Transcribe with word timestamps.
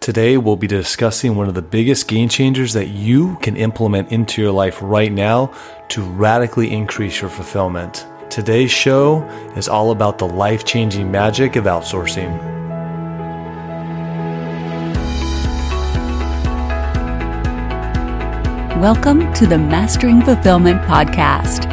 Today, 0.00 0.38
we'll 0.38 0.56
be 0.56 0.66
discussing 0.66 1.36
one 1.36 1.46
of 1.46 1.52
the 1.52 1.60
biggest 1.60 2.08
game 2.08 2.30
changers 2.30 2.72
that 2.72 2.88
you 2.88 3.36
can 3.42 3.54
implement 3.54 4.10
into 4.10 4.40
your 4.40 4.50
life 4.50 4.78
right 4.80 5.12
now 5.12 5.52
to 5.90 6.00
radically 6.00 6.72
increase 6.72 7.20
your 7.20 7.28
fulfillment. 7.28 8.06
Today's 8.30 8.70
show 8.70 9.22
is 9.56 9.68
all 9.68 9.90
about 9.90 10.16
the 10.16 10.26
life 10.26 10.64
changing 10.64 11.10
magic 11.10 11.56
of 11.56 11.64
outsourcing. 11.64 12.30
Welcome 18.80 19.30
to 19.34 19.46
the 19.46 19.58
Mastering 19.58 20.22
Fulfillment 20.22 20.80
Podcast, 20.84 21.68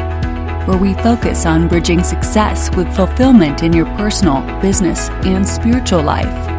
where 0.68 0.76
we 0.76 0.92
focus 1.02 1.46
on 1.46 1.66
bridging 1.66 2.02
success 2.02 2.68
with 2.76 2.94
fulfillment 2.94 3.62
in 3.62 3.72
your 3.72 3.86
personal, 3.96 4.42
business, 4.60 5.08
and 5.24 5.48
spiritual 5.48 6.02
life. 6.02 6.57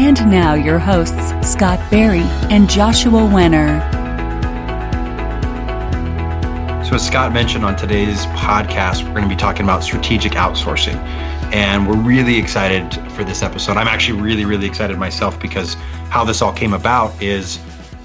And 0.00 0.30
now, 0.30 0.54
your 0.54 0.78
hosts, 0.78 1.32
Scott 1.42 1.80
Barry 1.90 2.22
and 2.50 2.70
Joshua 2.70 3.18
Wenner. 3.18 3.82
So, 6.86 6.94
as 6.94 7.04
Scott 7.04 7.32
mentioned 7.32 7.64
on 7.64 7.74
today's 7.74 8.24
podcast, 8.26 9.02
we're 9.02 9.14
going 9.14 9.24
to 9.24 9.28
be 9.28 9.34
talking 9.34 9.64
about 9.64 9.82
strategic 9.82 10.32
outsourcing. 10.34 10.94
And 11.52 11.88
we're 11.88 12.00
really 12.00 12.38
excited 12.38 12.94
for 13.10 13.24
this 13.24 13.42
episode. 13.42 13.76
I'm 13.76 13.88
actually 13.88 14.20
really, 14.20 14.44
really 14.44 14.68
excited 14.68 14.96
myself 14.98 15.38
because 15.40 15.74
how 16.10 16.24
this 16.24 16.42
all 16.42 16.52
came 16.52 16.74
about 16.74 17.20
is 17.20 17.58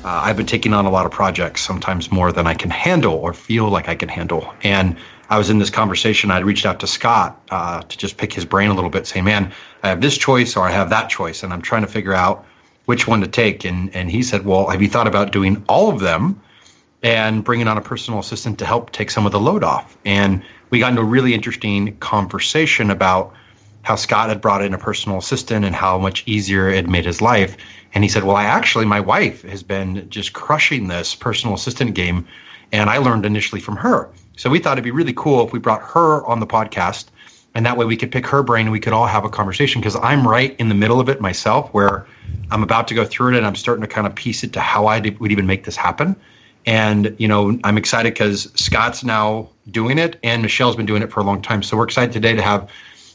uh, 0.03 0.19
I've 0.23 0.35
been 0.35 0.47
taking 0.47 0.73
on 0.73 0.85
a 0.85 0.89
lot 0.89 1.05
of 1.05 1.11
projects, 1.11 1.61
sometimes 1.61 2.11
more 2.11 2.31
than 2.31 2.47
I 2.47 2.55
can 2.55 2.71
handle 2.71 3.13
or 3.13 3.33
feel 3.33 3.69
like 3.69 3.87
I 3.87 3.93
can 3.93 4.09
handle. 4.09 4.51
And 4.63 4.97
I 5.33 5.37
was 5.37 5.49
in 5.49 5.57
this 5.57 5.71
conversation. 5.71 6.29
I'd 6.29 6.45
reached 6.45 6.63
out 6.63 6.79
to 6.81 6.85
Scott 6.85 7.41
uh, 7.49 7.81
to 7.81 7.97
just 7.97 8.17
pick 8.17 8.31
his 8.31 8.45
brain 8.45 8.69
a 8.69 8.75
little 8.75 8.91
bit, 8.91 9.07
say, 9.07 9.19
"Man, 9.19 9.51
I 9.81 9.89
have 9.89 9.99
this 9.99 10.15
choice 10.15 10.55
or 10.55 10.61
I 10.61 10.69
have 10.69 10.91
that 10.91 11.09
choice, 11.09 11.41
and 11.41 11.51
I'm 11.51 11.63
trying 11.63 11.81
to 11.81 11.87
figure 11.87 12.13
out 12.13 12.45
which 12.85 13.07
one 13.07 13.19
to 13.21 13.27
take." 13.27 13.65
And 13.65 13.89
and 13.95 14.11
he 14.11 14.21
said, 14.21 14.45
"Well, 14.45 14.67
have 14.67 14.79
you 14.79 14.87
thought 14.87 15.07
about 15.07 15.31
doing 15.31 15.63
all 15.67 15.89
of 15.89 16.01
them 16.01 16.39
and 17.01 17.43
bringing 17.43 17.67
on 17.67 17.79
a 17.79 17.81
personal 17.81 18.19
assistant 18.19 18.59
to 18.59 18.65
help 18.67 18.91
take 18.91 19.09
some 19.09 19.25
of 19.25 19.31
the 19.31 19.39
load 19.39 19.63
off?" 19.63 19.97
And 20.05 20.43
we 20.69 20.77
got 20.77 20.91
into 20.91 21.01
a 21.01 21.05
really 21.05 21.33
interesting 21.33 21.97
conversation 21.97 22.91
about 22.91 23.33
how 23.81 23.95
Scott 23.95 24.29
had 24.29 24.39
brought 24.39 24.61
in 24.61 24.75
a 24.75 24.77
personal 24.77 25.17
assistant 25.17 25.65
and 25.65 25.73
how 25.73 25.97
much 25.97 26.21
easier 26.27 26.69
it 26.69 26.87
made 26.87 27.05
his 27.05 27.21
life. 27.21 27.57
And 27.95 28.03
he 28.03 28.09
said, 28.09 28.23
Well, 28.23 28.35
I 28.35 28.43
actually, 28.43 28.85
my 28.85 28.99
wife 28.99 29.41
has 29.41 29.63
been 29.63 30.07
just 30.11 30.33
crushing 30.33 30.89
this 30.89 31.15
personal 31.15 31.55
assistant 31.55 31.95
game. 31.95 32.27
And 32.71 32.89
I 32.89 32.99
learned 32.99 33.25
initially 33.25 33.61
from 33.61 33.77
her. 33.77 34.09
So 34.35 34.49
we 34.49 34.59
thought 34.59 34.73
it'd 34.73 34.83
be 34.83 34.91
really 34.91 35.13
cool 35.13 35.45
if 35.45 35.53
we 35.53 35.59
brought 35.59 35.81
her 35.81 36.25
on 36.25 36.39
the 36.39 36.47
podcast. 36.47 37.05
And 37.55 37.65
that 37.65 37.77
way 37.77 37.85
we 37.85 37.95
could 37.95 38.11
pick 38.11 38.25
her 38.27 38.41
brain 38.41 38.65
and 38.65 38.71
we 38.71 38.79
could 38.79 38.93
all 38.93 39.05
have 39.05 39.25
a 39.25 39.29
conversation 39.29 39.79
because 39.79 39.95
I'm 39.95 40.27
right 40.27 40.55
in 40.59 40.69
the 40.69 40.75
middle 40.75 40.99
of 40.99 41.07
it 41.07 41.21
myself 41.21 41.69
where 41.71 42.07
I'm 42.49 42.63
about 42.63 42.87
to 42.87 42.95
go 42.95 43.05
through 43.05 43.33
it 43.33 43.37
and 43.37 43.45
I'm 43.45 43.55
starting 43.55 43.81
to 43.81 43.87
kind 43.87 44.07
of 44.07 44.15
piece 44.15 44.43
it 44.43 44.53
to 44.53 44.59
how 44.59 44.87
I 44.87 44.99
would 44.99 45.31
even 45.31 45.45
make 45.45 45.65
this 45.65 45.75
happen. 45.75 46.15
And, 46.65 47.15
you 47.19 47.27
know, 47.27 47.59
I'm 47.63 47.77
excited 47.77 48.13
because 48.13 48.51
Scott's 48.55 49.03
now 49.03 49.49
doing 49.69 49.99
it 49.99 50.17
and 50.23 50.41
Michelle's 50.41 50.75
been 50.75 50.85
doing 50.85 51.03
it 51.03 51.11
for 51.11 51.19
a 51.19 51.23
long 51.23 51.41
time. 51.41 51.61
So 51.61 51.77
we're 51.77 51.83
excited 51.83 52.11
today 52.11 52.33
to 52.33 52.41
have 52.41 52.71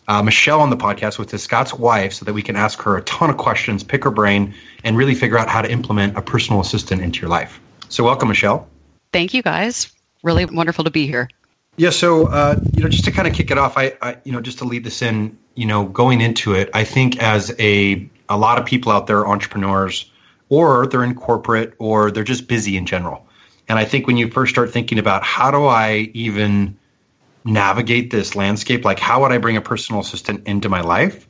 uh, 0.08 0.22
Michelle 0.22 0.60
on 0.60 0.70
the 0.70 0.76
podcast, 0.76 1.18
with 1.18 1.38
Scott's 1.38 1.74
wife, 1.74 2.14
so 2.14 2.24
that 2.24 2.32
we 2.32 2.42
can 2.42 2.56
ask 2.56 2.80
her 2.80 2.96
a 2.96 3.02
ton 3.02 3.28
of 3.28 3.36
questions, 3.36 3.84
pick 3.84 4.04
her 4.04 4.10
brain, 4.10 4.54
and 4.82 4.96
really 4.96 5.14
figure 5.14 5.38
out 5.38 5.48
how 5.48 5.60
to 5.60 5.70
implement 5.70 6.16
a 6.16 6.22
personal 6.22 6.60
assistant 6.60 7.02
into 7.02 7.20
your 7.20 7.28
life. 7.28 7.60
So, 7.90 8.04
welcome, 8.04 8.28
Michelle. 8.28 8.66
Thank 9.12 9.34
you, 9.34 9.42
guys. 9.42 9.92
Really 10.22 10.44
wonderful 10.44 10.84
to 10.84 10.90
be 10.90 11.06
here. 11.06 11.28
Yeah. 11.76 11.90
So, 11.90 12.26
uh, 12.26 12.60
you 12.74 12.82
know, 12.82 12.88
just 12.88 13.04
to 13.04 13.12
kind 13.12 13.28
of 13.28 13.34
kick 13.34 13.50
it 13.50 13.58
off, 13.58 13.78
I, 13.78 13.96
I, 14.02 14.16
you 14.24 14.32
know, 14.32 14.40
just 14.40 14.58
to 14.58 14.64
lead 14.64 14.84
this 14.84 15.00
in, 15.00 15.38
you 15.54 15.66
know, 15.66 15.84
going 15.84 16.20
into 16.20 16.54
it, 16.54 16.70
I 16.74 16.84
think 16.84 17.22
as 17.22 17.54
a 17.58 18.08
a 18.28 18.36
lot 18.36 18.58
of 18.58 18.66
people 18.66 18.92
out 18.92 19.06
there, 19.06 19.26
entrepreneurs, 19.26 20.10
or 20.48 20.86
they're 20.86 21.04
in 21.04 21.14
corporate, 21.14 21.74
or 21.78 22.10
they're 22.10 22.24
just 22.24 22.48
busy 22.48 22.76
in 22.76 22.84
general. 22.84 23.26
And 23.68 23.78
I 23.78 23.84
think 23.84 24.06
when 24.06 24.16
you 24.16 24.30
first 24.30 24.50
start 24.52 24.72
thinking 24.72 24.98
about 24.98 25.22
how 25.22 25.50
do 25.50 25.66
I 25.66 26.10
even 26.14 26.76
navigate 27.44 28.10
this 28.10 28.34
landscape, 28.34 28.84
like 28.84 28.98
how 28.98 29.22
would 29.22 29.32
I 29.32 29.38
bring 29.38 29.56
a 29.56 29.60
personal 29.60 30.00
assistant 30.00 30.46
into 30.46 30.68
my 30.68 30.80
life? 30.80 31.26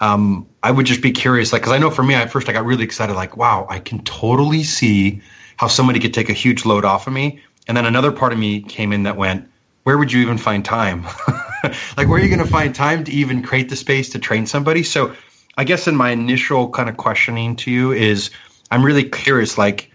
Um, 0.00 0.46
I 0.62 0.70
would 0.70 0.86
just 0.86 1.02
be 1.02 1.12
curious, 1.12 1.52
like, 1.52 1.62
because 1.62 1.72
I 1.72 1.78
know 1.78 1.90
for 1.90 2.02
me, 2.02 2.14
at 2.14 2.30
first 2.30 2.48
I 2.48 2.52
got 2.52 2.64
really 2.64 2.84
excited, 2.84 3.14
like, 3.14 3.36
wow, 3.36 3.66
I 3.68 3.80
can 3.80 4.02
totally 4.02 4.62
see 4.62 5.20
how 5.56 5.66
somebody 5.66 6.00
could 6.00 6.14
take 6.14 6.30
a 6.30 6.32
huge 6.32 6.64
load 6.64 6.86
off 6.86 7.06
of 7.06 7.12
me. 7.12 7.40
And 7.70 7.76
then 7.76 7.86
another 7.86 8.10
part 8.10 8.32
of 8.32 8.38
me 8.40 8.62
came 8.62 8.92
in 8.92 9.04
that 9.04 9.16
went, 9.16 9.48
where 9.84 9.96
would 9.96 10.10
you 10.10 10.20
even 10.22 10.38
find 10.38 10.64
time? 10.64 11.04
like, 11.96 12.08
where 12.08 12.14
are 12.14 12.18
you 12.18 12.26
going 12.26 12.44
to 12.44 12.44
find 12.44 12.74
time 12.74 13.04
to 13.04 13.12
even 13.12 13.44
create 13.44 13.68
the 13.68 13.76
space 13.76 14.08
to 14.08 14.18
train 14.18 14.44
somebody? 14.44 14.82
So, 14.82 15.14
I 15.56 15.62
guess 15.62 15.86
in 15.86 15.94
my 15.94 16.10
initial 16.10 16.68
kind 16.70 16.88
of 16.88 16.96
questioning 16.96 17.54
to 17.54 17.70
you 17.70 17.92
is, 17.92 18.30
I'm 18.72 18.84
really 18.84 19.04
curious, 19.04 19.56
like, 19.56 19.88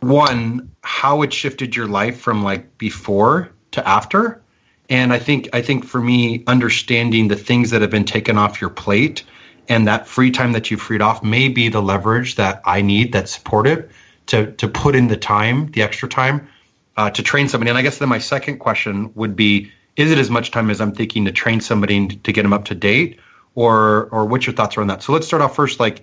one, 0.00 0.70
how 0.82 1.20
it 1.20 1.30
shifted 1.30 1.76
your 1.76 1.86
life 1.88 2.18
from 2.18 2.42
like 2.42 2.78
before 2.78 3.50
to 3.72 3.86
after, 3.86 4.40
and 4.88 5.12
I 5.12 5.18
think 5.18 5.50
I 5.52 5.60
think 5.60 5.84
for 5.84 6.00
me, 6.00 6.42
understanding 6.46 7.28
the 7.28 7.36
things 7.36 7.68
that 7.68 7.82
have 7.82 7.90
been 7.90 8.06
taken 8.06 8.38
off 8.38 8.62
your 8.62 8.70
plate 8.70 9.24
and 9.68 9.86
that 9.86 10.08
free 10.08 10.30
time 10.30 10.52
that 10.52 10.70
you 10.70 10.78
freed 10.78 11.02
off 11.02 11.22
may 11.22 11.50
be 11.50 11.68
the 11.68 11.82
leverage 11.82 12.36
that 12.36 12.62
I 12.64 12.80
need 12.80 13.12
that's 13.12 13.34
supportive 13.34 13.94
to 14.28 14.52
to 14.52 14.66
put 14.66 14.96
in 14.96 15.08
the 15.08 15.18
time, 15.18 15.70
the 15.72 15.82
extra 15.82 16.08
time, 16.08 16.48
uh, 16.96 17.10
to 17.10 17.22
train 17.22 17.48
somebody. 17.48 17.70
And 17.70 17.78
I 17.78 17.82
guess 17.82 17.98
then 17.98 18.08
my 18.08 18.18
second 18.18 18.58
question 18.58 19.12
would 19.14 19.36
be: 19.36 19.70
Is 19.96 20.10
it 20.10 20.18
as 20.18 20.30
much 20.30 20.50
time 20.50 20.70
as 20.70 20.80
I'm 20.80 20.92
thinking 20.92 21.24
to 21.24 21.32
train 21.32 21.60
somebody 21.60 22.06
to 22.08 22.32
get 22.32 22.42
them 22.42 22.52
up 22.52 22.64
to 22.66 22.74
date, 22.74 23.18
or 23.54 24.08
or 24.12 24.24
what's 24.26 24.46
your 24.46 24.54
thoughts 24.54 24.76
around 24.76 24.88
that? 24.88 25.02
So 25.02 25.12
let's 25.12 25.26
start 25.26 25.42
off 25.42 25.54
first. 25.54 25.80
Like, 25.80 26.02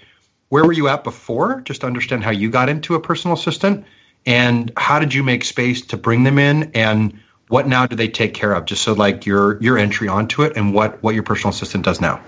where 0.50 0.66
were 0.66 0.74
you 0.74 0.88
at 0.88 1.04
before? 1.04 1.62
Just 1.62 1.82
to 1.82 1.88
understand 1.88 2.24
how 2.24 2.32
you 2.32 2.50
got 2.50 2.70
into 2.70 2.96
a 2.96 3.00
personal 3.00 3.36
assistant, 3.36 3.86
and 4.26 4.72
how 4.78 5.00
did 5.00 5.14
you 5.14 5.24
make 5.24 5.44
space 5.44 5.82
to 5.82 5.98
bring 5.98 6.24
them 6.24 6.38
in 6.38 6.70
and 6.74 7.18
what 7.48 7.68
now 7.68 7.88
do 7.88 7.96
they 7.96 8.10
take 8.10 8.34
care 8.34 8.54
of 8.54 8.66
just 8.66 8.84
so 8.84 8.94
like 8.94 9.26
your 9.26 9.62
your 9.62 9.78
entry 9.78 10.08
onto 10.08 10.44
it 10.44 10.56
and 10.56 10.74
what 10.74 11.02
what 11.02 11.16
your 11.16 11.24
personal 11.24 11.50
assistant 11.50 11.84
does 11.84 12.00
now 12.00 12.22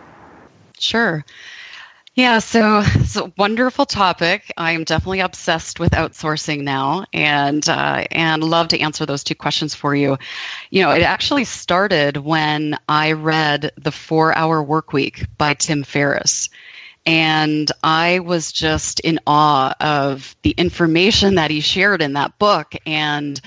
sure 0.80 1.24
yeah 2.20 2.38
so 2.38 2.82
it's 2.96 3.16
a 3.16 3.32
wonderful 3.38 3.86
topic 3.86 4.52
i'm 4.58 4.84
definitely 4.84 5.22
obsessed 5.22 5.80
with 5.80 5.92
outsourcing 5.92 6.64
now 6.64 7.06
and 7.14 7.70
uh, 7.70 8.04
and 8.12 8.44
love 8.44 8.68
to 8.68 8.78
answer 8.78 9.06
those 9.06 9.24
two 9.24 9.34
questions 9.34 9.74
for 9.74 9.96
you 9.96 10.18
you 10.70 10.82
know 10.82 10.92
it 10.92 11.02
actually 11.02 11.46
started 11.46 12.18
when 12.18 12.78
i 12.90 13.14
read 13.14 13.72
the 13.78 13.92
four 13.92 14.36
hour 14.36 14.62
work 14.62 14.92
week 14.92 15.26
by 15.38 15.54
tim 15.54 15.82
ferriss 15.82 16.50
and 17.06 17.72
I 17.82 18.20
was 18.20 18.52
just 18.52 19.00
in 19.00 19.20
awe 19.26 19.74
of 19.80 20.36
the 20.44 20.52
information 20.52 21.36
that 21.36 21.50
he 21.50 21.62
shared 21.62 22.02
in 22.04 22.14
that 22.14 22.38
book. 22.38 22.76
And 22.86 23.40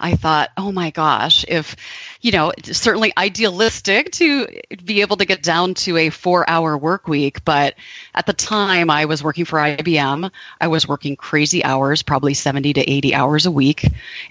I 0.00 0.16
thought, 0.16 0.50
oh 0.56 0.72
my 0.72 0.90
gosh, 0.90 1.44
if, 1.46 1.76
you 2.20 2.32
know, 2.32 2.52
certainly 2.64 3.12
idealistic 3.16 4.10
to 4.12 4.48
be 4.84 5.02
able 5.02 5.18
to 5.18 5.24
get 5.24 5.42
down 5.42 5.74
to 5.74 5.96
a 5.98 6.10
four 6.10 6.48
hour 6.48 6.76
work 6.76 7.06
week. 7.06 7.44
But 7.44 7.74
at 8.14 8.26
the 8.26 8.32
time 8.32 8.90
I 8.90 9.04
was 9.04 9.22
working 9.22 9.44
for 9.44 9.58
IBM, 9.58 10.30
I 10.60 10.68
was 10.68 10.88
working 10.88 11.16
crazy 11.16 11.62
hours, 11.62 12.02
probably 12.02 12.34
70 12.34 12.72
to 12.72 12.90
80 12.90 13.14
hours 13.14 13.46
a 13.46 13.50
week. 13.50 13.86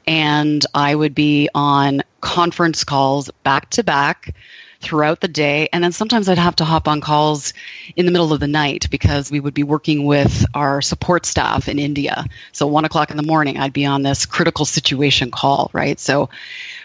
And 0.07 0.65
I 0.73 0.95
would 0.95 1.13
be 1.13 1.49
on 1.53 2.01
conference 2.21 2.83
calls 2.83 3.29
back 3.43 3.69
to 3.71 3.83
back 3.83 4.35
throughout 4.81 5.19
the 5.19 5.27
day. 5.27 5.67
And 5.73 5.83
then 5.83 5.91
sometimes 5.91 6.29
I'd 6.29 6.37
have 6.37 6.55
to 6.57 6.65
hop 6.65 6.87
on 6.87 7.01
calls 7.01 7.53
in 7.95 8.05
the 8.05 8.11
middle 8.11 8.31
of 8.31 8.39
the 8.39 8.47
night 8.47 8.87
because 8.89 9.29
we 9.29 9.39
would 9.39 9.53
be 9.53 9.63
working 9.63 10.05
with 10.05 10.45
our 10.53 10.81
support 10.81 11.25
staff 11.25 11.67
in 11.67 11.79
India. 11.79 12.25
So 12.51 12.65
one 12.67 12.85
o'clock 12.85 13.11
in 13.11 13.17
the 13.17 13.23
morning, 13.23 13.57
I'd 13.57 13.73
be 13.73 13.85
on 13.85 14.03
this 14.03 14.25
critical 14.25 14.65
situation 14.65 15.31
call, 15.31 15.69
right? 15.73 15.99
So 15.99 16.29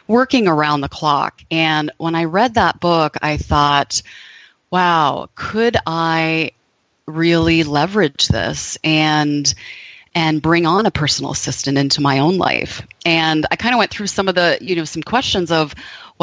working 0.08 0.48
around 0.48 0.80
the 0.80 0.88
clock. 0.88 1.42
And 1.50 1.90
when 1.98 2.14
I 2.14 2.24
read 2.24 2.54
that 2.54 2.80
book, 2.80 3.16
I 3.22 3.36
thought, 3.36 4.02
wow, 4.70 5.28
could 5.34 5.76
I 5.86 6.50
really 7.06 7.62
leverage 7.62 8.28
this 8.28 8.78
and 8.82 9.54
and 10.14 10.40
bring 10.40 10.64
on 10.64 10.86
a 10.86 10.90
personal 10.90 11.32
assistant 11.32 11.76
into 11.76 12.00
my 12.00 12.20
own 12.20 12.38
life. 12.38 12.86
And 13.04 13.46
I 13.50 13.56
kind 13.56 13.74
of 13.74 13.78
went 13.78 13.90
through 13.90 14.06
some 14.06 14.28
of 14.28 14.36
the, 14.36 14.58
you 14.60 14.76
know, 14.76 14.84
some 14.84 15.02
questions 15.02 15.50
of, 15.50 15.74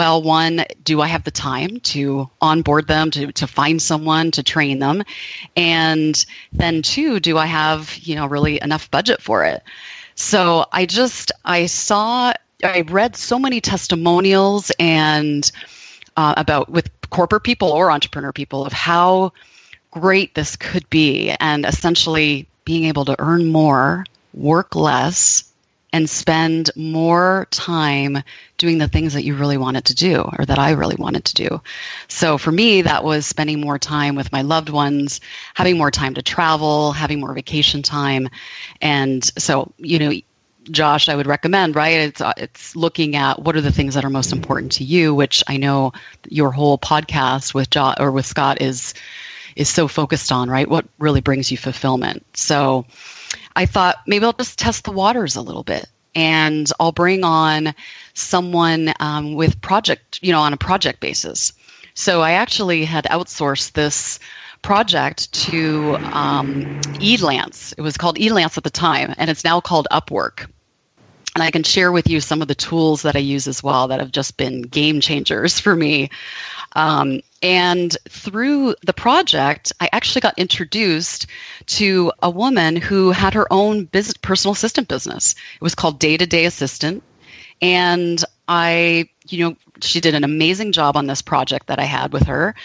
well, 0.01 0.23
one, 0.23 0.65
do 0.83 0.99
I 0.99 1.05
have 1.05 1.25
the 1.25 1.29
time 1.29 1.79
to 1.81 2.27
onboard 2.41 2.87
them, 2.87 3.11
to, 3.11 3.31
to 3.33 3.45
find 3.45 3.79
someone 3.79 4.31
to 4.31 4.41
train 4.41 4.79
them? 4.79 5.03
And 5.55 6.25
then 6.51 6.81
two, 6.81 7.19
do 7.19 7.37
I 7.37 7.45
have, 7.45 7.95
you 7.97 8.15
know, 8.15 8.25
really 8.25 8.59
enough 8.63 8.89
budget 8.89 9.21
for 9.21 9.45
it? 9.45 9.61
So 10.15 10.65
I 10.71 10.87
just, 10.87 11.31
I 11.45 11.67
saw, 11.67 12.33
I 12.63 12.81
read 12.87 13.15
so 13.15 13.37
many 13.37 13.61
testimonials 13.61 14.71
and 14.79 15.51
uh, 16.17 16.33
about 16.35 16.71
with 16.71 16.89
corporate 17.11 17.43
people 17.43 17.69
or 17.69 17.91
entrepreneur 17.91 18.33
people 18.33 18.65
of 18.65 18.73
how 18.73 19.33
great 19.91 20.33
this 20.33 20.55
could 20.55 20.89
be 20.89 21.29
and 21.39 21.63
essentially 21.63 22.47
being 22.65 22.85
able 22.85 23.05
to 23.05 23.15
earn 23.19 23.51
more, 23.51 24.05
work 24.33 24.75
less, 24.75 25.50
and 25.93 26.09
spend 26.09 26.69
more 26.75 27.47
time 27.51 28.23
doing 28.57 28.77
the 28.77 28.87
things 28.87 29.13
that 29.13 29.23
you 29.23 29.35
really 29.35 29.57
wanted 29.57 29.85
to 29.85 29.95
do 29.95 30.21
or 30.37 30.45
that 30.45 30.59
I 30.59 30.71
really 30.71 30.95
wanted 30.97 31.25
to 31.25 31.33
do. 31.33 31.61
So 32.07 32.37
for 32.37 32.51
me, 32.51 32.81
that 32.81 33.03
was 33.03 33.25
spending 33.25 33.59
more 33.59 33.77
time 33.77 34.15
with 34.15 34.31
my 34.31 34.41
loved 34.41 34.69
ones, 34.69 35.19
having 35.53 35.77
more 35.77 35.91
time 35.91 36.13
to 36.13 36.21
travel, 36.21 36.93
having 36.93 37.19
more 37.19 37.33
vacation 37.33 37.81
time. 37.81 38.29
And 38.81 39.23
so, 39.37 39.73
you 39.77 39.99
know, 39.99 40.13
Josh, 40.69 41.09
I 41.09 41.15
would 41.15 41.25
recommend, 41.27 41.75
right? 41.75 41.99
It's 41.99 42.21
uh, 42.21 42.33
it's 42.37 42.75
looking 42.75 43.15
at 43.15 43.41
what 43.41 43.55
are 43.55 43.61
the 43.61 43.71
things 43.71 43.95
that 43.95 44.05
are 44.05 44.11
most 44.11 44.31
important 44.31 44.71
to 44.73 44.83
you, 44.83 45.13
which 45.15 45.43
I 45.47 45.57
know 45.57 45.91
your 46.29 46.51
whole 46.51 46.77
podcast 46.77 47.53
with 47.55 47.71
Josh 47.71 47.95
or 47.99 48.11
with 48.11 48.27
Scott 48.27 48.61
is 48.61 48.93
is 49.55 49.69
so 49.69 49.87
focused 49.87 50.31
on, 50.31 50.49
right? 50.49 50.69
What 50.69 50.85
really 50.99 51.19
brings 51.19 51.51
you 51.51 51.57
fulfillment. 51.57 52.23
So 52.37 52.85
I 53.55 53.65
thought 53.65 53.97
maybe 54.07 54.25
I'll 54.25 54.33
just 54.33 54.59
test 54.59 54.83
the 54.83 54.91
waters 54.91 55.35
a 55.35 55.41
little 55.41 55.63
bit 55.63 55.87
and 56.15 56.71
I'll 56.79 56.91
bring 56.91 57.23
on 57.23 57.73
someone 58.13 58.93
um, 58.99 59.35
with 59.35 59.61
project, 59.61 60.19
you 60.21 60.31
know, 60.31 60.41
on 60.41 60.53
a 60.53 60.57
project 60.57 60.99
basis. 60.99 61.53
So 61.93 62.21
I 62.21 62.31
actually 62.31 62.85
had 62.85 63.05
outsourced 63.05 63.73
this 63.73 64.19
project 64.61 65.31
to 65.33 65.97
um, 66.03 66.65
Elance. 66.99 67.73
It 67.77 67.81
was 67.81 67.97
called 67.97 68.17
Elance 68.17 68.57
at 68.57 68.63
the 68.63 68.69
time, 68.69 69.13
and 69.17 69.29
it's 69.29 69.43
now 69.43 69.59
called 69.59 69.87
Upwork. 69.91 70.49
And 71.33 71.43
I 71.43 71.51
can 71.51 71.63
share 71.63 71.91
with 71.91 72.09
you 72.09 72.19
some 72.19 72.41
of 72.41 72.49
the 72.49 72.55
tools 72.55 73.01
that 73.03 73.15
I 73.15 73.19
use 73.19 73.47
as 73.47 73.63
well 73.63 73.87
that 73.87 73.99
have 73.99 74.11
just 74.11 74.37
been 74.37 74.63
game 74.63 74.99
changers 74.99 75.59
for 75.59 75.75
me. 75.75 76.09
Um, 76.73 77.21
and 77.41 77.97
through 78.07 78.75
the 78.85 78.93
project, 78.93 79.73
I 79.79 79.89
actually 79.91 80.21
got 80.21 80.37
introduced 80.37 81.27
to 81.67 82.11
a 82.21 82.29
woman 82.29 82.75
who 82.75 83.11
had 83.11 83.33
her 83.33 83.51
own 83.51 83.85
business, 83.85 84.17
personal 84.17 84.53
assistant 84.53 84.87
business. 84.87 85.33
It 85.55 85.61
was 85.61 85.75
called 85.75 85.99
Day 85.99 86.17
to 86.17 86.25
Day 86.25 86.45
Assistant. 86.45 87.03
And 87.61 88.23
I, 88.47 89.09
you 89.27 89.43
know, 89.43 89.55
she 89.81 89.99
did 90.01 90.15
an 90.15 90.23
amazing 90.23 90.71
job 90.71 90.97
on 90.97 91.07
this 91.07 91.21
project 91.21 91.67
that 91.67 91.79
I 91.79 91.83
had 91.83 92.13
with 92.13 92.23
her. 92.23 92.55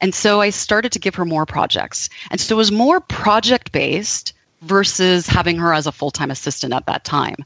And 0.00 0.14
so 0.14 0.40
I 0.40 0.50
started 0.50 0.92
to 0.92 0.98
give 0.98 1.14
her 1.14 1.24
more 1.24 1.46
projects. 1.46 2.08
And 2.30 2.40
so 2.40 2.54
it 2.54 2.58
was 2.58 2.72
more 2.72 3.00
project 3.00 3.72
based 3.72 4.32
versus 4.62 5.26
having 5.26 5.58
her 5.58 5.74
as 5.74 5.86
a 5.86 5.92
full 5.92 6.10
time 6.10 6.30
assistant 6.30 6.72
at 6.72 6.86
that 6.86 7.04
time. 7.04 7.36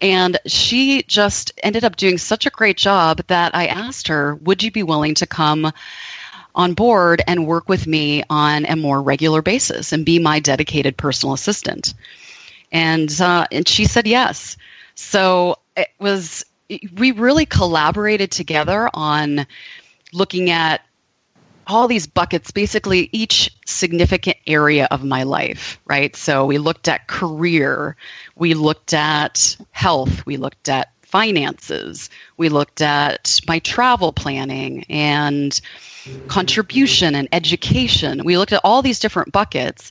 And 0.00 0.38
she 0.46 1.02
just 1.04 1.52
ended 1.62 1.84
up 1.84 1.96
doing 1.96 2.18
such 2.18 2.46
a 2.46 2.50
great 2.50 2.76
job 2.76 3.22
that 3.28 3.54
I 3.54 3.66
asked 3.66 4.08
her, 4.08 4.34
Would 4.36 4.62
you 4.62 4.70
be 4.70 4.82
willing 4.82 5.14
to 5.16 5.26
come 5.26 5.72
on 6.54 6.74
board 6.74 7.22
and 7.26 7.46
work 7.46 7.68
with 7.68 7.86
me 7.86 8.24
on 8.28 8.66
a 8.66 8.76
more 8.76 9.00
regular 9.00 9.42
basis 9.42 9.92
and 9.92 10.04
be 10.04 10.18
my 10.18 10.40
dedicated 10.40 10.96
personal 10.96 11.34
assistant? 11.34 11.94
And, 12.72 13.20
uh, 13.20 13.46
and 13.50 13.66
she 13.66 13.84
said 13.84 14.06
yes. 14.06 14.56
So 14.94 15.56
it 15.76 15.88
was, 15.98 16.44
we 16.94 17.12
really 17.12 17.46
collaborated 17.46 18.30
together 18.30 18.90
on 18.94 19.46
looking 20.12 20.50
at 20.50 20.82
all 21.70 21.86
these 21.86 22.06
buckets, 22.06 22.50
basically 22.50 23.08
each 23.12 23.50
significant 23.64 24.36
area 24.46 24.88
of 24.90 25.04
my 25.04 25.22
life, 25.22 25.78
right? 25.86 26.16
So 26.16 26.44
we 26.44 26.58
looked 26.58 26.88
at 26.88 27.06
career, 27.06 27.96
we 28.34 28.54
looked 28.54 28.92
at 28.92 29.56
health, 29.70 30.26
we 30.26 30.36
looked 30.36 30.68
at 30.68 30.92
finances, 31.02 32.10
we 32.36 32.48
looked 32.48 32.80
at 32.80 33.40
my 33.46 33.60
travel 33.60 34.12
planning 34.12 34.84
and 34.88 35.60
contribution 36.28 37.14
and 37.14 37.28
education. 37.32 38.24
We 38.24 38.38
looked 38.38 38.52
at 38.52 38.60
all 38.64 38.82
these 38.82 38.98
different 38.98 39.32
buckets, 39.32 39.90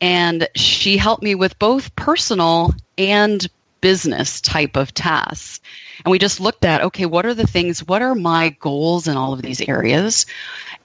and 0.00 0.48
she 0.54 0.96
helped 0.96 1.22
me 1.22 1.34
with 1.34 1.58
both 1.58 1.94
personal 1.96 2.74
and 2.98 3.46
business 3.80 4.40
type 4.40 4.76
of 4.76 4.92
tasks. 4.94 5.60
And 6.04 6.10
we 6.10 6.18
just 6.18 6.40
looked 6.40 6.64
at 6.64 6.82
okay, 6.82 7.06
what 7.06 7.26
are 7.26 7.34
the 7.34 7.46
things, 7.46 7.86
what 7.86 8.02
are 8.02 8.14
my 8.14 8.50
goals 8.60 9.06
in 9.06 9.16
all 9.16 9.32
of 9.32 9.42
these 9.42 9.60
areas? 9.62 10.26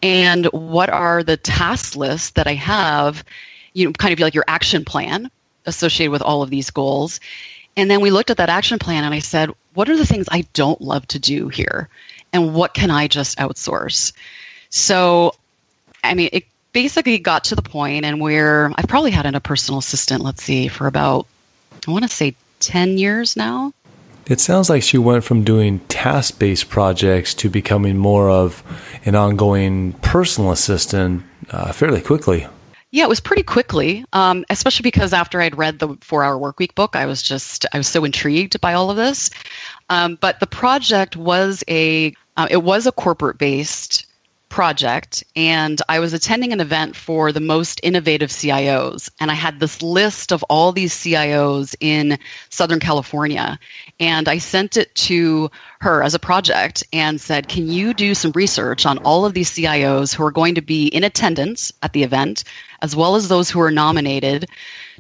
And 0.02 0.46
what 0.48 0.90
are 0.90 1.24
the 1.24 1.38
task 1.38 1.96
lists 1.96 2.32
that 2.32 2.48
I 2.48 2.54
have, 2.54 3.24
you 3.74 3.86
know, 3.86 3.94
kind 3.94 4.14
of 4.14 4.20
like 4.20 4.36
your 4.36 4.46
action 4.48 4.86
plan 4.86 5.30
associated 5.66 6.12
with 6.12 6.22
all 6.22 6.42
of 6.42 6.50
these 6.50 6.70
goals. 6.70 7.20
And 7.78 7.90
then 7.90 8.02
we 8.02 8.12
looked 8.12 8.30
at 8.30 8.38
that 8.38 8.50
action 8.50 8.80
plan 8.80 9.04
and 9.04 9.14
I 9.14 9.20
said, 9.20 9.50
what 9.74 9.90
are 9.90 9.98
the 9.98 10.06
things 10.06 10.28
I 10.32 10.46
don't 10.54 10.80
love 10.82 11.08
to 11.10 11.20
do 11.20 11.50
here? 11.50 11.90
And 12.32 12.54
what 12.54 12.74
can 12.74 12.92
I 12.92 13.08
just 13.08 13.38
outsource? 13.38 14.14
So, 14.70 15.36
I 16.04 16.14
mean, 16.14 16.30
it 16.32 16.46
basically 16.72 17.18
got 17.18 17.46
to 17.46 17.56
the 17.56 17.62
point 17.62 18.06
and 18.06 18.20
where 18.20 18.72
I've 18.76 18.88
probably 18.88 19.12
had 19.12 19.26
a 19.34 19.40
personal 19.40 19.80
assistant, 19.80 20.24
let's 20.24 20.44
see, 20.44 20.68
for 20.68 20.88
about, 20.88 21.28
I 21.88 21.92
want 21.92 22.04
to 22.04 22.10
say 22.10 22.36
10 22.60 22.98
years 22.98 23.36
now. 23.36 23.74
It 24.28 24.40
sounds 24.40 24.70
like 24.70 24.82
she 24.82 24.98
went 24.98 25.24
from 25.24 25.44
doing 25.44 25.80
task 25.82 26.40
based 26.40 26.70
projects 26.70 27.34
to 27.36 27.50
becoming 27.50 27.98
more 27.98 28.30
of 28.30 28.64
an 29.06 29.16
ongoing 29.16 29.94
personal 30.02 30.52
assistant 30.52 31.24
uh, 31.52 31.72
fairly 31.72 32.02
quickly. 32.02 32.48
Yeah, 32.92 33.04
it 33.04 33.10
was 33.10 33.20
pretty 33.20 33.44
quickly, 33.44 34.06
um, 34.14 34.46
especially 34.50 34.84
because 34.84 35.12
after 35.12 35.42
I'd 35.42 35.58
read 35.58 35.80
the 35.80 35.98
Four 36.02 36.24
Hour 36.24 36.40
Workweek 36.40 36.74
book, 36.76 36.96
I 36.96 37.06
was 37.06 37.22
just 37.22 37.66
I 37.74 37.78
was 37.78 37.88
so 37.88 38.04
intrigued 38.06 38.60
by 38.62 38.74
all 38.74 38.90
of 38.90 38.96
this. 38.96 39.30
Um, 39.90 40.18
but 40.22 40.40
the 40.40 40.48
project 40.48 41.16
was 41.16 41.64
a 41.68 42.14
uh, 42.38 42.48
it 42.50 42.64
was 42.64 42.88
a 42.88 42.92
corporate 42.92 43.38
based 43.38 44.06
project 44.50 45.24
and 45.36 45.82
I 45.90 46.00
was 46.00 46.14
attending 46.14 46.54
an 46.54 46.60
event 46.60 46.96
for 46.96 47.32
the 47.32 47.40
most 47.40 47.80
innovative 47.84 48.30
CIOs. 48.30 49.10
And 49.20 49.30
I 49.32 49.34
had 49.34 49.60
this 49.60 49.82
list 49.82 50.32
of 50.32 50.44
all 50.44 50.72
these 50.72 50.94
CIOs 50.94 51.76
in 51.80 52.18
Southern 52.50 52.80
California. 52.80 53.60
And 54.00 54.30
I 54.30 54.38
sent 54.38 54.78
it 54.78 54.94
to 54.96 55.50
her 55.82 56.04
as 56.04 56.14
a 56.14 56.20
project 56.20 56.84
and 56.94 57.20
said, 57.20 57.48
Can 57.48 57.68
you 57.68 57.94
do 57.94 58.16
some 58.16 58.32
research 58.34 58.86
on 58.86 58.98
all 59.00 59.26
of 59.26 59.34
these 59.34 59.52
CIOs 59.52 60.16
who 60.16 60.24
are 60.24 60.32
going 60.32 60.56
to 60.56 60.62
be 60.62 60.88
in 60.88 61.04
attendance 61.04 61.72
at 61.82 61.94
the 61.94 62.04
event, 62.04 62.44
as 62.82 62.96
well 62.96 63.16
as 63.16 63.28
those 63.28 63.50
who 63.50 63.62
are 63.62 63.72
nominated? 63.72 64.48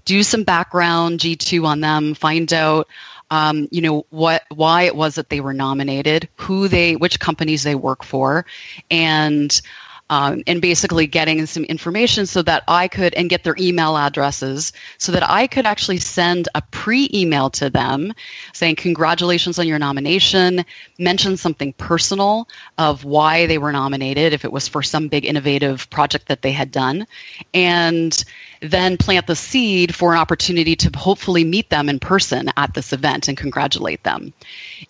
Do 0.05 0.21
some 0.21 0.43
background 0.43 1.19
G2 1.19 1.65
on 1.65 1.81
them, 1.81 2.13
find 2.13 2.51
out 2.53 2.87
um, 3.35 3.67
you 3.71 3.81
know 3.81 4.05
what 4.11 4.43
why 4.53 4.83
it 4.83 4.95
was 4.95 5.15
that 5.15 5.29
they 5.29 5.41
were 5.41 5.53
nominated 5.53 6.29
who 6.35 6.67
they 6.69 6.95
which 6.95 7.19
companies 7.19 7.63
they 7.63 7.75
work 7.75 8.03
for 8.03 8.45
and 8.89 9.61
um, 10.09 10.43
and 10.45 10.61
basically 10.61 11.07
getting 11.07 11.43
some 11.47 11.63
information 11.63 12.27
so 12.27 12.43
that 12.43 12.63
I 12.67 12.87
could 12.87 13.13
and 13.15 13.29
get 13.29 13.43
their 13.43 13.55
email 13.59 13.97
addresses 13.97 14.71
so 14.99 15.11
that 15.11 15.27
I 15.27 15.47
could 15.47 15.65
actually 15.65 15.97
send 15.97 16.47
a 16.53 16.61
pre 16.61 17.09
email 17.13 17.49
to 17.51 17.69
them 17.71 18.13
saying, 18.53 18.75
Congratulations 18.75 19.57
on 19.57 19.67
your 19.67 19.79
nomination, 19.79 20.63
mention 20.99 21.37
something 21.37 21.73
personal 21.73 22.47
of 22.77 23.03
why 23.03 23.47
they 23.47 23.57
were 23.57 23.71
nominated, 23.71 24.31
if 24.31 24.45
it 24.45 24.51
was 24.51 24.67
for 24.67 24.83
some 24.83 25.07
big 25.07 25.25
innovative 25.25 25.89
project 25.89 26.27
that 26.27 26.43
they 26.43 26.51
had 26.51 26.69
done, 26.71 27.07
and 27.55 28.23
then 28.71 28.97
plant 28.97 29.27
the 29.27 29.35
seed 29.35 29.95
for 29.95 30.13
an 30.13 30.19
opportunity 30.19 30.75
to 30.75 30.97
hopefully 30.97 31.43
meet 31.43 31.69
them 31.69 31.89
in 31.89 31.99
person 31.99 32.51
at 32.57 32.73
this 32.73 32.93
event 32.93 33.27
and 33.27 33.37
congratulate 33.37 34.03
them. 34.03 34.33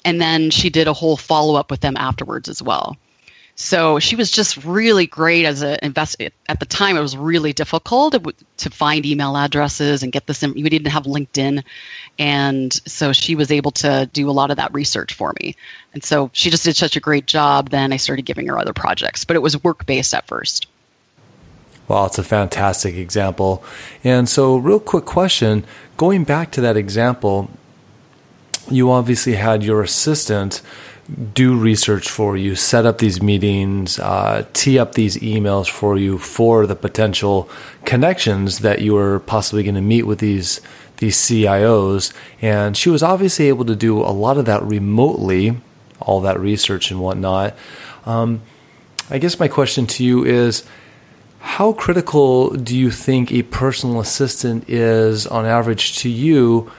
And 0.03 0.21
then 0.21 0.51
she 0.51 0.69
did 0.69 0.87
a 0.87 0.93
whole 0.93 1.17
follow 1.17 1.55
up 1.55 1.71
with 1.71 1.81
them 1.81 1.97
afterwards 1.97 2.49
as 2.49 2.61
well. 2.61 2.97
So 3.57 3.99
she 3.99 4.17
was 4.17 4.31
just 4.31 4.57
really 4.65 5.07
great 5.07 5.45
as 5.45 5.61
an 5.61 5.77
investor. 5.81 6.29
At 6.49 6.59
the 6.59 6.65
time, 6.65 6.97
it 6.97 7.01
was 7.01 7.15
really 7.15 7.53
difficult 7.53 8.13
to 8.57 8.69
find 8.69 9.05
email 9.05 9.37
addresses 9.37 10.03
and 10.03 10.11
get 10.11 10.27
this. 10.27 10.43
In, 10.43 10.53
we 10.53 10.63
didn't 10.63 10.91
have 10.91 11.03
LinkedIn, 11.03 11.63
and 12.19 12.73
so 12.85 13.13
she 13.13 13.33
was 13.33 13.51
able 13.51 13.71
to 13.71 14.09
do 14.11 14.29
a 14.29 14.31
lot 14.31 14.51
of 14.51 14.57
that 14.57 14.73
research 14.73 15.13
for 15.13 15.33
me. 15.39 15.55
And 15.93 16.03
so 16.03 16.29
she 16.33 16.49
just 16.49 16.65
did 16.65 16.75
such 16.75 16.97
a 16.97 16.99
great 16.99 17.27
job. 17.27 17.69
Then 17.69 17.93
I 17.93 17.97
started 17.97 18.25
giving 18.25 18.47
her 18.47 18.59
other 18.59 18.73
projects, 18.73 19.23
but 19.23 19.37
it 19.37 19.41
was 19.41 19.63
work 19.63 19.85
based 19.85 20.13
at 20.13 20.27
first. 20.27 20.67
Well, 21.87 22.05
it's 22.05 22.17
a 22.17 22.23
fantastic 22.23 22.95
example. 22.95 23.63
And 24.03 24.27
so, 24.27 24.57
real 24.57 24.79
quick 24.79 25.05
question 25.05 25.65
going 25.97 26.23
back 26.23 26.51
to 26.51 26.61
that 26.61 26.75
example, 26.77 27.49
you 28.69 28.91
obviously 28.91 29.35
had 29.35 29.63
your 29.63 29.81
assistant 29.81 30.61
do 31.33 31.55
research 31.55 32.09
for 32.09 32.35
you, 32.35 32.55
set 32.55 32.85
up 32.85 32.97
these 32.97 33.21
meetings, 33.21 33.99
uh, 33.99 34.45
tee 34.53 34.79
up 34.79 34.95
these 34.95 35.17
emails 35.17 35.69
for 35.69 35.97
you 35.97 36.17
for 36.17 36.65
the 36.65 36.75
potential 36.75 37.47
connections 37.85 38.59
that 38.59 38.81
you 38.81 38.95
were 38.95 39.19
possibly 39.19 39.61
going 39.61 39.75
to 39.75 39.81
meet 39.81 40.03
with 40.03 40.19
these 40.19 40.61
these 40.97 41.17
CIOs. 41.17 42.13
And 42.41 42.75
she 42.75 42.89
was 42.89 43.03
obviously 43.03 43.49
able 43.49 43.65
to 43.65 43.75
do 43.75 43.99
a 43.99 44.09
lot 44.09 44.37
of 44.37 44.45
that 44.45 44.63
remotely, 44.63 45.57
all 45.99 46.21
that 46.21 46.39
research 46.39 46.89
and 46.89 46.99
whatnot. 47.01 47.55
Um, 48.05 48.41
I 49.09 49.17
guess 49.19 49.39
my 49.39 49.47
question 49.47 49.85
to 49.87 50.03
you 50.03 50.23
is 50.25 50.63
how 51.45 51.73
critical 51.73 52.49
do 52.49 52.75
you 52.75 52.89
think 52.89 53.31
a 53.31 53.43
personal 53.43 53.99
assistant 53.99 54.67
is 54.67 55.27
on 55.27 55.45
average 55.45 55.95
to 55.99 56.09
you 56.09 56.71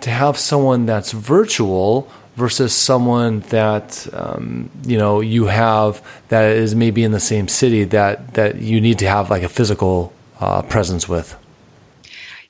to 0.00 0.08
have 0.10 0.38
someone 0.38 0.86
that's 0.86 1.12
virtual 1.12 2.10
versus 2.34 2.72
someone 2.72 3.40
that 3.50 4.08
um, 4.14 4.70
you 4.86 4.96
know 4.96 5.20
you 5.20 5.44
have 5.44 6.02
that 6.30 6.56
is 6.56 6.74
maybe 6.74 7.04
in 7.04 7.12
the 7.12 7.20
same 7.20 7.48
city 7.48 7.84
that 7.84 8.32
that 8.32 8.56
you 8.56 8.80
need 8.80 8.98
to 8.98 9.06
have 9.06 9.28
like 9.28 9.42
a 9.42 9.48
physical 9.48 10.10
uh, 10.40 10.62
presence 10.62 11.06
with? 11.06 11.36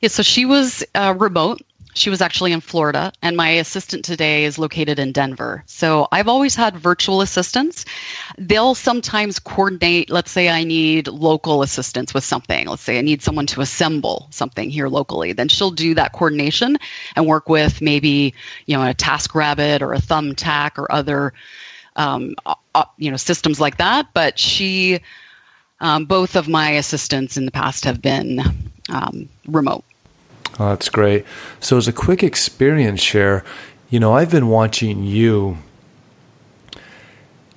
Yeah, 0.00 0.10
so 0.10 0.22
she 0.22 0.44
was 0.44 0.84
uh, 0.94 1.14
remote 1.18 1.60
she 1.94 2.10
was 2.10 2.20
actually 2.20 2.52
in 2.52 2.60
Florida, 2.60 3.12
and 3.22 3.36
my 3.36 3.48
assistant 3.50 4.04
today 4.04 4.44
is 4.44 4.58
located 4.58 4.98
in 4.98 5.10
Denver. 5.12 5.64
So 5.66 6.06
I've 6.12 6.28
always 6.28 6.54
had 6.54 6.76
virtual 6.76 7.20
assistants. 7.20 7.84
They'll 8.36 8.74
sometimes 8.74 9.38
coordinate, 9.38 10.10
let's 10.10 10.30
say 10.30 10.48
I 10.48 10.64
need 10.64 11.08
local 11.08 11.62
assistance 11.62 12.14
with 12.14 12.24
something. 12.24 12.68
Let's 12.68 12.82
say 12.82 12.98
I 12.98 13.02
need 13.02 13.22
someone 13.22 13.46
to 13.46 13.60
assemble 13.62 14.28
something 14.30 14.70
here 14.70 14.88
locally. 14.88 15.32
Then 15.32 15.48
she'll 15.48 15.70
do 15.70 15.94
that 15.94 16.12
coordination 16.12 16.78
and 17.16 17.26
work 17.26 17.48
with 17.48 17.80
maybe, 17.80 18.34
you 18.66 18.76
know, 18.76 18.88
a 18.88 18.94
TaskRabbit 18.94 19.80
or 19.80 19.94
a 19.94 19.98
Thumbtack 19.98 20.78
or 20.78 20.90
other, 20.92 21.32
um, 21.96 22.34
uh, 22.46 22.84
you 22.98 23.10
know, 23.10 23.16
systems 23.16 23.60
like 23.60 23.78
that. 23.78 24.08
But 24.14 24.38
she, 24.38 25.00
um, 25.80 26.04
both 26.04 26.36
of 26.36 26.48
my 26.48 26.70
assistants 26.70 27.36
in 27.36 27.44
the 27.44 27.50
past 27.50 27.84
have 27.84 28.00
been 28.02 28.40
um, 28.88 29.28
remote. 29.46 29.84
Oh, 30.58 30.70
that's 30.70 30.88
great. 30.88 31.24
So, 31.60 31.76
as 31.76 31.86
a 31.86 31.92
quick 31.92 32.22
experience 32.22 33.00
share, 33.00 33.44
you 33.90 34.00
know, 34.00 34.12
I've 34.12 34.30
been 34.30 34.48
watching 34.48 35.04
you 35.04 35.58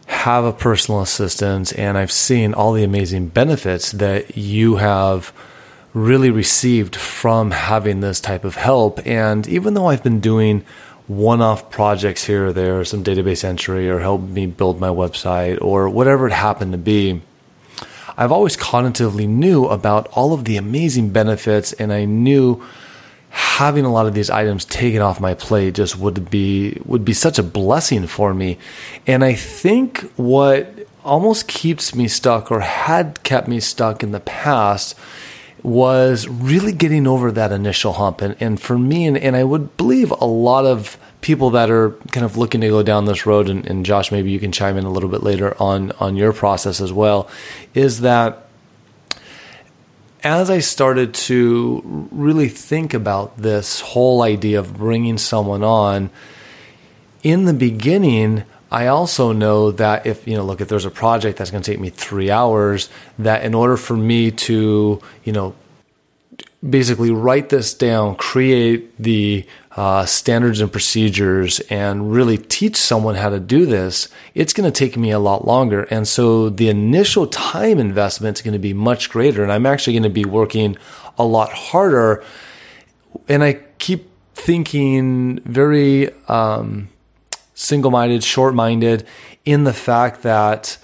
have 0.06 0.46
a 0.46 0.54
personal 0.54 1.02
assistant, 1.02 1.78
and 1.78 1.98
I've 1.98 2.12
seen 2.12 2.54
all 2.54 2.74
the 2.74 2.84
amazing 2.84 3.30
benefits 3.30 3.92
that 3.94 4.38
you 4.38 4.76
have 4.76 5.34
really 5.94 6.30
received 6.30 6.96
from 6.96 7.52
having 7.52 8.02
this 8.02 8.22
type 8.22 8.46
of 8.46 8.56
help. 8.56 9.06
And 9.06 9.48
even 9.48 9.74
though 9.74 9.88
I've 9.88 10.04
been 10.04 10.20
doing 10.20 10.64
one 11.08 11.42
off 11.42 11.72
projects 11.72 12.24
here 12.24 12.48
or 12.48 12.54
there, 12.54 12.86
some 12.86 13.04
database 13.04 13.44
entry, 13.44 13.90
or 13.90 14.00
help 14.00 14.22
me 14.22 14.46
build 14.46 14.80
my 14.80 14.90
website, 14.90 15.60
or 15.60 15.90
whatever 15.90 16.28
it 16.28 16.34
happened 16.34 16.72
to 16.74 16.78
be, 16.78 17.22
I've 18.16 18.32
always 18.32 18.56
cognitively 18.56 19.28
knew 19.28 19.66
about 19.66 20.08
all 20.10 20.34
of 20.34 20.46
the 20.46 20.58
amazing 20.58 21.10
benefits, 21.10 21.74
and 21.74 21.92
I 21.92 22.06
knew 22.06 22.64
having 23.32 23.86
a 23.86 23.92
lot 23.92 24.06
of 24.06 24.14
these 24.14 24.30
items 24.30 24.66
taken 24.66 25.02
off 25.02 25.22
my 25.22 25.34
plate 25.34 25.76
just 25.76 25.98
would 25.98 26.30
be 26.30 26.78
would 26.86 27.06
be 27.06 27.14
such 27.14 27.40
a 27.40 27.44
blessing 27.44 28.06
for 28.06 28.34
me. 28.34 28.58
And 29.08 29.24
I 29.24 29.34
think 29.34 30.02
what 30.16 30.88
almost 31.04 31.48
keeps 31.48 31.96
me 31.96 32.08
stuck 32.08 32.52
or 32.52 32.60
had 32.60 33.24
kept 33.24 33.48
me 33.48 33.60
stuck 33.60 34.04
in 34.04 34.12
the 34.12 34.20
past 34.20 34.98
was 35.64 36.28
really 36.28 36.74
getting 36.74 37.08
over 37.08 37.32
that 37.32 37.52
initial 37.52 37.94
hump. 37.94 38.22
And, 38.22 38.36
and 38.40 38.60
for 38.60 38.78
me, 38.78 39.06
and, 39.06 39.18
and 39.18 39.36
I 39.36 39.44
would 39.44 39.78
believe 39.78 40.12
a 40.12 40.26
lot 40.26 40.66
of 40.66 40.98
people 41.22 41.52
that 41.52 41.70
are 41.70 41.92
kind 42.12 42.26
of 42.26 42.36
looking 42.36 42.62
to 42.62 42.68
go 42.68 42.84
down 42.84 43.06
this 43.06 43.26
road, 43.26 43.48
and, 43.48 43.66
and 43.66 43.86
Josh, 43.86 44.12
maybe 44.12 44.32
you 44.32 44.40
can 44.40 44.52
chime 44.52 44.78
in 44.78 44.86
a 44.86 44.92
little 44.92 45.10
bit 45.10 45.24
later 45.24 45.56
on 45.62 45.92
on 46.00 46.18
your 46.18 46.34
process 46.34 46.82
as 46.82 46.92
well, 46.92 47.30
is 47.74 48.02
that 48.02 48.48
as 50.24 50.50
I 50.50 50.60
started 50.60 51.14
to 51.14 52.08
really 52.12 52.50
think 52.50 52.94
about 52.94 53.38
this 53.38 53.80
whole 53.80 54.22
idea 54.22 54.60
of 54.60 54.78
bringing 54.78 55.18
someone 55.18 55.64
on, 55.64 56.10
in 57.24 57.46
the 57.46 57.54
beginning, 57.54 58.44
I 58.72 58.88
also 58.88 59.32
know 59.32 59.72
that 59.72 60.06
if, 60.06 60.28
you 60.28 60.36
know, 60.36 60.44
look, 60.44 60.62
if 60.62 60.68
there's 60.68 60.86
a 60.86 60.92
project 60.92 61.38
that's 61.38 61.52
going 61.52 61.64
to 61.64 61.72
take 61.72 61.80
me 61.80 61.90
three 61.90 62.32
hours, 62.32 62.90
that 63.20 63.44
in 63.44 63.54
order 63.54 63.78
for 63.78 63.98
me 63.98 64.32
to, 64.32 65.02
you 65.24 65.34
know, 65.34 65.56
basically 66.68 67.12
write 67.12 67.50
this 67.50 67.74
down, 67.74 68.16
create 68.16 68.96
the 68.98 69.46
uh, 69.76 70.06
standards 70.06 70.60
and 70.60 70.72
procedures, 70.72 71.60
and 71.62 72.12
really 72.12 72.38
teach 72.38 72.76
someone 72.76 73.16
how 73.16 73.30
to 73.30 73.40
do 73.40 73.66
this, 73.66 74.10
it's 74.36 74.54
going 74.54 74.70
to 74.70 74.78
take 74.78 74.98
me 74.98 75.12
a 75.12 75.20
lot 75.20 75.46
longer. 75.46 75.84
And 75.84 76.08
so 76.08 76.50
the 76.50 76.70
initial 76.70 77.26
time 77.28 77.80
investment 77.80 78.38
is 78.38 78.42
going 78.42 78.54
to 78.54 78.60
be 78.60 78.74
much 78.74 79.10
greater. 79.10 79.44
And 79.44 79.52
I'm 79.52 79.66
actually 79.66 79.94
going 79.94 80.04
to 80.04 80.10
be 80.10 80.26
working 80.26 80.78
a 81.18 81.24
lot 81.24 81.52
harder. 81.52 82.24
And 83.28 83.44
I 83.44 83.54
keep 83.80 84.10
thinking 84.36 85.40
very 85.40 86.10
um, 86.28 86.90
single 87.54 87.92
minded, 87.92 88.24
short 88.24 88.54
minded 88.54 89.06
in 89.46 89.64
the 89.64 89.74
fact 89.74 90.24
that, 90.24 90.78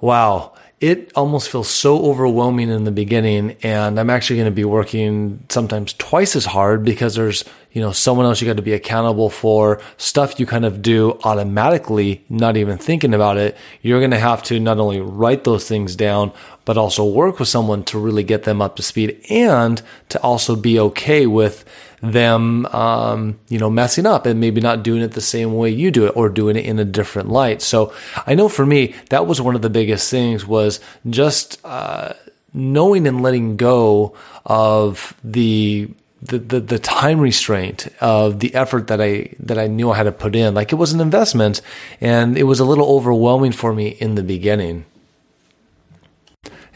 wow, 0.00 0.54
it 0.84 1.10
almost 1.14 1.48
feels 1.48 1.70
so 1.70 2.04
overwhelming 2.04 2.68
in 2.68 2.84
the 2.84 2.90
beginning 2.90 3.56
and 3.62 3.98
i'm 3.98 4.10
actually 4.10 4.36
going 4.36 4.44
to 4.44 4.54
be 4.54 4.66
working 4.66 5.42
sometimes 5.48 5.94
twice 5.94 6.36
as 6.36 6.44
hard 6.44 6.84
because 6.84 7.14
there's 7.14 7.42
you 7.74 7.80
know 7.80 7.90
someone 7.90 8.24
else 8.24 8.40
you 8.40 8.46
got 8.46 8.56
to 8.56 8.62
be 8.62 8.72
accountable 8.72 9.28
for 9.28 9.80
stuff 9.96 10.38
you 10.38 10.46
kind 10.46 10.64
of 10.64 10.80
do 10.80 11.18
automatically 11.24 12.24
not 12.28 12.56
even 12.56 12.78
thinking 12.78 13.12
about 13.12 13.36
it. 13.36 13.56
You're 13.82 13.98
going 13.98 14.12
to 14.12 14.18
have 14.18 14.42
to 14.44 14.60
not 14.60 14.78
only 14.78 15.00
write 15.00 15.44
those 15.44 15.68
things 15.68 15.94
down 15.96 16.32
but 16.64 16.78
also 16.78 17.04
work 17.04 17.38
with 17.38 17.48
someone 17.48 17.84
to 17.84 17.98
really 17.98 18.22
get 18.22 18.44
them 18.44 18.62
up 18.62 18.76
to 18.76 18.82
speed 18.82 19.20
and 19.28 19.82
to 20.08 20.20
also 20.22 20.56
be 20.56 20.78
okay 20.78 21.26
with 21.26 21.64
them, 22.12 22.66
um, 22.66 23.38
you 23.48 23.58
know, 23.58 23.70
messing 23.70 24.06
up 24.06 24.26
and 24.26 24.40
maybe 24.40 24.60
not 24.60 24.82
doing 24.82 25.02
it 25.02 25.12
the 25.12 25.20
same 25.20 25.54
way 25.54 25.70
you 25.70 25.90
do 25.90 26.06
it 26.06 26.16
or 26.16 26.28
doing 26.28 26.56
it 26.56 26.64
in 26.64 26.78
a 26.78 26.84
different 26.84 27.28
light. 27.28 27.62
So 27.62 27.92
I 28.26 28.34
know 28.34 28.48
for 28.48 28.66
me, 28.66 28.94
that 29.10 29.26
was 29.26 29.40
one 29.40 29.54
of 29.54 29.62
the 29.62 29.70
biggest 29.70 30.10
things 30.10 30.46
was 30.46 30.80
just, 31.08 31.64
uh, 31.64 32.14
knowing 32.52 33.06
and 33.06 33.20
letting 33.20 33.56
go 33.56 34.14
of 34.46 35.14
the, 35.24 35.88
the, 36.22 36.38
the, 36.38 36.60
the 36.60 36.78
time 36.78 37.20
restraint 37.20 37.88
of 38.00 38.40
the 38.40 38.54
effort 38.54 38.86
that 38.86 39.00
I 39.00 39.34
that 39.40 39.58
I 39.58 39.66
knew 39.66 39.90
I 39.90 39.96
had 39.96 40.04
to 40.04 40.12
put 40.12 40.34
in. 40.34 40.54
Like 40.54 40.72
it 40.72 40.76
was 40.76 40.92
an 40.92 41.00
investment 41.00 41.60
and 42.00 42.38
it 42.38 42.44
was 42.44 42.60
a 42.60 42.64
little 42.64 42.86
overwhelming 42.86 43.52
for 43.52 43.74
me 43.74 43.88
in 43.88 44.14
the 44.14 44.22
beginning. 44.22 44.86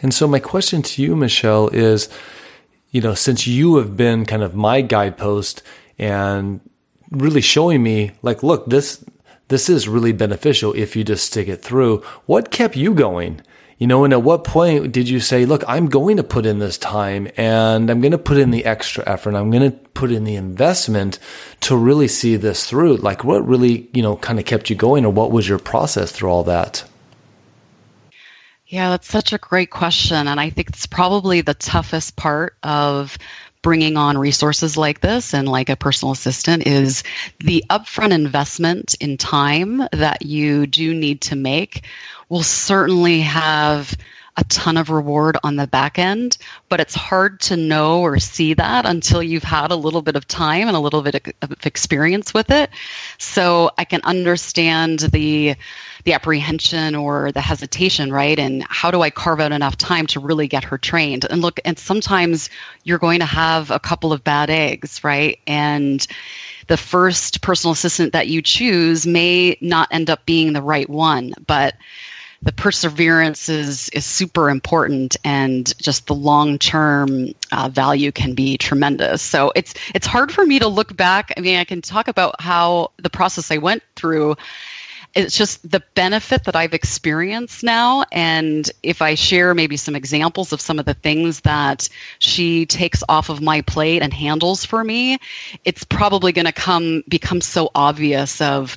And 0.02 0.12
so 0.12 0.26
my 0.28 0.38
question 0.38 0.82
to 0.82 1.02
you, 1.02 1.16
Michelle, 1.16 1.68
is 1.68 2.08
you 2.90 3.00
know, 3.00 3.14
since 3.14 3.46
you 3.46 3.76
have 3.76 3.96
been 3.96 4.24
kind 4.24 4.42
of 4.42 4.54
my 4.54 4.80
guidepost 4.80 5.62
and 5.98 6.60
really 7.10 7.40
showing 7.40 7.82
me 7.82 8.12
like, 8.22 8.42
look, 8.42 8.66
this, 8.66 9.04
this 9.48 9.68
is 9.68 9.88
really 9.88 10.12
beneficial 10.12 10.72
if 10.74 10.96
you 10.96 11.04
just 11.04 11.26
stick 11.26 11.48
it 11.48 11.62
through. 11.62 11.98
What 12.26 12.50
kept 12.50 12.76
you 12.76 12.94
going? 12.94 13.42
You 13.78 13.86
know, 13.86 14.02
and 14.02 14.12
at 14.12 14.24
what 14.24 14.42
point 14.42 14.90
did 14.90 15.08
you 15.08 15.20
say, 15.20 15.46
look, 15.46 15.62
I'm 15.68 15.88
going 15.88 16.16
to 16.16 16.24
put 16.24 16.46
in 16.46 16.58
this 16.58 16.78
time 16.78 17.28
and 17.36 17.88
I'm 17.88 18.00
going 18.00 18.12
to 18.12 18.18
put 18.18 18.36
in 18.36 18.50
the 18.50 18.64
extra 18.64 19.08
effort. 19.08 19.30
And 19.30 19.38
I'm 19.38 19.50
going 19.52 19.70
to 19.70 19.76
put 19.94 20.10
in 20.10 20.24
the 20.24 20.34
investment 20.34 21.20
to 21.60 21.76
really 21.76 22.08
see 22.08 22.34
this 22.34 22.66
through. 22.66 22.96
Like 22.96 23.22
what 23.22 23.46
really, 23.46 23.88
you 23.92 24.02
know, 24.02 24.16
kind 24.16 24.40
of 24.40 24.46
kept 24.46 24.68
you 24.68 24.74
going 24.74 25.04
or 25.04 25.12
what 25.12 25.30
was 25.30 25.48
your 25.48 25.60
process 25.60 26.10
through 26.10 26.30
all 26.30 26.42
that? 26.44 26.87
Yeah, 28.68 28.90
that's 28.90 29.08
such 29.08 29.32
a 29.32 29.38
great 29.38 29.70
question. 29.70 30.28
And 30.28 30.38
I 30.38 30.50
think 30.50 30.68
it's 30.68 30.86
probably 30.86 31.40
the 31.40 31.54
toughest 31.54 32.16
part 32.16 32.54
of 32.62 33.16
bringing 33.62 33.96
on 33.96 34.18
resources 34.18 34.76
like 34.76 35.00
this 35.00 35.32
and 35.32 35.48
like 35.48 35.70
a 35.70 35.76
personal 35.76 36.12
assistant 36.12 36.66
is 36.66 37.02
the 37.40 37.64
upfront 37.70 38.12
investment 38.12 38.94
in 39.00 39.16
time 39.16 39.82
that 39.92 40.22
you 40.22 40.66
do 40.66 40.94
need 40.94 41.22
to 41.22 41.34
make 41.34 41.84
will 42.28 42.42
certainly 42.42 43.20
have 43.20 43.96
a 44.38 44.44
ton 44.44 44.76
of 44.76 44.88
reward 44.88 45.36
on 45.42 45.56
the 45.56 45.66
back 45.66 45.98
end, 45.98 46.38
but 46.68 46.78
it's 46.78 46.94
hard 46.94 47.40
to 47.40 47.56
know 47.56 48.00
or 48.00 48.20
see 48.20 48.54
that 48.54 48.86
until 48.86 49.20
you've 49.20 49.42
had 49.42 49.72
a 49.72 49.76
little 49.76 50.00
bit 50.00 50.14
of 50.14 50.28
time 50.28 50.68
and 50.68 50.76
a 50.76 50.80
little 50.80 51.02
bit 51.02 51.34
of 51.42 51.66
experience 51.66 52.32
with 52.32 52.48
it. 52.48 52.70
So 53.18 53.72
I 53.76 53.84
can 53.84 54.00
understand 54.04 55.00
the 55.00 55.56
the 56.04 56.12
apprehension 56.12 56.94
or 56.94 57.32
the 57.32 57.40
hesitation, 57.40 58.12
right? 58.12 58.38
And 58.38 58.64
how 58.68 58.90
do 58.92 59.02
I 59.02 59.10
carve 59.10 59.40
out 59.40 59.50
enough 59.50 59.76
time 59.76 60.06
to 60.06 60.20
really 60.20 60.46
get 60.46 60.62
her 60.64 60.78
trained? 60.78 61.26
And 61.28 61.42
look, 61.42 61.58
and 61.64 61.76
sometimes 61.76 62.48
you're 62.84 62.98
going 62.98 63.18
to 63.18 63.26
have 63.26 63.70
a 63.72 63.80
couple 63.80 64.12
of 64.12 64.22
bad 64.22 64.48
eggs, 64.48 65.02
right? 65.02 65.38
And 65.48 66.06
the 66.68 66.76
first 66.76 67.42
personal 67.42 67.72
assistant 67.72 68.12
that 68.12 68.28
you 68.28 68.40
choose 68.40 69.06
may 69.06 69.58
not 69.60 69.88
end 69.90 70.08
up 70.08 70.24
being 70.24 70.52
the 70.52 70.62
right 70.62 70.88
one, 70.88 71.34
but 71.46 71.74
the 72.42 72.52
perseverance 72.52 73.48
is 73.48 73.88
is 73.90 74.04
super 74.04 74.48
important 74.48 75.16
and 75.24 75.76
just 75.78 76.06
the 76.06 76.14
long 76.14 76.58
term 76.58 77.28
uh, 77.50 77.68
value 77.68 78.12
can 78.12 78.34
be 78.34 78.56
tremendous. 78.56 79.22
So 79.22 79.52
it's 79.56 79.74
it's 79.94 80.06
hard 80.06 80.30
for 80.30 80.46
me 80.46 80.58
to 80.60 80.68
look 80.68 80.96
back. 80.96 81.32
I 81.36 81.40
mean 81.40 81.58
i 81.58 81.64
can 81.64 81.82
talk 81.82 82.08
about 82.08 82.40
how 82.40 82.92
the 82.98 83.10
process 83.10 83.50
i 83.50 83.58
went 83.58 83.82
through. 83.96 84.36
It's 85.14 85.36
just 85.36 85.68
the 85.68 85.82
benefit 85.94 86.44
that 86.44 86.54
I've 86.54 86.74
experienced 86.74 87.64
now. 87.64 88.04
And 88.12 88.70
if 88.82 89.00
I 89.00 89.14
share 89.14 89.54
maybe 89.54 89.76
some 89.76 89.96
examples 89.96 90.52
of 90.52 90.60
some 90.60 90.78
of 90.78 90.84
the 90.84 90.94
things 90.94 91.40
that 91.40 91.88
she 92.18 92.66
takes 92.66 93.02
off 93.08 93.30
of 93.30 93.40
my 93.40 93.62
plate 93.62 94.02
and 94.02 94.12
handles 94.12 94.64
for 94.64 94.84
me, 94.84 95.18
it's 95.64 95.82
probably 95.82 96.30
going 96.30 96.44
to 96.44 96.52
come 96.52 97.02
become 97.08 97.40
so 97.40 97.70
obvious 97.74 98.40
of 98.40 98.76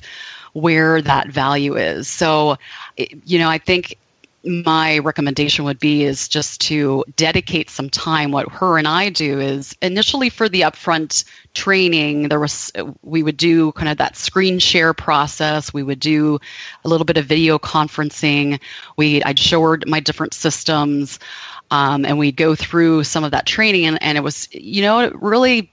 where 0.52 1.00
that 1.02 1.28
value 1.28 1.76
is. 1.76 2.08
So, 2.08 2.56
you 2.96 3.38
know, 3.38 3.48
I 3.48 3.58
think 3.58 3.98
my 4.44 4.98
recommendation 4.98 5.64
would 5.64 5.78
be 5.78 6.04
is 6.04 6.28
just 6.28 6.60
to 6.62 7.04
dedicate 7.16 7.70
some 7.70 7.88
time. 7.88 8.32
What 8.32 8.50
her 8.50 8.78
and 8.78 8.88
i 8.88 9.08
do 9.08 9.38
is 9.38 9.76
initially 9.82 10.28
for 10.28 10.48
the 10.48 10.62
upfront 10.62 11.24
training 11.54 12.28
there 12.28 12.40
was 12.40 12.72
we 13.02 13.22
would 13.22 13.36
do 13.36 13.72
kind 13.72 13.88
of 13.88 13.98
that 13.98 14.16
screen 14.16 14.58
share 14.58 14.94
process. 14.94 15.72
We 15.72 15.82
would 15.82 16.00
do 16.00 16.40
a 16.84 16.88
little 16.88 17.04
bit 17.04 17.16
of 17.16 17.26
video 17.26 17.58
conferencing. 17.58 18.60
We 18.96 19.22
i'd 19.24 19.38
show 19.38 19.62
her 19.62 19.78
my 19.86 20.00
different 20.00 20.34
systems 20.34 21.18
um, 21.70 22.04
and 22.04 22.18
we'd 22.18 22.36
go 22.36 22.54
through 22.54 23.04
some 23.04 23.24
of 23.24 23.30
that 23.30 23.46
training 23.46 23.86
and, 23.86 24.02
and 24.02 24.18
it 24.18 24.22
was 24.22 24.48
you 24.52 24.82
know 24.82 25.10
really 25.10 25.71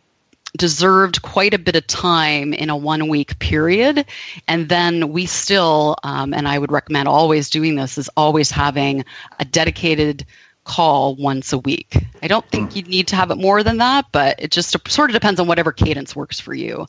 deserved 0.58 1.22
quite 1.22 1.54
a 1.54 1.60
bit 1.60 1.76
of 1.76 1.86
time 1.88 2.54
in 2.54 2.70
a 2.70 2.78
one 2.78 3.08
week 3.08 3.38
period. 3.40 4.06
And 4.48 4.70
then 4.70 5.12
we 5.12 5.26
still, 5.26 5.96
um, 6.04 6.34
and 6.34 6.48
I 6.48 6.60
would 6.60 6.72
recommend 6.72 7.08
always 7.08 7.50
doing 7.50 7.76
this, 7.76 7.98
is 7.98 8.10
always 8.18 8.50
having 8.50 9.06
a 9.40 9.46
dedicated 9.46 10.26
call 10.66 11.16
once 11.16 11.52
a 11.52 11.58
week. 11.58 11.98
I 12.22 12.28
don't 12.28 12.48
think 12.50 12.76
you 12.76 12.84
need 12.84 13.08
to 13.08 13.16
have 13.16 13.32
it 13.32 13.38
more 13.38 13.64
than 13.64 13.78
that, 13.78 14.06
but 14.12 14.40
it 14.40 14.52
just 14.52 14.76
sort 14.88 15.10
of 15.10 15.14
depends 15.14 15.40
on 15.40 15.48
whatever 15.48 15.72
cadence 15.72 16.16
works 16.16 16.40
for 16.40 16.54
you. 16.54 16.86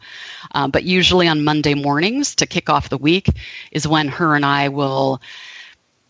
Um, 0.53 0.71
but 0.71 0.85
usually 0.85 1.27
on 1.29 1.45
Monday 1.45 1.75
mornings 1.75 2.35
to 2.37 2.47
kick 2.47 2.69
off 2.69 2.91
the 2.91 2.99
week 2.99 3.29
is 3.73 3.89
when 3.89 4.09
her 4.09 4.35
and 4.37 4.45
I 4.45 4.69
will. 4.69 5.21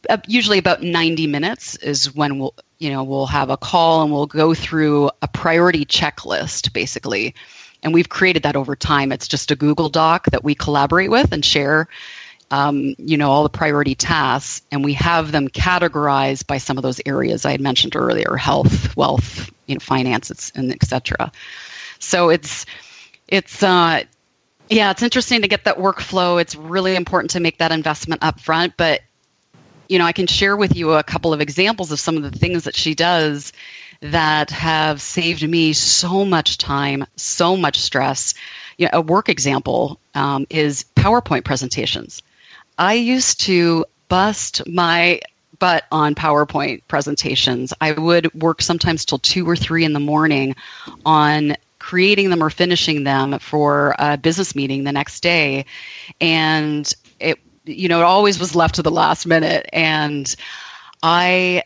Uh, 0.09 0.19
usually 0.27 0.59
about 0.59 0.83
90 0.83 1.27
minutes 1.27 1.77
is 1.77 2.15
when 2.15 2.39
we'll 2.39 2.55
you 2.79 2.91
know 2.91 3.05
we'll 3.05 3.27
have 3.27 3.51
a 3.51 3.57
call 3.57 4.03
and 4.03 4.13
we'll 4.13 4.27
go 4.27 4.55
through 4.55 5.11
a 5.23 5.29
priority 5.29 5.85
checklist 5.85 6.73
basically. 6.73 7.35
And 7.83 7.95
we've 7.95 8.09
created 8.11 8.43
that 8.43 8.57
over 8.57 8.77
time. 8.77 9.11
It's 9.13 9.29
just 9.29 9.51
a 9.51 9.57
google 9.57 9.89
doc 9.89 10.27
that 10.31 10.45
we 10.45 10.55
collaborate 10.55 11.11
with 11.11 11.33
and 11.33 11.45
share 11.45 11.89
um, 12.51 12.95
you 12.99 13.17
know 13.17 13.31
all 13.31 13.43
the 13.43 13.49
priority 13.49 13.95
tasks. 13.95 14.63
And 14.73 14.85
we 14.85 14.93
have 14.95 15.33
them 15.33 15.49
categorized 15.49 16.47
by 16.47 16.59
some 16.59 16.77
of 16.77 16.83
those 16.83 17.01
areas 17.07 17.45
i 17.45 17.51
had 17.51 17.61
mentioned 17.61 17.95
earlier 17.97 18.37
health 18.37 18.97
wealth 18.97 19.51
you 19.67 19.75
know 19.75 19.81
finances 19.81 20.51
and 20.55 20.73
etc 20.73 21.31
so 21.99 22.29
it's 22.29 22.67
it's 23.29 23.63
uh 23.63 24.03
yeah 24.69 24.91
it's 24.91 25.03
interesting 25.03 25.43
to 25.43 25.49
get 25.49 25.65
that 25.65 25.79
workflow. 25.79 26.41
It's 26.41 26.57
really 26.57 26.97
important 26.97 27.31
to 27.33 27.41
make 27.41 27.59
that 27.59 27.71
investment 27.71 28.23
up 28.25 28.41
front 28.41 28.77
but 28.77 29.03
you 29.91 29.99
know 29.99 30.07
i 30.07 30.13
can 30.13 30.27
share 30.27 30.57
with 30.57 30.77
you 30.77 30.93
a 30.93 31.03
couple 31.03 31.33
of 31.33 31.41
examples 31.41 31.93
of 31.93 32.01
some 32.01 32.17
of 32.17 32.23
the 32.23 32.39
things 32.39 32.65
that 32.65 32.77
she 32.77 32.95
does 32.95 33.53
that 34.01 34.51
have 34.51 35.01
saved 35.01 35.47
me 35.47 35.73
so 35.73 36.25
much 36.25 36.57
time 36.59 37.05
so 37.17 37.57
much 37.57 37.79
stress 37.79 38.35
you 38.79 38.87
know, 38.87 38.91
a 38.95 39.01
work 39.01 39.29
example 39.29 39.99
um, 40.15 40.47
is 40.49 40.85
powerpoint 40.97 41.45
presentations 41.45 42.23
I 42.79 42.95
used 42.95 43.41
to 43.43 43.85
bust 44.09 44.67
my 44.67 45.21
butt 45.59 45.85
on 45.93 46.15
PowerPoint 46.15 46.81
presentations. 46.89 47.73
I 47.81 47.93
would 47.93 48.33
work 48.35 48.63
sometimes 48.63 49.05
till 49.05 49.19
two 49.19 49.49
or 49.49 49.55
three 49.55 49.85
in 49.85 49.93
the 49.93 50.01
morning 50.01 50.57
on 51.05 51.57
creating 51.79 52.31
them 52.31 52.43
or 52.43 52.51
finishing 52.51 53.05
them 53.05 53.39
for 53.39 53.95
a 53.99 54.17
business 54.17 54.55
meeting 54.55 54.85
the 54.85 54.93
next 54.93 55.21
day. 55.21 55.67
And 56.21 56.93
it, 57.21 57.39
you 57.73 57.89
know, 57.89 58.01
it 58.01 58.05
always 58.05 58.39
was 58.39 58.55
left 58.55 58.77
to 58.77 58.83
the 58.83 58.91
last 58.91 59.27
minute. 59.27 59.69
And 59.73 60.35
I 61.03 61.63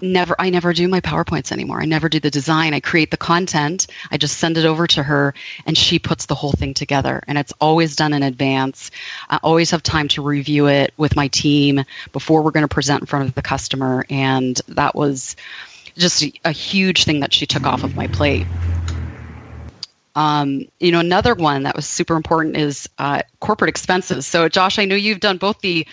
never 0.00 0.36
i 0.38 0.48
never 0.50 0.72
do 0.72 0.88
my 0.88 1.00
powerpoints 1.00 1.52
anymore. 1.52 1.80
I 1.80 1.84
never 1.84 2.08
do 2.08 2.20
the 2.20 2.30
design. 2.30 2.74
I 2.74 2.80
create 2.80 3.10
the 3.10 3.16
content. 3.16 3.86
I 4.10 4.16
just 4.16 4.38
send 4.38 4.56
it 4.56 4.64
over 4.64 4.86
to 4.88 5.02
her 5.02 5.34
and 5.66 5.76
she 5.76 5.98
puts 5.98 6.26
the 6.26 6.34
whole 6.34 6.52
thing 6.52 6.74
together. 6.74 7.22
And 7.26 7.38
it's 7.38 7.52
always 7.60 7.96
done 7.96 8.12
in 8.12 8.22
advance. 8.22 8.90
I 9.30 9.38
always 9.42 9.70
have 9.70 9.82
time 9.82 10.08
to 10.08 10.22
review 10.22 10.66
it 10.68 10.92
with 10.96 11.16
my 11.16 11.28
team 11.28 11.84
before 12.12 12.42
we're 12.42 12.50
going 12.50 12.66
to 12.66 12.72
present 12.72 13.02
in 13.02 13.06
front 13.06 13.28
of 13.28 13.34
the 13.34 13.42
customer. 13.42 14.04
And 14.10 14.60
that 14.68 14.94
was 14.94 15.36
just 15.96 16.24
a 16.44 16.52
huge 16.52 17.04
thing 17.04 17.20
that 17.20 17.32
she 17.32 17.46
took 17.46 17.66
off 17.66 17.82
of 17.82 17.96
my 17.96 18.06
plate 18.06 18.46
um, 20.18 20.66
you 20.80 20.90
know 20.90 20.98
another 20.98 21.34
one 21.34 21.62
that 21.62 21.76
was 21.76 21.86
super 21.86 22.16
important 22.16 22.56
is 22.56 22.88
uh, 22.98 23.22
corporate 23.38 23.68
expenses. 23.68 24.26
So 24.26 24.48
josh 24.48 24.78
i 24.78 24.84
know 24.84 24.96
you've 24.96 25.20
done 25.20 25.38
both 25.38 25.60
the 25.60 25.86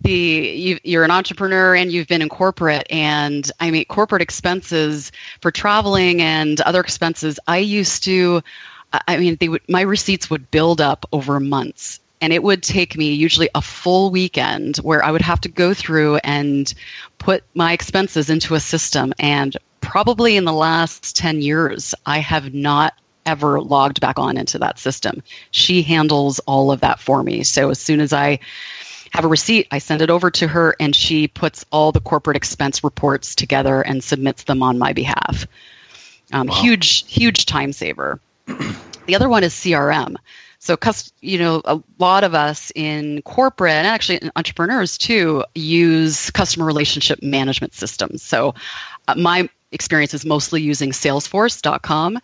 the 0.00 0.80
you, 0.82 0.98
are 0.98 1.04
an 1.04 1.12
entrepreneur 1.12 1.76
and 1.76 1.92
you've 1.92 2.08
been 2.08 2.22
in 2.22 2.28
corporate. 2.28 2.86
And 2.90 3.50
i 3.60 3.70
mean 3.70 3.84
corporate 3.84 4.20
expenses 4.20 5.12
for 5.40 5.52
traveling 5.52 6.20
and 6.20 6.60
other 6.62 6.80
expenses 6.80 7.38
i 7.46 7.58
used 7.58 8.02
to 8.04 8.42
i 9.06 9.16
mean 9.16 9.36
they 9.38 9.48
would 9.48 9.62
my 9.68 9.82
receipts 9.82 10.28
would 10.28 10.50
build 10.50 10.80
up 10.80 11.06
over 11.12 11.38
months. 11.38 12.00
And 12.20 12.32
it 12.32 12.42
would 12.44 12.62
take 12.62 12.96
me 12.96 13.12
usually 13.12 13.48
a 13.54 13.62
full 13.62 14.10
weekend 14.10 14.78
where 14.78 15.04
i 15.04 15.12
would 15.12 15.22
have 15.22 15.40
to 15.42 15.48
go 15.48 15.72
through 15.72 16.16
and 16.24 16.74
put 17.18 17.44
my 17.54 17.72
expenses 17.72 18.28
into 18.28 18.56
a 18.56 18.60
system. 18.60 19.14
And 19.20 19.56
probably 19.80 20.36
in 20.36 20.44
the 20.44 20.52
last 20.52 21.14
10 21.16 21.42
years 21.42 21.94
i 22.06 22.18
have 22.18 22.52
not 22.52 22.94
ever 23.26 23.60
logged 23.60 24.00
back 24.00 24.18
on 24.18 24.36
into 24.36 24.58
that 24.58 24.78
system 24.78 25.22
she 25.50 25.82
handles 25.82 26.38
all 26.40 26.70
of 26.72 26.80
that 26.80 26.98
for 26.98 27.22
me 27.22 27.42
so 27.42 27.70
as 27.70 27.78
soon 27.78 28.00
as 28.00 28.12
i 28.12 28.38
have 29.12 29.24
a 29.24 29.28
receipt. 29.28 29.68
I 29.70 29.78
send 29.78 30.02
it 30.02 30.10
over 30.10 30.30
to 30.30 30.48
her, 30.48 30.74
and 30.80 30.96
she 30.96 31.28
puts 31.28 31.64
all 31.70 31.92
the 31.92 32.00
corporate 32.00 32.36
expense 32.36 32.82
reports 32.82 33.34
together 33.34 33.82
and 33.82 34.02
submits 34.02 34.44
them 34.44 34.62
on 34.62 34.78
my 34.78 34.92
behalf. 34.92 35.46
Um, 36.32 36.46
wow. 36.46 36.54
Huge, 36.54 37.10
huge 37.12 37.46
time 37.46 37.72
saver. 37.72 38.20
the 38.46 39.14
other 39.14 39.28
one 39.28 39.44
is 39.44 39.52
CRM. 39.52 40.16
So, 40.58 40.78
you 41.20 41.38
know, 41.38 41.60
a 41.64 41.80
lot 41.98 42.24
of 42.24 42.34
us 42.34 42.70
in 42.74 43.20
corporate 43.22 43.72
and 43.72 43.86
actually 43.86 44.20
entrepreneurs 44.36 44.96
too 44.96 45.44
use 45.56 46.30
customer 46.30 46.64
relationship 46.64 47.20
management 47.22 47.74
systems. 47.74 48.22
So, 48.22 48.54
uh, 49.08 49.16
my 49.16 49.50
experience 49.72 50.14
is 50.14 50.24
mostly 50.24 50.62
using 50.62 50.90
Salesforce.com, 50.90 52.18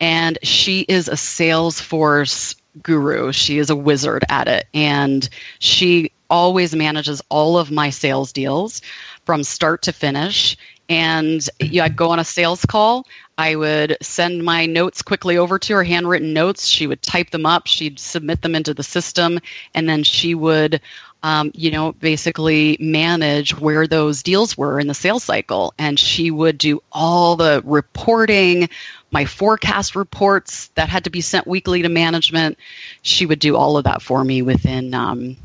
and 0.00 0.38
she 0.42 0.80
is 0.88 1.08
a 1.08 1.12
Salesforce 1.12 2.54
guru. 2.82 3.32
She 3.32 3.58
is 3.58 3.70
a 3.70 3.76
wizard 3.76 4.24
at 4.28 4.48
it, 4.48 4.66
and 4.74 5.28
she 5.58 6.10
always 6.28 6.74
manages 6.74 7.22
all 7.28 7.56
of 7.58 7.70
my 7.70 7.90
sales 7.90 8.32
deals 8.32 8.82
from 9.24 9.44
start 9.44 9.82
to 9.82 9.92
finish. 9.92 10.56
And 10.88 11.48
yeah, 11.60 11.84
I'd 11.84 11.96
go 11.96 12.10
on 12.10 12.18
a 12.18 12.24
sales 12.24 12.64
call. 12.64 13.06
I 13.38 13.56
would 13.56 13.96
send 14.00 14.44
my 14.44 14.66
notes 14.66 15.02
quickly 15.02 15.36
over 15.36 15.58
to 15.58 15.74
her, 15.74 15.84
handwritten 15.84 16.32
notes. 16.32 16.66
She 16.66 16.86
would 16.86 17.02
type 17.02 17.30
them 17.30 17.44
up. 17.44 17.66
She'd 17.66 17.98
submit 17.98 18.42
them 18.42 18.54
into 18.54 18.72
the 18.72 18.82
system, 18.82 19.40
and 19.74 19.88
then 19.88 20.04
she 20.04 20.34
would, 20.34 20.80
um, 21.22 21.50
you 21.54 21.70
know, 21.70 21.92
basically 21.92 22.76
manage 22.78 23.58
where 23.58 23.86
those 23.86 24.22
deals 24.22 24.56
were 24.56 24.78
in 24.78 24.86
the 24.86 24.94
sales 24.94 25.24
cycle. 25.24 25.74
And 25.78 25.98
she 25.98 26.30
would 26.30 26.58
do 26.58 26.82
all 26.92 27.36
the 27.36 27.62
reporting, 27.64 28.68
my 29.10 29.24
forecast 29.24 29.96
reports 29.96 30.68
that 30.74 30.88
had 30.88 31.04
to 31.04 31.10
be 31.10 31.20
sent 31.20 31.46
weekly 31.46 31.82
to 31.82 31.88
management. 31.88 32.58
She 33.02 33.26
would 33.26 33.38
do 33.38 33.56
all 33.56 33.76
of 33.76 33.84
that 33.84 34.02
for 34.02 34.24
me 34.24 34.42
within 34.42 34.94
um, 34.94 35.36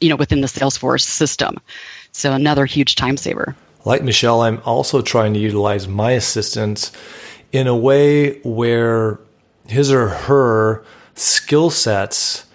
you 0.00 0.08
know, 0.08 0.16
within 0.16 0.40
the 0.40 0.46
Salesforce 0.46 1.02
system. 1.02 1.58
So 2.12 2.32
another 2.32 2.66
huge 2.66 2.94
time 2.94 3.16
saver. 3.16 3.56
Like 3.84 4.02
Michelle, 4.02 4.42
I'm 4.42 4.60
also 4.64 5.02
trying 5.02 5.34
to 5.34 5.40
utilize 5.40 5.88
my 5.88 6.12
assistants 6.12 6.92
in 7.52 7.66
a 7.66 7.76
way 7.76 8.38
where 8.40 9.18
his 9.66 9.92
or 9.92 10.08
her 10.08 10.84
skill 11.14 11.70
sets 11.70 12.46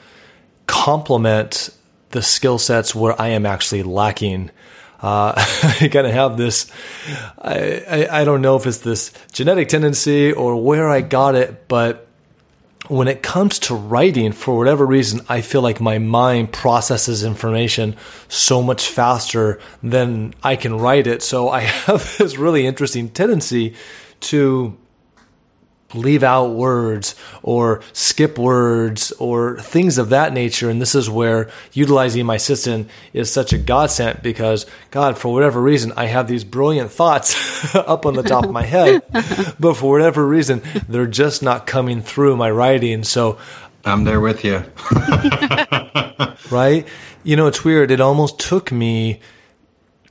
complement 0.67 1.69
the 2.11 2.21
skill 2.21 2.57
sets 2.57 2.93
where 2.93 3.19
I 3.19 3.29
am 3.29 3.45
actually 3.45 3.83
lacking. 3.83 4.51
Uh, 5.01 5.33
I 5.37 5.89
kind 5.91 6.07
of 6.07 6.13
have 6.13 6.37
this, 6.37 6.71
I, 7.37 7.83
I, 7.89 8.21
I 8.21 8.25
don't 8.25 8.41
know 8.41 8.55
if 8.55 8.65
it's 8.65 8.79
this 8.79 9.11
genetic 9.31 9.69
tendency 9.69 10.31
or 10.31 10.61
where 10.61 10.89
I 10.89 11.01
got 11.01 11.35
it, 11.35 11.67
but 11.67 12.07
when 12.87 13.07
it 13.07 13.21
comes 13.21 13.59
to 13.59 13.75
writing, 13.75 14.31
for 14.31 14.57
whatever 14.57 14.85
reason, 14.85 15.21
I 15.29 15.41
feel 15.41 15.61
like 15.61 15.79
my 15.79 15.99
mind 15.99 16.51
processes 16.51 17.23
information 17.23 17.95
so 18.29 18.63
much 18.63 18.87
faster 18.87 19.59
than 19.83 20.33
I 20.43 20.55
can 20.55 20.75
write 20.75 21.05
it. 21.05 21.21
So 21.21 21.49
I 21.49 21.59
have 21.87 22.17
this 22.17 22.37
really 22.37 22.65
interesting 22.65 23.09
tendency 23.09 23.75
to 24.21 24.75
leave 25.93 26.23
out 26.23 26.51
words 26.51 27.15
or 27.41 27.81
skip 27.93 28.37
words 28.37 29.11
or 29.13 29.59
things 29.59 29.97
of 29.97 30.09
that 30.09 30.33
nature. 30.33 30.69
And 30.69 30.81
this 30.81 30.95
is 30.95 31.09
where 31.09 31.49
utilizing 31.73 32.25
my 32.25 32.35
assistant 32.35 32.89
is 33.13 33.31
such 33.31 33.53
a 33.53 33.57
godsend 33.57 34.21
because, 34.21 34.65
God, 34.91 35.17
for 35.17 35.33
whatever 35.33 35.61
reason, 35.61 35.93
I 35.95 36.05
have 36.05 36.27
these 36.27 36.43
brilliant 36.43 36.91
thoughts 36.91 37.75
up 37.75 38.05
on 38.05 38.15
the 38.15 38.23
top 38.23 38.45
of 38.45 38.51
my 38.51 38.63
head, 38.63 39.03
but 39.59 39.75
for 39.75 39.91
whatever 39.91 40.25
reason, 40.25 40.61
they're 40.87 41.07
just 41.07 41.41
not 41.41 41.65
coming 41.65 42.01
through 42.01 42.37
my 42.37 42.51
writing. 42.51 43.03
So 43.03 43.37
I'm 43.85 44.03
there 44.03 44.19
with 44.19 44.43
you. 44.43 44.63
right? 46.51 46.87
You 47.23 47.35
know, 47.35 47.47
it's 47.47 47.63
weird. 47.63 47.91
It 47.91 48.01
almost 48.01 48.39
took 48.39 48.71
me 48.71 49.19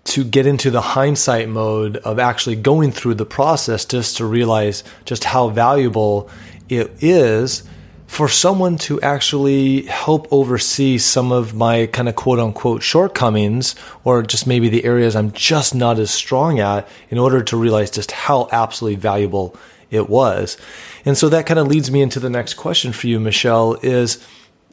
to 0.09 0.25
get 0.25 0.47
into 0.47 0.71
the 0.71 0.81
hindsight 0.81 1.49
mode 1.49 1.99
of 1.99 2.19
actually 2.19 2.57
going 2.57 2.93
through 2.93 3.15
the 3.15 3.27
process 3.27 3.85
just 3.85 4.17
to 4.17 4.25
realize 4.25 4.85
just 5.05 5.25
how 5.25 5.49
valuable 5.49 6.31
it 6.69 6.91
is 7.03 7.63
for 8.07 8.27
someone 8.27 8.79
to 8.79 9.01
actually 9.03 9.83
help 9.83 10.27
oversee 10.33 10.97
some 10.97 11.31
of 11.31 11.55
my 11.55 11.87
kind 11.87 12.09
of 12.09 12.17
quote 12.17 12.39
unquote 12.39 12.83
shortcomings 12.83 13.75
or 14.03 14.23
just 14.23 14.47
maybe 14.47 14.71
the 14.71 14.85
areas 14.85 15.15
I'm 15.15 15.31
just 15.33 15.75
not 15.75 15.99
as 15.99 16.11
strong 16.11 16.59
at 16.59 16.89
in 17.11 17.19
order 17.19 17.43
to 17.43 17.57
realize 17.57 17.91
just 17.91 18.11
how 18.11 18.49
absolutely 18.51 18.97
valuable 18.97 19.55
it 19.91 20.09
was. 20.09 20.57
And 21.05 21.17
so 21.17 21.29
that 21.29 21.47
kind 21.47 21.61
of 21.61 21.69
leads 21.69 21.91
me 21.91 22.01
into 22.01 22.19
the 22.19 22.31
next 22.31 22.55
question 22.55 22.93
for 22.93 23.07
you, 23.07 23.21
Michelle, 23.21 23.75
is 23.83 24.27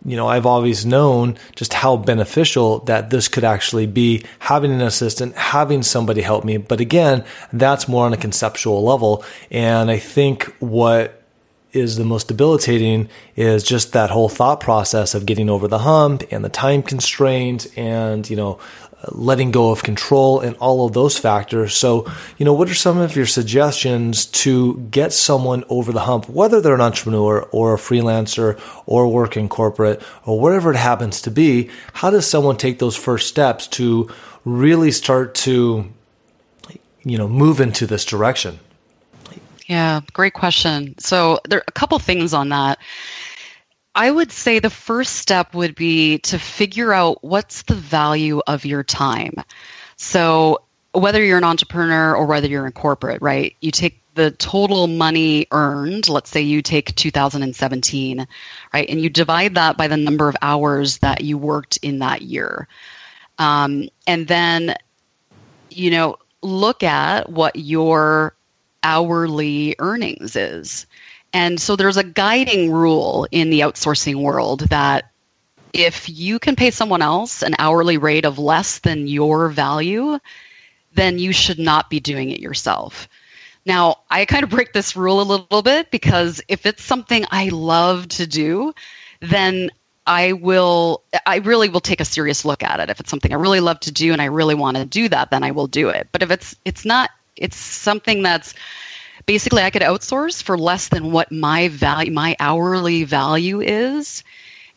you 0.06 0.16
know, 0.16 0.28
I've 0.28 0.46
always 0.46 0.86
known 0.86 1.38
just 1.56 1.74
how 1.74 1.98
beneficial 1.98 2.80
that 2.86 3.10
this 3.10 3.28
could 3.28 3.44
actually 3.44 3.88
be 3.88 4.24
having 4.40 4.72
an 4.72 4.82
assistant, 4.82 5.36
having 5.36 5.82
somebody 5.82 6.22
help 6.22 6.46
me. 6.46 6.58
But 6.58 6.80
again, 6.80 7.26
that's 7.52 7.88
more 7.88 8.06
on 8.06 8.14
a 8.14 8.18
conceptual 8.18 8.84
level. 8.84 9.26
And 9.50 9.90
I 9.90 9.98
think 9.98 10.44
what 10.60 11.24
is 11.76 11.98
the 11.98 12.06
most 12.06 12.30
debilitating 12.30 13.10
is 13.36 13.64
just 13.64 13.92
that 13.92 14.10
whole 14.10 14.30
thought 14.30 14.62
process 14.62 15.14
of 15.14 15.26
getting 15.26 15.50
over 15.50 15.68
the 15.68 15.80
hump 15.80 16.24
and 16.32 16.46
the 16.46 16.50
time 16.50 16.82
constraint 16.82 17.68
and, 17.78 18.30
you 18.30 18.36
know, 18.36 18.58
letting 19.12 19.52
go 19.52 19.72
of 19.72 19.84
control 19.84 20.40
and 20.40 20.56
all 20.58 20.86
of 20.86 20.94
those 20.94 21.18
factors. 21.18 21.76
So, 21.76 22.12
you 22.38 22.46
know, 22.46 22.54
what 22.54 22.70
are 22.70 22.76
some 22.76 22.98
of 22.98 23.16
your 23.16 23.26
suggestions 23.26 24.26
to 24.28 24.78
get 24.92 25.14
someone 25.14 25.64
over 25.70 25.92
the 25.92 26.02
hump, 26.02 26.30
whether 26.30 26.62
they're 26.62 26.76
an 26.76 26.82
entrepreneur 26.82 27.42
or 27.52 27.74
a 27.74 27.78
freelancer 27.78 28.60
or 28.86 29.08
work 29.08 29.38
in 29.38 29.50
corporate 29.50 30.02
or 30.26 30.40
whatever 30.40 30.72
it 30.72 30.78
happens 30.78 31.22
to 31.22 31.32
be? 31.32 31.70
How 31.94 32.10
does 32.10 32.28
someone 32.28 32.58
take 32.58 32.80
those 32.80 32.96
first 32.96 33.28
steps 33.28 33.68
to 33.68 34.10
really 34.44 34.92
start 34.92 35.36
to, 35.36 35.92
you 37.04 37.18
know, 37.18 37.28
move 37.28 37.60
into 37.60 37.88
this 37.88 38.06
direction? 38.06 38.60
Yeah, 39.68 40.02
great 40.14 40.34
question. 40.34 40.98
So 41.00 41.40
there 41.50 41.60
are 41.60 41.64
a 41.68 41.72
couple 41.72 41.98
things 42.00 42.34
on 42.34 42.50
that. 42.50 42.78
I 43.96 44.12
would 44.12 44.32
say 44.32 44.60
the 44.60 44.70
first 44.70 45.16
step 45.16 45.54
would 45.54 45.74
be 45.74 46.20
to 46.20 46.38
figure 46.38 46.94
out 46.94 47.24
what's 47.24 47.64
the 47.64 47.76
value 47.76 48.42
of 48.46 48.66
your 48.66 48.84
time. 48.84 49.36
So 49.96 50.62
whether 50.92 51.24
you're 51.24 51.38
an 51.38 51.46
entrepreneur 51.46 52.16
or 52.16 52.26
whether 52.26 52.48
you're 52.48 52.66
in 52.66 52.74
corporate, 52.74 53.22
right? 53.22 53.56
You 53.62 53.72
take 53.72 54.02
the 54.16 54.32
total 54.32 54.88
money 54.88 55.46
earned, 55.52 56.10
let's 56.10 56.30
say 56.30 56.42
you 56.42 56.62
take 56.62 56.96
2017, 56.96 58.28
right? 58.74 58.90
And 58.90 59.02
you 59.02 59.10
divide 59.10 59.56
that 59.56 59.78
by 59.78 59.88
the 59.88 59.98
number 59.98 60.28
of 60.28 60.36
hours 60.42 60.98
that 61.00 61.22
you 61.22 61.38
worked 61.38 61.78
in 61.82 62.00
that 62.00 62.22
year. 62.22 62.68
Um, 63.40 63.90
and 64.08 64.28
then, 64.28 64.76
you 65.70 65.92
know, 65.92 66.18
look 66.42 66.84
at 66.84 67.30
what 67.30 67.56
your 67.56 68.36
hourly 68.84 69.76
earnings 69.80 70.36
is. 70.36 70.86
And 71.36 71.60
so 71.60 71.76
there's 71.76 71.98
a 71.98 72.04
guiding 72.04 72.72
rule 72.72 73.28
in 73.30 73.50
the 73.50 73.60
outsourcing 73.60 74.24
world 74.24 74.62
that 74.70 75.12
if 75.74 76.08
you 76.08 76.40
can 76.40 76.56
pay 76.56 76.72
someone 76.72 77.02
else 77.02 77.42
an 77.42 77.56
hourly 77.60 77.98
rate 77.98 78.24
of 78.24 78.40
less 78.40 78.80
than 78.80 79.10
your 79.10 79.50
value, 79.50 80.18
then 80.94 81.20
you 81.20 81.34
should 81.34 81.60
not 81.60 81.90
be 81.90 82.00
doing 82.00 82.30
it 82.30 82.40
yourself. 82.40 83.10
Now, 83.66 83.98
I 84.10 84.24
kind 84.24 84.46
of 84.46 84.50
break 84.50 84.72
this 84.72 84.96
rule 84.96 85.20
a 85.20 85.24
little 85.24 85.62
bit 85.62 85.92
because 85.92 86.42
if 86.48 86.66
it's 86.66 86.82
something 86.82 87.26
I 87.32 87.50
love 87.50 88.08
to 88.10 88.26
do, 88.26 88.74
then 89.20 89.72
I 90.08 90.32
will 90.32 91.04
I 91.26 91.40
really 91.40 91.68
will 91.68 91.82
take 91.82 92.00
a 92.00 92.06
serious 92.06 92.46
look 92.46 92.64
at 92.64 92.80
it. 92.80 92.90
If 92.90 93.02
it's 93.02 93.10
something 93.10 93.34
I 93.34 93.36
really 93.36 93.60
love 93.60 93.82
to 93.82 93.92
do 93.92 94.14
and 94.14 94.22
I 94.22 94.26
really 94.26 94.56
want 94.56 94.78
to 94.78 94.86
do 94.86 95.10
that, 95.10 95.32
then 95.32 95.44
I 95.44 95.52
will 95.52 95.68
do 95.68 95.90
it. 95.90 96.08
But 96.14 96.24
if 96.24 96.32
it's 96.32 96.56
it's 96.64 96.86
not 96.86 97.10
it's 97.36 97.58
something 97.58 98.22
that's 98.22 98.54
basically 99.26 99.62
I 99.62 99.70
could 99.70 99.82
outsource 99.82 100.42
for 100.42 100.58
less 100.58 100.90
than 100.90 101.12
what 101.12 101.32
my 101.32 101.68
value 101.70 102.12
my 102.12 102.36
hourly 102.40 103.04
value 103.04 103.62
is 103.62 104.24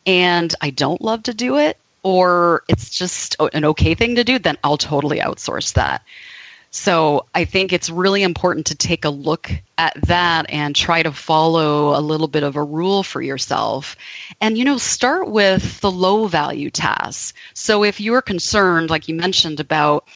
and 0.07 0.55
I 0.61 0.71
don't 0.71 1.03
love 1.03 1.23
to 1.25 1.35
do 1.35 1.59
it 1.59 1.79
or 2.03 2.63
it's 2.69 2.91
just 2.91 3.37
an 3.53 3.65
okay 3.65 3.95
thing 3.95 4.15
to 4.15 4.25
do, 4.25 4.39
then 4.39 4.57
I'll 4.65 4.79
totally 4.79 5.19
outsource 5.19 5.75
that. 5.75 6.03
So 6.71 7.27
I 7.35 7.45
think 7.45 7.73
it's 7.73 7.89
really 7.89 8.23
important 8.23 8.67
to 8.67 8.75
take 8.75 9.05
a 9.05 9.11
look 9.11 9.51
at 9.79 9.95
that 10.07 10.49
and 10.51 10.77
try 10.77 11.03
to 11.03 11.13
follow 11.13 11.99
a 11.99 12.01
little 12.01 12.29
bit 12.29 12.43
of 12.43 12.57
a 12.57 12.63
rule 12.63 13.03
for 13.03 13.23
yourself. 13.23 13.97
And, 14.41 14.59
you 14.59 14.65
know, 14.65 14.77
start 14.77 15.31
with 15.31 15.81
the 15.81 15.91
low 15.91 16.27
value 16.27 16.71
tasks. 16.71 17.33
So 17.55 17.85
if 17.85 18.01
you're 18.01 18.23
concerned, 18.23 18.91
like 18.91 19.09
you 19.09 19.15
mentioned, 19.15 19.61
about 19.61 20.07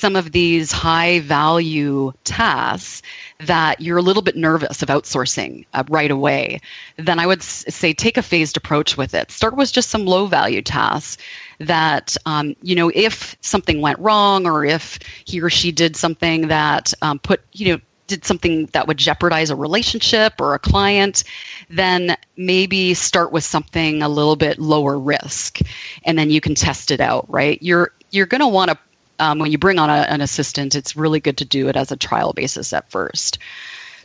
some 0.00 0.16
of 0.16 0.32
these 0.32 0.72
high 0.72 1.20
value 1.20 2.12
tasks 2.24 3.02
that 3.38 3.80
you're 3.80 3.98
a 3.98 4.02
little 4.02 4.22
bit 4.22 4.36
nervous 4.36 4.82
of 4.82 4.88
outsourcing 4.88 5.66
uh, 5.74 5.84
right 5.88 6.10
away, 6.10 6.60
then 6.96 7.18
I 7.18 7.26
would 7.26 7.40
s- 7.40 7.64
say 7.68 7.92
take 7.92 8.16
a 8.16 8.22
phased 8.22 8.56
approach 8.56 8.96
with 8.96 9.14
it. 9.14 9.30
Start 9.30 9.56
with 9.56 9.72
just 9.72 9.90
some 9.90 10.06
low 10.06 10.26
value 10.26 10.62
tasks 10.62 11.22
that, 11.58 12.16
um, 12.24 12.56
you 12.62 12.74
know, 12.74 12.90
if 12.94 13.36
something 13.42 13.82
went 13.82 13.98
wrong 13.98 14.46
or 14.46 14.64
if 14.64 14.98
he 15.26 15.40
or 15.40 15.50
she 15.50 15.70
did 15.70 15.96
something 15.96 16.48
that 16.48 16.94
um, 17.02 17.18
put, 17.18 17.40
you 17.52 17.72
know, 17.72 17.80
did 18.06 18.24
something 18.24 18.66
that 18.72 18.88
would 18.88 18.96
jeopardize 18.96 19.50
a 19.50 19.56
relationship 19.56 20.40
or 20.40 20.54
a 20.54 20.58
client, 20.58 21.22
then 21.68 22.16
maybe 22.36 22.92
start 22.94 23.30
with 23.30 23.44
something 23.44 24.02
a 24.02 24.08
little 24.08 24.34
bit 24.34 24.58
lower 24.58 24.98
risk, 24.98 25.60
and 26.04 26.18
then 26.18 26.28
you 26.28 26.40
can 26.40 26.54
test 26.56 26.90
it 26.90 27.00
out. 27.00 27.24
Right? 27.30 27.62
You're 27.62 27.92
you're 28.10 28.26
going 28.26 28.40
to 28.40 28.48
want 28.48 28.70
to 28.70 28.78
um, 29.20 29.38
when 29.38 29.52
you 29.52 29.58
bring 29.58 29.78
on 29.78 29.90
a, 29.90 30.06
an 30.08 30.20
assistant, 30.20 30.74
it's 30.74 30.96
really 30.96 31.20
good 31.20 31.36
to 31.38 31.44
do 31.44 31.68
it 31.68 31.76
as 31.76 31.92
a 31.92 31.96
trial 31.96 32.32
basis 32.32 32.72
at 32.72 32.90
first. 32.90 33.38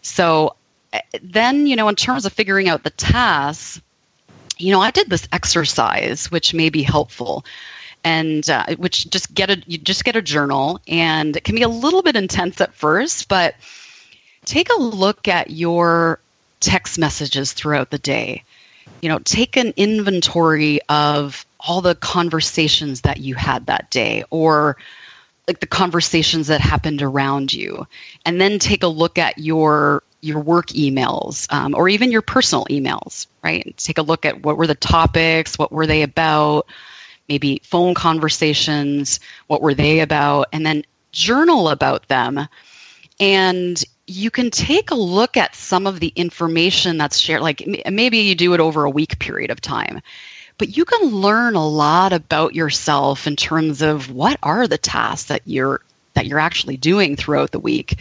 So 0.02 0.56
eh, 0.94 1.02
then, 1.22 1.68
you 1.68 1.76
know, 1.76 1.88
in 1.88 1.96
terms 1.96 2.26
of 2.26 2.34
figuring 2.34 2.70
out 2.70 2.84
the 2.84 2.90
tasks, 2.92 3.82
you 4.58 4.72
know, 4.72 4.82
I 4.82 4.92
did 4.92 5.10
this 5.10 5.28
exercise, 5.32 6.32
which 6.32 6.54
may 6.54 6.70
be 6.70 6.84
helpful 6.84 7.46
and 8.06 8.48
uh, 8.50 8.68
which 8.78 9.10
just 9.10 9.34
get 9.34 9.50
a 9.50 9.62
you 9.66 9.78
just 9.78 10.06
get 10.06 10.16
a 10.16 10.22
journal 10.22 10.80
and 10.88 11.36
it 11.36 11.44
can 11.44 11.56
be 11.56 11.64
a 11.64 11.68
little 11.68 12.04
bit 12.04 12.16
intense 12.16 12.62
at 12.62 12.74
first 12.74 13.28
but 13.28 13.56
take 14.46 14.70
a 14.72 14.80
look 14.80 15.28
at 15.28 15.50
your 15.50 16.20
text 16.60 17.00
messages 17.00 17.52
throughout 17.52 17.90
the 17.90 17.98
day 17.98 18.44
you 19.02 19.10
know 19.10 19.20
take 19.20 19.58
an 19.58 19.74
inventory 19.76 20.80
of 20.88 21.46
all 21.60 21.82
the 21.82 21.96
conversations 21.96 23.02
that 23.02 23.18
you 23.18 23.34
had 23.34 23.66
that 23.66 23.90
day 23.90 24.24
or 24.30 24.78
like 25.48 25.60
the 25.60 25.68
conversations 25.68 26.48
that 26.48 26.62
happened 26.62 27.02
around 27.02 27.54
you 27.54 27.88
and 28.26 28.42
then 28.42 28.60
take 28.60 28.84
a 28.84 28.88
look 28.88 29.18
at 29.18 29.38
your 29.38 30.04
your 30.22 30.40
work 30.40 30.68
emails 30.70 31.52
um, 31.54 31.76
or 31.76 31.88
even 31.88 32.12
your 32.12 32.22
personal 32.22 32.66
emails 32.66 33.28
right? 33.44 33.76
Take 33.78 34.00
a 34.00 34.02
look 34.02 34.26
at 34.26 34.44
what 34.44 34.58
were 34.58 34.68
the 34.68 34.76
topics 34.76 35.58
what 35.58 35.72
were 35.72 35.88
they 35.88 36.02
about 36.02 36.68
maybe 37.30 37.62
phone 37.64 37.94
conversations 37.94 39.20
what 39.48 39.62
were 39.62 39.74
they 39.74 40.00
about 40.00 40.48
and 40.52 40.66
then 40.66 40.84
journal 41.12 41.70
about 41.70 42.08
them. 42.08 42.48
And 43.20 43.84
you 44.08 44.30
can 44.30 44.52
take 44.52 44.92
a 44.92 44.96
look 44.96 45.38
at 45.38 45.56
some 45.56 45.88
of 45.88 46.00
the 46.00 46.12
information 46.16 46.98
that's 46.98 47.18
shared 47.18 47.42
like 47.42 47.68
maybe 47.90 48.20
you 48.20 48.36
do 48.36 48.54
it 48.54 48.60
over 48.60 48.84
a 48.84 48.90
week 48.90 49.18
period 49.20 49.50
of 49.50 49.62
time 49.62 50.02
but 50.58 50.78
you 50.78 50.86
can 50.86 51.10
learn 51.10 51.56
a 51.56 51.68
lot 51.68 52.14
about 52.14 52.56
yourself 52.56 53.28
in 53.28 53.36
terms 53.36 53.82
of 53.82 54.12
what 54.12 54.38
are 54.44 54.68
the 54.68 54.78
tasks 54.78 55.30
that 55.30 55.42
you're 55.46 55.82
that 56.14 56.28
you're 56.28 56.40
actually 56.40 56.78
doing 56.78 57.18
throughout 57.18 57.52
the 57.52 57.60
week 57.60 58.00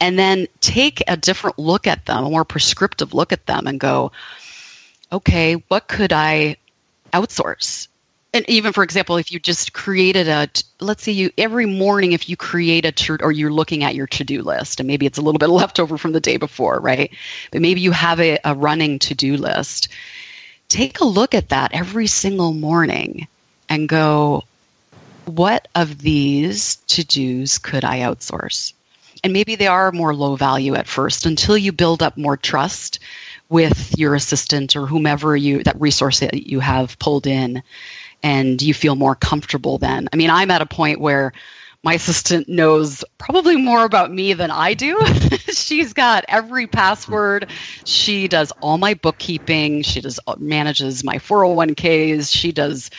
and 0.00 0.18
then 0.18 0.48
take 0.60 1.02
a 1.06 1.16
different 1.16 1.58
look 1.58 1.86
at 1.86 2.06
them 2.06 2.24
a 2.24 2.30
more 2.30 2.44
prescriptive 2.44 3.14
look 3.14 3.32
at 3.32 3.46
them 3.46 3.66
and 3.66 3.78
go 3.78 4.10
okay 5.12 5.54
what 5.68 5.86
could 5.86 6.12
i 6.12 6.56
outsource? 7.12 7.88
And 8.34 8.48
even 8.48 8.72
for 8.72 8.82
example 8.82 9.18
if 9.18 9.30
you 9.30 9.38
just 9.38 9.74
created 9.74 10.26
a 10.26 10.48
let's 10.80 11.02
say 11.02 11.12
you 11.12 11.30
every 11.36 11.66
morning 11.66 12.12
if 12.12 12.30
you 12.30 12.36
create 12.36 12.86
a 12.86 13.18
or 13.22 13.30
you're 13.30 13.52
looking 13.52 13.84
at 13.84 13.94
your 13.94 14.06
to-do 14.06 14.42
list 14.42 14.80
and 14.80 14.86
maybe 14.86 15.04
it's 15.04 15.18
a 15.18 15.22
little 15.22 15.38
bit 15.38 15.48
left 15.50 15.78
over 15.78 15.98
from 15.98 16.12
the 16.12 16.20
day 16.20 16.38
before 16.38 16.80
right? 16.80 17.12
But 17.50 17.60
maybe 17.60 17.82
you 17.82 17.92
have 17.92 18.20
a, 18.20 18.38
a 18.42 18.54
running 18.54 18.98
to-do 19.00 19.36
list 19.36 19.88
take 20.72 21.00
a 21.00 21.04
look 21.04 21.34
at 21.34 21.50
that 21.50 21.70
every 21.74 22.06
single 22.06 22.54
morning 22.54 23.28
and 23.68 23.88
go, 23.88 24.42
what 25.26 25.68
of 25.74 25.98
these 25.98 26.76
to 26.86 27.04
dos 27.04 27.58
could 27.58 27.84
I 27.84 28.00
outsource? 28.00 28.72
And 29.22 29.34
maybe 29.34 29.54
they 29.54 29.66
are 29.66 29.92
more 29.92 30.14
low 30.14 30.34
value 30.34 30.74
at 30.74 30.88
first 30.88 31.26
until 31.26 31.58
you 31.58 31.72
build 31.72 32.02
up 32.02 32.16
more 32.16 32.38
trust 32.38 32.98
with 33.50 33.96
your 33.98 34.14
assistant 34.14 34.74
or 34.74 34.86
whomever 34.86 35.36
you 35.36 35.62
that 35.62 35.78
resource 35.78 36.20
that 36.20 36.46
you 36.46 36.60
have 36.60 36.98
pulled 36.98 37.26
in 37.26 37.62
and 38.22 38.62
you 38.62 38.72
feel 38.72 38.94
more 38.94 39.14
comfortable 39.14 39.76
then. 39.76 40.08
I 40.12 40.16
mean, 40.16 40.30
I'm 40.30 40.50
at 40.50 40.62
a 40.62 40.66
point 40.66 41.00
where 41.00 41.34
my 41.82 41.94
assistant 41.94 42.48
knows 42.48 43.04
probably 43.18 43.56
more 43.56 43.84
about 43.84 44.12
me 44.12 44.32
than 44.34 44.50
I 44.50 44.74
do. 44.74 45.04
She's 45.52 45.92
got 45.92 46.24
every 46.28 46.66
password. 46.66 47.48
She 47.84 48.28
does 48.28 48.52
all 48.60 48.78
my 48.78 48.94
bookkeeping. 48.94 49.82
She 49.82 50.00
does 50.00 50.20
manages 50.38 51.02
my 51.02 51.16
401ks. 51.16 52.32
She 52.32 52.52
does 52.52 52.90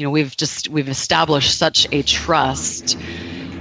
you 0.00 0.04
know, 0.04 0.10
we've 0.10 0.34
just 0.36 0.68
we've 0.68 0.88
established 0.88 1.58
such 1.58 1.86
a 1.92 2.02
trust 2.02 2.96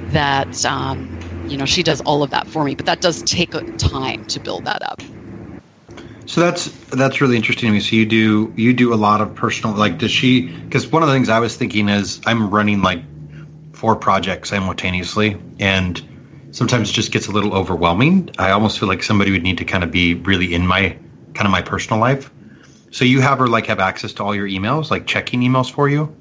that 0.07 0.63
um, 0.65 1.19
you 1.45 1.57
know, 1.57 1.65
she 1.65 1.83
does 1.83 1.99
all 2.01 2.23
of 2.23 2.29
that 2.29 2.47
for 2.47 2.63
me, 2.63 2.75
but 2.75 2.85
that 2.85 3.01
does 3.01 3.21
take 3.23 3.53
time 3.77 4.23
to 4.27 4.39
build 4.39 4.63
that 4.63 4.81
up. 4.81 5.01
So 6.25 6.39
that's 6.41 6.67
that's 6.91 7.19
really 7.19 7.35
interesting 7.35 7.67
to 7.67 7.73
me. 7.73 7.81
So 7.81 7.95
you 7.95 8.05
do 8.05 8.53
you 8.55 8.73
do 8.73 8.93
a 8.93 8.95
lot 8.95 9.19
of 9.19 9.35
personal 9.35 9.75
like 9.75 9.97
does 9.97 10.11
she 10.11 10.49
because 10.63 10.89
one 10.91 11.03
of 11.03 11.09
the 11.09 11.15
things 11.15 11.27
I 11.27 11.39
was 11.39 11.57
thinking 11.57 11.89
is 11.89 12.21
I'm 12.25 12.49
running 12.49 12.81
like 12.81 13.03
four 13.79 13.95
projects 13.95 14.49
simultaneously 14.49 15.37
and 15.57 16.03
sometimes 16.51 16.89
it 16.89 16.93
just 16.93 17.13
gets 17.13 17.27
a 17.27 17.31
little 17.31 17.53
overwhelming. 17.53 18.29
I 18.37 18.51
almost 18.51 18.77
feel 18.77 18.89
like 18.89 19.01
somebody 19.01 19.31
would 19.31 19.41
need 19.41 19.57
to 19.59 19.63
kind 19.63 19.85
of 19.85 19.91
be 19.91 20.15
really 20.15 20.53
in 20.53 20.67
my 20.67 20.97
kind 21.33 21.45
of 21.45 21.51
my 21.51 21.61
personal 21.61 21.97
life. 21.97 22.29
So 22.91 23.05
you 23.05 23.21
have 23.21 23.39
her 23.39 23.47
like 23.47 23.67
have 23.67 23.79
access 23.79 24.11
to 24.13 24.23
all 24.23 24.35
your 24.35 24.47
emails, 24.47 24.91
like 24.91 25.07
checking 25.07 25.39
emails 25.39 25.71
for 25.71 25.87
you? 25.87 26.13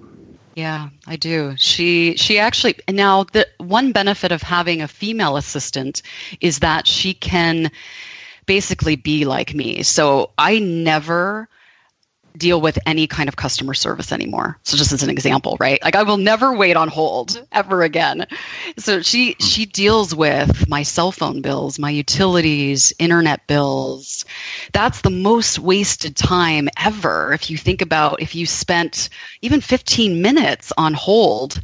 Yeah, 0.55 0.91
I 1.09 1.17
do. 1.17 1.55
She 1.57 2.17
she 2.17 2.39
actually 2.39 2.77
now 2.89 3.25
the 3.25 3.49
one 3.59 3.91
benefit 3.91 4.31
of 4.31 4.41
having 4.41 4.81
a 4.81 4.87
female 4.87 5.37
assistant 5.37 6.03
is 6.41 6.61
that 6.61 6.87
she 6.87 7.13
can 7.13 7.73
basically 8.47 8.95
be 8.95 9.25
like 9.25 9.53
me. 9.53 9.83
So 9.83 10.31
I 10.39 10.61
never 10.61 11.49
deal 12.39 12.61
with 12.61 12.79
any 12.87 13.07
kind 13.07 13.29
of 13.29 13.37
customer 13.37 13.75
service 13.75 14.13
anymore. 14.13 14.59
So 14.63 14.77
just 14.77 14.93
as 14.93 15.03
an 15.03 15.11
example, 15.11 15.57
right? 15.61 15.83
Like 15.83 15.97
I 15.97 16.03
will 16.03 16.17
never 16.17 16.53
wait 16.53 16.77
on 16.77 16.89
hold 16.89 17.45
ever 17.53 17.83
again. 17.83 18.27
So 18.79 19.03
she 19.03 19.33
hmm. 19.33 19.45
she 19.45 19.67
deals 19.67 20.15
with 20.15 20.69
my 20.69 20.83
cell 20.83 21.13
phone 21.13 21.43
bills, 21.43 21.79
my 21.79 21.91
utilities, 21.91 22.93
internet 22.99 23.47
bills. 23.47 24.25
That's 24.73 25.01
the 25.01 25.11
most 25.11 25.59
wasted 25.59 26.17
time 26.17 26.69
ever 26.79 27.33
if 27.33 27.51
you 27.51 27.57
think 27.57 27.83
about 27.83 28.23
if 28.23 28.35
you 28.35 28.47
spent 28.47 29.09
even 29.43 29.61
15 29.61 30.23
minutes 30.23 30.73
on 30.79 30.95
hold. 30.95 31.61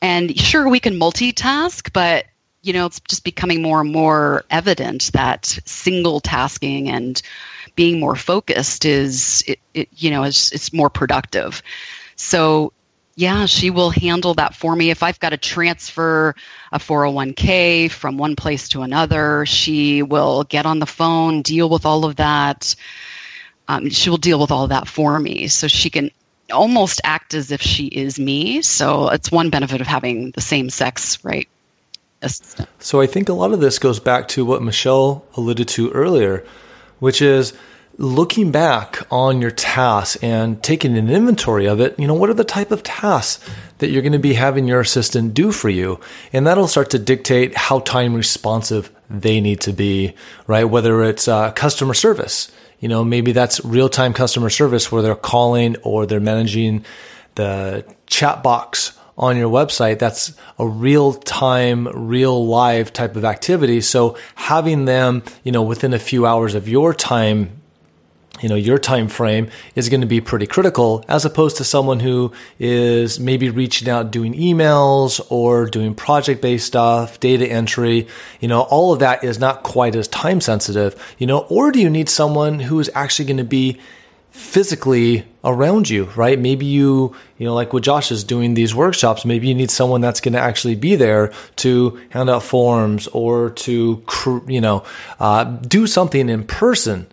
And 0.00 0.38
sure 0.38 0.68
we 0.68 0.78
can 0.78 0.94
multitask, 0.94 1.92
but 1.92 2.26
you 2.62 2.72
know, 2.72 2.86
it's 2.86 3.00
just 3.00 3.24
becoming 3.24 3.62
more 3.62 3.80
and 3.80 3.92
more 3.92 4.44
evident 4.50 5.10
that 5.12 5.58
single 5.64 6.20
tasking 6.20 6.88
and 6.88 7.22
being 7.78 8.00
more 8.00 8.16
focused 8.16 8.84
is 8.84 9.44
it, 9.46 9.60
it 9.72 9.88
you 9.98 10.10
know 10.10 10.24
is 10.24 10.50
it's 10.50 10.72
more 10.72 10.90
productive. 10.90 11.62
So 12.16 12.72
yeah 13.14 13.46
she 13.46 13.70
will 13.70 13.90
handle 13.90 14.34
that 14.34 14.52
for 14.52 14.74
me. 14.74 14.90
If 14.90 15.00
i've 15.04 15.20
got 15.20 15.30
to 15.30 15.36
transfer 15.36 16.34
a 16.72 16.80
401k 16.80 17.88
from 17.88 18.18
one 18.18 18.34
place 18.34 18.68
to 18.70 18.82
another 18.82 19.46
she 19.46 20.02
will 20.02 20.42
get 20.44 20.66
on 20.66 20.80
the 20.80 20.86
phone 20.86 21.40
deal 21.42 21.68
with 21.68 21.86
all 21.86 22.04
of 22.04 22.16
that. 22.16 22.74
Um, 23.68 23.90
she 23.90 24.10
will 24.10 24.24
deal 24.28 24.40
with 24.40 24.50
all 24.50 24.64
of 24.64 24.70
that 24.70 24.88
for 24.88 25.20
me. 25.20 25.46
So 25.46 25.68
she 25.68 25.88
can 25.88 26.10
almost 26.52 27.00
act 27.04 27.32
as 27.34 27.52
if 27.52 27.60
she 27.60 27.86
is 27.88 28.18
me. 28.18 28.62
So 28.62 29.08
it's 29.10 29.30
one 29.30 29.50
benefit 29.50 29.80
of 29.80 29.86
having 29.86 30.32
the 30.32 30.40
same 30.40 30.68
sex 30.68 31.22
right 31.24 31.48
assistant. 32.22 32.68
so 32.80 33.00
i 33.00 33.06
think 33.06 33.28
a 33.28 33.32
lot 33.32 33.52
of 33.52 33.60
this 33.60 33.78
goes 33.78 34.00
back 34.00 34.26
to 34.26 34.44
what 34.44 34.60
michelle 34.60 35.24
alluded 35.36 35.68
to 35.68 35.88
earlier 35.92 36.44
which 36.98 37.22
is 37.22 37.52
looking 37.98 38.52
back 38.52 38.98
on 39.10 39.42
your 39.42 39.50
tasks 39.50 40.16
and 40.22 40.62
taking 40.62 40.96
an 40.96 41.10
inventory 41.10 41.66
of 41.66 41.80
it, 41.80 41.98
you 41.98 42.06
know, 42.06 42.14
what 42.14 42.30
are 42.30 42.34
the 42.34 42.44
type 42.44 42.70
of 42.70 42.82
tasks 42.84 43.44
that 43.78 43.90
you're 43.90 44.02
going 44.02 44.12
to 44.12 44.18
be 44.18 44.34
having 44.34 44.68
your 44.68 44.80
assistant 44.80 45.34
do 45.34 45.50
for 45.50 45.68
you? 45.68 46.00
And 46.32 46.46
that'll 46.46 46.68
start 46.68 46.90
to 46.90 46.98
dictate 46.98 47.56
how 47.56 47.80
time 47.80 48.14
responsive 48.14 48.90
they 49.10 49.40
need 49.40 49.60
to 49.62 49.72
be, 49.72 50.14
right? 50.46 50.64
Whether 50.64 51.02
it's 51.02 51.26
uh, 51.26 51.50
customer 51.52 51.94
service, 51.94 52.52
you 52.78 52.88
know, 52.88 53.04
maybe 53.04 53.32
that's 53.32 53.64
real 53.64 53.88
time 53.88 54.12
customer 54.12 54.50
service 54.50 54.92
where 54.92 55.02
they're 55.02 55.16
calling 55.16 55.76
or 55.82 56.06
they're 56.06 56.20
managing 56.20 56.84
the 57.34 57.84
chat 58.06 58.42
box 58.42 58.92
on 59.18 59.36
your 59.36 59.50
website. 59.50 59.98
That's 59.98 60.32
a 60.58 60.66
real 60.66 61.12
time, 61.12 61.88
real 61.88 62.46
live 62.46 62.92
type 62.92 63.16
of 63.16 63.24
activity. 63.24 63.80
So 63.80 64.16
having 64.36 64.84
them, 64.84 65.24
you 65.42 65.52
know, 65.52 65.62
within 65.62 65.92
a 65.92 65.98
few 65.98 66.24
hours 66.24 66.54
of 66.54 66.68
your 66.68 66.94
time 66.94 67.58
you 68.40 68.48
know 68.48 68.54
your 68.54 68.78
time 68.78 69.08
frame 69.08 69.48
is 69.74 69.88
going 69.88 70.00
to 70.00 70.06
be 70.06 70.20
pretty 70.20 70.46
critical 70.46 71.04
as 71.08 71.24
opposed 71.24 71.56
to 71.56 71.64
someone 71.64 71.98
who 71.98 72.32
is 72.58 73.18
maybe 73.18 73.50
reaching 73.50 73.88
out 73.88 74.10
doing 74.10 74.32
emails 74.34 75.20
or 75.30 75.66
doing 75.66 75.94
project 75.94 76.40
based 76.40 76.66
stuff 76.66 77.18
data 77.20 77.46
entry 77.46 78.06
you 78.40 78.46
know 78.46 78.60
all 78.62 78.92
of 78.92 79.00
that 79.00 79.24
is 79.24 79.38
not 79.38 79.62
quite 79.62 79.96
as 79.96 80.06
time 80.08 80.40
sensitive 80.40 80.94
you 81.18 81.26
know 81.26 81.40
or 81.48 81.72
do 81.72 81.80
you 81.80 81.90
need 81.90 82.08
someone 82.08 82.60
who 82.60 82.78
is 82.78 82.90
actually 82.94 83.24
going 83.24 83.38
to 83.38 83.44
be 83.44 83.78
physically 84.30 85.24
around 85.48 85.88
you 85.88 86.04
right 86.16 86.38
maybe 86.38 86.66
you 86.66 87.14
you 87.38 87.46
know 87.46 87.54
like 87.54 87.72
what 87.72 87.82
josh 87.82 88.12
is 88.12 88.24
doing 88.24 88.54
these 88.54 88.74
workshops 88.74 89.24
maybe 89.24 89.48
you 89.48 89.54
need 89.54 89.70
someone 89.70 90.00
that's 90.00 90.20
going 90.20 90.34
to 90.34 90.40
actually 90.40 90.74
be 90.74 90.94
there 90.96 91.32
to 91.56 92.00
hand 92.10 92.28
out 92.30 92.42
forms 92.42 93.06
or 93.08 93.50
to 93.50 94.04
you 94.46 94.60
know 94.60 94.84
uh, 95.20 95.44
do 95.44 95.86
something 95.86 96.28
in 96.28 96.44
person 96.44 97.06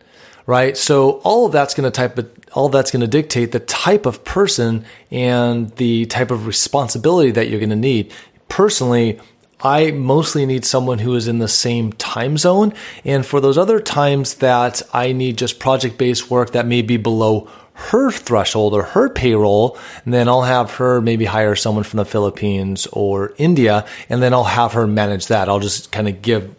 right? 0.46 0.78
So 0.78 1.22
all 1.24 1.46
of 1.46 1.52
that's 1.52 1.74
going 1.74 1.92
to 1.92 1.92
type 1.92 2.20
all 2.54 2.70
that's 2.70 2.92
going 2.92 3.02
to 3.02 3.08
dictate 3.08 3.52
the 3.52 3.60
type 3.60 4.06
of 4.06 4.24
person 4.24 4.86
and 5.12 5.70
the 5.76 6.06
type 6.06 6.32
of 6.32 6.48
responsibility 6.48 7.32
that 7.32 7.50
you're 7.50 7.60
going 7.60 7.70
to 7.70 7.76
need. 7.76 8.14
Personally, 8.48 9.20
I 9.62 9.92
mostly 9.92 10.46
need 10.46 10.66
someone 10.66 11.00
who 11.00 11.16
is 11.16 11.28
in 11.28 11.40
the 11.40 11.48
same 11.48 11.94
time 11.94 12.38
zone. 12.38 12.74
And 13.04 13.26
for 13.26 13.40
those 13.40 13.58
other 13.58 13.80
times 13.80 14.36
that 14.36 14.82
I 14.94 15.12
need 15.12 15.38
just 15.38 15.60
project 15.60 15.98
based 15.98 16.30
work 16.30 16.52
that 16.52 16.68
may 16.68 16.82
be 16.82 16.98
below 16.98 17.50
her 17.74 18.10
threshold 18.10 18.74
or 18.74 18.84
her 18.84 19.10
payroll, 19.10 19.78
then 20.06 20.30
I'll 20.30 20.44
have 20.44 20.76
her 20.76 21.02
maybe 21.02 21.26
hire 21.26 21.56
someone 21.56 21.84
from 21.84 21.98
the 21.98 22.06
Philippines 22.06 22.88
or 22.88 23.34
India, 23.38 23.86
and 24.08 24.24
then 24.24 24.34
I'll 24.34 24.46
have 24.46 24.74
her 24.74 24.88
manage 24.88 25.28
that. 25.28 25.50
I'll 25.50 25.60
just 25.60 25.92
kind 25.92 26.08
of 26.08 26.22
give 26.22 26.56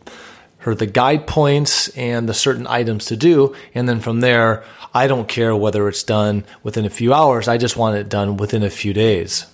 her 0.58 0.74
the 0.74 0.86
guide 0.86 1.26
points 1.26 1.88
and 1.96 2.28
the 2.28 2.34
certain 2.34 2.66
items 2.66 3.06
to 3.06 3.16
do. 3.16 3.54
And 3.74 3.88
then 3.88 4.00
from 4.00 4.20
there, 4.20 4.64
I 4.92 5.06
don't 5.06 5.28
care 5.28 5.54
whether 5.54 5.88
it's 5.88 6.02
done 6.02 6.44
within 6.62 6.84
a 6.84 6.90
few 6.90 7.14
hours. 7.14 7.48
I 7.48 7.56
just 7.56 7.76
want 7.76 7.96
it 7.96 8.08
done 8.08 8.36
within 8.36 8.62
a 8.62 8.70
few 8.70 8.92
days. 8.92 9.46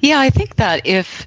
Yeah, 0.00 0.18
I 0.18 0.30
think 0.30 0.56
that 0.56 0.86
if 0.86 1.26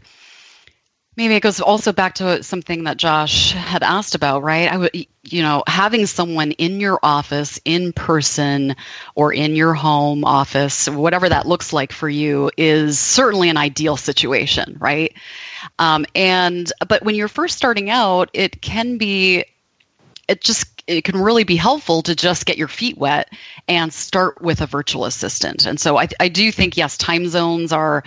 maybe 1.17 1.35
it 1.35 1.41
goes 1.41 1.59
also 1.59 1.91
back 1.91 2.15
to 2.15 2.43
something 2.43 2.83
that 2.83 2.97
Josh 2.97 3.51
had 3.51 3.81
asked 3.81 4.13
about, 4.13 4.43
right? 4.43 4.71
I 4.71 4.77
would, 4.77 4.91
you 4.93 5.41
know, 5.41 5.63
having 5.67 6.05
someone 6.05 6.51
in 6.51 6.79
your 6.79 6.99
office 7.01 7.59
in 7.65 7.91
person 7.91 8.75
or 9.15 9.33
in 9.33 9.55
your 9.55 9.73
home 9.73 10.23
office, 10.23 10.87
whatever 10.87 11.27
that 11.27 11.47
looks 11.47 11.73
like 11.73 11.91
for 11.91 12.07
you, 12.07 12.51
is 12.55 12.99
certainly 12.99 13.49
an 13.49 13.57
ideal 13.57 13.97
situation, 13.97 14.77
right? 14.79 15.13
Um, 15.79 16.05
and 16.13 16.71
but 16.87 17.03
when 17.03 17.15
you're 17.15 17.27
first 17.27 17.57
starting 17.57 17.89
out, 17.89 18.29
it 18.33 18.61
can 18.61 18.97
be 18.97 19.43
it 20.27 20.41
just 20.41 20.76
it 20.87 21.03
can 21.03 21.17
really 21.17 21.43
be 21.43 21.57
helpful 21.57 22.01
to 22.01 22.15
just 22.15 22.45
get 22.45 22.57
your 22.57 22.69
feet 22.69 22.97
wet 22.97 23.33
and 23.67 23.93
start 23.93 24.41
with 24.41 24.61
a 24.61 24.65
virtual 24.65 25.05
assistant. 25.05 25.65
And 25.65 25.79
so 25.79 25.97
I, 25.97 26.07
I 26.19 26.29
do 26.29 26.51
think 26.51 26.77
yes, 26.77 26.97
time 26.97 27.27
zones 27.27 27.73
are 27.73 28.03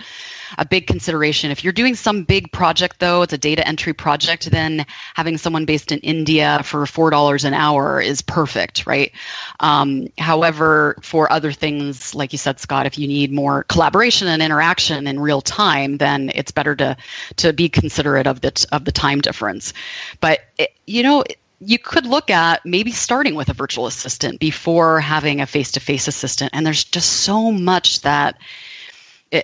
a 0.57 0.65
big 0.65 0.87
consideration. 0.87 1.51
If 1.51 1.63
you're 1.63 1.73
doing 1.73 1.95
some 1.95 2.23
big 2.23 2.51
project, 2.51 2.99
though, 2.99 3.21
it's 3.21 3.33
a 3.33 3.37
data 3.37 3.65
entry 3.67 3.93
project, 3.93 4.49
then 4.49 4.85
having 5.13 5.37
someone 5.37 5.65
based 5.65 5.91
in 5.91 5.99
India 5.99 6.61
for 6.63 6.85
$4 6.85 7.45
an 7.45 7.53
hour 7.53 8.01
is 8.01 8.21
perfect, 8.21 8.85
right? 8.87 9.11
Um, 9.59 10.07
however, 10.17 10.97
for 11.01 11.31
other 11.31 11.51
things, 11.51 12.15
like 12.15 12.31
you 12.31 12.39
said, 12.39 12.59
Scott, 12.59 12.85
if 12.85 12.97
you 12.97 13.07
need 13.07 13.31
more 13.31 13.63
collaboration 13.65 14.27
and 14.27 14.41
interaction 14.41 15.07
in 15.07 15.19
real 15.19 15.41
time, 15.41 15.97
then 15.97 16.31
it's 16.35 16.51
better 16.51 16.75
to, 16.77 16.97
to 17.37 17.53
be 17.53 17.69
considerate 17.69 18.27
of 18.27 18.41
the, 18.41 18.65
of 18.71 18.85
the 18.85 18.91
time 18.91 19.21
difference. 19.21 19.71
But, 20.19 20.41
it, 20.57 20.71
you 20.87 21.03
know, 21.03 21.23
you 21.63 21.77
could 21.77 22.05
look 22.05 22.29
at 22.29 22.65
maybe 22.65 22.91
starting 22.91 23.35
with 23.35 23.49
a 23.49 23.53
virtual 23.53 23.85
assistant 23.85 24.39
before 24.39 24.99
having 24.99 25.41
a 25.41 25.45
face-to-face 25.45 26.07
assistant 26.07 26.49
and 26.53 26.65
there's 26.65 26.83
just 26.83 27.21
so 27.21 27.51
much 27.51 28.01
that 28.01 28.37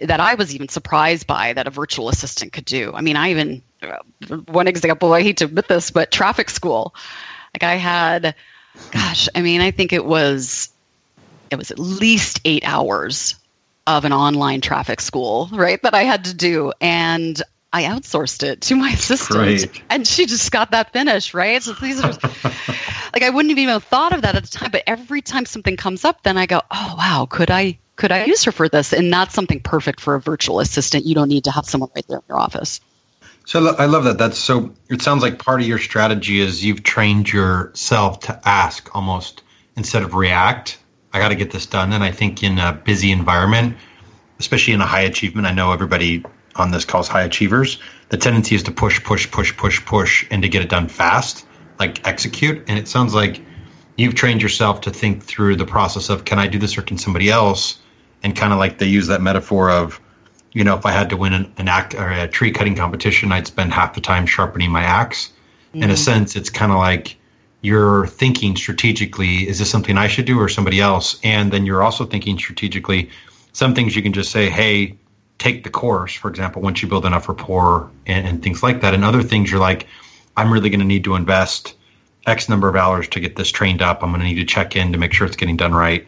that 0.01 0.19
I 0.19 0.35
was 0.35 0.53
even 0.53 0.67
surprised 0.67 1.27
by 1.27 1.53
that 1.53 1.67
a 1.67 1.69
virtual 1.69 2.09
assistant 2.09 2.51
could 2.51 2.65
do. 2.65 2.91
I 2.93 3.01
mean, 3.01 3.15
I 3.15 3.31
even 3.31 3.61
uh, 3.81 3.97
one 4.47 4.67
example. 4.67 5.13
I 5.13 5.21
hate 5.21 5.37
to 5.37 5.45
admit 5.45 5.67
this, 5.67 5.91
but 5.91 6.11
traffic 6.11 6.49
school. 6.49 6.93
Like 7.53 7.63
I 7.63 7.75
had, 7.75 8.35
gosh, 8.91 9.29
I 9.33 9.41
mean, 9.41 9.61
I 9.61 9.71
think 9.71 9.93
it 9.93 10.05
was 10.05 10.69
it 11.49 11.55
was 11.55 11.71
at 11.71 11.79
least 11.79 12.41
eight 12.43 12.63
hours 12.65 13.35
of 13.85 14.03
an 14.03 14.11
online 14.11 14.59
traffic 14.59 14.99
school, 14.99 15.49
right? 15.53 15.81
That 15.81 15.93
I 15.93 16.03
had 16.03 16.25
to 16.25 16.33
do, 16.33 16.73
and 16.81 17.41
I 17.73 17.83
outsourced 17.83 18.43
it 18.43 18.61
to 18.61 18.75
my 18.75 18.89
assistant, 18.93 19.39
Great. 19.39 19.83
and 19.89 20.07
she 20.07 20.25
just 20.25 20.51
got 20.51 20.71
that 20.71 20.93
finished, 20.93 21.33
right? 21.33 21.61
So 21.61 21.73
these 21.73 21.99
are 22.01 22.11
like 23.13 23.23
I 23.23 23.29
wouldn't 23.29 23.51
have 23.51 23.59
even 23.59 23.79
thought 23.79 24.13
of 24.13 24.21
that 24.21 24.35
at 24.35 24.43
the 24.43 24.49
time, 24.49 24.71
but 24.71 24.83
every 24.87 25.21
time 25.21 25.45
something 25.45 25.77
comes 25.77 26.05
up, 26.05 26.23
then 26.23 26.37
I 26.37 26.45
go, 26.45 26.61
oh 26.71 26.95
wow, 26.97 27.27
could 27.29 27.51
I 27.51 27.77
could 27.97 28.11
I 28.11 28.25
use 28.25 28.43
her 28.45 28.51
for 28.51 28.69
this? 28.69 28.93
And 28.93 29.09
not 29.09 29.31
something 29.31 29.59
perfect 29.59 29.99
for 29.99 30.15
a 30.15 30.21
virtual 30.21 30.59
assistant. 30.59 31.05
You 31.05 31.15
don't 31.15 31.29
need 31.29 31.43
to 31.45 31.51
have 31.51 31.65
someone 31.65 31.89
right 31.95 32.05
there 32.07 32.19
in 32.19 32.23
your 32.29 32.39
office. 32.39 32.79
So 33.45 33.75
I 33.77 33.85
love 33.85 34.03
that. 34.03 34.17
That's 34.17 34.37
so. 34.37 34.71
It 34.89 35.01
sounds 35.01 35.23
like 35.23 35.39
part 35.39 35.61
of 35.61 35.67
your 35.67 35.79
strategy 35.79 36.39
is 36.39 36.63
you've 36.63 36.83
trained 36.83 37.31
yourself 37.31 38.19
to 38.21 38.39
ask 38.47 38.93
almost 38.95 39.41
instead 39.75 40.03
of 40.03 40.13
react. 40.13 40.77
I 41.13 41.19
got 41.19 41.29
to 41.29 41.35
get 41.35 41.51
this 41.51 41.65
done. 41.65 41.93
And 41.93 42.03
I 42.03 42.11
think 42.11 42.43
in 42.43 42.59
a 42.59 42.73
busy 42.73 43.11
environment, 43.11 43.77
especially 44.39 44.73
in 44.73 44.81
a 44.81 44.85
high 44.85 45.01
achievement, 45.01 45.47
I 45.47 45.53
know 45.53 45.71
everybody 45.71 46.23
on 46.59 46.71
this 46.71 46.85
calls 46.85 47.07
high 47.07 47.23
achievers. 47.23 47.79
The 48.09 48.17
tendency 48.17 48.55
is 48.55 48.63
to 48.63 48.71
push, 48.71 49.03
push, 49.03 49.29
push, 49.29 49.55
push, 49.55 49.85
push, 49.85 50.25
and 50.31 50.41
to 50.41 50.49
get 50.49 50.61
it 50.61 50.69
done 50.69 50.87
fast, 50.87 51.45
like 51.79 52.05
execute. 52.07 52.63
And 52.67 52.79
it 52.79 52.87
sounds 52.87 53.13
like 53.13 53.41
you've 53.97 54.15
trained 54.15 54.41
yourself 54.41 54.81
to 54.81 54.91
think 54.91 55.23
through 55.23 55.55
the 55.55 55.65
process 55.65 56.09
of 56.09 56.25
can 56.25 56.39
I 56.39 56.47
do 56.47 56.59
this 56.59 56.77
or 56.77 56.81
can 56.81 56.97
somebody 56.97 57.29
else? 57.29 57.79
and 58.23 58.35
kind 58.35 58.53
of 58.53 58.59
like 58.59 58.77
they 58.77 58.85
use 58.85 59.07
that 59.07 59.21
metaphor 59.21 59.69
of 59.69 59.99
you 60.53 60.63
know 60.63 60.75
if 60.75 60.85
i 60.85 60.91
had 60.91 61.09
to 61.09 61.17
win 61.17 61.33
an, 61.33 61.51
an 61.57 61.67
act 61.67 61.93
or 61.95 62.09
a 62.09 62.27
tree 62.27 62.51
cutting 62.51 62.75
competition 62.75 63.31
i'd 63.31 63.47
spend 63.47 63.73
half 63.73 63.93
the 63.93 64.01
time 64.01 64.25
sharpening 64.25 64.71
my 64.71 64.83
ax 64.83 65.27
mm-hmm. 65.69 65.83
in 65.83 65.89
a 65.89 65.93
mm-hmm. 65.93 66.01
sense 66.01 66.35
it's 66.35 66.49
kind 66.49 66.71
of 66.71 66.77
like 66.77 67.17
you're 67.61 68.07
thinking 68.07 68.55
strategically 68.55 69.47
is 69.47 69.59
this 69.59 69.69
something 69.69 69.97
i 69.97 70.07
should 70.07 70.25
do 70.25 70.39
or 70.39 70.49
somebody 70.49 70.79
else 70.79 71.19
and 71.23 71.51
then 71.51 71.65
you're 71.65 71.83
also 71.83 72.05
thinking 72.05 72.37
strategically 72.37 73.09
some 73.53 73.73
things 73.73 73.95
you 73.95 74.01
can 74.01 74.13
just 74.13 74.31
say 74.31 74.49
hey 74.49 74.95
take 75.39 75.63
the 75.63 75.69
course 75.69 76.13
for 76.13 76.29
example 76.29 76.61
once 76.61 76.81
you 76.81 76.87
build 76.87 77.05
enough 77.05 77.29
rapport 77.29 77.89
and, 78.05 78.27
and 78.27 78.43
things 78.43 78.63
like 78.63 78.81
that 78.81 78.93
and 78.93 79.03
other 79.03 79.21
things 79.21 79.51
you're 79.51 79.59
like 79.59 79.87
i'm 80.35 80.51
really 80.51 80.69
going 80.69 80.79
to 80.79 80.85
need 80.85 81.03
to 81.03 81.15
invest 81.15 81.75
X 82.27 82.49
number 82.49 82.67
of 82.67 82.75
hours 82.75 83.07
to 83.07 83.19
get 83.19 83.37
this 83.37 83.49
trained 83.49 83.81
up. 83.81 84.03
I'm 84.03 84.09
going 84.09 84.19
to 84.19 84.27
need 84.27 84.35
to 84.35 84.45
check 84.45 84.75
in 84.75 84.91
to 84.91 84.97
make 84.97 85.13
sure 85.13 85.25
it's 85.25 85.37
getting 85.37 85.57
done 85.57 85.73
right, 85.73 86.05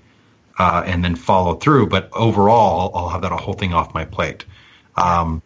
uh, 0.60 0.84
and 0.86 1.04
then 1.04 1.16
follow 1.16 1.56
through. 1.56 1.88
But 1.88 2.10
overall, 2.12 2.92
I'll 2.94 3.10
have 3.10 3.22
that 3.22 3.32
whole 3.32 3.54
thing 3.54 3.74
off 3.74 3.94
my 3.94 4.06
plate. 4.06 4.44
Um, 4.98 5.42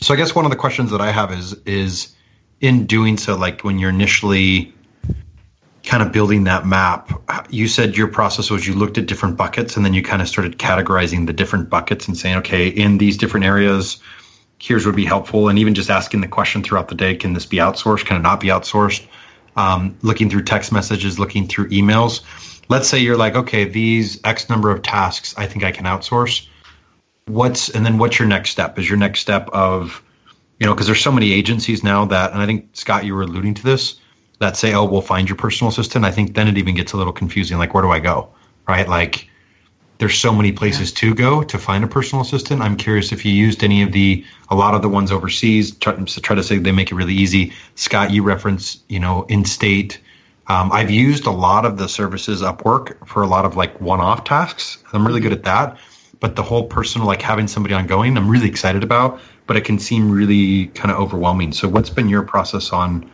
so 0.00 0.14
I 0.14 0.16
guess 0.16 0.34
one 0.34 0.44
of 0.44 0.52
the 0.52 0.56
questions 0.56 0.90
that 0.92 1.00
I 1.00 1.10
have 1.10 1.32
is 1.32 1.54
is 1.66 2.14
in 2.60 2.86
doing 2.86 3.18
so, 3.18 3.36
like 3.36 3.62
when 3.62 3.78
you're 3.78 3.90
initially 3.90 4.72
kind 5.86 6.02
of 6.02 6.10
building 6.12 6.44
that 6.44 6.66
map, 6.66 7.10
you 7.48 7.68
said 7.68 7.96
your 7.96 8.08
process 8.08 8.50
was 8.50 8.66
you 8.66 8.74
looked 8.74 8.98
at 8.98 9.06
different 9.06 9.36
buckets 9.36 9.76
and 9.76 9.86
then 9.86 9.94
you 9.94 10.02
kind 10.02 10.20
of 10.20 10.28
started 10.28 10.58
categorizing 10.58 11.26
the 11.26 11.32
different 11.32 11.70
buckets 11.70 12.08
and 12.08 12.16
saying, 12.16 12.36
okay, 12.36 12.68
in 12.68 12.98
these 12.98 13.16
different 13.16 13.46
areas, 13.46 13.98
here's 14.58 14.84
what 14.84 14.92
would 14.92 14.96
be 14.96 15.04
helpful. 15.04 15.48
And 15.48 15.58
even 15.60 15.74
just 15.74 15.88
asking 15.88 16.22
the 16.22 16.28
question 16.28 16.62
throughout 16.62 16.88
the 16.88 16.96
day, 16.96 17.14
can 17.14 17.34
this 17.34 17.46
be 17.46 17.58
outsourced? 17.58 18.04
Can 18.04 18.16
it 18.16 18.20
not 18.20 18.40
be 18.40 18.48
outsourced? 18.48 19.06
Um, 19.54 19.96
looking 20.02 20.28
through 20.28 20.42
text 20.42 20.72
messages, 20.72 21.20
looking 21.20 21.46
through 21.46 21.68
emails. 21.70 22.22
Let's 22.68 22.88
say 22.88 22.98
you're 22.98 23.16
like, 23.16 23.36
okay, 23.36 23.64
these 23.64 24.20
X 24.24 24.50
number 24.50 24.72
of 24.72 24.82
tasks, 24.82 25.34
I 25.38 25.46
think 25.46 25.62
I 25.62 25.70
can 25.70 25.84
outsource. 25.84 26.48
What's, 27.26 27.68
and 27.68 27.86
then 27.86 27.98
what's 27.98 28.18
your 28.18 28.26
next 28.26 28.50
step? 28.50 28.76
Is 28.78 28.88
your 28.88 28.98
next 28.98 29.20
step 29.20 29.48
of, 29.52 30.02
you 30.58 30.66
know, 30.66 30.74
because 30.74 30.86
there's 30.86 31.00
so 31.00 31.12
many 31.12 31.32
agencies 31.32 31.84
now 31.84 32.04
that, 32.06 32.32
and 32.32 32.42
I 32.42 32.46
think 32.46 32.70
Scott, 32.72 33.04
you 33.04 33.14
were 33.14 33.22
alluding 33.22 33.54
to 33.54 33.62
this, 33.62 34.00
that 34.38 34.56
say, 34.56 34.74
oh, 34.74 34.84
we'll 34.84 35.00
find 35.00 35.28
your 35.28 35.36
personal 35.36 35.70
assistant, 35.70 36.04
I 36.04 36.10
think 36.10 36.34
then 36.34 36.48
it 36.48 36.58
even 36.58 36.74
gets 36.74 36.92
a 36.92 36.96
little 36.96 37.12
confusing. 37.12 37.58
Like, 37.58 37.74
where 37.74 37.82
do 37.82 37.90
I 37.90 38.00
go? 38.00 38.28
Right? 38.68 38.88
Like, 38.88 39.28
there's 39.98 40.18
so 40.18 40.32
many 40.32 40.52
places 40.52 40.90
yeah. 40.90 41.10
to 41.10 41.14
go 41.14 41.42
to 41.42 41.58
find 41.58 41.82
a 41.82 41.86
personal 41.86 42.22
assistant. 42.22 42.60
I'm 42.60 42.76
curious 42.76 43.12
if 43.12 43.24
you 43.24 43.32
used 43.32 43.64
any 43.64 43.82
of 43.82 43.92
the, 43.92 44.24
a 44.50 44.54
lot 44.54 44.74
of 44.74 44.82
the 44.82 44.88
ones 44.88 45.10
overseas, 45.10 45.74
try, 45.76 45.94
try 45.94 46.36
to 46.36 46.42
say 46.42 46.58
they 46.58 46.72
make 46.72 46.92
it 46.92 46.94
really 46.94 47.14
easy. 47.14 47.52
Scott, 47.76 48.10
you 48.10 48.22
reference, 48.22 48.82
you 48.88 49.00
know, 49.00 49.24
in 49.28 49.44
state. 49.44 50.00
Um, 50.48 50.70
I've 50.70 50.90
used 50.90 51.26
a 51.26 51.30
lot 51.30 51.64
of 51.64 51.78
the 51.78 51.88
services 51.88 52.42
Upwork 52.42 53.06
for 53.06 53.22
a 53.22 53.26
lot 53.26 53.44
of 53.44 53.56
like 53.56 53.80
one 53.80 54.00
off 54.00 54.24
tasks. 54.24 54.82
I'm 54.92 55.06
really 55.06 55.20
good 55.20 55.32
at 55.32 55.44
that. 55.44 55.78
But 56.20 56.36
the 56.36 56.42
whole 56.42 56.64
personal, 56.64 57.06
like 57.06 57.20
having 57.20 57.46
somebody 57.48 57.74
ongoing, 57.74 58.16
I'm 58.16 58.28
really 58.28 58.48
excited 58.48 58.82
about, 58.82 59.20
but 59.46 59.56
it 59.56 59.62
can 59.62 59.78
seem 59.78 60.10
really 60.10 60.66
kind 60.68 60.90
of 60.90 60.98
overwhelming. 60.98 61.52
So, 61.52 61.68
what's 61.68 61.90
been 61.90 62.08
your 62.08 62.22
process 62.22 62.72
on? 62.72 63.10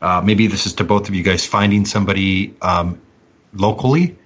Uh, 0.00 0.20
maybe 0.24 0.46
this 0.46 0.66
is 0.66 0.72
to 0.74 0.84
both 0.84 1.08
of 1.08 1.14
you 1.14 1.22
guys 1.22 1.44
finding 1.44 1.84
somebody 1.84 2.54
um, 2.62 3.00
locally 3.54 4.16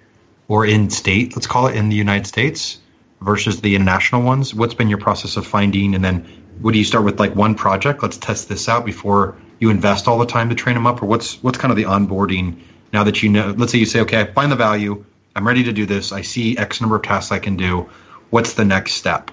or 0.49 0.67
in 0.67 0.91
state, 0.91 1.35
let's 1.35 1.47
call 1.47 1.67
it 1.67 1.77
in 1.77 1.89
the 1.89 1.97
United 1.97 2.27
States 2.27 2.79
versus 3.23 3.61
the 3.61 3.75
international 3.75 4.23
ones. 4.23 4.55
What's 4.55 4.75
been 4.75 4.89
your 4.89 4.99
process 4.99 5.37
of 5.37 5.47
finding? 5.47 5.95
And 5.95 6.05
then 6.05 6.27
would 6.61 6.73
do 6.73 6.79
you 6.79 6.85
start 6.85 7.05
with 7.05 7.19
like 7.19 7.35
one 7.35 7.55
project? 7.55 8.03
Let's 8.03 8.17
test 8.17 8.49
this 8.49 8.69
out 8.69 8.85
before 8.85 9.37
you 9.61 9.71
invest 9.71 10.07
all 10.07 10.19
the 10.19 10.27
time 10.27 10.49
to 10.51 10.55
train 10.55 10.75
them 10.75 10.87
up, 10.87 11.03
or 11.03 11.07
what's 11.07 11.43
what's 11.43 11.59
kind 11.59 11.71
of 11.71 11.77
the 11.77 11.85
onboarding 11.85 12.61
now 12.93 13.03
that 13.05 13.23
you 13.23 13.29
know? 13.29 13.55
Let's 13.57 13.73
say 13.73 13.79
you 13.79 13.87
say, 13.87 14.01
okay, 14.01 14.21
I 14.21 14.25
find 14.25 14.53
the 14.53 14.57
value. 14.57 15.05
I'm 15.37 15.47
ready 15.47 15.65
to 15.65 15.73
do 15.73 15.87
this. 15.87 16.13
I 16.13 16.23
see 16.23 16.57
X 16.59 16.81
number 16.81 16.97
of 16.97 17.03
tasks 17.03 17.33
I 17.33 17.39
can 17.39 17.57
do. 17.57 17.89
What's 18.31 18.55
the 18.55 18.65
next 18.65 18.95
step? 18.95 19.31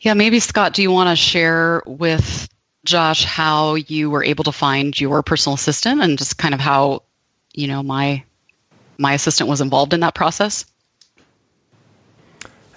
Yeah, 0.00 0.14
maybe 0.14 0.40
Scott, 0.40 0.72
do 0.72 0.82
you 0.82 0.90
want 0.90 1.10
to 1.10 1.16
share 1.16 1.82
with 1.86 2.48
Josh, 2.86 3.24
how 3.24 3.74
you 3.74 4.08
were 4.10 4.24
able 4.24 4.44
to 4.44 4.52
find 4.52 4.98
your 4.98 5.22
personal 5.22 5.54
assistant 5.54 6.00
and 6.00 6.16
just 6.16 6.38
kind 6.38 6.54
of 6.54 6.60
how, 6.60 7.02
you 7.52 7.66
know, 7.66 7.82
my 7.82 8.22
my 8.98 9.12
assistant 9.12 9.50
was 9.50 9.60
involved 9.60 9.92
in 9.92 10.00
that 10.00 10.14
process? 10.14 10.64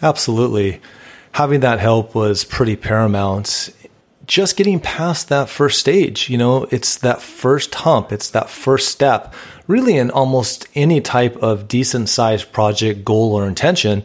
Absolutely. 0.02 0.82
Having 1.34 1.62
that 1.62 1.80
help 1.80 2.16
was 2.16 2.44
pretty 2.44 2.76
paramount. 2.76 3.70
Just 4.26 4.58
getting 4.58 4.80
past 4.80 5.30
that 5.30 5.50
first 5.50 5.80
stage, 5.80 6.30
you 6.30 6.38
know, 6.38 6.68
it's 6.72 6.98
that 6.98 7.22
first 7.22 7.74
hump, 7.76 8.12
it's 8.12 8.30
that 8.30 8.50
first 8.50 8.90
step. 8.90 9.34
Really, 9.68 9.98
in 9.98 10.12
almost 10.12 10.68
any 10.76 11.02
type 11.02 11.36
of 11.38 11.68
decent 11.68 12.10
sized 12.10 12.52
project, 12.52 13.06
goal, 13.06 13.34
or 13.34 13.48
intention, 13.48 14.04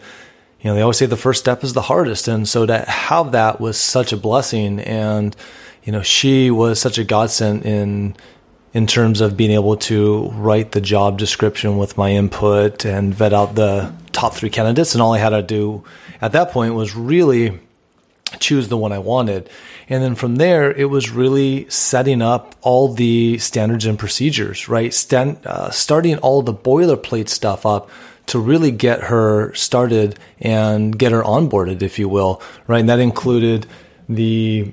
you 0.61 0.71
know, 0.71 0.77
they 0.77 0.83
always 0.83 0.97
say 0.97 1.07
the 1.07 1.17
first 1.17 1.41
step 1.41 1.63
is 1.63 1.75
the 1.75 1.83
hardest. 1.83 2.27
And 2.27 2.49
so 2.49 2.65
to 2.65 2.79
have 2.79 3.33
that 3.33 3.61
was 3.61 3.77
such 3.77 4.13
a 4.13 4.17
blessing. 4.17 4.81
And 4.81 5.37
you 5.85 5.93
know, 5.93 6.03
she 6.03 6.51
was 6.51 6.81
such 6.81 6.99
a 6.99 7.05
godsend 7.05 7.65
in 7.65 8.17
in 8.73 8.89
terms 8.89 9.21
of 9.21 9.37
being 9.37 9.53
able 9.53 9.77
to 9.77 10.31
write 10.31 10.73
the 10.73 10.81
job 10.81 11.17
description 11.17 11.79
with 11.79 11.97
my 11.97 12.11
input 12.11 12.85
and 12.85 13.15
vet 13.15 13.33
out 13.33 13.55
the 13.55 13.95
top 14.11 14.35
three 14.35 14.51
candidates. 14.51 14.95
And 14.95 15.01
all 15.01 15.15
I 15.15 15.19
had 15.19 15.31
to 15.31 15.43
do 15.43 15.85
at 16.21 16.33
that 16.33 16.51
point 16.51 16.75
was 16.75 16.97
really 16.97 17.61
choose 18.41 18.67
the 18.67 18.77
one 18.77 18.91
I 18.91 18.99
wanted. 18.99 19.49
And 19.89 20.03
then 20.03 20.17
from 20.17 20.37
there, 20.37 20.73
it 20.73 20.87
was 20.87 21.11
really 21.11 21.71
setting 21.71 22.21
up 22.21 22.57
all 22.63 22.89
the 22.93 23.39
standards 23.39 23.87
and 23.87 23.97
procedures, 23.97 24.69
right? 24.69 24.93
Stand, 24.93 25.47
uh, 25.47 25.71
starting 25.71 26.19
all 26.19 26.43
the 26.43 26.55
boilerplate 26.55 27.29
stuff 27.29 27.65
up 27.65 27.89
to 28.27 28.41
really 28.41 28.73
get 28.73 29.03
her 29.03 29.55
started 29.55 30.19
and 30.41 30.99
get 30.99 31.13
her 31.13 31.23
onboarded, 31.23 31.83
if 31.83 31.99
you 31.99 32.09
will, 32.09 32.43
right? 32.67 32.81
And 32.81 32.89
that 32.89 32.99
included 32.99 33.67
the 34.09 34.73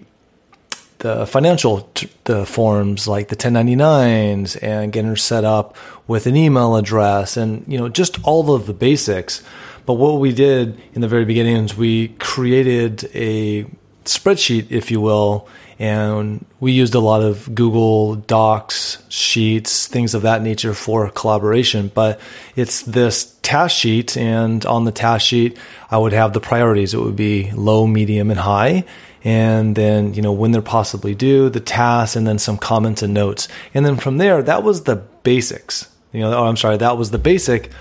the 1.01 1.25
financial 1.25 1.81
t- 1.93 2.09
the 2.25 2.45
forms 2.45 3.07
like 3.07 3.27
the 3.27 3.35
1099s 3.35 4.57
and 4.61 4.93
getting 4.93 5.09
her 5.09 5.15
set 5.15 5.43
up 5.43 5.75
with 6.07 6.27
an 6.27 6.35
email 6.35 6.75
address 6.75 7.37
and 7.37 7.65
you 7.67 7.77
know 7.77 7.89
just 7.89 8.23
all 8.23 8.53
of 8.53 8.67
the 8.67 8.73
basics 8.73 9.43
but 9.85 9.93
what 9.95 10.19
we 10.19 10.31
did 10.31 10.79
in 10.93 11.01
the 11.01 11.07
very 11.07 11.25
beginning 11.25 11.57
is 11.57 11.75
we 11.75 12.09
created 12.19 13.09
a 13.13 13.65
spreadsheet 14.05 14.67
if 14.69 14.91
you 14.91 15.01
will 15.01 15.47
and 15.79 16.45
we 16.59 16.73
used 16.73 16.93
a 16.93 16.99
lot 16.99 17.23
of 17.23 17.55
Google 17.55 18.15
Docs, 18.15 19.01
sheets, 19.09 19.87
things 19.87 20.13
of 20.13 20.21
that 20.21 20.43
nature 20.43 20.75
for 20.75 21.09
collaboration. 21.09 21.89
But 21.91 22.19
it's 22.55 22.83
this 22.83 23.35
task 23.41 23.77
sheet, 23.77 24.15
and 24.15 24.63
on 24.67 24.85
the 24.85 24.91
task 24.91 25.25
sheet, 25.25 25.57
I 25.89 25.97
would 25.97 26.13
have 26.13 26.33
the 26.33 26.39
priorities. 26.39 26.93
It 26.93 26.99
would 26.99 27.15
be 27.15 27.49
low, 27.53 27.87
medium, 27.87 28.29
and 28.29 28.39
high 28.39 28.83
and 29.23 29.75
then 29.75 30.13
you 30.13 30.21
know 30.21 30.31
when 30.31 30.51
they're 30.51 30.61
possibly 30.61 31.15
due, 31.15 31.49
the 31.49 31.59
tasks, 31.59 32.15
and 32.15 32.25
then 32.25 32.39
some 32.39 32.57
comments 32.57 33.01
and 33.01 33.13
notes. 33.13 33.47
And 33.73 33.85
then 33.85 33.97
from 33.97 34.17
there, 34.17 34.41
that 34.41 34.63
was 34.63 34.83
the 34.83 34.95
basics. 34.95 35.89
You 36.11 36.21
know, 36.21 36.33
oh, 36.33 36.45
I'm 36.45 36.57
sorry, 36.57 36.77
that 36.77 36.97
was 36.97 37.11
the 37.11 37.17
basic 37.17 37.71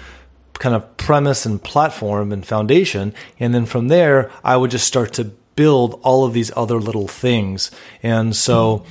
kind 0.54 0.74
of 0.74 0.96
premise 0.96 1.46
and 1.46 1.62
platform 1.62 2.32
and 2.32 2.44
foundation. 2.44 3.14
And 3.38 3.54
then 3.54 3.66
from 3.66 3.88
there, 3.88 4.30
I 4.44 4.56
would 4.56 4.70
just 4.70 4.86
start 4.86 5.12
to 5.14 5.24
build 5.56 5.98
all 6.02 6.24
of 6.24 6.32
these 6.32 6.52
other 6.56 6.78
little 6.80 7.08
things. 7.08 7.70
And 8.02 8.34
so. 8.34 8.84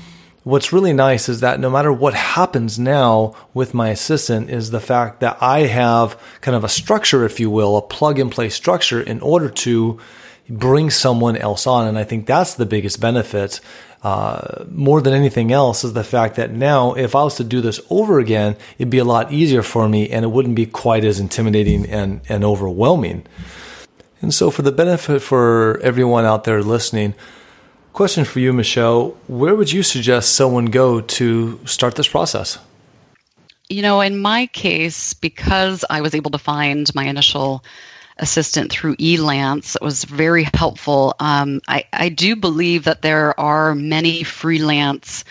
What's 0.44 0.72
really 0.72 0.94
nice 0.94 1.28
is 1.28 1.42
that 1.42 1.60
no 1.60 1.70
matter 1.70 1.92
what 1.92 2.14
happens 2.14 2.80
now 2.80 3.36
with 3.54 3.74
my 3.74 3.90
assistant 3.90 4.50
is 4.50 4.72
the 4.72 4.80
fact 4.80 5.20
that 5.20 5.38
I 5.42 5.68
have 5.68 6.20
kind 6.40 6.56
of 6.56 6.64
a 6.64 6.70
structure, 6.70 7.26
if 7.26 7.42
you 7.42 7.52
will, 7.52 7.76
a 7.76 7.82
plug 7.82 8.18
and 8.18 8.32
play 8.32 8.48
structure 8.50 9.02
in 9.02 9.20
order 9.20 9.50
to 9.50 10.00
bring 10.50 10.90
someone 10.90 11.38
else 11.38 11.68
on. 11.68 11.88
And 11.88 11.98
I 11.98 12.04
think 12.04 12.26
that's 12.26 12.56
the 12.56 12.66
biggest 12.66 13.00
benefit. 13.00 13.60
Uh, 14.02 14.64
more 14.72 15.02
than 15.02 15.14
anything 15.14 15.52
else 15.52 15.84
is 15.84 15.94
the 15.94 16.04
fact 16.04 16.36
that 16.36 16.52
now 16.52 16.94
if 16.94 17.16
I 17.16 17.24
was 17.24 17.36
to 17.36 17.44
do 17.44 17.62
this 17.62 17.82
over 17.90 18.20
again, 18.20 18.56
it'd 18.78 18.90
be 18.90 18.98
a 18.98 19.04
lot 19.04 19.32
easier 19.32 19.62
for 19.62 19.90
me 19.90 20.10
and 20.10 20.24
it 20.24 20.30
wouldn't 20.30 20.56
be 20.56 20.66
quite 20.66 21.04
as 21.04 21.20
intimidating 21.20 21.86
and, 21.90 22.22
and 22.30 22.44
overwhelming. 22.44 23.26
And 24.22 24.34
so 24.34 24.52
for 24.52 24.62
the 24.62 24.72
benefit 24.72 25.22
for 25.22 25.80
everyone 25.82 26.26
out 26.26 26.46
there 26.46 26.64
listening, 26.64 27.14
question 27.94 28.24
for 28.24 28.40
you, 28.40 28.54
Michelle, 28.54 29.18
where 29.28 29.56
would 29.56 29.72
you 29.72 29.84
suggest 29.84 30.34
someone 30.34 30.66
go 30.66 31.02
to 31.02 31.60
start 31.66 31.96
this 31.96 32.08
process? 32.08 32.58
You 33.70 33.82
know, 33.82 34.02
in 34.02 34.18
my 34.18 34.48
case, 34.48 35.14
because 35.14 35.86
I 35.90 36.02
was 36.02 36.16
able 36.16 36.32
to 36.32 36.38
find 36.38 36.94
my 36.96 37.04
initial 37.06 37.64
assistant 38.20 38.72
through 38.72 38.96
Elance. 38.98 39.76
It 39.76 39.82
was 39.82 40.04
very 40.04 40.48
helpful. 40.54 41.16
Um, 41.20 41.62
I, 41.68 41.86
I 41.94 42.10
do 42.10 42.36
believe 42.36 42.84
that 42.84 43.02
there 43.02 43.40
are 43.40 43.76
many 43.76 44.24
freelance 44.24 45.24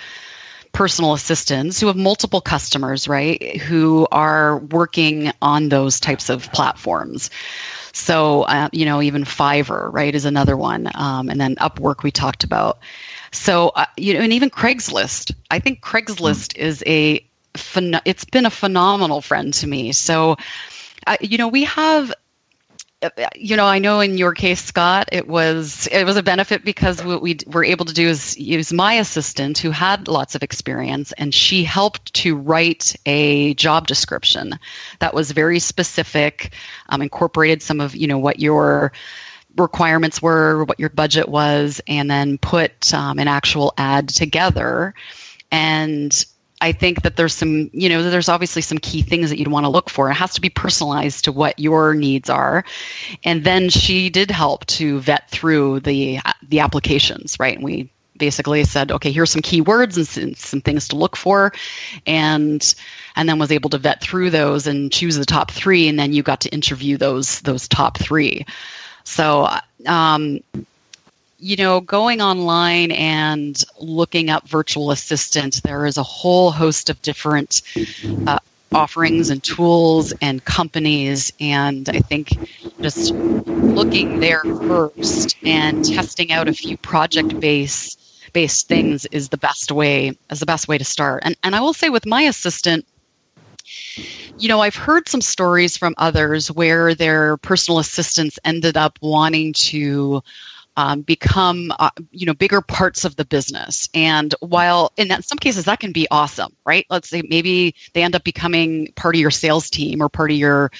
personal 0.72 1.12
assistants 1.12 1.80
who 1.80 1.86
have 1.88 1.96
multiple 1.96 2.40
customers, 2.40 3.08
right, 3.08 3.56
who 3.56 4.06
are 4.12 4.58
working 4.58 5.32
on 5.42 5.68
those 5.68 5.98
types 5.98 6.28
of 6.28 6.50
platforms. 6.52 7.30
So, 7.92 8.42
uh, 8.42 8.68
you 8.72 8.84
know, 8.84 9.02
even 9.02 9.24
Fiverr, 9.24 9.92
right, 9.92 10.14
is 10.14 10.24
another 10.24 10.56
one. 10.56 10.88
Um, 10.94 11.28
and 11.30 11.40
then 11.40 11.56
Upwork, 11.56 12.02
we 12.02 12.12
talked 12.12 12.44
about. 12.44 12.78
So, 13.32 13.70
uh, 13.70 13.86
you 13.96 14.14
know, 14.14 14.20
and 14.20 14.32
even 14.32 14.50
Craigslist. 14.50 15.34
I 15.50 15.58
think 15.58 15.80
Craigslist 15.80 16.54
mm. 16.54 16.58
is 16.58 16.84
a, 16.86 17.26
phen- 17.54 18.00
it's 18.04 18.24
been 18.24 18.46
a 18.46 18.50
phenomenal 18.50 19.20
friend 19.20 19.52
to 19.54 19.66
me. 19.66 19.92
So, 19.92 20.36
uh, 21.06 21.16
you 21.20 21.38
know, 21.38 21.48
we 21.48 21.64
have 21.64 22.12
you 23.36 23.56
know, 23.56 23.66
I 23.66 23.78
know 23.78 24.00
in 24.00 24.18
your 24.18 24.32
case, 24.32 24.62
Scott, 24.62 25.08
it 25.12 25.28
was 25.28 25.86
it 25.92 26.04
was 26.04 26.16
a 26.16 26.22
benefit 26.22 26.64
because 26.64 27.02
what 27.04 27.22
we 27.22 27.38
were 27.46 27.64
able 27.64 27.84
to 27.84 27.94
do 27.94 28.08
is 28.08 28.36
use 28.36 28.72
my 28.72 28.94
assistant 28.94 29.58
who 29.58 29.70
had 29.70 30.08
lots 30.08 30.34
of 30.34 30.42
experience, 30.42 31.12
and 31.12 31.32
she 31.32 31.62
helped 31.62 32.12
to 32.14 32.36
write 32.36 32.96
a 33.06 33.54
job 33.54 33.86
description 33.86 34.58
that 34.98 35.14
was 35.14 35.30
very 35.30 35.60
specific, 35.60 36.52
um, 36.88 37.00
incorporated 37.00 37.62
some 37.62 37.80
of 37.80 37.94
you 37.94 38.06
know 38.06 38.18
what 38.18 38.40
your 38.40 38.92
requirements 39.56 40.20
were, 40.20 40.64
what 40.64 40.80
your 40.80 40.90
budget 40.90 41.28
was, 41.28 41.80
and 41.86 42.10
then 42.10 42.36
put 42.38 42.92
um, 42.92 43.18
an 43.20 43.28
actual 43.28 43.72
ad 43.78 44.08
together. 44.08 44.92
And 45.52 46.24
I 46.60 46.72
think 46.72 47.02
that 47.02 47.16
there's 47.16 47.34
some, 47.34 47.70
you 47.72 47.88
know, 47.88 48.02
there's 48.02 48.28
obviously 48.28 48.62
some 48.62 48.78
key 48.78 49.02
things 49.02 49.30
that 49.30 49.38
you'd 49.38 49.48
want 49.48 49.64
to 49.64 49.70
look 49.70 49.90
for. 49.90 50.10
It 50.10 50.14
has 50.14 50.34
to 50.34 50.40
be 50.40 50.50
personalized 50.50 51.24
to 51.24 51.32
what 51.32 51.58
your 51.58 51.94
needs 51.94 52.28
are. 52.28 52.64
And 53.24 53.44
then 53.44 53.68
she 53.68 54.10
did 54.10 54.30
help 54.30 54.66
to 54.66 55.00
vet 55.00 55.30
through 55.30 55.80
the 55.80 56.18
the 56.42 56.60
applications, 56.60 57.38
right? 57.38 57.54
And 57.54 57.64
we 57.64 57.90
basically 58.16 58.64
said, 58.64 58.90
okay, 58.90 59.12
here's 59.12 59.30
some 59.30 59.42
keywords 59.42 59.96
and 59.96 60.06
some, 60.06 60.34
some 60.34 60.60
things 60.60 60.88
to 60.88 60.96
look 60.96 61.16
for, 61.16 61.52
and 62.06 62.74
and 63.16 63.28
then 63.28 63.38
was 63.38 63.52
able 63.52 63.70
to 63.70 63.78
vet 63.78 64.00
through 64.00 64.30
those 64.30 64.66
and 64.66 64.92
choose 64.92 65.16
the 65.16 65.24
top 65.24 65.50
three, 65.50 65.88
and 65.88 65.98
then 65.98 66.12
you 66.12 66.22
got 66.22 66.40
to 66.40 66.48
interview 66.50 66.96
those 66.96 67.40
those 67.42 67.68
top 67.68 67.98
three. 67.98 68.44
So 69.04 69.48
um, 69.86 70.40
you 71.38 71.56
know, 71.56 71.80
going 71.80 72.20
online 72.20 72.90
and 72.92 73.62
looking 73.80 74.28
up 74.28 74.48
virtual 74.48 74.90
assistant, 74.90 75.62
there 75.62 75.86
is 75.86 75.96
a 75.96 76.02
whole 76.02 76.50
host 76.50 76.90
of 76.90 77.00
different 77.02 77.62
uh, 78.26 78.38
offerings 78.72 79.30
and 79.30 79.42
tools 79.42 80.12
and 80.20 80.44
companies. 80.44 81.32
And 81.40 81.88
I 81.88 82.00
think 82.00 82.36
just 82.80 83.12
looking 83.12 84.20
there 84.20 84.42
first 84.42 85.36
and 85.44 85.84
testing 85.84 86.32
out 86.32 86.48
a 86.48 86.52
few 86.52 86.76
project 86.76 87.38
based 87.40 87.94
based 88.32 88.68
things 88.68 89.06
is 89.06 89.30
the 89.30 89.38
best 89.38 89.72
way 89.72 90.16
is 90.30 90.40
the 90.40 90.46
best 90.46 90.68
way 90.68 90.76
to 90.76 90.84
start. 90.84 91.22
And 91.24 91.36
and 91.44 91.54
I 91.54 91.60
will 91.60 91.72
say 91.72 91.88
with 91.88 92.04
my 92.04 92.22
assistant, 92.22 92.84
you 94.38 94.48
know, 94.48 94.60
I've 94.60 94.76
heard 94.76 95.08
some 95.08 95.20
stories 95.20 95.76
from 95.76 95.94
others 95.98 96.50
where 96.50 96.94
their 96.94 97.36
personal 97.38 97.78
assistants 97.78 98.38
ended 98.44 98.76
up 98.76 98.98
wanting 99.00 99.52
to 99.54 100.22
um, 100.78 101.02
become 101.02 101.72
uh, 101.78 101.90
you 102.12 102.24
know 102.24 102.34
bigger 102.34 102.62
parts 102.62 103.04
of 103.04 103.16
the 103.16 103.24
business. 103.24 103.88
And 103.92 104.34
while 104.40 104.92
in 104.96 105.08
that, 105.08 105.24
some 105.24 105.38
cases 105.38 105.66
that 105.66 105.80
can 105.80 105.92
be 105.92 106.06
awesome 106.10 106.54
right? 106.68 106.84
Let's 106.90 107.08
say 107.08 107.22
maybe 107.30 107.74
they 107.94 108.02
end 108.02 108.14
up 108.14 108.24
becoming 108.24 108.92
part 108.94 109.14
of 109.14 109.20
your 109.22 109.30
sales 109.30 109.70
team 109.70 110.02
or 110.02 110.10
part 110.10 110.30
of 110.30 110.36
your 110.36 110.70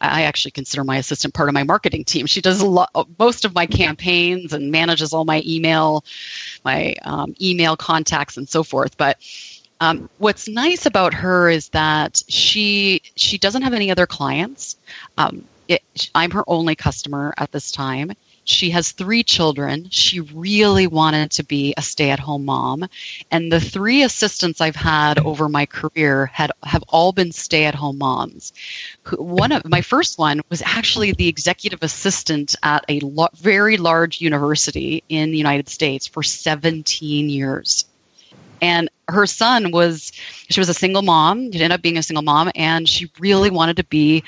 i 0.00 0.22
actually 0.22 0.50
consider 0.50 0.82
my 0.82 0.96
assistant 0.96 1.34
part 1.34 1.48
of 1.48 1.54
my 1.54 1.62
marketing 1.62 2.04
team. 2.04 2.26
She 2.26 2.40
does 2.40 2.60
a 2.60 2.66
lot 2.66 2.90
most 3.18 3.44
of 3.44 3.54
my 3.54 3.64
campaigns 3.64 4.52
and 4.52 4.72
manages 4.72 5.12
all 5.12 5.24
my 5.24 5.42
email 5.46 6.04
my 6.64 6.94
um, 7.04 7.34
email 7.40 7.76
contacts 7.76 8.36
and 8.36 8.48
so 8.48 8.64
forth. 8.64 8.96
But 8.96 9.18
um, 9.80 10.10
what's 10.18 10.48
nice 10.48 10.84
about 10.84 11.14
her 11.14 11.48
is 11.48 11.68
that 11.68 12.22
she 12.28 13.00
she 13.14 13.38
doesn't 13.38 13.62
have 13.62 13.72
any 13.72 13.90
other 13.92 14.06
clients. 14.06 14.76
Um, 15.16 15.44
it, 15.68 15.82
I'm 16.14 16.32
her 16.32 16.44
only 16.48 16.74
customer 16.74 17.34
at 17.38 17.52
this 17.52 17.70
time. 17.70 18.12
She 18.46 18.70
has 18.70 18.92
three 18.92 19.24
children. 19.24 19.88
She 19.90 20.20
really 20.20 20.86
wanted 20.86 21.32
to 21.32 21.42
be 21.42 21.74
a 21.76 21.82
stay-at-home 21.82 22.44
mom, 22.44 22.88
and 23.32 23.50
the 23.50 23.60
three 23.60 24.04
assistants 24.04 24.60
I've 24.60 24.76
had 24.76 25.18
over 25.18 25.48
my 25.48 25.66
career 25.66 26.26
had 26.26 26.52
have 26.62 26.84
all 26.88 27.10
been 27.12 27.32
stay-at-home 27.32 27.98
moms. 27.98 28.52
One 29.18 29.50
of 29.50 29.68
my 29.68 29.80
first 29.80 30.16
one 30.16 30.40
was 30.48 30.62
actually 30.64 31.10
the 31.10 31.26
executive 31.26 31.80
assistant 31.82 32.54
at 32.62 32.84
a 32.88 33.00
lo- 33.00 33.28
very 33.34 33.76
large 33.76 34.20
university 34.20 35.02
in 35.08 35.32
the 35.32 35.38
United 35.38 35.68
States 35.68 36.06
for 36.06 36.22
17 36.22 37.28
years. 37.28 37.84
And 38.62 38.88
her 39.08 39.26
son 39.26 39.72
was 39.72 40.12
she 40.48 40.60
was 40.60 40.68
a 40.68 40.74
single 40.74 41.02
mom. 41.02 41.52
She 41.52 41.58
ended 41.58 41.72
up 41.72 41.82
being 41.82 41.98
a 41.98 42.02
single 42.02 42.22
mom, 42.22 42.50
and 42.54 42.88
she 42.88 43.10
really 43.18 43.50
wanted 43.50 43.76
to 43.76 43.84
be 43.84 44.22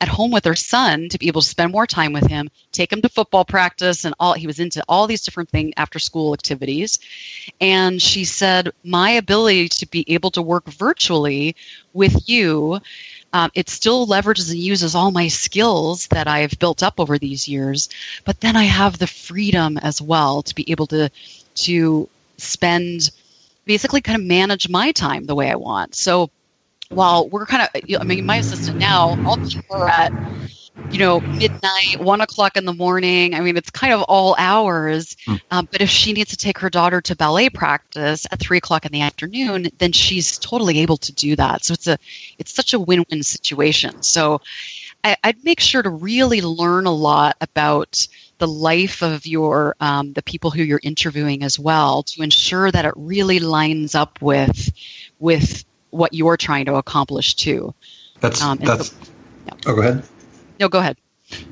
at 0.00 0.08
home 0.08 0.30
with 0.30 0.44
her 0.44 0.54
son 0.54 1.08
to 1.08 1.18
be 1.18 1.28
able 1.28 1.40
to 1.40 1.48
spend 1.48 1.72
more 1.72 1.86
time 1.86 2.12
with 2.12 2.26
him, 2.26 2.50
take 2.72 2.92
him 2.92 3.00
to 3.02 3.08
football 3.08 3.44
practice 3.44 4.04
and 4.04 4.14
all 4.20 4.34
he 4.34 4.46
was 4.46 4.60
into 4.60 4.82
all 4.88 5.06
these 5.06 5.22
different 5.22 5.48
thing 5.48 5.72
after 5.76 5.98
school 5.98 6.34
activities. 6.34 6.98
And 7.60 8.00
she 8.00 8.24
said, 8.24 8.70
My 8.84 9.10
ability 9.10 9.68
to 9.70 9.86
be 9.86 10.04
able 10.08 10.30
to 10.32 10.42
work 10.42 10.66
virtually 10.68 11.56
with 11.92 12.28
you, 12.28 12.80
um, 13.32 13.50
it 13.54 13.68
still 13.68 14.06
leverages 14.06 14.50
and 14.50 14.58
uses 14.58 14.94
all 14.94 15.10
my 15.10 15.28
skills 15.28 16.06
that 16.08 16.26
I've 16.26 16.58
built 16.58 16.82
up 16.82 16.98
over 16.98 17.18
these 17.18 17.48
years, 17.48 17.88
but 18.24 18.40
then 18.40 18.56
I 18.56 18.64
have 18.64 18.98
the 18.98 19.06
freedom 19.06 19.78
as 19.78 20.00
well 20.00 20.42
to 20.42 20.54
be 20.54 20.70
able 20.70 20.86
to 20.88 21.10
to 21.56 22.08
spend 22.38 23.10
basically 23.64 24.00
kind 24.00 24.20
of 24.20 24.26
manage 24.26 24.68
my 24.68 24.92
time 24.92 25.24
the 25.24 25.34
way 25.34 25.50
I 25.50 25.56
want. 25.56 25.94
So 25.94 26.30
while 26.90 27.28
we're 27.28 27.46
kind 27.46 27.62
of, 27.62 28.00
I 28.00 28.04
mean, 28.04 28.24
my 28.26 28.36
assistant 28.36 28.78
now, 28.78 29.10
I'll 29.26 29.36
keep 29.36 29.64
her 29.70 29.88
at, 29.88 30.12
you 30.90 30.98
know, 30.98 31.20
midnight, 31.20 31.98
one 31.98 32.20
o'clock 32.20 32.56
in 32.56 32.64
the 32.64 32.72
morning. 32.72 33.34
I 33.34 33.40
mean, 33.40 33.56
it's 33.56 33.70
kind 33.70 33.92
of 33.92 34.02
all 34.02 34.36
hours. 34.38 35.16
Mm. 35.26 35.40
Um, 35.50 35.68
but 35.72 35.80
if 35.80 35.88
she 35.88 36.12
needs 36.12 36.30
to 36.30 36.36
take 36.36 36.58
her 36.58 36.70
daughter 36.70 37.00
to 37.00 37.16
ballet 37.16 37.50
practice 37.50 38.26
at 38.30 38.38
three 38.38 38.58
o'clock 38.58 38.86
in 38.86 38.92
the 38.92 39.00
afternoon, 39.00 39.68
then 39.78 39.92
she's 39.92 40.38
totally 40.38 40.78
able 40.78 40.96
to 40.98 41.12
do 41.12 41.34
that. 41.36 41.64
So 41.64 41.72
it's 41.72 41.86
a, 41.86 41.98
it's 42.38 42.54
such 42.54 42.72
a 42.72 42.78
win-win 42.78 43.22
situation. 43.22 44.02
So 44.02 44.40
I, 45.04 45.16
would 45.24 45.44
make 45.44 45.60
sure 45.60 45.82
to 45.82 45.90
really 45.90 46.40
learn 46.40 46.86
a 46.86 46.92
lot 46.92 47.36
about 47.40 48.06
the 48.38 48.48
life 48.48 49.02
of 49.02 49.26
your 49.26 49.76
um, 49.80 50.12
the 50.12 50.22
people 50.22 50.50
who 50.50 50.62
you're 50.62 50.80
interviewing 50.82 51.42
as 51.42 51.58
well 51.58 52.02
to 52.02 52.22
ensure 52.22 52.70
that 52.70 52.84
it 52.84 52.94
really 52.96 53.38
lines 53.38 53.94
up 53.94 54.20
with 54.20 54.72
with 55.18 55.64
what 55.96 56.12
you're 56.14 56.36
trying 56.36 56.64
to 56.66 56.74
accomplish 56.74 57.34
too. 57.34 57.74
That's 58.20 58.42
um, 58.42 58.58
that's. 58.58 58.90
So, 58.90 58.96
yeah. 59.46 59.52
Oh, 59.66 59.74
go 59.74 59.80
ahead. 59.80 60.02
No, 60.60 60.68
go 60.68 60.78
ahead. 60.78 60.96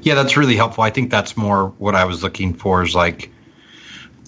Yeah, 0.02 0.14
that's 0.14 0.36
really 0.36 0.56
helpful. 0.56 0.84
I 0.84 0.90
think 0.90 1.10
that's 1.10 1.36
more 1.36 1.68
what 1.78 1.94
I 1.94 2.04
was 2.04 2.22
looking 2.22 2.54
for 2.54 2.82
is 2.82 2.94
like, 2.94 3.30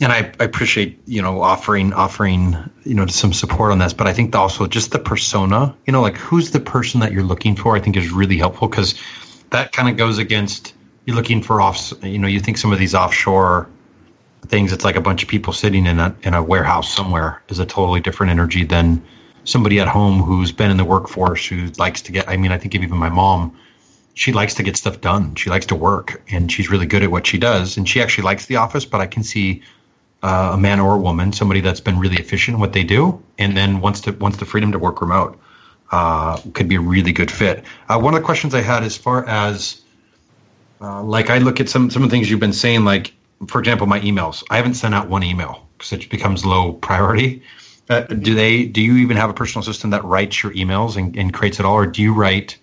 and 0.00 0.12
I, 0.12 0.32
I 0.40 0.44
appreciate 0.44 1.00
you 1.06 1.22
know 1.22 1.40
offering 1.40 1.92
offering 1.92 2.56
you 2.84 2.94
know 2.94 3.06
some 3.06 3.32
support 3.32 3.72
on 3.72 3.78
this, 3.78 3.92
but 3.92 4.06
I 4.06 4.12
think 4.12 4.34
also 4.34 4.66
just 4.66 4.90
the 4.90 4.98
persona, 4.98 5.74
you 5.86 5.92
know, 5.92 6.02
like 6.02 6.16
who's 6.16 6.50
the 6.50 6.60
person 6.60 7.00
that 7.00 7.12
you're 7.12 7.22
looking 7.22 7.56
for, 7.56 7.76
I 7.76 7.80
think 7.80 7.96
is 7.96 8.10
really 8.10 8.36
helpful 8.36 8.68
because 8.68 8.94
that 9.50 9.72
kind 9.72 9.88
of 9.88 9.96
goes 9.96 10.18
against 10.18 10.74
you're 11.06 11.16
looking 11.16 11.40
for 11.40 11.60
off, 11.60 11.92
you 12.02 12.18
know, 12.18 12.26
you 12.26 12.40
think 12.40 12.58
some 12.58 12.72
of 12.72 12.78
these 12.78 12.94
offshore 12.94 13.68
things, 14.48 14.72
it's 14.72 14.84
like 14.84 14.96
a 14.96 15.00
bunch 15.00 15.22
of 15.22 15.28
people 15.28 15.52
sitting 15.52 15.86
in 15.86 15.98
a 15.98 16.14
in 16.22 16.34
a 16.34 16.42
warehouse 16.42 16.92
somewhere 16.92 17.42
is 17.48 17.58
a 17.58 17.66
totally 17.66 18.00
different 18.00 18.30
energy 18.30 18.64
than 18.64 19.02
somebody 19.46 19.80
at 19.80 19.88
home 19.88 20.20
who's 20.20 20.52
been 20.52 20.70
in 20.70 20.76
the 20.76 20.84
workforce 20.84 21.46
who 21.46 21.66
likes 21.78 22.02
to 22.02 22.12
get 22.12 22.28
i 22.28 22.36
mean 22.36 22.52
i 22.52 22.58
think 22.58 22.74
even 22.74 22.96
my 22.96 23.08
mom 23.08 23.56
she 24.16 24.32
likes 24.32 24.54
to 24.54 24.62
get 24.62 24.78
stuff 24.78 25.02
done. 25.02 25.34
She 25.34 25.50
likes 25.50 25.66
to 25.66 25.74
work 25.74 26.22
and 26.30 26.50
she's 26.50 26.70
really 26.70 26.86
good 26.86 27.02
at 27.02 27.10
what 27.10 27.26
she 27.26 27.36
does 27.36 27.76
and 27.76 27.86
she 27.86 28.00
actually 28.00 28.24
likes 28.24 28.46
the 28.46 28.56
office 28.56 28.84
but 28.84 29.00
i 29.00 29.06
can 29.06 29.22
see 29.22 29.62
uh, 30.22 30.52
a 30.54 30.56
man 30.56 30.80
or 30.80 30.94
a 30.94 30.98
woman 30.98 31.32
somebody 31.32 31.60
that's 31.60 31.80
been 31.80 31.98
really 31.98 32.16
efficient 32.16 32.54
in 32.54 32.60
what 32.60 32.72
they 32.72 32.82
do 32.82 33.22
and 33.38 33.56
then 33.56 33.80
wants 33.80 34.00
to 34.00 34.12
wants 34.12 34.38
the 34.38 34.46
freedom 34.46 34.72
to 34.72 34.78
work 34.78 35.00
remote 35.00 35.38
uh, 35.92 36.36
could 36.54 36.68
be 36.68 36.74
a 36.74 36.80
really 36.80 37.12
good 37.12 37.30
fit. 37.30 37.64
Uh, 37.88 37.98
one 38.00 38.12
of 38.14 38.20
the 38.20 38.24
questions 38.24 38.54
i 38.54 38.60
had 38.60 38.82
as 38.82 38.96
far 38.96 39.24
as 39.26 39.82
uh, 40.80 41.02
like 41.02 41.30
i 41.30 41.38
look 41.38 41.60
at 41.60 41.68
some 41.68 41.90
some 41.90 42.02
of 42.02 42.08
the 42.08 42.14
things 42.14 42.30
you've 42.30 42.40
been 42.40 42.52
saying 42.52 42.84
like 42.84 43.12
for 43.48 43.60
example 43.60 43.86
my 43.86 44.00
emails. 44.00 44.42
I 44.50 44.56
haven't 44.56 44.74
sent 44.74 44.94
out 44.94 45.08
one 45.08 45.22
email 45.22 45.68
because 45.76 45.92
it 45.92 46.08
becomes 46.08 46.44
low 46.44 46.72
priority 46.72 47.42
uh, 47.88 48.00
do 48.00 48.34
they? 48.34 48.64
Do 48.64 48.80
you 48.80 48.96
even 48.96 49.16
have 49.16 49.30
a 49.30 49.34
personal 49.34 49.62
assistant 49.62 49.92
that 49.92 50.04
writes 50.04 50.42
your 50.42 50.52
emails 50.52 50.96
and, 50.96 51.16
and 51.16 51.32
creates 51.32 51.60
it 51.60 51.66
all, 51.66 51.74
or 51.74 51.86
do 51.86 52.02
you 52.02 52.12
write? 52.12 52.58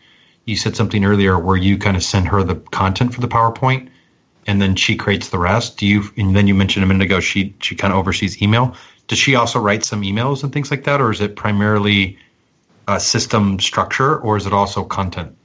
You 0.45 0.57
said 0.57 0.75
something 0.75 1.05
earlier 1.05 1.39
where 1.39 1.55
you 1.55 1.77
kind 1.77 1.95
of 1.95 2.03
send 2.03 2.27
her 2.27 2.43
the 2.43 2.55
content 2.55 3.13
for 3.13 3.21
the 3.21 3.27
PowerPoint, 3.27 3.89
and 4.45 4.61
then 4.61 4.75
she 4.75 4.95
creates 4.97 5.29
the 5.29 5.37
rest. 5.37 5.77
Do 5.77 5.87
you? 5.87 6.03
And 6.17 6.35
then 6.35 6.47
you 6.47 6.53
mentioned 6.53 6.83
a 6.83 6.87
minute 6.87 7.05
ago 7.05 7.19
she 7.19 7.55
she 7.59 7.75
kind 7.75 7.93
of 7.93 7.99
oversees 7.99 8.41
email. 8.41 8.75
Does 9.07 9.19
she 9.19 9.35
also 9.35 9.59
write 9.59 9.83
some 9.85 10.01
emails 10.01 10.43
and 10.43 10.51
things 10.51 10.71
like 10.71 10.83
that, 10.83 10.99
or 10.99 11.11
is 11.11 11.21
it 11.21 11.35
primarily 11.35 12.17
a 12.87 12.99
system 12.99 13.59
structure, 13.59 14.17
or 14.17 14.35
is 14.35 14.45
it 14.45 14.53
also 14.53 14.83
content? 14.83 15.35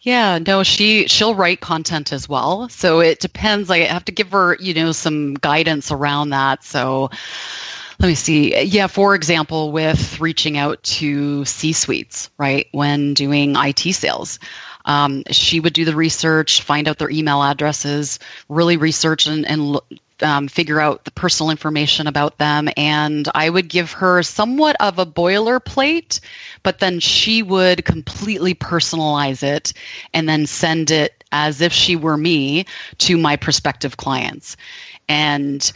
Yeah, 0.00 0.38
no, 0.38 0.64
she 0.64 1.06
she'll 1.06 1.34
write 1.34 1.60
content 1.60 2.12
as 2.12 2.28
well. 2.28 2.68
So 2.68 3.00
it 3.00 3.20
depends. 3.20 3.70
I 3.70 3.78
have 3.78 4.04
to 4.04 4.12
give 4.12 4.32
her, 4.32 4.56
you 4.60 4.74
know, 4.74 4.92
some 4.92 5.34
guidance 5.34 5.90
around 5.90 6.30
that. 6.30 6.62
So 6.62 7.10
let 8.00 8.08
me 8.08 8.14
see. 8.14 8.60
Yeah, 8.62 8.86
for 8.86 9.14
example, 9.14 9.72
with 9.72 10.20
reaching 10.20 10.58
out 10.58 10.82
to 10.84 11.44
C 11.44 11.72
suites, 11.72 12.30
right, 12.38 12.68
when 12.72 13.14
doing 13.14 13.54
IT 13.56 13.80
sales. 13.94 14.38
Um, 14.86 15.22
she 15.30 15.60
would 15.60 15.72
do 15.72 15.84
the 15.84 15.96
research, 15.96 16.62
find 16.62 16.88
out 16.88 16.98
their 16.98 17.10
email 17.10 17.42
addresses, 17.42 18.18
really 18.48 18.76
research 18.76 19.26
and, 19.26 19.46
and 19.46 19.78
um, 20.22 20.48
figure 20.48 20.80
out 20.80 21.04
the 21.04 21.10
personal 21.10 21.50
information 21.50 22.06
about 22.06 22.38
them. 22.38 22.68
And 22.76 23.28
I 23.34 23.50
would 23.50 23.68
give 23.68 23.92
her 23.92 24.22
somewhat 24.22 24.76
of 24.80 24.98
a 24.98 25.06
boilerplate, 25.06 26.20
but 26.62 26.78
then 26.80 27.00
she 27.00 27.42
would 27.42 27.84
completely 27.84 28.54
personalize 28.54 29.42
it 29.42 29.72
and 30.12 30.28
then 30.28 30.46
send 30.46 30.90
it 30.90 31.24
as 31.32 31.60
if 31.60 31.72
she 31.72 31.96
were 31.96 32.16
me 32.16 32.66
to 32.98 33.16
my 33.16 33.36
prospective 33.36 33.96
clients. 33.96 34.56
And 35.08 35.72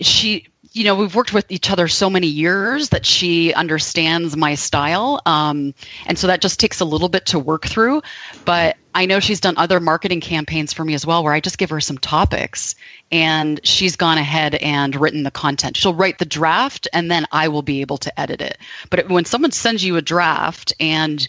she 0.00 0.46
you 0.78 0.84
know, 0.84 0.94
we've 0.94 1.16
worked 1.16 1.34
with 1.34 1.50
each 1.50 1.70
other 1.72 1.88
so 1.88 2.08
many 2.08 2.28
years 2.28 2.90
that 2.90 3.04
she 3.04 3.52
understands 3.54 4.36
my 4.36 4.54
style. 4.54 5.20
Um, 5.26 5.74
and 6.06 6.16
so 6.16 6.28
that 6.28 6.40
just 6.40 6.60
takes 6.60 6.78
a 6.78 6.84
little 6.84 7.08
bit 7.08 7.26
to 7.26 7.38
work 7.40 7.66
through. 7.66 8.00
But 8.44 8.76
I 8.94 9.04
know 9.04 9.18
she's 9.18 9.40
done 9.40 9.56
other 9.56 9.80
marketing 9.80 10.20
campaigns 10.20 10.72
for 10.72 10.84
me 10.84 10.94
as 10.94 11.04
well, 11.04 11.24
where 11.24 11.32
I 11.32 11.40
just 11.40 11.58
give 11.58 11.68
her 11.70 11.80
some 11.80 11.98
topics 11.98 12.76
and 13.10 13.58
she's 13.64 13.96
gone 13.96 14.18
ahead 14.18 14.54
and 14.54 14.94
written 14.94 15.24
the 15.24 15.32
content. 15.32 15.76
She'll 15.76 15.94
write 15.94 16.20
the 16.20 16.24
draft 16.24 16.86
and 16.92 17.10
then 17.10 17.26
I 17.32 17.48
will 17.48 17.62
be 17.62 17.80
able 17.80 17.98
to 17.98 18.20
edit 18.20 18.40
it. 18.40 18.56
But 18.88 19.08
when 19.08 19.24
someone 19.24 19.50
sends 19.50 19.84
you 19.84 19.96
a 19.96 20.02
draft 20.02 20.72
and 20.78 21.26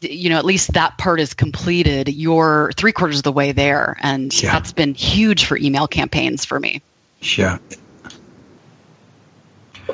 you 0.00 0.30
know, 0.30 0.38
at 0.38 0.44
least 0.44 0.72
that 0.72 0.98
part 0.98 1.20
is 1.20 1.32
completed, 1.32 2.08
you're 2.08 2.72
three 2.76 2.92
quarters 2.92 3.18
of 3.18 3.22
the 3.24 3.32
way 3.32 3.50
there. 3.52 3.96
And 4.00 4.32
yeah. 4.42 4.52
that's 4.52 4.72
been 4.72 4.94
huge 4.94 5.44
for 5.44 5.56
email 5.58 5.88
campaigns 5.88 6.44
for 6.44 6.58
me. 6.60 6.82
Yeah. 7.20 7.58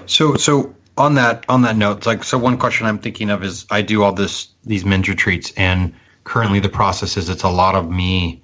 So, 0.06 0.36
so 0.36 0.74
on 0.96 1.14
that 1.14 1.44
on 1.48 1.62
that 1.62 1.76
note, 1.76 2.06
like, 2.06 2.24
so 2.24 2.38
one 2.38 2.56
question 2.58 2.86
I'm 2.86 2.98
thinking 2.98 3.30
of 3.30 3.42
is 3.42 3.66
I 3.70 3.82
do 3.82 4.02
all 4.02 4.12
this 4.12 4.48
these 4.64 4.84
men's 4.84 5.08
retreats, 5.08 5.52
and 5.56 5.92
currently 6.24 6.60
the 6.60 6.68
process 6.68 7.16
is 7.16 7.28
it's 7.28 7.42
a 7.42 7.48
lot 7.48 7.74
of 7.74 7.90
me 7.90 8.42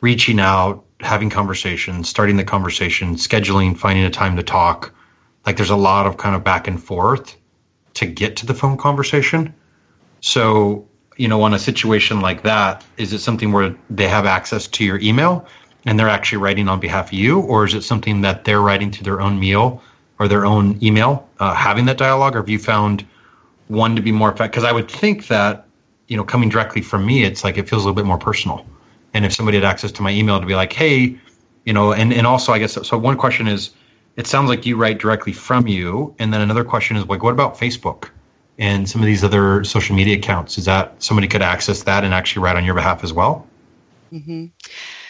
reaching 0.00 0.38
out, 0.38 0.84
having 1.00 1.30
conversations, 1.30 2.08
starting 2.08 2.36
the 2.36 2.44
conversation, 2.44 3.16
scheduling, 3.16 3.76
finding 3.76 4.04
a 4.04 4.10
time 4.10 4.36
to 4.36 4.42
talk. 4.42 4.94
Like, 5.46 5.56
there's 5.56 5.70
a 5.70 5.76
lot 5.76 6.06
of 6.06 6.18
kind 6.18 6.36
of 6.36 6.44
back 6.44 6.68
and 6.68 6.82
forth 6.82 7.36
to 7.94 8.06
get 8.06 8.36
to 8.36 8.46
the 8.46 8.54
phone 8.54 8.76
conversation. 8.76 9.54
So, 10.20 10.86
you 11.16 11.26
know, 11.26 11.42
on 11.42 11.54
a 11.54 11.58
situation 11.58 12.20
like 12.20 12.42
that, 12.42 12.84
is 12.96 13.12
it 13.12 13.20
something 13.20 13.50
where 13.50 13.74
they 13.88 14.08
have 14.08 14.26
access 14.26 14.66
to 14.68 14.84
your 14.84 15.00
email 15.00 15.46
and 15.86 15.98
they're 15.98 16.08
actually 16.08 16.38
writing 16.38 16.68
on 16.68 16.80
behalf 16.80 17.08
of 17.08 17.12
you, 17.12 17.40
or 17.40 17.64
is 17.64 17.74
it 17.74 17.82
something 17.82 18.20
that 18.20 18.44
they're 18.44 18.60
writing 18.60 18.90
to 18.90 19.02
their 19.02 19.20
own 19.20 19.40
meal 19.40 19.82
or 20.18 20.28
their 20.28 20.44
own 20.44 20.78
email, 20.82 21.28
uh, 21.40 21.54
having 21.54 21.86
that 21.86 21.98
dialogue, 21.98 22.34
or 22.34 22.40
have 22.40 22.48
you 22.48 22.58
found 22.58 23.06
one 23.68 23.94
to 23.96 24.02
be 24.02 24.12
more 24.12 24.30
effective? 24.32 24.52
Because 24.52 24.64
I 24.64 24.72
would 24.72 24.90
think 24.90 25.28
that 25.28 25.66
you 26.08 26.16
know, 26.16 26.24
coming 26.24 26.48
directly 26.48 26.80
from 26.80 27.04
me, 27.04 27.24
it's 27.24 27.44
like 27.44 27.58
it 27.58 27.68
feels 27.68 27.82
a 27.82 27.86
little 27.86 27.94
bit 27.94 28.06
more 28.06 28.18
personal. 28.18 28.64
And 29.12 29.26
if 29.26 29.32
somebody 29.34 29.58
had 29.58 29.64
access 29.64 29.92
to 29.92 30.02
my 30.02 30.10
email 30.10 30.40
to 30.40 30.46
be 30.46 30.54
like, 30.54 30.72
hey, 30.72 31.18
you 31.64 31.72
know, 31.72 31.92
and 31.92 32.12
and 32.12 32.26
also 32.26 32.52
I 32.52 32.58
guess 32.58 32.78
so. 32.86 32.98
One 32.98 33.16
question 33.16 33.46
is, 33.46 33.70
it 34.16 34.26
sounds 34.26 34.48
like 34.48 34.66
you 34.66 34.76
write 34.76 34.98
directly 34.98 35.32
from 35.32 35.66
you, 35.66 36.14
and 36.18 36.32
then 36.32 36.40
another 36.40 36.64
question 36.64 36.96
is 36.96 37.06
like, 37.06 37.22
what 37.22 37.32
about 37.32 37.56
Facebook? 37.56 38.08
and 38.58 38.88
some 38.88 39.00
of 39.00 39.06
these 39.06 39.22
other 39.22 39.62
social 39.64 39.94
media 39.94 40.16
accounts 40.16 40.58
is 40.58 40.64
that 40.64 41.00
somebody 41.02 41.28
could 41.28 41.42
access 41.42 41.84
that 41.84 42.04
and 42.04 42.12
actually 42.12 42.42
write 42.42 42.56
on 42.56 42.64
your 42.64 42.74
behalf 42.74 43.04
as 43.04 43.12
well 43.12 43.46
mm-hmm. 44.12 44.46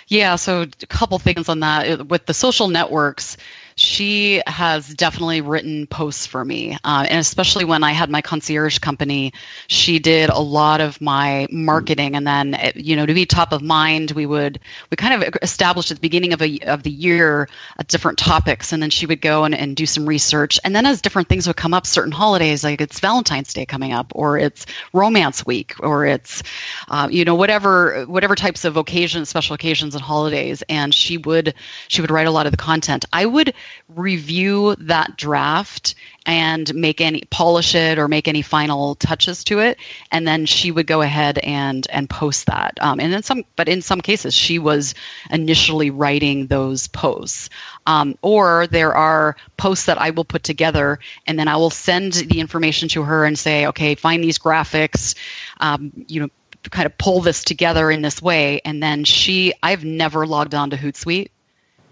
yeah 0.08 0.36
so 0.36 0.62
a 0.62 0.86
couple 0.86 1.18
things 1.18 1.48
on 1.48 1.60
that 1.60 2.06
with 2.08 2.26
the 2.26 2.34
social 2.34 2.68
networks 2.68 3.36
she 3.78 4.42
has 4.48 4.92
definitely 4.94 5.40
written 5.40 5.86
posts 5.86 6.26
for 6.26 6.44
me. 6.44 6.76
Uh, 6.82 7.06
and 7.08 7.20
especially 7.20 7.64
when 7.64 7.84
I 7.84 7.92
had 7.92 8.10
my 8.10 8.20
concierge 8.20 8.78
company, 8.78 9.32
she 9.68 10.00
did 10.00 10.30
a 10.30 10.40
lot 10.40 10.80
of 10.80 11.00
my 11.00 11.46
marketing. 11.50 12.16
And 12.16 12.26
then, 12.26 12.54
eh, 12.54 12.72
you 12.74 12.96
know, 12.96 13.06
to 13.06 13.14
be 13.14 13.24
top 13.24 13.52
of 13.52 13.62
mind, 13.62 14.10
we 14.12 14.26
would, 14.26 14.58
we 14.90 14.96
kind 14.96 15.22
of 15.22 15.36
established 15.42 15.92
at 15.92 15.98
the 15.98 16.00
beginning 16.00 16.32
of, 16.32 16.42
a, 16.42 16.58
of 16.66 16.82
the 16.82 16.90
year 16.90 17.48
uh, 17.78 17.84
different 17.86 18.18
topics. 18.18 18.72
And 18.72 18.82
then 18.82 18.90
she 18.90 19.06
would 19.06 19.20
go 19.20 19.44
and, 19.44 19.54
and 19.54 19.76
do 19.76 19.86
some 19.86 20.06
research. 20.06 20.58
And 20.64 20.74
then 20.74 20.84
as 20.84 21.00
different 21.00 21.28
things 21.28 21.46
would 21.46 21.56
come 21.56 21.72
up, 21.72 21.86
certain 21.86 22.12
holidays, 22.12 22.64
like 22.64 22.80
it's 22.80 22.98
Valentine's 22.98 23.52
Day 23.52 23.64
coming 23.64 23.92
up, 23.92 24.10
or 24.14 24.38
it's 24.38 24.66
Romance 24.92 25.46
Week, 25.46 25.74
or 25.78 26.04
it's, 26.04 26.42
uh, 26.88 27.08
you 27.10 27.24
know, 27.24 27.36
whatever, 27.36 28.04
whatever 28.06 28.34
types 28.34 28.64
of 28.64 28.76
occasions, 28.76 29.28
special 29.28 29.54
occasions 29.54 29.94
and 29.94 30.02
holidays. 30.02 30.64
And 30.68 30.92
she 30.92 31.16
would, 31.16 31.54
she 31.86 32.00
would 32.00 32.10
write 32.10 32.26
a 32.26 32.32
lot 32.32 32.46
of 32.46 32.50
the 32.50 32.58
content. 32.58 33.04
I 33.12 33.24
would 33.24 33.54
review 33.88 34.74
that 34.76 35.16
draft 35.16 35.94
and 36.26 36.74
make 36.74 37.00
any 37.00 37.22
polish 37.30 37.74
it 37.74 37.98
or 37.98 38.06
make 38.06 38.28
any 38.28 38.42
final 38.42 38.94
touches 38.96 39.42
to 39.44 39.60
it. 39.60 39.78
And 40.12 40.28
then 40.28 40.44
she 40.46 40.70
would 40.70 40.86
go 40.86 41.00
ahead 41.00 41.38
and 41.38 41.86
and 41.90 42.10
post 42.10 42.46
that. 42.46 42.76
Um, 42.80 43.00
and 43.00 43.12
then 43.12 43.22
some 43.22 43.44
but 43.56 43.68
in 43.68 43.82
some 43.82 44.00
cases 44.00 44.34
she 44.34 44.58
was 44.58 44.94
initially 45.30 45.90
writing 45.90 46.46
those 46.46 46.88
posts. 46.88 47.48
Um, 47.86 48.18
or 48.22 48.66
there 48.66 48.94
are 48.94 49.36
posts 49.56 49.86
that 49.86 49.98
i 49.98 50.10
will 50.10 50.24
put 50.24 50.42
together 50.42 50.98
and 51.26 51.38
then 51.38 51.48
i 51.48 51.56
will 51.56 51.70
send 51.70 52.12
the 52.12 52.38
information 52.38 52.86
to 52.90 53.02
her 53.02 53.24
and 53.24 53.38
say 53.38 53.66
okay 53.66 53.94
find 53.94 54.22
these 54.22 54.38
graphics 54.38 55.14
um, 55.60 55.90
you 56.06 56.20
know 56.20 56.28
kind 56.70 56.86
of 56.86 56.96
pull 56.98 57.20
this 57.20 57.42
together 57.44 57.90
in 57.90 58.02
this 58.02 58.20
way. 58.20 58.60
And 58.64 58.82
then 58.82 59.04
she 59.04 59.52
i've 59.62 59.84
never 59.84 60.26
logged 60.26 60.54
on 60.54 60.70
to 60.70 60.76
hootsuite. 60.76 61.30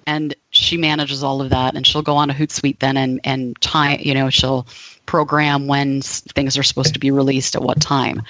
And 0.06 0.34
she 0.56 0.76
manages 0.76 1.22
all 1.22 1.40
of 1.40 1.50
that 1.50 1.74
and 1.74 1.86
she'll 1.86 2.02
go 2.02 2.16
on 2.16 2.30
a 2.30 2.34
hootsuite 2.34 2.78
then 2.78 2.96
and 2.96 3.20
and 3.24 3.60
time 3.60 3.98
you 4.00 4.14
know 4.14 4.30
she'll 4.30 4.66
program 5.06 5.66
when 5.66 6.02
things 6.02 6.58
are 6.58 6.62
supposed 6.62 6.92
to 6.92 6.98
be 6.98 7.10
released 7.10 7.54
at 7.54 7.62
what 7.62 7.80
time. 7.80 8.22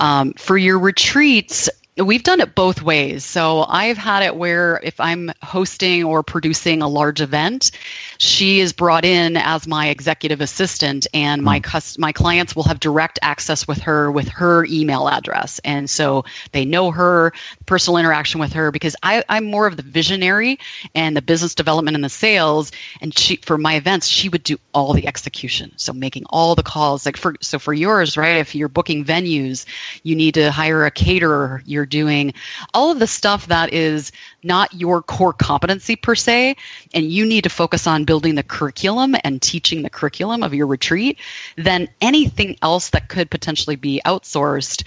Um, 0.00 0.32
for 0.32 0.56
your 0.56 0.78
retreats 0.78 1.68
we've 2.04 2.22
done 2.22 2.40
it 2.40 2.54
both 2.54 2.82
ways. 2.82 3.24
So 3.24 3.64
I've 3.68 3.98
had 3.98 4.22
it 4.22 4.36
where 4.36 4.80
if 4.82 4.98
I'm 5.00 5.32
hosting 5.42 6.04
or 6.04 6.22
producing 6.22 6.82
a 6.82 6.88
large 6.88 7.20
event, 7.20 7.70
she 8.18 8.60
is 8.60 8.72
brought 8.72 9.04
in 9.04 9.36
as 9.36 9.66
my 9.66 9.88
executive 9.88 10.40
assistant, 10.40 11.06
and 11.14 11.42
my 11.42 11.58
hmm. 11.58 11.62
cus- 11.62 11.98
my 11.98 12.12
clients 12.12 12.54
will 12.54 12.64
have 12.64 12.80
direct 12.80 13.18
access 13.22 13.66
with 13.66 13.78
her 13.78 14.10
with 14.10 14.28
her 14.28 14.64
email 14.66 15.08
address, 15.08 15.60
and 15.64 15.88
so 15.88 16.24
they 16.52 16.64
know 16.64 16.90
her 16.90 17.32
personal 17.66 17.98
interaction 17.98 18.40
with 18.40 18.52
her 18.52 18.70
because 18.70 18.96
I, 19.02 19.24
I'm 19.28 19.44
more 19.44 19.66
of 19.66 19.76
the 19.76 19.82
visionary 19.82 20.58
and 20.94 21.16
the 21.16 21.22
business 21.22 21.54
development 21.54 21.94
and 21.94 22.04
the 22.04 22.08
sales, 22.10 22.72
and 23.00 23.16
she 23.18 23.36
for 23.36 23.58
my 23.58 23.74
events 23.74 24.06
she 24.06 24.28
would 24.28 24.42
do 24.42 24.58
all 24.74 24.92
the 24.92 25.06
execution, 25.06 25.72
so 25.76 25.92
making 25.92 26.24
all 26.30 26.54
the 26.54 26.62
calls. 26.62 27.06
Like 27.06 27.16
for 27.16 27.34
so 27.40 27.58
for 27.58 27.72
yours 27.72 28.16
right 28.16 28.36
if 28.36 28.54
you're 28.54 28.68
booking 28.68 29.04
venues, 29.04 29.64
you 30.02 30.14
need 30.14 30.34
to 30.34 30.50
hire 30.50 30.84
a 30.84 30.90
caterer, 30.90 31.62
you're 31.66 31.86
doing, 31.90 32.32
all 32.72 32.90
of 32.90 32.98
the 32.98 33.06
stuff 33.06 33.46
that 33.48 33.72
is 33.72 34.10
not 34.42 34.72
your 34.72 35.02
core 35.02 35.34
competency 35.34 35.96
per 35.96 36.14
se, 36.14 36.56
and 36.94 37.06
you 37.06 37.26
need 37.26 37.44
to 37.44 37.50
focus 37.50 37.86
on 37.86 38.04
building 38.04 38.36
the 38.36 38.42
curriculum 38.42 39.14
and 39.24 39.42
teaching 39.42 39.82
the 39.82 39.90
curriculum 39.90 40.42
of 40.42 40.54
your 40.54 40.66
retreat, 40.66 41.18
then 41.56 41.88
anything 42.00 42.56
else 42.62 42.90
that 42.90 43.08
could 43.08 43.30
potentially 43.30 43.76
be 43.76 44.00
outsourced. 44.06 44.84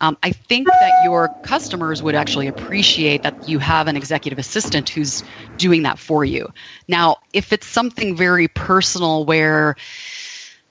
Um, 0.00 0.16
I 0.22 0.30
think 0.30 0.68
that 0.78 1.02
your 1.04 1.30
customers 1.42 2.02
would 2.02 2.14
actually 2.14 2.46
appreciate 2.46 3.22
that 3.22 3.34
you 3.44 3.58
have 3.58 3.88
an 3.88 3.96
executive 3.96 4.38
assistant 4.38 4.88
who's 4.88 5.24
doing 5.56 5.82
that 5.82 5.98
for 5.98 6.24
you. 6.24 6.48
Now, 6.86 7.16
if 7.32 7.52
it's 7.52 7.66
something 7.66 8.16
very 8.16 8.46
personal 8.48 9.24
where 9.24 9.74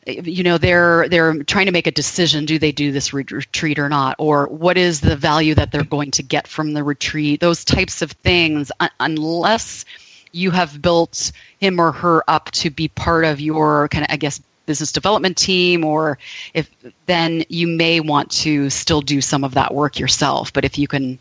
you 0.08 0.44
know 0.44 0.58
they're 0.58 1.08
they're 1.10 1.44
trying 1.44 1.66
to 1.66 1.72
make 1.72 1.88
a 1.88 1.92
decision 1.92 2.46
do 2.46 2.58
they 2.58 2.72
do 2.72 2.92
this 2.92 3.14
retreat 3.14 3.78
or 3.78 3.90
not? 3.90 4.16
Or 4.18 4.48
what 4.48 4.78
is 4.78 5.02
the 5.02 5.16
value 5.16 5.54
that 5.56 5.72
they're 5.72 5.84
going 5.84 6.12
to 6.12 6.24
get 6.24 6.48
from 6.48 6.74
the 6.74 6.84
retreat? 6.84 7.40
Those 7.40 7.66
types 7.66 8.02
of 8.02 8.12
things 8.12 8.72
unless 9.00 9.86
you 10.32 10.52
have 10.52 10.82
built 10.82 11.32
him 11.60 11.80
or 11.80 11.92
her 11.92 12.24
up 12.30 12.52
to 12.52 12.70
be 12.70 12.90
part 12.90 13.24
of 13.24 13.40
your 13.40 13.88
kind 13.88 14.04
of 14.04 14.12
i 14.12 14.18
guess 14.18 14.42
business 14.68 14.92
development 14.92 15.36
team 15.36 15.84
or 15.84 16.20
if 16.54 16.70
then 17.08 17.44
you 17.50 17.66
may 17.66 18.00
want 18.00 18.30
to 18.30 18.70
still 18.70 19.02
do 19.02 19.20
some 19.20 19.44
of 19.44 19.56
that 19.56 19.74
work 19.74 19.98
yourself. 19.98 20.54
But 20.54 20.64
if 20.64 20.78
you 20.78 20.88
can 20.88 21.18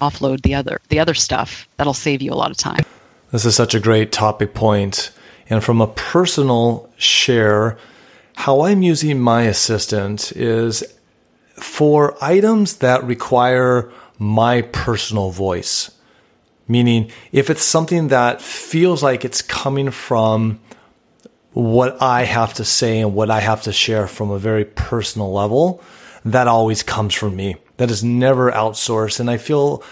offload 0.00 0.42
the 0.42 0.56
other 0.56 0.80
the 0.88 0.98
other 0.98 1.14
stuff 1.14 1.68
that'll 1.76 1.94
save 1.94 2.20
you 2.20 2.32
a 2.32 2.34
lot 2.34 2.50
of 2.50 2.56
time. 2.56 2.84
This 3.30 3.44
is 3.44 3.54
such 3.54 3.76
a 3.76 3.80
great 3.80 4.10
topic 4.10 4.52
point. 4.52 5.12
And 5.48 5.62
from 5.62 5.80
a 5.80 5.86
personal 5.86 6.90
share 6.96 7.78
how 8.34 8.62
I'm 8.62 8.82
using 8.82 9.20
my 9.20 9.42
assistant 9.42 10.32
is 10.32 10.84
for 11.54 12.16
items 12.22 12.76
that 12.78 13.04
require 13.04 13.92
my 14.18 14.62
personal 14.62 15.30
voice. 15.30 15.90
Meaning, 16.68 17.10
if 17.32 17.50
it's 17.50 17.62
something 17.62 18.08
that 18.08 18.40
feels 18.40 19.02
like 19.02 19.24
it's 19.24 19.42
coming 19.42 19.90
from 19.90 20.60
what 21.52 22.00
I 22.00 22.24
have 22.24 22.54
to 22.54 22.64
say 22.64 23.00
and 23.00 23.14
what 23.14 23.30
I 23.30 23.40
have 23.40 23.62
to 23.62 23.72
share 23.72 24.06
from 24.06 24.30
a 24.30 24.38
very 24.38 24.64
personal 24.64 25.32
level, 25.32 25.82
that 26.24 26.48
always 26.48 26.82
comes 26.82 27.14
from 27.14 27.36
me. 27.36 27.56
That 27.76 27.90
is 27.90 28.02
never 28.02 28.50
outsourced. 28.52 29.20
And 29.20 29.28
I 29.28 29.36
feel 29.36 29.82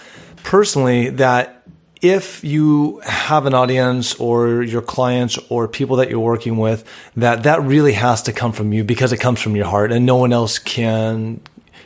personally 0.43 1.11
that 1.11 1.60
if 2.03 2.43
you 2.43 3.01
have 3.01 3.47
an 3.47 3.55
audience 3.55 4.15
or 4.15 4.63
your 4.63 4.83
clients 4.83 5.39
or 5.49 5.69
people 5.69 5.97
that 5.97 6.09
you're 6.09 6.19
working 6.19 6.57
with, 6.57 6.85
that 7.17 7.43
that 7.43 7.63
really 7.63 7.93
has 7.93 8.23
to 8.23 8.33
come 8.33 8.53
from 8.53 8.73
you 8.73 8.85
because 8.85 9.13
it 9.13 9.19
comes 9.19 9.41
from 9.41 9.55
your 9.55 9.67
heart 9.67 9.93
and 9.93 10.07
no 10.07 10.17
one 10.17 10.33
else 10.33 10.59
can 10.59 11.41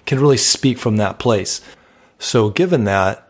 can 0.06 0.20
really 0.20 0.36
speak 0.36 0.78
from 0.78 0.98
that 0.98 1.18
place. 1.18 1.60
So 2.18 2.50
given 2.50 2.84
that, 2.84 3.28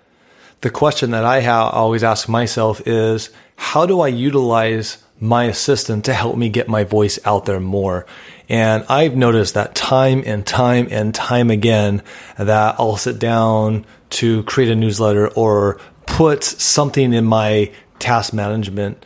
the 0.61 0.71
question 0.71 1.11
that 1.13 1.25
I 1.25 1.41
have 1.41 1.73
always 1.73 2.03
ask 2.03 2.29
myself 2.29 2.87
is 2.87 3.31
how 3.57 3.87
do 3.87 4.01
I 4.01 4.09
utilize 4.09 4.99
my 5.21 5.45
assistant 5.45 6.05
to 6.07 6.13
help 6.13 6.37
me 6.37 6.49
get 6.49 6.69
my 6.69 6.85
voice 6.85 7.19
out 7.25 7.47
there 7.47 7.61
more? 7.61 8.07
And 8.49 8.85
I've 8.89 9.17
noticed 9.17 9.55
that 9.55 9.75
time 9.75 10.23
and 10.27 10.47
time 10.47 10.89
and 10.91 11.15
time 11.15 11.51
again 11.51 12.03
that 12.37 12.77
I'll 12.79 12.97
sit 12.97 13.19
down 13.19 13.87
to 14.11 14.43
create 14.45 14.71
a 14.71 14.77
newsletter 14.77 15.29
or 15.29 15.81
put 16.07 16.45
something 16.45 17.13
in 17.13 17.25
my 17.25 17.71
task 17.99 18.33
management 18.33 19.05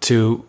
to 0.00 0.44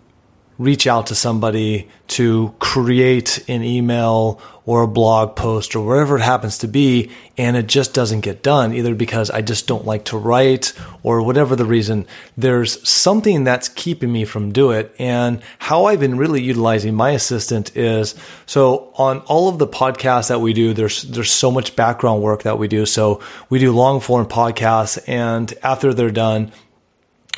reach 0.57 0.87
out 0.87 1.07
to 1.07 1.15
somebody 1.15 1.89
to 2.07 2.53
create 2.59 3.43
an 3.47 3.63
email 3.63 4.39
or 4.65 4.83
a 4.83 4.87
blog 4.87 5.35
post 5.35 5.75
or 5.75 5.85
wherever 5.85 6.17
it 6.17 6.21
happens 6.21 6.59
to 6.59 6.67
be, 6.67 7.09
and 7.37 7.57
it 7.57 7.67
just 7.67 7.93
doesn't 7.93 8.21
get 8.21 8.41
done, 8.41 8.73
either 8.73 8.95
because 8.95 9.29
I 9.29 9.41
just 9.41 9.67
don't 9.67 9.85
like 9.85 10.05
to 10.05 10.17
write 10.17 10.73
or 11.01 11.21
whatever 11.21 11.55
the 11.55 11.65
reason. 11.65 12.05
There's 12.37 12.87
something 12.87 13.43
that's 13.43 13.67
keeping 13.67 14.11
me 14.11 14.23
from 14.25 14.53
do 14.53 14.71
it. 14.71 14.95
And 14.99 15.41
how 15.59 15.85
I've 15.85 15.99
been 15.99 16.17
really 16.17 16.41
utilizing 16.41 16.95
my 16.95 17.11
assistant 17.11 17.75
is 17.75 18.15
so 18.45 18.93
on 18.95 19.19
all 19.21 19.49
of 19.49 19.57
the 19.57 19.67
podcasts 19.67 20.29
that 20.29 20.39
we 20.39 20.53
do, 20.53 20.73
there's 20.73 21.03
there's 21.03 21.31
so 21.31 21.51
much 21.51 21.75
background 21.75 22.21
work 22.21 22.43
that 22.43 22.57
we 22.57 22.67
do. 22.67 22.85
So 22.85 23.21
we 23.49 23.59
do 23.59 23.73
long 23.73 23.99
form 23.99 24.25
podcasts, 24.27 24.97
and 25.07 25.53
after 25.61 25.93
they're 25.93 26.11
done, 26.11 26.53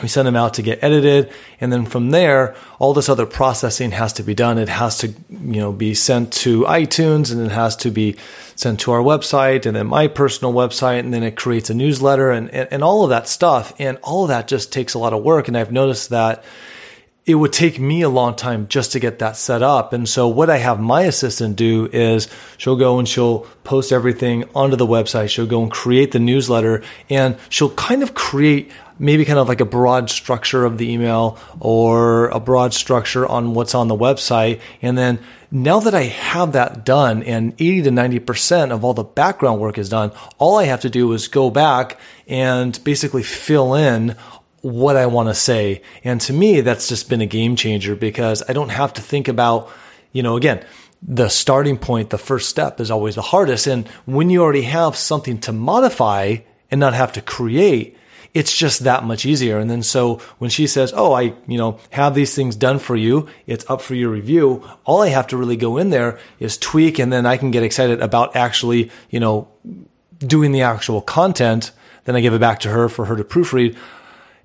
we 0.02 0.10
send 0.10 0.28
them 0.28 0.36
out 0.36 0.56
to 0.56 0.62
get 0.62 0.84
edited 0.84 1.32
and 1.62 1.72
then 1.72 1.86
from 1.86 2.10
there 2.12 2.56
all 2.80 2.94
this 2.94 3.08
other 3.08 3.26
processing 3.26 3.92
has 3.92 4.12
to 4.12 4.24
be 4.24 4.34
done 4.34 4.58
it 4.58 4.68
has 4.68 4.98
to 4.98 5.08
you 5.30 5.62
know 5.62 5.72
be 5.72 5.94
sent 5.94 6.34
to 6.34 6.64
itunes 6.64 7.32
and 7.32 7.46
it 7.46 7.52
has 7.52 7.78
to 7.78 7.90
be 7.90 8.16
sent 8.56 8.80
to 8.80 8.92
our 8.92 9.00
website 9.00 9.66
and 9.66 9.76
then 9.76 9.88
my 9.88 10.08
personal 10.08 10.54
website 10.54 11.00
and 11.00 11.14
then 11.14 11.24
it 11.24 11.36
creates 11.38 11.70
a 11.70 11.74
newsletter 11.74 12.30
and, 12.32 12.50
and, 12.52 12.68
and 12.72 12.84
all 12.84 13.04
of 13.04 13.10
that 13.10 13.28
stuff 13.28 13.74
and 13.80 13.98
all 14.04 14.24
of 14.24 14.30
that 14.30 14.48
just 14.48 14.74
takes 14.74 14.94
a 14.94 15.00
lot 15.00 15.14
of 15.14 15.24
work 15.24 15.48
and 15.48 15.58
i've 15.58 15.72
noticed 15.72 16.10
that 16.10 16.44
it 17.26 17.36
would 17.36 17.52
take 17.52 17.80
me 17.80 18.02
a 18.02 18.10
long 18.10 18.36
time 18.36 18.68
just 18.68 18.92
to 18.92 19.00
get 19.00 19.20
that 19.20 19.36
set 19.36 19.64
up. 19.64 19.94
And 19.94 20.08
so 20.08 20.28
what 20.28 20.50
I 20.50 20.58
have 20.58 20.80
my 20.80 21.02
assistant 21.04 21.56
do 21.56 21.90
is 21.92 22.30
she'll 22.58 22.76
go 22.76 23.00
and 23.00 23.08
she'll 23.08 23.40
post 23.64 23.92
everything 23.92 24.44
onto 24.54 24.76
the 24.76 24.86
website. 24.86 25.30
She'll 25.30 25.48
go 25.48 25.64
and 25.64 25.72
create 25.72 26.12
the 26.12 26.20
newsletter 26.20 26.84
and 27.10 27.38
she'll 27.50 27.72
kind 27.72 28.04
of 28.04 28.14
create 28.14 28.72
maybe 28.98 29.26
kind 29.26 29.40
of 29.40 29.48
like 29.48 29.62
a 29.62 29.66
broad 29.66 30.10
structure 30.10 30.66
of 30.66 30.78
the 30.78 30.92
email 30.92 31.38
or 31.60 32.28
a 32.30 32.40
broad 32.40 32.74
structure 32.74 33.28
on 33.28 33.54
what's 33.54 33.76
on 33.76 33.88
the 33.88 33.96
website. 33.96 34.62
And 34.82 34.98
then 34.98 35.20
now 35.52 35.80
that 35.80 35.94
I 35.94 36.04
have 36.04 36.54
that 36.54 36.86
done 36.86 37.24
and 37.24 37.54
80 37.54 37.84
to 37.84 37.90
90% 37.92 38.72
of 38.72 38.84
all 38.84 38.94
the 38.94 39.04
background 39.04 39.60
work 39.60 39.78
is 39.78 39.90
done, 39.90 40.12
all 40.38 40.58
I 40.58 40.66
have 40.66 40.82
to 40.82 40.90
do 40.90 41.12
is 41.14 41.28
go 41.28 41.50
back 41.50 42.00
and 42.28 42.82
basically 42.84 43.24
fill 43.24 43.74
in 43.76 44.16
what 44.62 44.96
I 44.96 45.06
want 45.06 45.30
to 45.30 45.36
say. 45.36 45.82
And 46.04 46.20
to 46.22 46.34
me, 46.34 46.62
that's 46.62 46.88
just 46.88 47.10
been 47.10 47.22
a 47.22 47.28
game 47.28 47.56
changer 47.56 47.96
because 47.96 48.44
I 48.50 48.54
don't 48.54 48.70
have 48.70 48.94
to 48.94 49.02
think 49.02 49.28
about, 49.28 49.70
you 50.12 50.24
know, 50.24 50.38
again, 50.38 50.66
the 51.08 51.30
starting 51.30 51.78
point, 51.78 52.10
the 52.10 52.18
first 52.18 52.50
step 52.50 52.80
is 52.80 52.90
always 52.90 53.16
the 53.16 53.22
hardest. 53.22 53.68
And 53.68 53.88
when 54.06 54.30
you 54.32 54.42
already 54.42 54.64
have 54.64 54.96
something 54.96 55.38
to 55.42 55.52
modify 55.52 56.38
and 56.72 56.80
not 56.80 56.96
have 56.96 57.14
to 57.14 57.22
create, 57.22 57.96
it's 58.36 58.56
just 58.56 58.84
that 58.84 59.06
much 59.06 59.26
easier. 59.26 59.58
And 59.58 59.72
then 59.72 59.82
so 59.82 60.18
when 60.38 60.50
she 60.50 60.68
says, 60.68 60.94
Oh, 60.96 61.14
I, 61.14 61.34
you 61.48 61.58
know, 61.58 61.80
have 61.92 62.14
these 62.14 62.36
things 62.36 62.56
done 62.58 62.78
for 62.80 62.96
you. 62.96 63.28
It's 63.48 63.68
up 63.70 63.82
for 63.82 63.96
your 63.96 64.10
review. 64.10 64.62
All 64.84 65.02
I 65.02 65.08
have 65.08 65.28
to 65.28 65.38
really 65.38 65.56
go 65.56 65.78
in 65.78 65.90
there 65.90 66.20
is 66.38 66.58
tweak 66.58 67.00
and 67.00 67.12
then 67.12 67.26
I 67.26 67.38
can 67.38 67.50
get 67.50 67.64
excited 67.64 68.02
about 68.02 68.36
actually, 68.36 68.92
you 69.10 69.22
know, 69.22 69.48
doing 70.20 70.52
the 70.52 70.62
actual 70.62 71.02
content. 71.02 71.72
Then 72.04 72.18
I 72.18 72.22
give 72.22 72.34
it 72.34 72.42
back 72.42 72.60
to 72.60 72.70
her 72.70 72.90
for 72.90 73.06
her 73.06 73.16
to 73.16 73.24
proofread. 73.24 73.78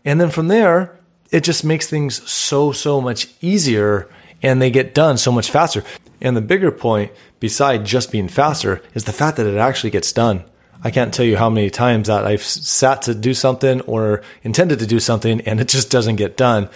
And 0.04 0.20
then 0.20 0.30
from 0.30 0.46
there, 0.46 0.96
it 1.32 1.42
just 1.42 1.64
makes 1.64 1.88
things 1.88 2.28
so, 2.30 2.70
so 2.70 3.00
much 3.00 3.28
easier 3.40 4.08
and 4.40 4.62
they 4.62 4.70
get 4.70 4.94
done 4.94 5.18
so 5.18 5.32
much 5.32 5.50
faster. 5.50 5.82
And 6.20 6.36
the 6.36 6.40
bigger 6.40 6.70
point, 6.70 7.10
beside 7.40 7.84
just 7.84 8.12
being 8.12 8.28
faster, 8.28 8.82
is 8.94 9.04
the 9.04 9.12
fact 9.12 9.36
that 9.36 9.46
it 9.46 9.58
actually 9.58 9.90
gets 9.90 10.12
done. 10.12 10.44
I 10.82 10.90
can't 10.90 11.12
tell 11.12 11.26
you 11.26 11.36
how 11.36 11.50
many 11.50 11.70
times 11.70 12.08
that 12.08 12.24
I've 12.24 12.42
sat 12.42 13.02
to 13.02 13.14
do 13.14 13.34
something 13.34 13.80
or 13.82 14.22
intended 14.42 14.78
to 14.78 14.86
do 14.86 15.00
something 15.00 15.40
and 15.42 15.60
it 15.60 15.68
just 15.68 15.90
doesn't 15.90 16.16
get 16.16 16.36
done. 16.36 16.70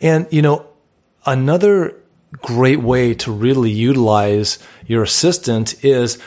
And, 0.00 0.26
you 0.30 0.42
know, 0.42 0.66
another 1.26 1.96
great 2.40 2.80
way 2.80 3.14
to 3.14 3.32
really 3.32 3.70
utilize 3.70 4.58
your 4.86 5.02
assistant 5.02 5.82
is 5.84 6.18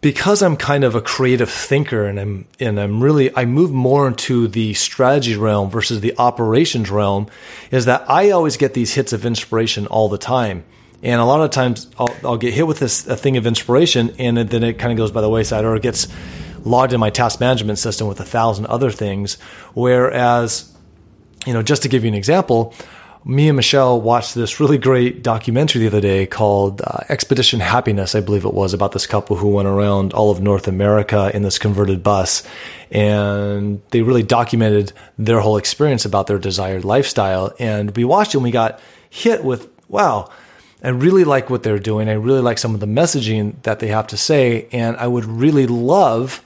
because 0.00 0.42
I'm 0.42 0.56
kind 0.56 0.84
of 0.84 0.94
a 0.94 1.00
creative 1.00 1.50
thinker 1.50 2.06
and 2.06 2.18
I'm 2.18 2.46
and 2.58 2.80
I'm 2.80 3.02
really 3.02 3.34
I 3.36 3.44
move 3.44 3.70
more 3.70 4.08
into 4.08 4.48
the 4.48 4.72
strategy 4.74 5.36
realm 5.36 5.70
versus 5.70 6.00
the 6.00 6.14
operations 6.18 6.90
realm 6.90 7.28
is 7.70 7.84
that 7.84 8.08
I 8.08 8.30
always 8.30 8.56
get 8.56 8.74
these 8.74 8.94
hits 8.94 9.12
of 9.12 9.26
inspiration 9.26 9.86
all 9.86 10.08
the 10.08 10.18
time. 10.18 10.64
And 11.02 11.20
a 11.20 11.24
lot 11.24 11.40
of 11.40 11.50
times 11.50 11.88
I'll, 11.98 12.14
I'll 12.24 12.36
get 12.36 12.52
hit 12.52 12.66
with 12.66 12.78
this 12.78 13.06
a 13.06 13.16
thing 13.16 13.36
of 13.36 13.46
inspiration 13.46 14.14
and 14.18 14.36
then 14.36 14.62
it 14.62 14.78
kind 14.78 14.92
of 14.92 14.98
goes 14.98 15.10
by 15.10 15.20
the 15.20 15.30
wayside 15.30 15.64
or 15.64 15.74
it 15.76 15.82
gets 15.82 16.08
logged 16.64 16.92
in 16.92 17.00
my 17.00 17.10
task 17.10 17.40
management 17.40 17.78
system 17.78 18.06
with 18.06 18.20
a 18.20 18.24
thousand 18.24 18.66
other 18.66 18.90
things. 18.90 19.38
Whereas, 19.74 20.70
you 21.46 21.54
know, 21.54 21.62
just 21.62 21.82
to 21.82 21.88
give 21.88 22.04
you 22.04 22.08
an 22.08 22.14
example, 22.14 22.74
me 23.24 23.48
and 23.48 23.56
Michelle 23.56 24.00
watched 24.00 24.34
this 24.34 24.60
really 24.60 24.78
great 24.78 25.22
documentary 25.22 25.82
the 25.82 25.88
other 25.88 26.00
day 26.00 26.26
called 26.26 26.80
uh, 26.80 27.00
Expedition 27.08 27.60
Happiness, 27.60 28.14
I 28.14 28.20
believe 28.20 28.44
it 28.44 28.54
was, 28.54 28.72
about 28.72 28.92
this 28.92 29.06
couple 29.06 29.36
who 29.36 29.48
went 29.48 29.68
around 29.68 30.14
all 30.14 30.30
of 30.30 30.40
North 30.40 30.66
America 30.68 31.30
in 31.34 31.42
this 31.42 31.58
converted 31.58 32.02
bus. 32.02 32.42
And 32.90 33.82
they 33.90 34.02
really 34.02 34.22
documented 34.22 34.92
their 35.18 35.40
whole 35.40 35.58
experience 35.58 36.04
about 36.04 36.28
their 36.28 36.38
desired 36.38 36.84
lifestyle. 36.84 37.52
And 37.58 37.94
we 37.94 38.04
watched 38.04 38.34
it 38.34 38.38
and 38.38 38.44
we 38.44 38.50
got 38.50 38.80
hit 39.10 39.44
with, 39.44 39.68
wow, 39.88 40.30
I 40.82 40.88
really 40.88 41.24
like 41.24 41.50
what 41.50 41.62
they're 41.62 41.78
doing. 41.78 42.08
I 42.08 42.14
really 42.14 42.40
like 42.40 42.58
some 42.58 42.74
of 42.74 42.80
the 42.80 42.86
messaging 42.86 43.60
that 43.62 43.80
they 43.80 43.88
have 43.88 44.06
to 44.08 44.16
say. 44.16 44.68
And 44.72 44.96
I 44.96 45.06
would 45.06 45.24
really 45.24 45.66
love 45.66 46.44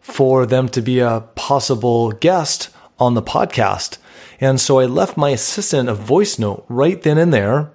for 0.00 0.46
them 0.46 0.68
to 0.70 0.82
be 0.82 1.00
a 1.00 1.24
possible 1.34 2.12
guest 2.12 2.70
on 2.98 3.14
the 3.14 3.22
podcast. 3.22 3.98
And 4.40 4.60
so 4.60 4.78
I 4.78 4.86
left 4.86 5.16
my 5.16 5.30
assistant 5.30 5.88
a 5.88 5.94
voice 5.94 6.38
note 6.38 6.64
right 6.68 7.00
then 7.00 7.18
and 7.18 7.32
there. 7.32 7.70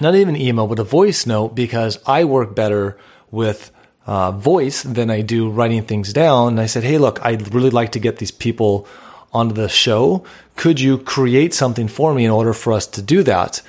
Not 0.00 0.14
even 0.14 0.36
email, 0.36 0.66
but 0.66 0.78
a 0.78 0.84
voice 0.84 1.26
note 1.26 1.54
because 1.54 1.98
I 2.06 2.24
work 2.24 2.54
better 2.54 2.98
with 3.30 3.70
uh, 4.06 4.32
voice 4.32 4.82
than 4.82 5.10
I 5.10 5.20
do 5.20 5.50
writing 5.50 5.82
things 5.82 6.12
down. 6.12 6.48
And 6.48 6.60
I 6.60 6.66
said, 6.66 6.84
Hey, 6.84 6.98
look, 6.98 7.24
I'd 7.24 7.54
really 7.54 7.70
like 7.70 7.92
to 7.92 8.00
get 8.00 8.16
these 8.16 8.30
people 8.30 8.86
onto 9.32 9.54
the 9.54 9.68
show. 9.68 10.24
Could 10.56 10.80
you 10.80 10.98
create 10.98 11.54
something 11.54 11.88
for 11.88 12.14
me 12.14 12.24
in 12.24 12.30
order 12.30 12.52
for 12.52 12.72
us 12.72 12.86
to 12.88 13.02
do 13.02 13.22
that? 13.22 13.62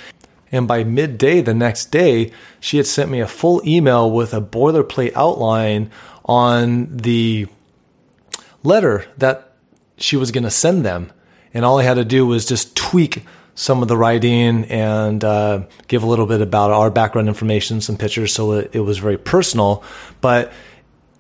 And 0.54 0.68
by 0.68 0.84
midday 0.84 1.42
the 1.42 1.56
next 1.56 1.86
day, 1.86 2.32
she 2.60 2.78
had 2.78 2.86
sent 2.86 3.10
me 3.10 3.20
a 3.20 3.28
full 3.28 3.62
email 3.68 4.10
with 4.10 4.36
a 4.36 4.40
boilerplate 4.40 5.14
outline 5.16 5.90
on 6.26 6.96
the 6.96 7.48
letter 8.62 9.06
that 9.18 9.56
she 9.98 10.16
was 10.16 10.30
going 10.30 10.44
to 10.44 10.52
send 10.52 10.86
them. 10.86 11.12
And 11.56 11.66
all 11.66 11.80
I 11.80 11.84
had 11.84 11.96
to 11.96 12.06
do 12.06 12.28
was 12.28 12.46
just 12.46 12.76
tweak 12.76 13.26
some 13.56 13.82
of 13.82 13.88
the 13.88 13.98
writing 13.98 14.66
and 14.66 15.24
uh, 15.24 15.64
give 15.88 16.04
a 16.04 16.08
little 16.08 16.28
bit 16.28 16.42
about 16.42 16.70
our 16.70 16.92
background 16.92 17.28
information, 17.28 17.82
some 17.82 17.98
pictures, 17.98 18.32
so 18.32 18.54
it, 18.54 18.76
it 18.76 18.80
was 18.82 19.00
very 19.00 19.18
personal. 19.18 19.84
But 20.22 20.54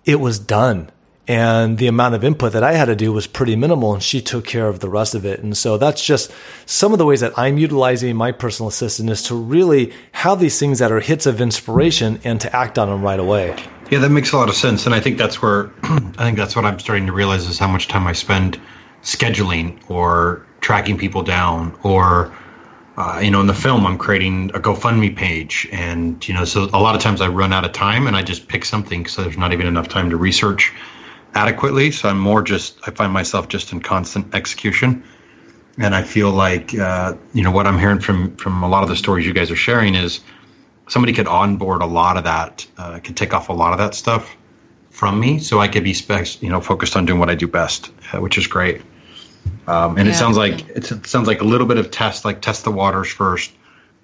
it 0.05 0.19
was 0.19 0.37
done 0.37 0.91
and 1.27 1.77
the 1.77 1.87
amount 1.87 2.15
of 2.15 2.23
input 2.23 2.51
that 2.51 2.63
I 2.63 2.73
had 2.73 2.85
to 2.85 2.95
do 2.95 3.13
was 3.13 3.27
pretty 3.27 3.55
minimal 3.55 3.93
and 3.93 4.03
she 4.03 4.21
took 4.21 4.45
care 4.45 4.67
of 4.67 4.79
the 4.81 4.89
rest 4.89 5.15
of 5.15 5.25
it. 5.25 5.39
And 5.39 5.55
so 5.55 5.77
that's 5.77 6.03
just 6.03 6.31
some 6.65 6.91
of 6.91 6.97
the 6.97 7.05
ways 7.05 7.21
that 7.21 7.33
I'm 7.37 7.57
utilizing 7.57 8.15
my 8.15 8.31
personal 8.31 8.67
assistant 8.67 9.09
is 9.09 9.23
to 9.23 9.35
really 9.35 9.93
have 10.11 10.39
these 10.39 10.59
things 10.59 10.79
that 10.79 10.91
are 10.91 10.99
hits 10.99 11.25
of 11.25 11.39
inspiration 11.39 12.19
and 12.25 12.41
to 12.41 12.53
act 12.53 12.77
on 12.77 12.89
them 12.89 13.01
right 13.01 13.19
away. 13.19 13.55
Yeah, 13.89 13.99
that 13.99 14.09
makes 14.09 14.33
a 14.33 14.37
lot 14.37 14.49
of 14.49 14.55
sense. 14.55 14.85
And 14.85 14.93
I 14.93 14.99
think 14.99 15.17
that's 15.17 15.41
where 15.41 15.71
I 15.83 16.25
think 16.25 16.37
that's 16.37 16.55
what 16.55 16.65
I'm 16.65 16.79
starting 16.79 17.05
to 17.05 17.13
realize 17.13 17.47
is 17.47 17.57
how 17.57 17.67
much 17.67 17.87
time 17.87 18.05
I 18.05 18.13
spend 18.13 18.59
scheduling 19.01 19.79
or 19.89 20.45
tracking 20.59 20.97
people 20.97 21.23
down 21.23 21.77
or 21.83 22.33
uh, 22.95 23.19
you 23.23 23.31
know, 23.31 23.41
in 23.41 23.47
the 23.47 23.55
film, 23.55 23.87
I'm 23.87 23.97
creating 23.97 24.51
a 24.53 24.59
GoFundMe 24.59 25.15
page, 25.15 25.67
and 25.71 26.27
you 26.27 26.33
know, 26.33 26.45
so 26.45 26.69
a 26.73 26.79
lot 26.79 26.93
of 26.95 27.01
times 27.01 27.21
I 27.21 27.27
run 27.27 27.51
out 27.51 27.65
of 27.65 27.71
time, 27.71 28.05
and 28.05 28.15
I 28.15 28.21
just 28.21 28.47
pick 28.47 28.63
something 28.65 29.01
because 29.01 29.15
there's 29.15 29.35
not 29.35 29.51
even 29.51 29.65
enough 29.65 29.87
time 29.87 30.11
to 30.11 30.15
research 30.15 30.71
adequately. 31.35 31.91
So 31.91 32.09
I'm 32.09 32.19
more 32.19 32.41
just, 32.41 32.77
I 32.87 32.91
find 32.91 33.11
myself 33.11 33.47
just 33.47 33.71
in 33.71 33.81
constant 33.81 34.33
execution. 34.33 35.03
And 35.79 35.95
I 35.95 36.03
feel 36.03 36.31
like, 36.31 36.77
uh, 36.77 37.15
you 37.33 37.43
know, 37.43 37.51
what 37.51 37.65
I'm 37.65 37.79
hearing 37.79 37.99
from, 37.99 38.35
from 38.37 38.61
a 38.63 38.69
lot 38.69 38.83
of 38.83 38.89
the 38.89 38.95
stories 38.95 39.25
you 39.25 39.33
guys 39.33 39.49
are 39.49 39.55
sharing 39.55 39.95
is 39.95 40.19
somebody 40.87 41.13
could 41.13 41.27
onboard 41.27 41.81
a 41.81 41.85
lot 41.85 42.17
of 42.17 42.23
that, 42.25 42.67
uh, 42.77 42.99
could 42.99 43.17
take 43.17 43.33
off 43.33 43.49
a 43.49 43.53
lot 43.53 43.73
of 43.73 43.79
that 43.79 43.95
stuff 43.95 44.35
from 44.91 45.19
me. 45.19 45.39
So 45.39 45.59
I 45.59 45.67
could 45.67 45.83
be, 45.83 45.93
spec- 45.93 46.41
you 46.43 46.49
know, 46.49 46.61
focused 46.61 46.95
on 46.95 47.05
doing 47.05 47.19
what 47.19 47.29
I 47.29 47.35
do 47.35 47.47
best, 47.47 47.91
uh, 48.11 48.21
which 48.21 48.37
is 48.37 48.45
great. 48.45 48.81
Um, 49.67 49.97
and 49.97 50.07
yeah. 50.07 50.13
it 50.13 50.17
sounds 50.17 50.37
like, 50.37 50.67
it 50.69 50.85
sounds 51.07 51.27
like 51.27 51.41
a 51.41 51.45
little 51.45 51.65
bit 51.65 51.77
of 51.77 51.89
test, 51.89 52.23
like 52.23 52.41
test 52.41 52.63
the 52.63 52.71
waters 52.71 53.09
first 53.09 53.51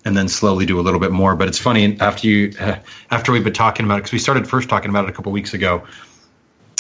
and 0.06 0.18
then 0.18 0.28
slowly 0.28 0.66
do 0.66 0.80
a 0.80 0.82
little 0.82 1.00
bit 1.00 1.12
more. 1.12 1.36
But 1.36 1.48
it's 1.48 1.60
funny 1.60 2.00
after 2.00 2.28
you, 2.28 2.52
after 3.12 3.32
we've 3.32 3.44
been 3.44 3.54
talking 3.54 3.86
about 3.86 3.96
it, 3.96 4.00
because 4.00 4.14
we 4.14 4.20
started 4.20 4.48
first 4.48 4.70
talking 4.70 4.90
about 4.90 5.06
it 5.06 5.10
a 5.10 5.14
couple 5.14 5.32
weeks 5.32 5.54
ago 5.54 5.84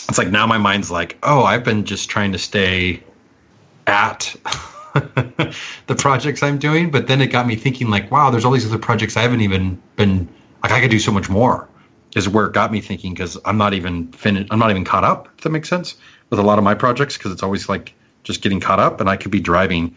it's 0.10 0.18
like 0.18 0.30
now 0.30 0.45
my 0.47 0.57
mind's 0.57 0.89
like, 0.91 1.18
oh, 1.24 1.43
I've 1.43 1.64
been 1.64 1.86
just 1.86 2.10
trying 2.10 2.32
to 2.32 2.38
stay 2.38 3.01
at 3.88 4.36
the 4.93 5.95
projects 5.95 6.41
I'm 6.43 6.57
doing, 6.57 6.89
but 6.89 7.07
then 7.07 7.22
it 7.22 7.28
got 7.28 7.47
me 7.47 7.55
thinking 7.55 7.89
like, 7.89 8.10
wow, 8.12 8.32
there's 8.32 8.43
all 8.43 8.51
these 8.51 8.66
other 8.66 8.80
projects 8.80 9.16
I 9.16 9.22
haven't 9.22 9.41
even 9.41 9.82
been 9.95 10.28
like 10.64 10.72
I 10.72 10.82
could 10.82 10.91
do 10.91 10.99
so 10.99 11.12
much 11.12 11.30
more. 11.30 11.68
Is 12.16 12.28
where 12.28 12.47
it 12.47 12.53
got 12.53 12.72
me 12.72 12.82
thinking 12.82 13.14
because 13.14 13.38
I'm 13.45 13.57
not 13.57 13.76
even 13.76 14.12
finished. 14.12 14.47
I'm 14.51 14.57
not 14.57 14.72
even 14.72 14.84
caught 14.84 15.03
up. 15.03 15.30
If 15.38 15.43
that 15.43 15.51
makes 15.51 15.70
sense 15.70 15.95
with 16.32 16.39
a 16.39 16.43
lot 16.43 16.57
of 16.57 16.64
my 16.64 16.74
projects 16.74 17.16
because 17.16 17.32
it's 17.32 17.43
always 17.43 17.70
like 17.70 17.93
just 18.24 18.41
getting 18.41 18.60
caught 18.60 18.80
up, 18.80 18.99
and 18.99 19.07
I 19.07 19.16
could 19.16 19.30
be 19.30 19.39
driving 19.39 19.95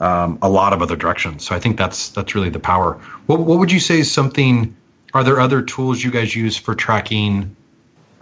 um, 0.00 0.38
a 0.40 0.48
lot 0.48 0.72
of 0.72 0.80
other 0.80 0.96
directions. 0.96 1.44
So 1.46 1.54
I 1.54 1.60
think 1.60 1.76
that's 1.76 2.08
that's 2.08 2.34
really 2.34 2.48
the 2.48 2.60
power. 2.60 2.94
What 3.26 3.40
what 3.40 3.58
would 3.58 3.70
you 3.70 3.78
say 3.80 3.98
is 4.00 4.10
something? 4.10 4.74
Are 5.12 5.22
there 5.22 5.38
other 5.38 5.60
tools 5.60 6.02
you 6.02 6.10
guys 6.10 6.34
use 6.34 6.56
for 6.56 6.74
tracking? 6.74 7.54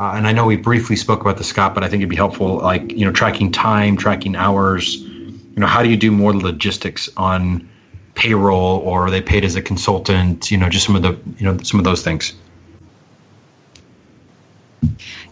Uh, 0.03 0.15
and 0.17 0.27
I 0.27 0.33
know 0.33 0.47
we 0.47 0.57
briefly 0.57 0.97
spoke 0.97 1.21
about 1.21 1.37
the 1.37 1.45
Scott, 1.45 1.77
but 1.77 1.85
I 1.85 1.89
think 1.89 2.01
it'd 2.01 2.11
be 2.11 2.17
helpful, 2.17 2.57
like 2.57 2.91
you 2.91 3.05
know, 3.05 3.13
tracking 3.13 3.53
time, 3.53 3.97
tracking 3.97 4.35
hours. 4.35 4.97
You 4.97 5.59
know, 5.59 5.69
how 5.69 5.81
do 5.81 5.89
you 5.89 5.97
do 5.97 6.11
more 6.11 6.35
logistics 6.35 7.09
on 7.17 7.69
payroll, 8.17 8.79
or 8.79 9.07
are 9.07 9.11
they 9.13 9.23
paid 9.23 9.45
as 9.45 9.55
a 9.55 9.63
consultant? 9.63 10.51
You 10.51 10.59
know, 10.59 10.69
just 10.69 10.87
some 10.87 10.97
of 10.97 11.03
the 11.03 11.17
you 11.39 11.45
know 11.45 11.57
some 11.59 11.79
of 11.79 11.85
those 11.85 12.03
things. 12.03 12.35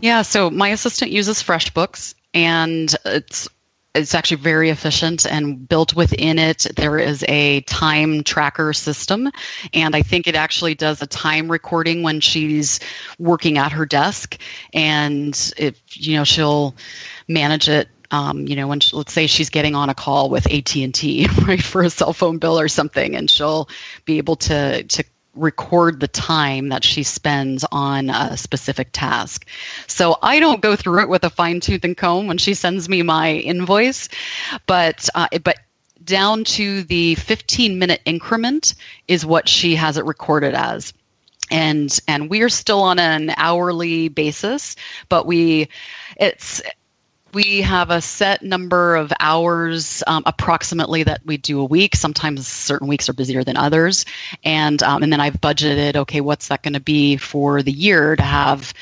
Yeah, 0.03 0.23
so 0.23 0.51
my 0.51 0.68
assistant 0.68 1.11
uses 1.11 1.43
FreshBooks, 1.43 2.14
and 2.33 2.95
it's 3.07 3.49
it's 3.95 4.14
actually 4.14 4.36
very 4.36 4.70
efficient 4.70 5.26
and 5.26 5.68
built 5.68 5.95
within 5.97 6.38
it 6.38 6.66
there 6.76 6.99
is 6.99 7.24
a 7.28 7.61
time 7.62 8.22
tracker 8.22 8.72
system. 8.72 9.30
And 9.74 9.97
i 9.97 10.03
think 10.03 10.26
it 10.26 10.34
actually 10.34 10.74
does 10.74 11.03
a 11.03 11.07
time 11.07 11.51
recording 11.51 12.03
when 12.03 12.20
she's 12.20 12.80
working 13.18 13.59
at 13.59 13.72
her 13.72 13.86
desk. 13.86 14.38
And 14.72 15.53
if 15.57 15.80
you 15.95 16.16
know 16.16 16.24
she'll 16.24 16.74
manage 17.28 17.68
it 17.68 17.88
um, 18.12 18.47
you 18.47 18.57
know 18.57 18.66
when 18.66 18.80
she, 18.80 18.97
let's 18.97 19.12
say 19.12 19.26
she's 19.26 19.51
getting 19.51 19.74
on 19.74 19.88
a 19.88 19.95
call 19.95 20.30
with 20.30 20.47
at&t 20.47 21.26
right 21.47 21.62
for 21.62 21.82
a 21.82 21.91
cell 21.91 22.12
phone 22.12 22.38
bill 22.38 22.59
or 22.59 22.68
something 22.68 23.14
and 23.14 23.30
she'll 23.30 23.68
be 24.05 24.18
able 24.18 24.36
to 24.36 24.82
to 24.84 25.05
record 25.35 26.01
the 26.01 26.09
time 26.09 26.68
that 26.68 26.85
she 26.85 27.03
spends 27.03 27.64
on 27.72 28.11
a 28.11 28.37
specific 28.37 28.91
task. 28.93 29.47
So 29.87 30.16
I 30.22 30.41
don't 30.41 30.61
go 30.61 30.76
through 30.76 31.03
it 31.03 31.09
with 31.09 31.24
a 31.24 31.31
fine 31.31 31.61
tooth 31.61 31.85
and 31.85 31.97
comb 31.97 32.26
when 32.26 32.39
she 32.39 32.55
sends 32.55 32.89
me 32.89 33.03
my 33.03 33.35
invoice, 33.35 34.09
but 34.66 35.09
uh, 35.14 35.28
but 35.45 35.59
down 36.05 36.45
to 36.45 36.83
the 36.85 37.14
15 37.16 37.78
minute 37.78 38.01
increment 38.05 38.74
is 39.07 39.26
what 39.26 39.49
she 39.49 39.74
has 39.76 39.97
it 39.97 40.05
recorded 40.05 40.55
as 40.55 40.93
and 41.51 41.99
and 42.09 42.31
we 42.31 42.43
are 42.43 42.49
still 42.49 42.81
on 42.81 42.99
an 42.99 43.35
hourly 43.37 44.09
basis 44.09 44.76
but 45.09 45.26
we 45.26 45.68
it's 46.16 46.62
we 47.33 47.61
have 47.61 47.91
a 47.91 48.01
set 48.01 48.43
number 48.43 48.97
of 48.97 49.12
hours 49.20 50.03
um, 50.07 50.22
approximately 50.26 51.03
that 51.03 51.20
we 51.24 51.37
do 51.37 51.61
a 51.61 51.64
week. 51.64 51.95
Sometimes 51.95 52.47
certain 52.47 52.89
weeks 52.89 53.09
are 53.09 53.12
busier 53.12 53.45
than 53.45 53.57
others. 53.57 54.05
And 54.45 54.83
um, 54.83 55.03
and 55.03 55.12
then 55.12 55.20
i've 55.20 55.41
budgeted 55.41 55.97
okay 55.97 56.20
what's 56.20 56.49
that 56.49 56.62
going 56.62 56.74
to 56.74 56.81
be 56.81 57.16
for 57.16 57.62
the 57.62 57.72
year 57.72 58.16
to 58.16 58.22
have 58.22 58.72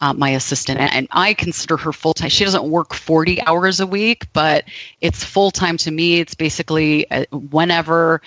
uh, 0.00 0.12
my 0.12 0.30
assistant. 0.30 0.80
And 0.80 1.08
i 1.12 1.34
consider 1.34 1.76
her 1.76 1.92
full-time. 1.92 2.30
She 2.30 2.44
doesn't 2.44 2.64
work 2.64 2.94
40 2.94 3.42
hours 3.42 3.80
a 3.80 3.86
week 3.86 4.32
but 4.32 4.64
it's 5.00 5.24
full-time 5.24 5.76
to 5.78 5.90
me. 5.90 6.20
It's 6.20 6.34
basically 6.34 7.10
uh, 7.10 7.24
whenever 7.32 8.20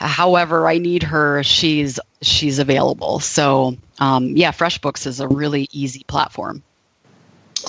however 0.00 0.68
i 0.68 0.78
need 0.78 1.02
her 1.02 1.42
she's 1.42 1.98
she's 2.22 2.58
available. 2.58 3.20
So 3.20 3.76
um, 4.00 4.36
yeah 4.36 4.50
freshbooks 4.50 5.06
is 5.06 5.20
a 5.20 5.28
really 5.28 5.68
easy 5.72 6.04
platform 6.04 6.62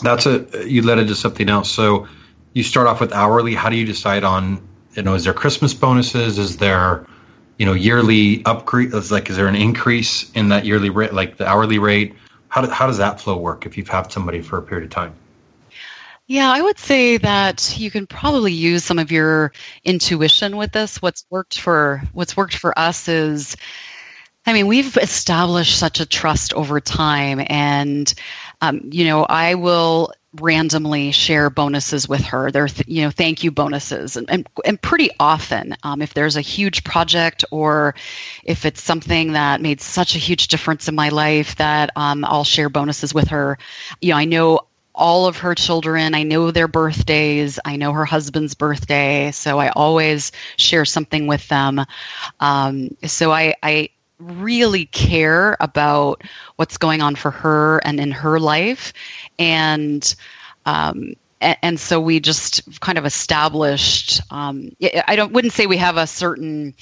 that's 0.01 0.25
a 0.25 0.45
you 0.67 0.81
led 0.81 0.99
into 0.99 1.15
something 1.15 1.49
else. 1.49 1.71
So 1.71 2.07
you 2.53 2.63
start 2.63 2.87
off 2.87 2.99
with 2.99 3.13
hourly. 3.13 3.55
How 3.55 3.69
do 3.69 3.75
you 3.75 3.85
decide 3.85 4.23
on 4.23 4.65
you 4.93 5.03
know 5.03 5.15
is 5.15 5.23
there 5.23 5.33
Christmas 5.33 5.73
bonuses? 5.73 6.37
Is 6.37 6.57
there 6.57 7.05
you 7.57 7.65
know 7.65 7.73
yearly 7.73 8.43
upgrade? 8.45 8.93
Is 8.93 9.11
like 9.11 9.29
is 9.29 9.35
there 9.35 9.47
an 9.47 9.55
increase 9.55 10.31
in 10.31 10.49
that 10.49 10.65
yearly 10.65 10.89
rate, 10.89 11.13
like 11.13 11.37
the 11.37 11.47
hourly 11.47 11.79
rate? 11.79 12.15
How 12.49 12.61
do, 12.61 12.69
how 12.69 12.87
does 12.87 12.97
that 12.97 13.21
flow 13.21 13.37
work 13.37 13.65
if 13.65 13.77
you've 13.77 13.89
had 13.89 14.11
somebody 14.11 14.41
for 14.41 14.57
a 14.57 14.61
period 14.61 14.85
of 14.85 14.89
time? 14.89 15.13
Yeah, 16.25 16.51
I 16.51 16.61
would 16.61 16.77
say 16.77 17.17
that 17.17 17.75
you 17.79 17.89
can 17.89 18.05
probably 18.05 18.53
use 18.53 18.83
some 18.83 18.99
of 18.99 19.11
your 19.11 19.51
intuition 19.83 20.57
with 20.57 20.71
this. 20.71 21.01
What's 21.01 21.25
worked 21.29 21.59
for 21.59 22.03
what's 22.13 22.37
worked 22.37 22.55
for 22.55 22.77
us 22.77 23.07
is 23.07 23.55
I 24.45 24.53
mean, 24.53 24.67
we've 24.67 24.97
established 24.97 25.77
such 25.77 25.99
a 25.99 26.05
trust 26.05 26.53
over 26.53 26.79
time 26.79 27.45
and 27.47 28.11
um, 28.61 28.81
you 28.91 29.05
know, 29.05 29.23
I 29.23 29.55
will 29.55 30.11
randomly 30.39 31.11
share 31.11 31.49
bonuses 31.49 32.07
with 32.07 32.21
her. 32.21 32.51
They're, 32.51 32.67
th- 32.67 32.87
you 32.87 33.01
know, 33.01 33.09
thank 33.09 33.43
you 33.43 33.51
bonuses. 33.51 34.15
And, 34.15 34.29
and, 34.29 34.47
and 34.63 34.79
pretty 34.81 35.09
often, 35.19 35.75
um, 35.83 36.01
if 36.01 36.13
there's 36.13 36.35
a 36.35 36.41
huge 36.41 36.83
project 36.83 37.43
or 37.51 37.95
if 38.43 38.65
it's 38.65 38.81
something 38.81 39.33
that 39.33 39.61
made 39.61 39.81
such 39.81 40.15
a 40.15 40.19
huge 40.19 40.47
difference 40.47 40.87
in 40.87 40.93
my 40.93 41.09
life 41.09 41.55
that 41.55 41.89
um, 41.95 42.23
I'll 42.25 42.43
share 42.43 42.69
bonuses 42.69 43.13
with 43.13 43.27
her. 43.29 43.57
You 44.01 44.11
know, 44.11 44.17
I 44.17 44.25
know 44.25 44.59
all 44.93 45.25
of 45.25 45.37
her 45.37 45.55
children. 45.55 46.13
I 46.13 46.23
know 46.23 46.51
their 46.51 46.67
birthdays. 46.67 47.57
I 47.65 47.77
know 47.77 47.93
her 47.93 48.05
husband's 48.05 48.53
birthday. 48.53 49.31
So 49.31 49.59
I 49.59 49.69
always 49.69 50.31
share 50.57 50.85
something 50.85 51.25
with 51.25 51.47
them. 51.47 51.85
Um, 52.39 52.95
so 53.05 53.31
I, 53.31 53.55
I, 53.63 53.89
really 54.19 54.85
care 54.85 55.55
about 55.59 56.23
what's 56.57 56.77
going 56.77 57.01
on 57.01 57.15
for 57.15 57.31
her 57.31 57.79
and 57.85 57.99
in 57.99 58.11
her 58.11 58.39
life. 58.39 58.93
And 59.37 60.13
um, 60.65 61.13
and, 61.41 61.79
so 61.79 62.01
we 62.01 62.19
just 62.19 62.81
kind 62.81 62.97
of 62.97 63.05
established 63.05 64.21
um, 64.31 64.71
i 65.07 65.15
don't 65.15 65.31
wouldn't 65.31 65.53
say 65.53 65.65
we 65.65 65.77
have 65.77 65.97
a 65.97 66.05
certain 66.05 66.73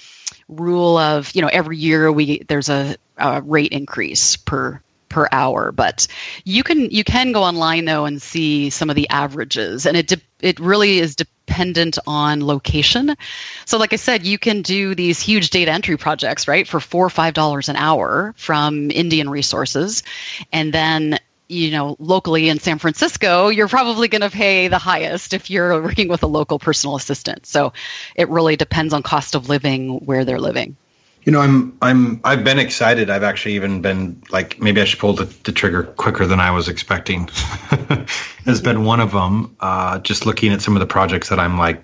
rule 0.49 0.97
of 0.97 1.33
you 1.35 1.41
know 1.41 1.49
every 1.49 1.77
year 1.77 2.11
we 2.11 2.39
there's 2.47 2.69
a, 2.69 2.95
a 3.17 3.41
rate 3.41 3.71
increase 3.71 4.35
per 4.35 4.81
per 5.18 5.28
hour 5.32 5.72
but 5.72 6.05
you 6.43 6.61
can 6.63 6.91
you 6.91 7.03
can 7.03 7.32
go 7.32 7.41
online 7.41 7.86
though 7.86 8.05
and 8.05 8.22
see 8.22 8.70
some 8.70 8.88
of 8.88 8.95
the 8.95 9.09
averages 9.09 9.88
and 9.88 9.97
it 9.97 10.05
de- 10.05 10.22
it 10.41 10.59
really 10.59 10.99
is 10.99 11.15
dependent 11.15 11.97
on 12.05 12.45
location. 12.45 13.15
So 13.65 13.80
like 13.80 13.93
i 13.93 13.95
said 13.95 14.28
you 14.28 14.38
can 14.38 14.61
do 14.61 14.93
these 14.93 15.20
huge 15.20 15.49
data 15.49 15.72
entry 15.72 15.97
projects 15.97 16.47
right 16.47 16.68
for 16.68 16.80
four 16.80 17.03
or 17.03 17.09
five 17.09 17.34
dollars 17.34 17.68
an 17.68 17.78
hour 17.78 18.36
from 18.38 18.91
indian 18.91 19.28
resources 19.28 20.03
and 20.53 20.72
then 20.72 21.18
you 21.47 21.72
know 21.72 21.95
locally 21.97 22.47
in 22.47 22.59
san 22.59 22.78
francisco 22.78 23.47
you're 23.47 23.68
probably 23.68 24.07
going 24.07 24.22
to 24.22 24.30
pay 24.30 24.68
the 24.68 24.78
highest 24.78 25.34
if 25.34 25.49
you're 25.49 25.82
working 25.82 26.09
with 26.09 26.22
a 26.22 26.28
local 26.28 26.59
personal 26.59 26.95
assistant. 26.95 27.47
So 27.47 27.74
it 28.13 28.30
really 28.30 28.55
depends 28.55 28.93
on 28.93 29.01
cost 29.01 29.34
of 29.34 29.49
living 29.49 30.05
where 30.05 30.24
they're 30.26 30.45
living 30.51 30.78
you 31.28 31.34
know, 31.34 31.41
I'm 31.41 31.78
I'm 31.82 32.21
I've 32.23 32.45
been 32.45 32.57
excited. 32.57 33.09
I've 33.09 33.21
actually 33.21 33.55
even 33.55 33.82
been 33.82 34.23
like 34.30 34.61
maybe 34.61 34.80
I 34.80 34.86
should 34.86 34.99
pull 34.99 35.11
the, 35.11 35.25
the 35.43 35.51
trigger 35.51 35.84
quicker 35.84 36.25
than 36.25 36.39
I 36.39 36.51
was 36.51 36.69
expecting. 36.69 37.28
Has 38.45 38.61
been 38.61 38.86
one 38.86 39.01
of 39.01 39.11
them. 39.11 39.53
Uh, 39.59 39.99
just 39.99 40.25
looking 40.25 40.53
at 40.53 40.61
some 40.61 40.78
of 40.78 40.80
the 40.80 40.86
projects 40.86 41.28
that 41.28 41.38
I'm 41.38 41.57
like, 41.57 41.84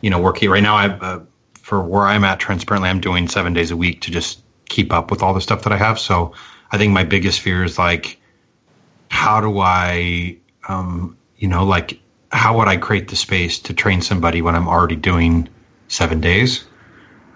you 0.00 0.10
know, 0.10 0.20
working 0.20 0.50
right 0.50 0.64
now. 0.64 0.74
I 0.74 0.88
uh, 0.88 1.20
for 1.54 1.80
where 1.80 2.06
I'm 2.06 2.24
at, 2.24 2.40
transparently, 2.40 2.90
I'm 2.90 2.98
doing 2.98 3.28
seven 3.28 3.52
days 3.52 3.70
a 3.70 3.76
week 3.76 4.00
to 4.00 4.10
just 4.10 4.42
keep 4.68 4.92
up 4.92 5.12
with 5.12 5.22
all 5.22 5.32
the 5.32 5.40
stuff 5.40 5.62
that 5.62 5.72
I 5.72 5.76
have. 5.76 5.96
So 5.96 6.34
I 6.72 6.76
think 6.76 6.92
my 6.92 7.04
biggest 7.04 7.38
fear 7.38 7.62
is 7.62 7.78
like, 7.78 8.20
how 9.12 9.40
do 9.40 9.60
I, 9.60 10.38
um, 10.66 11.16
you 11.36 11.46
know, 11.46 11.64
like 11.64 12.00
how 12.32 12.58
would 12.58 12.66
I 12.66 12.78
create 12.78 13.06
the 13.06 13.16
space 13.16 13.60
to 13.60 13.72
train 13.72 14.02
somebody 14.02 14.42
when 14.42 14.56
I'm 14.56 14.66
already 14.66 14.96
doing 14.96 15.48
seven 15.86 16.20
days? 16.20 16.64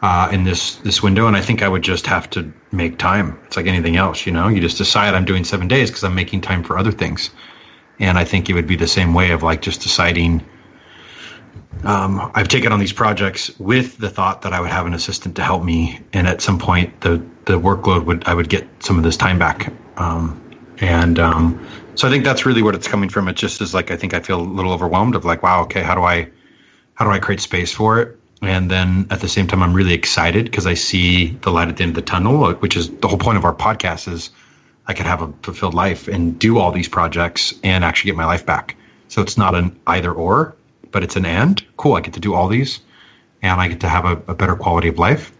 Uh, 0.02 0.28
in 0.32 0.44
this 0.44 0.76
this 0.76 1.02
window, 1.02 1.26
and 1.26 1.36
I 1.36 1.40
think 1.40 1.62
I 1.62 1.68
would 1.68 1.82
just 1.82 2.06
have 2.06 2.30
to 2.30 2.50
make 2.72 2.98
time. 2.98 3.38
It's 3.46 3.56
like 3.56 3.66
anything 3.66 3.96
else, 3.96 4.26
you 4.26 4.32
know. 4.32 4.48
You 4.48 4.60
just 4.60 4.78
decide 4.78 5.14
I'm 5.14 5.24
doing 5.24 5.44
seven 5.44 5.68
days 5.68 5.90
because 5.90 6.04
I'm 6.04 6.14
making 6.14 6.40
time 6.40 6.62
for 6.62 6.78
other 6.78 6.92
things, 6.92 7.30
and 7.98 8.18
I 8.18 8.24
think 8.24 8.48
it 8.48 8.54
would 8.54 8.66
be 8.66 8.76
the 8.76 8.88
same 8.88 9.14
way 9.14 9.30
of 9.30 9.42
like 9.42 9.62
just 9.62 9.80
deciding. 9.82 10.44
Um, 11.84 12.30
I've 12.34 12.48
taken 12.48 12.72
on 12.72 12.80
these 12.80 12.92
projects 12.92 13.58
with 13.58 13.98
the 13.98 14.10
thought 14.10 14.42
that 14.42 14.52
I 14.52 14.60
would 14.60 14.70
have 14.70 14.86
an 14.86 14.94
assistant 14.94 15.36
to 15.36 15.42
help 15.42 15.62
me, 15.62 16.00
and 16.12 16.26
at 16.26 16.40
some 16.40 16.58
point 16.58 17.00
the 17.02 17.22
the 17.44 17.60
workload 17.60 18.06
would 18.06 18.26
I 18.26 18.34
would 18.34 18.48
get 18.48 18.66
some 18.80 18.96
of 18.96 19.04
this 19.04 19.16
time 19.16 19.38
back, 19.38 19.72
um, 19.98 20.40
and 20.78 21.18
um, 21.18 21.66
so 21.94 22.08
I 22.08 22.10
think 22.10 22.24
that's 22.24 22.46
really 22.46 22.62
what 22.62 22.74
it's 22.74 22.88
coming 22.88 23.10
from. 23.10 23.28
It 23.28 23.36
just 23.36 23.60
is 23.60 23.74
like 23.74 23.90
I 23.90 23.96
think 23.96 24.14
I 24.14 24.20
feel 24.20 24.40
a 24.40 24.42
little 24.42 24.72
overwhelmed 24.72 25.14
of 25.14 25.26
like, 25.26 25.42
wow, 25.42 25.62
okay, 25.64 25.82
how 25.82 25.94
do 25.94 26.02
I 26.02 26.28
how 26.94 27.04
do 27.04 27.10
I 27.10 27.18
create 27.18 27.40
space 27.40 27.72
for 27.72 28.00
it? 28.00 28.19
And 28.42 28.70
then 28.70 29.06
at 29.10 29.20
the 29.20 29.28
same 29.28 29.46
time 29.46 29.62
i'm 29.62 29.74
really 29.74 29.92
excited 29.92 30.44
because 30.44 30.66
i 30.66 30.74
see 30.74 31.28
the 31.42 31.50
light 31.50 31.68
at 31.68 31.76
the 31.76 31.82
end 31.82 31.90
of 31.90 31.96
the 31.96 32.02
tunnel 32.02 32.52
which 32.54 32.76
is 32.76 32.90
the 32.98 33.08
whole 33.08 33.18
point 33.18 33.36
of 33.36 33.44
our 33.44 33.54
podcast 33.54 34.10
is 34.10 34.30
i 34.86 34.94
could 34.94 35.06
have 35.06 35.22
a 35.22 35.32
fulfilled 35.42 35.74
life 35.74 36.08
and 36.08 36.38
do 36.38 36.58
all 36.58 36.72
these 36.72 36.88
projects 36.88 37.54
and 37.62 37.84
actually 37.84 38.10
get 38.10 38.16
my 38.16 38.24
life 38.24 38.44
back. 38.44 38.76
So 39.08 39.22
it's 39.22 39.36
not 39.36 39.54
an 39.54 39.78
either 39.86 40.12
or 40.12 40.54
but 40.92 41.02
it's 41.02 41.16
an 41.16 41.24
and. 41.24 41.64
Cool 41.76 41.94
i 41.94 42.00
get 42.00 42.14
to 42.14 42.20
do 42.20 42.34
all 42.34 42.48
these 42.48 42.80
and 43.42 43.60
i 43.60 43.68
get 43.68 43.80
to 43.80 43.88
have 43.88 44.04
a, 44.04 44.12
a 44.28 44.34
better 44.34 44.56
quality 44.56 44.88
of 44.88 44.98
life. 44.98 45.32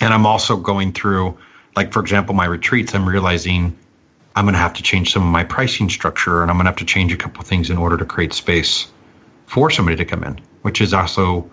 And 0.00 0.12
i'm 0.12 0.26
also 0.26 0.56
going 0.56 0.92
through 0.92 1.36
like 1.74 1.92
for 1.92 2.00
example 2.00 2.34
my 2.34 2.46
retreats 2.46 2.94
i'm 2.94 3.08
realizing 3.08 3.76
i'm 4.34 4.44
going 4.44 4.54
to 4.54 4.58
have 4.58 4.74
to 4.74 4.82
change 4.82 5.12
some 5.12 5.22
of 5.22 5.28
my 5.28 5.44
pricing 5.44 5.88
structure 5.88 6.42
and 6.42 6.50
i'm 6.50 6.56
going 6.56 6.64
to 6.64 6.70
have 6.70 6.76
to 6.76 6.84
change 6.84 7.12
a 7.12 7.16
couple 7.16 7.42
things 7.44 7.70
in 7.70 7.78
order 7.78 7.96
to 7.96 8.04
create 8.04 8.32
space 8.32 8.88
for 9.46 9.70
somebody 9.70 9.96
to 9.96 10.04
come 10.04 10.22
in 10.22 10.38
which 10.62 10.80
is 10.80 10.92
also 10.92 11.48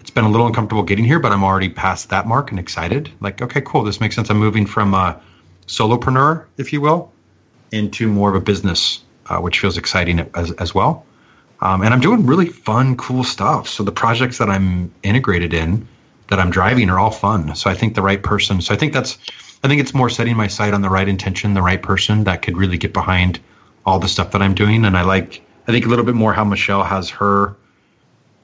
it's 0.00 0.10
been 0.10 0.24
a 0.24 0.30
little 0.30 0.46
uncomfortable 0.46 0.82
getting 0.82 1.04
here, 1.04 1.18
but 1.18 1.32
I'm 1.32 1.44
already 1.44 1.68
past 1.68 2.08
that 2.10 2.26
mark 2.26 2.50
and 2.50 2.58
excited. 2.58 3.10
Like, 3.20 3.42
okay, 3.42 3.60
cool. 3.60 3.82
This 3.82 4.00
makes 4.00 4.14
sense. 4.14 4.30
I'm 4.30 4.38
moving 4.38 4.66
from 4.66 4.94
a 4.94 5.20
solopreneur, 5.66 6.44
if 6.56 6.72
you 6.72 6.80
will, 6.80 7.12
into 7.72 8.08
more 8.08 8.30
of 8.30 8.34
a 8.34 8.40
business, 8.40 9.02
uh, 9.26 9.38
which 9.38 9.60
feels 9.60 9.76
exciting 9.76 10.20
as, 10.34 10.52
as 10.52 10.74
well. 10.74 11.04
Um, 11.60 11.82
and 11.82 11.92
I'm 11.92 12.00
doing 12.00 12.24
really 12.24 12.46
fun, 12.46 12.96
cool 12.96 13.24
stuff. 13.24 13.68
So 13.68 13.82
the 13.82 13.92
projects 13.92 14.38
that 14.38 14.48
I'm 14.48 14.92
integrated 15.02 15.52
in, 15.52 15.86
that 16.28 16.38
I'm 16.38 16.50
driving, 16.50 16.88
are 16.88 16.98
all 16.98 17.10
fun. 17.10 17.54
So 17.56 17.68
I 17.68 17.74
think 17.74 17.94
the 17.94 18.02
right 18.02 18.22
person. 18.22 18.60
So 18.60 18.72
I 18.72 18.76
think 18.76 18.92
that's, 18.92 19.18
I 19.64 19.68
think 19.68 19.80
it's 19.80 19.92
more 19.92 20.08
setting 20.08 20.36
my 20.36 20.46
sight 20.46 20.72
on 20.72 20.82
the 20.82 20.90
right 20.90 21.08
intention, 21.08 21.54
the 21.54 21.62
right 21.62 21.82
person 21.82 22.24
that 22.24 22.42
could 22.42 22.56
really 22.56 22.78
get 22.78 22.92
behind 22.92 23.40
all 23.84 23.98
the 23.98 24.08
stuff 24.08 24.30
that 24.30 24.42
I'm 24.42 24.54
doing. 24.54 24.84
And 24.84 24.96
I 24.96 25.02
like, 25.02 25.42
I 25.66 25.72
think 25.72 25.84
a 25.84 25.88
little 25.88 26.04
bit 26.04 26.14
more 26.14 26.32
how 26.32 26.44
Michelle 26.44 26.84
has 26.84 27.10
her 27.10 27.56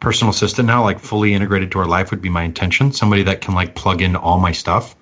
personal 0.05 0.31
assistant 0.31 0.67
now, 0.67 0.83
like 0.83 1.01
fully 1.01 1.35
integrated 1.35 1.73
to 1.73 1.79
our 1.79 1.87
life, 1.87 2.11
would 2.11 2.23
be 2.23 2.29
my 2.29 2.43
intention. 2.43 2.93
Somebody 2.93 3.23
that 3.25 3.41
can 3.41 3.55
like 3.55 3.75
plug 3.75 4.03
in 4.03 4.15
all 4.15 4.39
my 4.39 4.53
stuff 4.53 4.95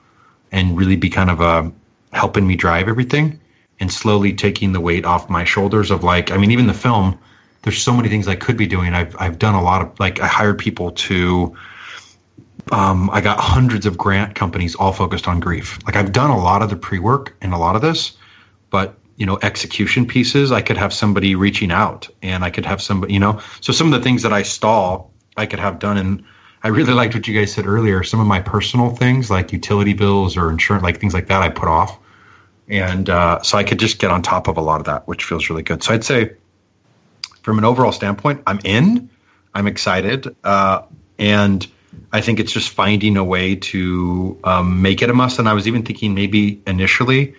and 0.53 0.79
really 0.79 0.97
be 0.97 1.11
kind 1.11 1.29
of 1.29 1.41
a 1.41 1.45
uh, 1.45 1.71
helping 2.13 2.47
me 2.47 2.57
drive 2.57 2.89
everything 2.89 3.41
and 3.81 3.91
slowly 3.91 4.33
taking 4.33 4.73
the 4.73 4.81
weight 4.81 5.05
off 5.05 5.29
my 5.31 5.45
shoulders 5.45 5.91
of 5.91 6.05
like, 6.05 6.31
I 6.31 6.37
mean, 6.37 6.51
even 6.51 6.67
the 6.67 6.75
film 6.75 7.19
there's 7.63 7.81
so 7.81 7.95
many 7.95 8.09
things 8.09 8.29
I 8.29 8.35
could 8.35 8.57
be 8.57 8.67
doing. 8.67 8.93
I've 8.95 9.15
I've 9.19 9.39
done 9.39 9.55
a 9.55 9.63
lot 9.63 9.83
of 9.83 9.99
like 10.01 10.21
I 10.21 10.27
hired 10.27 10.59
people 10.59 10.91
to 10.93 11.57
um, 12.71 13.11
I 13.11 13.21
got 13.21 13.39
hundreds 13.39 13.87
of 13.87 13.97
grant 13.97 14.35
companies 14.35 14.75
all 14.75 14.93
focused 14.93 15.27
on 15.27 15.41
grief. 15.41 15.79
Like 15.85 15.97
I've 15.97 16.13
done 16.13 16.31
a 16.31 16.39
lot 16.39 16.63
of 16.63 16.71
the 16.71 16.77
pre-work 16.77 17.35
and 17.41 17.53
a 17.53 17.59
lot 17.59 17.77
of 17.77 17.83
this, 17.83 18.17
but 18.71 18.95
you 19.23 19.27
know, 19.27 19.39
execution 19.43 20.05
pieces, 20.05 20.51
I 20.51 20.63
could 20.63 20.77
have 20.77 20.93
somebody 20.93 21.37
reaching 21.37 21.71
out 21.71 22.09
and 22.23 22.43
I 22.43 22.51
could 22.51 22.67
have 22.67 22.83
somebody, 22.83 23.15
you 23.15 23.21
know, 23.21 23.41
so 23.61 23.73
some 23.73 23.87
of 23.87 23.93
the 23.93 24.03
things 24.03 24.25
that 24.25 24.33
I 24.33 24.43
stall, 24.43 25.13
I 25.37 25.47
could 25.47 25.61
have 25.61 25.79
done. 25.79 25.97
And 25.97 26.25
I 26.65 26.69
really 26.69 26.93
liked 26.93 27.15
what 27.15 27.29
you 27.29 27.39
guys 27.39 27.53
said 27.53 27.65
earlier. 27.65 28.03
Some 28.03 28.19
of 28.19 28.27
my 28.27 28.41
personal 28.41 28.91
things 28.91 29.31
like 29.31 29.53
utility 29.53 29.93
bills 29.93 30.37
or 30.37 30.51
insurance, 30.51 30.83
like 30.83 30.99
things 30.99 31.15
like 31.15 31.29
that, 31.29 31.41
I 31.41 31.51
put 31.51 31.69
off. 31.69 32.01
And 32.67 33.09
uh, 33.09 33.41
so 33.43 33.59
I 33.59 33.63
could 33.63 33.79
just 33.79 34.01
get 34.01 34.11
on 34.11 34.23
top 34.23 34.49
of 34.49 34.57
a 34.57 34.61
lot 34.61 34.81
of 34.81 34.87
that, 34.87 35.07
which 35.07 35.23
feels 35.23 35.49
really 35.49 35.63
good. 35.63 35.85
So 35.85 35.95
I'd 35.95 36.03
say 36.03 36.33
from 37.43 37.59
an 37.59 37.65
overall 37.65 37.93
standpoint, 37.93 38.43
I'm 38.49 38.59
in. 38.65 39.09
I'm 39.55 39.69
excited, 39.69 40.35
uh, 40.43 40.83
and 41.21 41.65
I 42.13 42.23
think 42.23 42.41
it's 42.41 42.51
just 42.51 42.71
finding 42.71 43.17
a 43.17 43.23
way 43.23 43.55
to 43.55 44.37
um, 44.43 44.83
make 44.83 45.01
it 45.01 45.11
a 45.11 45.15
must. 45.15 45.39
And 45.39 45.49
I 45.49 45.53
was 45.53 45.69
even 45.69 45.85
thinking 45.85 46.13
maybe 46.13 46.61
initially 46.67 47.37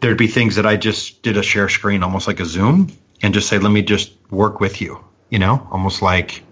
there'd 0.00 0.18
be 0.18 0.26
things 0.26 0.56
that 0.56 0.66
I 0.66 0.76
just 0.76 1.22
did 1.22 1.36
a 1.36 1.42
share 1.42 1.68
screen, 1.68 2.02
almost 2.02 2.26
like 2.26 2.40
a 2.40 2.44
Zoom, 2.44 2.90
and 3.22 3.34
just 3.34 3.48
say, 3.48 3.58
"Let 3.58 3.70
me 3.70 3.82
just 3.82 4.12
work 4.30 4.60
with 4.60 4.80
you," 4.80 5.02
you 5.30 5.38
know, 5.38 5.66
almost 5.70 6.02
like 6.02 6.42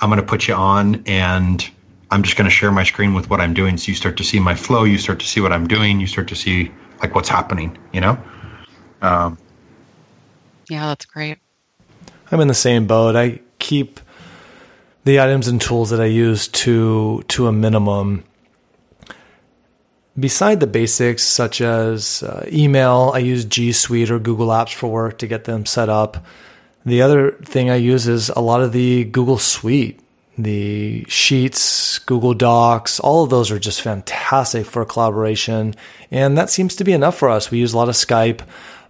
I'm 0.00 0.08
going 0.10 0.20
to 0.20 0.26
put 0.26 0.48
you 0.48 0.54
on 0.54 1.02
and. 1.06 1.68
I'm 2.10 2.22
just 2.22 2.38
going 2.38 2.46
to 2.46 2.50
share 2.50 2.72
my 2.72 2.84
screen 2.84 3.12
with 3.12 3.28
what 3.28 3.38
I'm 3.38 3.52
doing. 3.52 3.76
So 3.76 3.90
you 3.90 3.94
start 3.94 4.16
to 4.16 4.24
see 4.24 4.40
my 4.40 4.54
flow. 4.54 4.84
You 4.84 4.96
start 4.96 5.20
to 5.20 5.26
see 5.26 5.42
what 5.42 5.52
I'm 5.52 5.66
doing. 5.66 6.00
You 6.00 6.06
start 6.06 6.26
to 6.28 6.34
see 6.34 6.72
like 7.02 7.14
what's 7.14 7.28
happening, 7.28 7.76
you 7.92 8.00
know? 8.00 8.18
Um, 9.02 9.36
yeah, 10.68 10.86
that's 10.86 11.04
great. 11.06 11.38
I'm 12.30 12.40
in 12.40 12.48
the 12.48 12.54
same 12.54 12.86
boat. 12.86 13.16
I 13.16 13.40
keep 13.58 14.00
the 15.04 15.20
items 15.20 15.48
and 15.48 15.60
tools 15.60 15.90
that 15.90 16.00
I 16.00 16.06
use 16.06 16.48
to 16.48 17.24
to 17.28 17.46
a 17.46 17.52
minimum. 17.52 18.24
Beside 20.18 20.60
the 20.60 20.66
basics 20.66 21.22
such 21.22 21.60
as 21.60 22.22
uh, 22.22 22.46
email, 22.50 23.12
I 23.14 23.18
use 23.18 23.44
G 23.44 23.72
Suite 23.72 24.10
or 24.10 24.18
Google 24.18 24.48
Apps 24.48 24.72
for 24.72 24.88
work 24.88 25.18
to 25.18 25.26
get 25.26 25.44
them 25.44 25.66
set 25.66 25.88
up. 25.88 26.24
The 26.84 27.02
other 27.02 27.32
thing 27.32 27.68
I 27.68 27.76
use 27.76 28.08
is 28.08 28.30
a 28.30 28.40
lot 28.40 28.62
of 28.62 28.72
the 28.72 29.04
Google 29.04 29.38
Suite, 29.38 30.00
the 30.38 31.04
Sheets, 31.08 31.98
Google 31.98 32.32
Docs, 32.32 33.00
all 33.00 33.24
of 33.24 33.30
those 33.30 33.50
are 33.50 33.58
just 33.58 33.82
fantastic 33.82 34.64
for 34.64 34.84
collaboration. 34.84 35.74
And 36.10 36.38
that 36.38 36.48
seems 36.48 36.74
to 36.76 36.84
be 36.84 36.92
enough 36.92 37.18
for 37.18 37.28
us. 37.28 37.50
We 37.50 37.58
use 37.58 37.74
a 37.74 37.76
lot 37.76 37.88
of 37.88 37.94
Skype. 37.94 38.40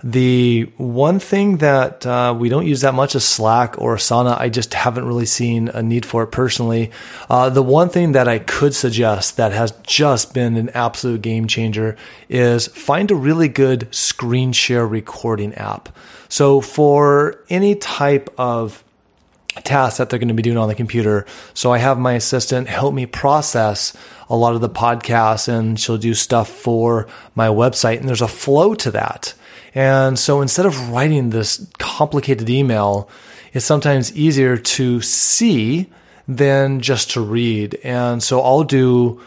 The 0.02 0.70
one 0.76 1.18
thing 1.18 1.56
that 1.56 2.06
uh, 2.06 2.34
we 2.38 2.48
don't 2.48 2.66
use 2.66 2.82
that 2.82 2.94
much 2.94 3.16
is 3.16 3.24
Slack 3.24 3.80
or 3.80 3.96
Asana. 3.96 4.38
I 4.38 4.48
just 4.48 4.72
haven't 4.72 5.06
really 5.06 5.26
seen 5.26 5.68
a 5.68 5.82
need 5.82 6.06
for 6.06 6.22
it 6.22 6.28
personally. 6.28 6.92
Uh, 7.28 7.50
the 7.50 7.64
one 7.64 7.88
thing 7.88 8.12
that 8.12 8.28
I 8.28 8.38
could 8.38 8.76
suggest 8.76 9.36
that 9.38 9.52
has 9.52 9.72
just 9.82 10.34
been 10.34 10.56
an 10.56 10.68
absolute 10.70 11.20
game 11.20 11.48
changer 11.48 11.96
is 12.28 12.68
find 12.68 13.10
a 13.10 13.16
really 13.16 13.48
good 13.48 13.92
screen 13.92 14.52
share 14.52 14.86
recording 14.86 15.52
app. 15.54 15.88
So 16.28 16.60
for 16.60 17.44
any 17.50 17.74
type 17.74 18.32
of 18.38 18.84
tasks 19.64 19.98
that 19.98 20.10
they're 20.10 20.20
going 20.20 20.28
to 20.28 20.34
be 20.34 20.42
doing 20.42 20.58
on 20.58 20.68
the 20.68 20.74
computer. 20.74 21.26
So 21.54 21.72
I 21.72 21.78
have 21.78 21.98
my 21.98 22.12
assistant 22.14 22.68
help 22.68 22.94
me 22.94 23.06
process 23.06 23.96
a 24.28 24.36
lot 24.36 24.54
of 24.54 24.60
the 24.60 24.68
podcasts 24.68 25.48
and 25.48 25.80
she'll 25.80 25.98
do 25.98 26.14
stuff 26.14 26.48
for 26.48 27.08
my 27.34 27.48
website. 27.48 27.98
And 27.98 28.08
there's 28.08 28.22
a 28.22 28.28
flow 28.28 28.74
to 28.76 28.90
that. 28.92 29.34
And 29.74 30.18
so 30.18 30.40
instead 30.40 30.66
of 30.66 30.90
writing 30.90 31.30
this 31.30 31.66
complicated 31.78 32.48
email, 32.48 33.08
it's 33.52 33.64
sometimes 33.64 34.14
easier 34.16 34.56
to 34.56 35.00
see 35.00 35.86
than 36.26 36.80
just 36.80 37.10
to 37.12 37.20
read. 37.20 37.78
And 37.82 38.22
so 38.22 38.40
I'll 38.40 38.64
do 38.64 39.20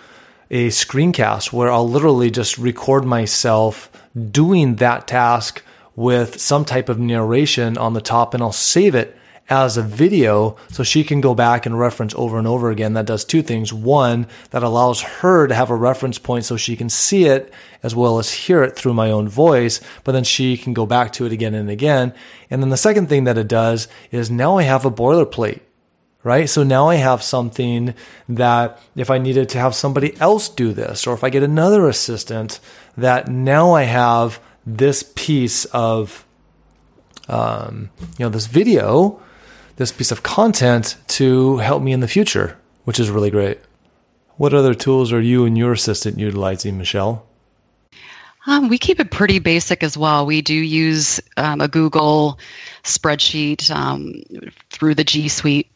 a 0.49 0.67
screencast 0.67 1.51
where 1.53 1.71
I'll 1.71 1.89
literally 1.89 2.29
just 2.29 2.57
record 2.57 3.05
myself 3.05 3.91
doing 4.31 4.75
that 4.75 5.07
task 5.07 5.63
with 5.95 6.39
some 6.39 6.65
type 6.65 6.89
of 6.89 6.99
narration 6.99 7.77
on 7.77 7.93
the 7.93 8.01
top 8.01 8.33
and 8.33 8.43
I'll 8.43 8.51
save 8.51 8.95
it 8.95 9.17
as 9.51 9.75
a 9.75 9.81
video 9.81 10.55
so 10.69 10.81
she 10.81 11.03
can 11.03 11.19
go 11.19 11.35
back 11.35 11.65
and 11.65 11.77
reference 11.77 12.15
over 12.15 12.39
and 12.39 12.47
over 12.47 12.71
again. 12.71 12.93
That 12.93 13.05
does 13.05 13.25
two 13.25 13.41
things. 13.41 13.73
One, 13.73 14.25
that 14.51 14.63
allows 14.63 15.01
her 15.01 15.45
to 15.45 15.53
have 15.53 15.69
a 15.69 15.75
reference 15.75 16.17
point 16.17 16.45
so 16.45 16.55
she 16.55 16.77
can 16.77 16.89
see 16.89 17.25
it 17.25 17.53
as 17.83 17.93
well 17.93 18.17
as 18.17 18.31
hear 18.31 18.63
it 18.63 18.77
through 18.77 18.93
my 18.93 19.11
own 19.11 19.27
voice, 19.27 19.81
but 20.05 20.13
then 20.13 20.23
she 20.23 20.55
can 20.55 20.73
go 20.73 20.85
back 20.85 21.11
to 21.13 21.25
it 21.25 21.33
again 21.33 21.53
and 21.53 21.69
again. 21.69 22.13
And 22.49 22.63
then 22.63 22.69
the 22.69 22.77
second 22.77 23.09
thing 23.09 23.25
that 23.25 23.37
it 23.37 23.49
does 23.49 23.89
is 24.09 24.31
now 24.31 24.57
I 24.57 24.63
have 24.63 24.85
a 24.85 24.91
boilerplate 24.91 25.59
right? 26.23 26.47
So 26.47 26.61
now 26.61 26.87
I 26.87 26.97
have 26.97 27.23
something 27.23 27.95
that 28.29 28.79
if 28.95 29.09
I 29.09 29.17
needed 29.17 29.49
to 29.49 29.57
have 29.57 29.73
somebody 29.73 30.15
else 30.21 30.49
do 30.49 30.71
this, 30.71 31.07
or 31.07 31.15
if 31.15 31.23
I 31.23 31.31
get 31.31 31.41
another 31.41 31.89
assistant, 31.89 32.59
that 32.95 33.27
now 33.27 33.73
I 33.73 33.85
have 33.85 34.39
this 34.63 35.01
piece 35.15 35.65
of, 35.65 36.23
um, 37.27 37.89
you 38.19 38.25
know, 38.25 38.29
this 38.29 38.45
video 38.45 39.19
this 39.81 39.91
piece 39.91 40.11
of 40.11 40.21
content 40.21 40.95
to 41.07 41.57
help 41.57 41.81
me 41.81 41.91
in 41.91 42.01
the 42.01 42.07
future, 42.07 42.55
which 42.83 42.99
is 42.99 43.09
really 43.09 43.31
great. 43.31 43.59
What 44.37 44.53
other 44.53 44.75
tools 44.75 45.11
are 45.11 45.19
you 45.19 45.43
and 45.43 45.57
your 45.57 45.73
assistant 45.73 46.19
utilizing, 46.19 46.77
Michelle? 46.77 47.25
Um, 48.45 48.69
we 48.69 48.77
keep 48.77 48.99
it 48.99 49.09
pretty 49.09 49.39
basic 49.39 49.83
as 49.83 49.97
well. 49.97 50.25
We 50.27 50.43
do 50.43 50.53
use 50.53 51.19
um, 51.37 51.61
a 51.61 51.67
Google 51.67 52.37
spreadsheet 52.83 53.71
um, 53.71 54.21
through 54.69 54.95
the 54.95 55.03
G 55.03 55.27
Suite, 55.27 55.67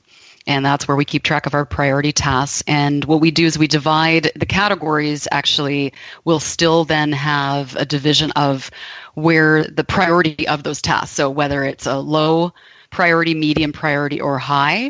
and 0.45 0.63
that's 0.63 0.87
where 0.87 0.97
we 0.97 1.05
keep 1.05 1.23
track 1.23 1.47
of 1.47 1.55
our 1.55 1.65
priority 1.65 2.11
tasks. 2.11 2.63
And 2.67 3.05
what 3.05 3.21
we 3.21 3.31
do 3.31 3.47
is 3.47 3.57
we 3.57 3.67
divide 3.67 4.31
the 4.35 4.45
categories. 4.45 5.27
Actually, 5.31 5.93
we'll 6.25 6.39
still 6.39 6.85
then 6.85 7.11
have 7.11 7.75
a 7.75 7.85
division 7.85 8.29
of 8.31 8.69
where 9.15 9.63
the 9.63 9.83
priority 9.83 10.47
of 10.47 10.61
those 10.61 10.81
tasks. 10.81 11.15
So 11.15 11.27
whether 11.27 11.63
it's 11.63 11.87
a 11.87 11.97
low 11.97 12.53
priority, 12.95 13.33
medium 13.33 13.73
priority, 13.73 14.21
or 14.21 14.39
high. 14.39 14.89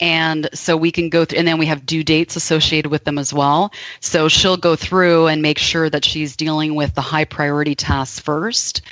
And 0.00 0.48
so 0.54 0.76
we 0.76 0.90
can 0.90 1.08
go 1.08 1.24
through, 1.24 1.38
and 1.38 1.46
then 1.46 1.58
we 1.58 1.66
have 1.66 1.86
due 1.86 2.02
dates 2.02 2.34
associated 2.34 2.90
with 2.90 3.04
them 3.04 3.16
as 3.16 3.32
well. 3.32 3.72
So 4.00 4.28
she'll 4.28 4.56
go 4.56 4.74
through 4.74 5.28
and 5.28 5.40
make 5.40 5.58
sure 5.58 5.88
that 5.88 6.04
she's 6.04 6.34
dealing 6.34 6.74
with 6.74 6.96
the 6.96 7.00
high 7.00 7.24
priority 7.24 7.76
tasks 7.76 8.18
first. 8.18 8.82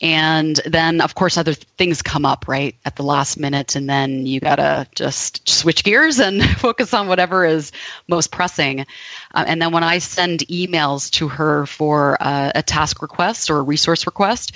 And 0.00 0.60
then, 0.64 1.00
of 1.00 1.16
course, 1.16 1.36
other 1.36 1.54
things 1.54 2.02
come 2.02 2.24
up, 2.24 2.46
right, 2.46 2.76
at 2.84 2.94
the 2.94 3.02
last 3.02 3.36
minute. 3.36 3.74
And 3.74 3.90
then 3.90 4.26
you 4.26 4.38
got 4.38 4.56
to 4.56 4.86
just 4.94 5.48
switch 5.48 5.82
gears 5.82 6.20
and 6.20 6.40
focus 6.58 6.94
on 6.94 7.08
whatever 7.08 7.44
is 7.44 7.72
most 8.06 8.30
pressing. 8.30 8.86
Uh, 9.34 9.44
and 9.44 9.60
then 9.60 9.72
when 9.72 9.82
I 9.82 9.98
send 9.98 10.46
emails 10.46 11.10
to 11.12 11.26
her 11.26 11.66
for 11.66 12.16
uh, 12.20 12.52
a 12.54 12.62
task 12.62 13.02
request 13.02 13.50
or 13.50 13.56
a 13.58 13.62
resource 13.62 14.06
request, 14.06 14.52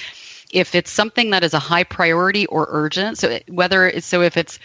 if 0.52 0.74
it's 0.74 0.90
something 0.90 1.30
that 1.30 1.42
is 1.42 1.54
a 1.54 1.58
high 1.58 1.84
priority 1.84 2.46
or 2.46 2.68
urgent, 2.70 3.18
so 3.18 3.38
whether 3.48 3.86
it's 3.86 4.06
so 4.06 4.22
if 4.22 4.36
it's 4.36 4.58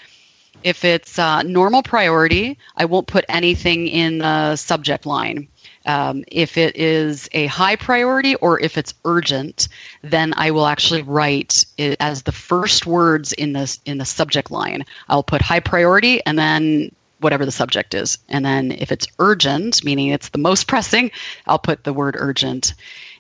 if 0.64 0.84
it's 0.84 1.20
uh, 1.20 1.44
normal 1.44 1.84
priority, 1.84 2.58
I 2.78 2.86
won't 2.86 3.08
put 3.08 3.26
anything 3.30 3.88
in 3.88 4.20
the 4.20 4.56
subject 4.56 5.06
line. 5.06 5.48
Um, 5.86 6.26
if 6.28 6.58
it 6.58 6.76
is 6.76 7.30
a 7.32 7.46
high 7.46 7.76
priority 7.76 8.36
or 8.36 8.60
if 8.60 8.78
it's 8.78 8.94
urgent, 9.06 9.70
then 10.02 10.34
I 10.36 10.52
will 10.52 10.66
actually 10.66 11.02
write 11.04 11.66
it 11.78 11.96
as 12.00 12.24
the 12.24 12.32
first 12.32 12.86
words 12.86 13.32
in 13.34 13.54
this 13.54 13.80
in 13.86 13.98
the 13.98 14.06
subject 14.06 14.52
line. 14.52 14.84
I'll 15.08 15.24
put 15.24 15.42
high 15.42 15.62
priority 15.62 16.26
and 16.26 16.38
then 16.38 16.92
whatever 17.20 17.46
the 17.46 17.52
subject 17.52 17.94
is. 17.94 18.18
And 18.30 18.46
then 18.46 18.74
if 18.74 18.92
it's 18.92 19.08
urgent, 19.20 19.84
meaning 19.84 20.10
it's 20.10 20.30
the 20.30 20.38
most 20.38 20.68
pressing, 20.68 21.10
I'll 21.48 21.60
put 21.60 21.84
the 21.84 21.94
word 21.94 22.16
urgent 22.18 22.74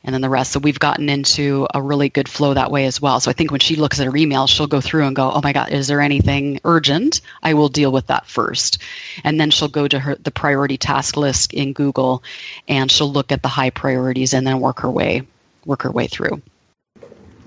and 0.04 0.14
then 0.14 0.22
the 0.22 0.30
rest. 0.30 0.52
So 0.52 0.60
we've 0.60 0.80
gotten 0.80 1.10
into 1.10 1.68
a 1.74 1.82
really 1.82 2.10
good 2.10 2.30
flow 2.30 2.54
that 2.54 2.72
way 2.72 2.86
as 2.86 3.02
well. 3.02 3.20
So 3.20 3.30
I 3.30 3.34
think 3.34 3.52
when 3.52 3.60
she 3.60 3.76
looks 3.76 4.00
at 4.00 4.06
her 4.06 4.16
email, 4.16 4.48
she'll 4.48 4.68
go 4.68 4.82
through 4.82 5.06
and 5.06 5.16
go, 5.16 5.32
"Oh 5.32 5.42
my 5.44 5.54
God, 5.54 5.72
is 5.72 5.88
there 5.88 6.02
anything 6.02 6.60
urgent? 6.64 7.22
I 7.44 7.54
will 7.54 7.70
deal 7.70 7.92
with 7.92 8.08
that 8.08 8.26
first. 8.28 8.78
And 9.24 9.40
then 9.40 9.52
she'll 9.52 9.68
go 9.68 9.88
to 9.88 10.00
her 10.00 10.16
the 10.16 10.32
priority 10.32 10.78
task 10.78 11.18
list 11.18 11.54
in 11.54 11.74
Google, 11.74 12.24
and 12.68 12.92
she'll 12.92 13.12
look 13.12 13.32
at 13.32 13.42
the 13.42 13.50
high 13.50 13.70
priorities 13.70 14.34
and 14.34 14.46
then 14.46 14.60
work 14.60 14.80
her 14.80 14.92
way 14.92 15.24
work 15.68 15.84
her 15.84 15.92
way 15.92 16.08
through. 16.08 16.42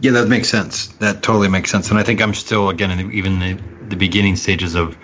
Yeah, 0.01 0.13
that 0.13 0.29
makes 0.29 0.49
sense. 0.49 0.89
That 0.99 1.23
totally 1.23 1.49
makes 1.49 1.71
sense. 1.71 1.91
And 1.91 1.99
I 1.99 2.03
think 2.03 2.23
I'm 2.23 2.35
still, 2.35 2.69
again, 2.69 2.91
in 2.91 2.99
the, 2.99 3.15
even 3.15 3.39
the, 3.41 3.61
the 3.89 3.97
beginning 3.97 4.37
stages 4.37 4.75
of 4.75 4.97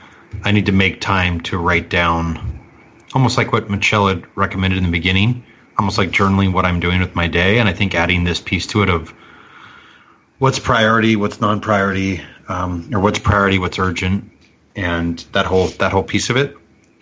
I 0.44 0.52
need 0.52 0.66
to 0.66 0.72
make 0.72 1.00
time 1.00 1.40
to 1.42 1.58
write 1.58 1.90
down 1.90 2.60
almost 3.14 3.36
like 3.36 3.52
what 3.52 3.68
Michelle 3.70 4.08
had 4.08 4.24
recommended 4.36 4.76
in 4.76 4.84
the 4.84 4.90
beginning, 4.90 5.44
almost 5.78 5.98
like 5.98 6.10
journaling 6.10 6.52
what 6.52 6.64
I'm 6.64 6.80
doing 6.80 7.00
with 7.00 7.14
my 7.14 7.28
day. 7.28 7.58
And 7.58 7.68
I 7.68 7.72
think 7.72 7.94
adding 7.94 8.24
this 8.24 8.40
piece 8.40 8.66
to 8.68 8.82
it 8.82 8.88
of 8.88 9.12
what's 10.38 10.58
priority, 10.58 11.16
what's 11.16 11.40
non-priority, 11.40 12.22
um, 12.48 12.88
or 12.92 13.00
what's 13.00 13.18
priority, 13.18 13.58
what's 13.58 13.78
urgent, 13.78 14.30
and 14.74 15.18
that 15.32 15.46
whole 15.46 15.68
that 15.68 15.92
whole 15.92 16.02
piece 16.02 16.30
of 16.30 16.36
it 16.36 16.56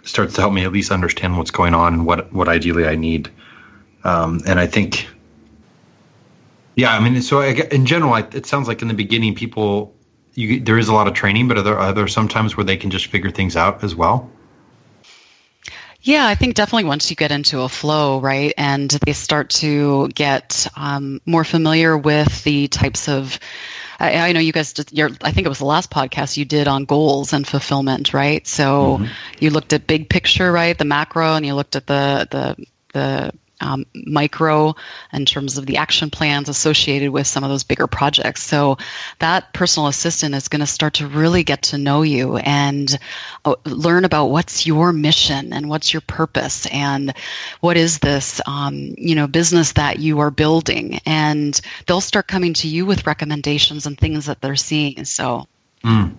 starts 0.05 0.35
to 0.35 0.41
help 0.41 0.53
me 0.53 0.65
at 0.65 0.73
least 0.73 0.91
understand 0.91 1.37
what's 1.39 1.51
going 1.51 1.75
on 1.75 1.95
and 1.95 2.07
what 2.07 2.33
what 2.33 2.49
ideally 2.49 2.87
I 2.87 2.95
need. 2.95 3.31
Um, 4.05 4.43
and 4.47 4.61
I 4.61 4.67
think, 4.67 5.09
yeah, 6.77 6.95
I 6.95 7.01
mean, 7.01 7.23
so 7.23 7.41
I, 7.41 7.53
in 7.73 7.87
general, 7.87 8.15
it 8.15 8.45
sounds 8.45 8.69
like 8.69 8.83
in 8.83 8.89
the 8.89 8.95
beginning, 8.95 9.35
people 9.35 9.95
you, 10.35 10.61
there 10.61 10.79
is 10.79 10.89
a 10.89 10.93
lot 10.93 11.07
of 11.07 11.15
training, 11.15 11.49
but 11.49 11.59
are 11.59 11.63
there, 11.63 11.79
are 11.79 11.93
there 11.93 12.09
sometimes 12.09 12.57
where 12.57 12.65
they 12.65 12.77
can 12.77 12.91
just 12.91 13.07
figure 13.07 13.31
things 13.31 13.57
out 13.57 13.83
as 13.85 13.95
well? 13.95 14.31
Yeah, 16.05 16.27
I 16.27 16.35
think 16.35 16.55
definitely 16.55 16.85
once 16.85 17.09
you 17.09 17.17
get 17.17 17.33
into 17.33 17.63
a 17.63 17.69
flow, 17.69 18.21
right, 18.21 18.53
and 18.59 18.91
they 18.91 19.15
start 19.15 19.49
to 19.61 20.09
get 20.09 20.69
um, 20.77 21.23
more 21.25 21.45
familiar 21.45 21.97
with 21.97 22.45
the 22.45 22.69
types 22.69 23.09
of. 23.09 23.41
I, 23.99 24.29
I 24.29 24.33
know 24.33 24.41
you 24.41 24.53
guys 24.53 24.75
did 24.75 24.93
your. 24.93 25.09
I 25.23 25.33
think 25.33 25.47
it 25.47 25.49
was 25.49 25.61
the 25.61 25.65
last 25.65 25.91
podcast 25.91 26.37
you 26.37 26.45
did 26.45 26.69
on 26.69 26.85
goals 26.85 27.33
and 27.33 27.47
fulfillment, 27.47 28.13
right? 28.13 28.47
So 28.47 28.99
mm-hmm. 28.99 29.07
you 29.41 29.49
looked 29.49 29.73
at 29.73 29.87
big 29.87 30.11
picture, 30.11 30.53
right, 30.53 30.77
the 30.77 30.85
macro, 30.85 31.37
and 31.37 31.47
you 31.47 31.55
looked 31.55 31.75
at 31.75 31.87
the 31.87 32.29
the 32.31 32.67
the 32.93 33.33
um, 33.61 33.87
micro 34.07 34.75
in 35.13 35.25
terms 35.25 35.59
of 35.59 35.67
the 35.67 35.77
action 35.77 36.11
plans 36.11 36.49
associated 36.49 37.11
with 37.11 37.27
some 37.27 37.45
of 37.45 37.51
those 37.51 37.65
bigger 37.65 37.87
projects. 37.87 38.43
So 38.43 38.79
that 39.19 39.53
personal 39.53 39.89
assistant 39.89 40.35
is 40.35 40.49
going 40.49 40.61
to 40.61 40.67
start 40.67 40.95
to 40.95 41.07
really 41.07 41.45
get 41.45 41.63
to 41.63 41.79
know 41.79 42.03
you 42.03 42.37
and 42.39 42.99
uh, 43.45 43.55
learn 43.65 44.05
about 44.05 44.27
what's 44.27 44.67
your 44.67 44.93
mission 44.93 45.53
and 45.53 45.69
what's 45.69 45.93
your 45.93 46.03
purpose 46.03 46.67
and 46.67 47.15
what 47.61 47.77
is 47.77 48.01
this 48.01 48.41
um, 48.47 48.95
you 48.99 49.15
know 49.15 49.27
business 49.27 49.73
that 49.73 49.99
you 49.99 50.19
are 50.19 50.31
building. 50.31 51.01
And 51.07 51.61
they'll 51.87 52.01
start 52.01 52.29
coming 52.29 52.55
to 52.55 52.69
you 52.69 52.87
with 52.87 53.07
recommendations 53.07 53.87
and 53.87 53.99
things 53.99 54.27
that 54.27 54.41
they're 54.41 54.57
seeing. 54.57 55.05
So. 55.05 55.47
Mm. 55.83 56.15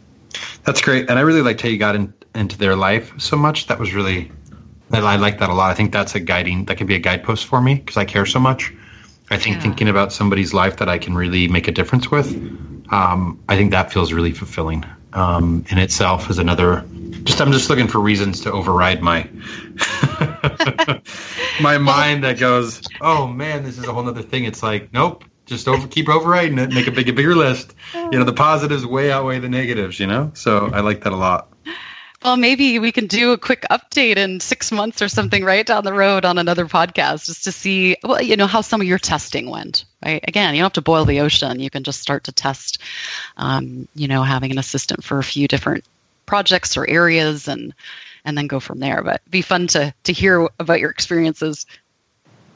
That's 0.63 0.81
great, 0.81 1.09
and 1.09 1.17
I 1.17 1.21
really 1.21 1.41
liked 1.41 1.61
how 1.61 1.69
you 1.69 1.77
got 1.77 1.95
in, 1.95 2.13
into 2.33 2.57
their 2.57 2.75
life 2.75 3.13
so 3.17 3.37
much. 3.37 3.67
That 3.67 3.79
was 3.79 3.93
really 3.93 4.31
I 4.91 5.15
like 5.17 5.39
that 5.39 5.49
a 5.49 5.53
lot. 5.53 5.71
I 5.71 5.73
think 5.73 5.91
that's 5.91 6.15
a 6.15 6.19
guiding, 6.19 6.65
that 6.65 6.77
can 6.77 6.87
be 6.87 6.95
a 6.95 6.99
guidepost 6.99 7.45
for 7.45 7.61
me 7.61 7.75
because 7.75 7.97
I 7.97 8.05
care 8.05 8.25
so 8.25 8.39
much. 8.39 8.73
I 9.29 9.37
think 9.37 9.55
yeah. 9.55 9.63
thinking 9.63 9.89
about 9.89 10.13
somebody's 10.13 10.53
life 10.53 10.77
that 10.77 10.89
I 10.89 10.99
can 10.99 11.15
really 11.15 11.47
make 11.47 11.67
a 11.67 11.71
difference 11.71 12.11
with, 12.11 12.31
um, 12.91 13.43
I 13.49 13.55
think 13.55 13.71
that 13.71 13.91
feels 13.91 14.13
really 14.13 14.31
fulfilling 14.31 14.85
um, 15.13 15.65
in 15.69 15.77
itself 15.77 16.29
is 16.29 16.37
another. 16.37 16.85
Just 17.23 17.41
I'm 17.41 17.51
just 17.51 17.69
looking 17.69 17.87
for 17.87 17.99
reasons 17.99 18.41
to 18.41 18.51
override 18.51 19.01
my 19.01 19.23
my 21.59 21.77
mind 21.79 22.23
that 22.23 22.37
goes, 22.37 22.83
oh 23.01 23.25
man, 23.25 23.63
this 23.63 23.79
is 23.79 23.87
a 23.87 23.93
whole 23.93 24.07
other 24.07 24.21
thing. 24.21 24.43
It's 24.43 24.61
like, 24.61 24.93
nope, 24.93 25.23
just 25.47 25.67
over 25.67 25.87
keep 25.87 26.07
overriding 26.07 26.59
it, 26.59 26.71
make 26.71 26.85
a 26.87 26.91
big 26.91 27.09
a 27.09 27.13
bigger 27.13 27.35
list. 27.35 27.73
You 27.95 28.19
know, 28.19 28.25
the 28.25 28.33
positives 28.33 28.85
way 28.85 29.11
outweigh 29.11 29.39
the 29.39 29.49
negatives. 29.49 29.99
You 29.99 30.05
know, 30.05 30.31
so 30.35 30.69
I 30.71 30.81
like 30.81 31.03
that 31.03 31.13
a 31.13 31.17
lot 31.17 31.49
well, 32.25 32.37
maybe 32.37 32.79
we 32.79 32.91
can 32.91 33.05
do 33.05 33.33
a 33.33 33.37
quick 33.37 33.67
update 33.69 34.17
in 34.17 34.39
six 34.39 34.71
months 34.71 34.99
or 34.99 35.07
something 35.07 35.43
right 35.43 35.63
down 35.63 35.83
the 35.83 35.93
road 35.93 36.25
on 36.25 36.39
another 36.39 36.65
podcast 36.65 37.27
just 37.27 37.43
to 37.43 37.51
see, 37.51 37.95
well, 38.03 38.19
you 38.19 38.35
know, 38.35 38.47
how 38.47 38.61
some 38.61 38.81
of 38.81 38.87
your 38.87 38.97
testing 38.97 39.47
went. 39.47 39.85
Right? 40.03 40.25
Again, 40.27 40.55
you 40.55 40.61
don't 40.61 40.65
have 40.65 40.73
to 40.73 40.81
boil 40.81 41.05
the 41.05 41.19
ocean. 41.19 41.59
You 41.59 41.69
can 41.69 41.83
just 41.83 42.01
start 42.01 42.23
to 42.23 42.31
test, 42.31 42.79
um, 43.37 43.87
you 43.93 44.07
know, 44.07 44.23
having 44.23 44.49
an 44.49 44.57
assistant 44.57 45.03
for 45.03 45.19
a 45.19 45.23
few 45.23 45.47
different 45.47 45.85
projects 46.25 46.75
or 46.75 46.89
areas 46.89 47.47
and 47.47 47.75
and 48.25 48.35
then 48.35 48.47
go 48.47 48.59
from 48.59 48.79
there. 48.79 49.03
But 49.03 49.21
be 49.29 49.43
fun 49.43 49.67
to 49.67 49.93
to 50.05 50.11
hear 50.11 50.49
about 50.59 50.79
your 50.79 50.89
experiences. 50.89 51.67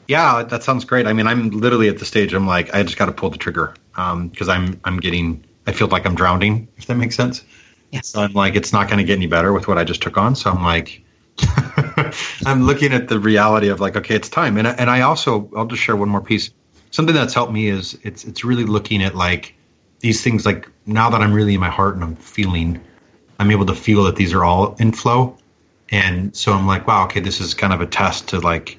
Yeah, 0.08 0.42
that 0.42 0.64
sounds 0.64 0.84
great. 0.84 1.06
I 1.06 1.12
mean, 1.12 1.28
I'm 1.28 1.50
literally 1.50 1.88
at 1.88 2.00
the 2.00 2.04
stage. 2.04 2.34
I'm 2.34 2.48
like, 2.48 2.74
I 2.74 2.82
just 2.82 2.98
got 2.98 3.06
to 3.06 3.12
pull 3.12 3.30
the 3.30 3.38
trigger 3.38 3.74
because 3.92 4.48
um, 4.48 4.50
I'm 4.50 4.80
I'm 4.82 4.96
getting. 4.98 5.44
I 5.68 5.72
feel 5.72 5.86
like 5.86 6.06
I'm 6.06 6.16
drowning. 6.16 6.66
If 6.76 6.86
that 6.86 6.96
makes 6.96 7.14
sense. 7.14 7.44
Yes. 7.92 8.08
So 8.08 8.20
I'm 8.20 8.32
like, 8.32 8.54
it's 8.54 8.72
not 8.72 8.88
going 8.88 8.98
to 8.98 9.04
get 9.04 9.16
any 9.16 9.26
better 9.26 9.52
with 9.52 9.68
what 9.68 9.78
I 9.78 9.84
just 9.84 10.02
took 10.02 10.16
on. 10.16 10.36
So 10.36 10.50
I'm 10.50 10.62
like, 10.62 11.02
I'm 12.46 12.62
looking 12.64 12.92
at 12.92 13.08
the 13.08 13.18
reality 13.18 13.68
of 13.68 13.80
like, 13.80 13.96
okay, 13.96 14.14
it's 14.14 14.28
time. 14.28 14.56
And 14.56 14.66
and 14.66 14.90
I 14.90 15.00
also, 15.00 15.50
I'll 15.56 15.66
just 15.66 15.82
share 15.82 15.96
one 15.96 16.08
more 16.08 16.20
piece. 16.20 16.50
Something 16.90 17.14
that's 17.14 17.34
helped 17.34 17.52
me 17.52 17.68
is 17.68 17.98
it's 18.02 18.24
it's 18.24 18.44
really 18.44 18.64
looking 18.64 19.02
at 19.02 19.14
like 19.14 19.54
these 20.00 20.22
things. 20.22 20.46
Like 20.46 20.68
now 20.86 21.10
that 21.10 21.20
I'm 21.20 21.32
really 21.32 21.54
in 21.54 21.60
my 21.60 21.70
heart 21.70 21.94
and 21.94 22.04
I'm 22.04 22.16
feeling, 22.16 22.80
I'm 23.38 23.50
able 23.50 23.66
to 23.66 23.74
feel 23.74 24.04
that 24.04 24.16
these 24.16 24.32
are 24.32 24.44
all 24.44 24.74
in 24.76 24.92
flow. 24.92 25.36
And 25.90 26.34
so 26.36 26.52
I'm 26.52 26.66
like, 26.66 26.86
wow, 26.86 27.04
okay, 27.04 27.20
this 27.20 27.40
is 27.40 27.54
kind 27.54 27.72
of 27.72 27.80
a 27.80 27.86
test 27.86 28.28
to 28.28 28.38
like, 28.38 28.78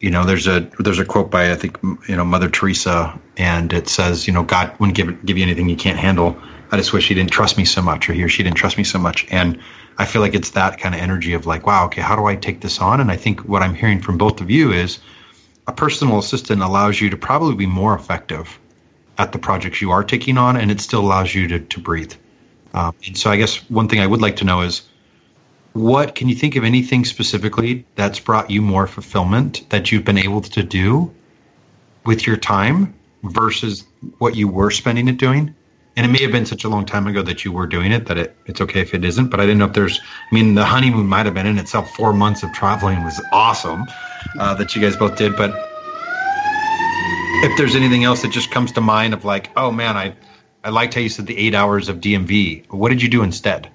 you 0.00 0.10
know, 0.10 0.24
there's 0.24 0.46
a 0.46 0.68
there's 0.78 0.98
a 0.98 1.04
quote 1.04 1.30
by 1.30 1.50
I 1.50 1.54
think 1.54 1.78
you 1.82 2.16
know 2.16 2.24
Mother 2.24 2.50
Teresa, 2.50 3.18
and 3.38 3.72
it 3.72 3.88
says, 3.88 4.26
you 4.26 4.32
know, 4.34 4.42
God 4.42 4.78
wouldn't 4.78 4.96
give 4.96 5.24
give 5.24 5.38
you 5.38 5.44
anything 5.44 5.68
you 5.68 5.76
can't 5.76 5.98
handle 5.98 6.36
I 6.70 6.76
just 6.76 6.92
wish 6.92 7.08
he 7.08 7.14
didn't 7.14 7.30
trust 7.30 7.56
me 7.56 7.64
so 7.64 7.80
much, 7.80 8.08
or 8.08 8.12
he 8.12 8.22
or 8.22 8.28
she 8.28 8.42
didn't 8.42 8.56
trust 8.56 8.76
me 8.76 8.84
so 8.84 8.98
much. 8.98 9.26
And 9.30 9.58
I 9.98 10.04
feel 10.04 10.20
like 10.20 10.34
it's 10.34 10.50
that 10.50 10.78
kind 10.78 10.94
of 10.94 11.00
energy 11.00 11.32
of 11.32 11.46
like, 11.46 11.66
wow, 11.66 11.86
okay, 11.86 12.02
how 12.02 12.14
do 12.14 12.26
I 12.26 12.36
take 12.36 12.60
this 12.60 12.80
on? 12.80 13.00
And 13.00 13.10
I 13.10 13.16
think 13.16 13.40
what 13.40 13.62
I'm 13.62 13.74
hearing 13.74 14.00
from 14.00 14.18
both 14.18 14.40
of 14.40 14.50
you 14.50 14.72
is 14.72 14.98
a 15.66 15.72
personal 15.72 16.18
assistant 16.18 16.62
allows 16.62 17.00
you 17.00 17.10
to 17.10 17.16
probably 17.16 17.54
be 17.54 17.66
more 17.66 17.94
effective 17.94 18.58
at 19.18 19.32
the 19.32 19.38
projects 19.38 19.80
you 19.80 19.90
are 19.90 20.04
taking 20.04 20.38
on, 20.38 20.56
and 20.56 20.70
it 20.70 20.80
still 20.80 21.00
allows 21.00 21.34
you 21.34 21.48
to, 21.48 21.58
to 21.58 21.80
breathe. 21.80 22.12
Um, 22.74 22.94
and 23.06 23.16
so 23.16 23.30
I 23.30 23.36
guess 23.36 23.56
one 23.70 23.88
thing 23.88 24.00
I 24.00 24.06
would 24.06 24.20
like 24.20 24.36
to 24.36 24.44
know 24.44 24.60
is 24.60 24.82
what 25.72 26.14
can 26.14 26.28
you 26.28 26.34
think 26.34 26.56
of 26.56 26.64
anything 26.64 27.04
specifically 27.04 27.84
that's 27.94 28.20
brought 28.20 28.50
you 28.50 28.62
more 28.62 28.86
fulfillment 28.86 29.68
that 29.70 29.90
you've 29.90 30.04
been 30.04 30.18
able 30.18 30.40
to 30.42 30.62
do 30.62 31.12
with 32.04 32.26
your 32.26 32.36
time 32.36 32.94
versus 33.24 33.84
what 34.18 34.36
you 34.36 34.48
were 34.48 34.70
spending 34.70 35.08
it 35.08 35.18
doing? 35.18 35.54
And 35.98 36.06
it 36.06 36.10
may 36.10 36.22
have 36.22 36.30
been 36.30 36.46
such 36.46 36.62
a 36.62 36.68
long 36.68 36.86
time 36.86 37.08
ago 37.08 37.22
that 37.22 37.44
you 37.44 37.50
were 37.50 37.66
doing 37.66 37.90
it 37.90 38.06
that 38.06 38.16
it, 38.16 38.36
it's 38.46 38.60
okay 38.60 38.80
if 38.80 38.94
it 38.94 39.04
isn't 39.04 39.28
but 39.28 39.40
i 39.40 39.42
didn't 39.42 39.58
know 39.58 39.64
if 39.64 39.72
there's 39.72 40.00
i 40.00 40.34
mean 40.34 40.54
the 40.54 40.64
honeymoon 40.64 41.08
might 41.08 41.26
have 41.26 41.34
been 41.34 41.46
in 41.46 41.58
itself. 41.58 41.92
Four 41.96 42.12
months 42.12 42.44
of 42.44 42.52
traveling 42.52 43.02
was 43.02 43.20
awesome 43.32 43.84
uh, 44.38 44.54
that 44.54 44.76
you 44.76 44.80
guys 44.80 44.96
both 44.96 45.16
did 45.16 45.36
but 45.36 45.50
if 47.42 47.56
there's 47.58 47.74
anything 47.74 48.04
else 48.04 48.22
that 48.22 48.30
just 48.30 48.52
comes 48.52 48.70
to 48.72 48.80
mind 48.80 49.12
of 49.12 49.24
like 49.24 49.50
oh 49.56 49.72
man 49.72 49.96
i 49.96 50.14
i 50.62 50.70
liked 50.70 50.94
how 50.94 51.00
you 51.00 51.08
said 51.08 51.26
the 51.26 51.36
eight 51.36 51.54
hours 51.54 51.88
of 51.88 51.96
dmv 51.96 52.64
what 52.70 52.90
did 52.90 53.02
you 53.02 53.08
do 53.08 53.22
instead? 53.22 53.68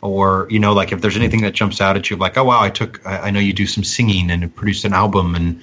Or 0.00 0.46
you 0.50 0.60
know 0.60 0.74
like 0.74 0.92
if 0.92 1.00
there's 1.00 1.16
anything 1.16 1.40
that 1.42 1.54
jumps 1.54 1.80
out 1.80 1.96
at 1.96 2.08
you 2.08 2.16
like 2.16 2.36
oh 2.36 2.44
wow 2.44 2.60
i 2.60 2.70
took 2.70 3.04
i, 3.04 3.18
I 3.18 3.30
know 3.30 3.40
you 3.40 3.52
do 3.52 3.66
some 3.66 3.82
singing 3.82 4.30
and 4.30 4.54
produced 4.54 4.84
an 4.84 4.92
album 4.92 5.34
and 5.34 5.60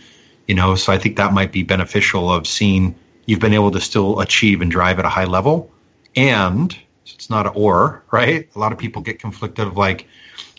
you 0.48 0.56
know 0.56 0.76
so 0.76 0.92
i 0.92 0.98
think 0.98 1.16
that 1.18 1.32
might 1.32 1.54
be 1.54 1.64
beneficial 1.64 2.30
of 2.34 2.48
seeing 2.48 2.96
you've 3.28 3.40
been 3.40 3.54
able 3.54 3.72
to 3.72 3.80
still 3.80 4.20
achieve 4.20 4.60
and 4.62 4.70
drive 4.70 5.00
at 5.00 5.06
a 5.06 5.10
high 5.10 5.26
level 5.26 5.72
and 6.16 6.78
it's 7.06 7.30
not 7.30 7.48
an 7.48 7.54
or, 7.56 8.04
right? 8.12 8.50
A 8.56 8.60
lot 8.60 8.72
of 8.72 8.78
people 8.78 9.02
get 9.02 9.20
conflicted 9.20 9.68
of 9.68 9.78
like, 9.78 10.08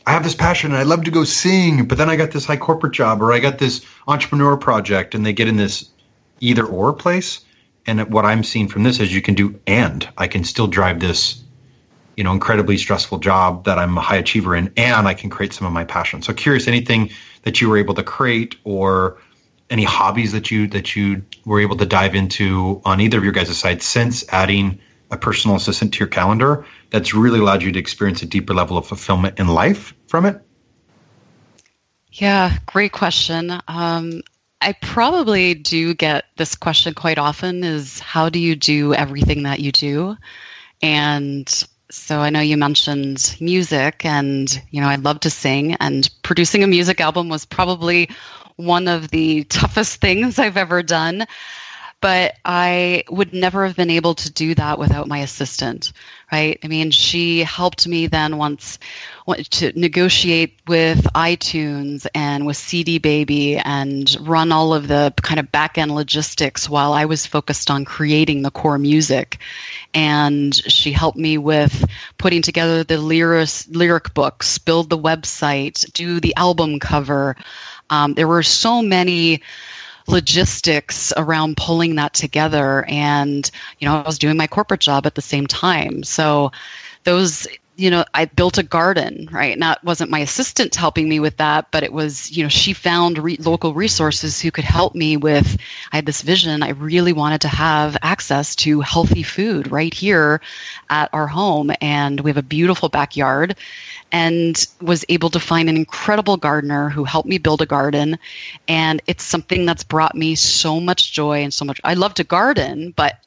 I 0.07 0.13
have 0.13 0.25
this 0.25 0.35
passion 0.35 0.73
and 0.73 0.79
I 0.79 0.83
love 0.83 1.05
to 1.05 1.11
go 1.11 1.25
sing, 1.25 1.87
but 1.87 1.99
then 1.99 2.11
I 2.11 2.17
got 2.17 2.33
this 2.33 2.45
high 2.45 2.57
corporate 2.57 2.93
job 2.93 3.23
or 3.23 3.33
I 3.33 3.39
got 3.39 3.59
this 3.59 3.85
entrepreneur 4.09 4.57
project 4.57 5.15
and 5.15 5.25
they 5.25 5.33
get 5.33 5.49
in 5.49 5.57
this 5.57 5.91
either 6.41 6.65
or 6.65 6.93
place. 6.93 7.45
And 7.87 8.13
what 8.13 8.25
I'm 8.25 8.43
seeing 8.43 8.69
from 8.69 8.83
this 8.83 9.01
is 9.01 9.15
you 9.15 9.23
can 9.23 9.35
do 9.35 9.59
and 9.67 10.09
I 10.19 10.27
can 10.27 10.45
still 10.45 10.67
drive 10.67 11.01
this, 11.01 11.43
you 12.17 12.25
know, 12.25 12.33
incredibly 12.33 12.79
stressful 12.79 13.19
job 13.19 13.65
that 13.65 13.79
I'm 13.79 13.97
a 13.97 14.01
high 14.01 14.17
achiever 14.17 14.57
in 14.57 14.73
and 14.77 15.07
I 15.07 15.15
can 15.15 15.31
create 15.31 15.53
some 15.53 15.67
of 15.67 15.73
my 15.73 15.85
passion. 15.85 16.23
So 16.23 16.33
curious 16.33 16.67
anything 16.67 17.11
that 17.43 17.61
you 17.61 17.69
were 17.69 17.77
able 17.77 17.95
to 17.95 18.03
create 18.03 18.57
or 18.65 19.19
any 19.71 19.85
hobbies 19.85 20.33
that 20.33 20.51
you 20.51 20.67
that 20.69 20.95
you 20.95 21.23
were 21.45 21.61
able 21.61 21.77
to 21.77 21.87
dive 21.87 22.15
into 22.15 22.83
on 22.85 23.01
either 23.01 23.19
of 23.19 23.25
your 23.25 23.33
guys' 23.33 23.57
sides 23.57 23.85
since 23.87 24.25
adding 24.29 24.79
a 25.13 25.17
personal 25.17 25.57
assistant 25.57 25.93
to 25.95 25.99
your 26.01 26.09
calendar 26.09 26.65
that's 26.91 27.15
really 27.15 27.39
allowed 27.39 27.63
you 27.63 27.71
to 27.71 27.79
experience 27.79 28.23
a 28.23 28.27
deeper 28.27 28.55
level 28.55 28.77
of 28.77 28.87
fulfillment 28.87 29.39
in 29.39 29.47
life 29.47 29.95
from 30.09 30.25
it? 30.25 30.41
Yeah, 32.13 32.59
great 32.67 32.93
question. 32.93 33.61
Um, 33.69 34.23
I 34.61 34.73
probably 34.73 35.55
do 35.55 35.95
get 35.95 36.25
this 36.37 36.55
question 36.55 36.95
quite 36.95 37.19
often 37.19 37.63
is 37.65 38.01
how 38.01 38.29
do 38.29 38.39
you 38.39 38.55
do 38.55 38.95
everything 38.95 39.43
that 39.45 39.61
you 39.61 39.73
do? 39.73 40.17
And 40.83 41.49
so 41.91 42.21
I 42.21 42.31
know 42.31 42.41
you 42.41 42.57
mentioned 42.57 43.37
music 43.41 44.05
and 44.05 44.63
you 44.71 44.81
know 44.81 44.89
I 44.89 44.97
love 44.97 45.21
to 45.21 45.31
sing 45.31 45.75
and 45.75 46.09
producing 46.23 46.63
a 46.63 46.67
music 46.67 47.01
album 47.01 47.29
was 47.29 47.45
probably 47.45 48.09
one 48.57 48.89
of 48.89 49.11
the 49.11 49.45
toughest 49.51 50.01
things 50.01 50.39
I've 50.39 50.57
ever 50.57 50.83
done. 50.83 51.27
But 52.03 52.35
I 52.45 53.05
would 53.09 53.33
never 53.33 53.65
have 53.65 53.77
been 53.77 53.89
able 53.89 54.17
to 54.17 54.31
do 54.31 54.57
that 54.57 54.77
without 54.77 55.07
my 55.07 55.19
assistant, 55.19 55.93
right? 56.33 56.59
I 56.65 56.67
mean, 56.67 56.91
she 56.91 57.45
helped 57.45 57.87
me 57.87 58.09
then 58.09 58.39
once 58.39 58.81
to 59.51 59.73
negotiate 59.79 60.59
with 60.67 61.05
iTunes 61.15 62.05
and 62.13 62.45
with 62.45 62.57
CD 62.57 62.99
Baby 62.99 63.57
and 63.57 64.17
run 64.21 64.51
all 64.51 64.75
of 64.75 64.89
the 64.89 65.15
kind 65.23 65.39
of 65.39 65.53
back 65.53 65.79
end 65.79 65.95
logistics 65.95 66.69
while 66.69 66.93
I 66.93 67.05
was 67.05 67.25
focused 67.25 67.71
on 67.71 67.85
creating 67.85 68.43
the 68.43 68.51
core 68.51 68.79
music. 68.79 69.39
And 69.95 70.53
she 70.57 70.91
helped 70.91 71.19
me 71.19 71.39
with 71.39 71.85
putting 72.19 72.43
together 72.43 72.83
the 72.83 72.99
lyric, 72.99 73.49
lyric 73.69 74.13
books, 74.13 74.59
build 74.59 74.91
the 74.91 74.99
website, 74.99 75.91
do 75.93 76.19
the 76.19 76.35
album 76.35 76.81
cover. 76.81 77.37
Um, 77.91 78.15
there 78.15 78.27
were 78.27 78.43
so 78.43 78.83
many 78.83 79.41
logistics 80.07 81.13
around 81.17 81.57
pulling 81.57 81.95
that 81.97 82.15
together 82.15 82.85
and 82.89 83.51
you 83.79 83.89
know 83.89 83.97
i 83.97 84.03
was 84.03 84.19
doing 84.19 84.37
my 84.37 84.47
corporate 84.47 84.81
job 84.81 85.07
at 85.07 85.15
the 85.15 85.23
same 85.23 85.47
time. 85.47 86.03
So 86.03 86.53
those 87.05 87.47
you 87.77 87.91
know 87.91 88.05
i 88.13 88.27
built 88.27 88.59
a 88.59 88.63
garden 88.63 89.29
right? 89.33 89.59
Not 89.59 89.83
wasn't 89.83 90.11
my 90.11 90.19
assistant 90.21 90.75
helping 90.75 91.09
me 91.09 91.21
with 91.21 91.39
that 91.39 91.71
but 91.71 91.83
it 91.83 91.93
was 91.93 92.31
you 92.37 92.43
know 92.43 92.49
she 92.49 92.75
found 92.75 93.19
re- 93.19 93.39
local 93.41 93.73
resources 93.73 94.41
who 94.41 94.51
could 94.51 94.65
help 94.65 94.95
me 94.95 95.17
with 95.17 95.57
i 95.93 95.97
had 95.97 96.07
this 96.07 96.23
vision. 96.23 96.63
I 96.63 96.71
really 96.71 97.13
wanted 97.13 97.41
to 97.43 97.49
have 97.49 97.97
access 98.03 98.55
to 98.57 98.81
healthy 98.83 99.23
food 99.23 99.73
right 99.73 99.95
here 99.95 100.41
at 100.91 101.09
our 101.13 101.27
home. 101.27 101.73
And 101.81 102.21
we 102.21 102.31
have 102.31 102.37
a 102.37 102.43
beautiful 102.43 102.89
backyard 102.89 103.57
and 104.13 104.67
was 104.81 105.05
able 105.09 105.31
to 105.31 105.41
find 105.41 105.69
an 105.69 105.77
incredible 105.77 106.37
gardener 106.37 106.91
who 106.91 107.05
helped 107.05 107.29
me 107.29 107.39
build 107.39 107.63
a 107.63 107.67
garden. 107.67 108.19
And 108.69 109.01
it's 109.07 109.25
something 109.25 109.65
that's 109.65 109.83
brought 109.83 110.15
me 110.15 110.35
so 110.35 110.79
much 110.79 111.13
joy 111.13 111.43
and 111.43 111.53
so 111.53 111.65
much. 111.65 111.81
I 111.83 111.95
love 111.95 112.15
to 112.15 112.25
garden, 112.25 112.93
but 112.95 113.19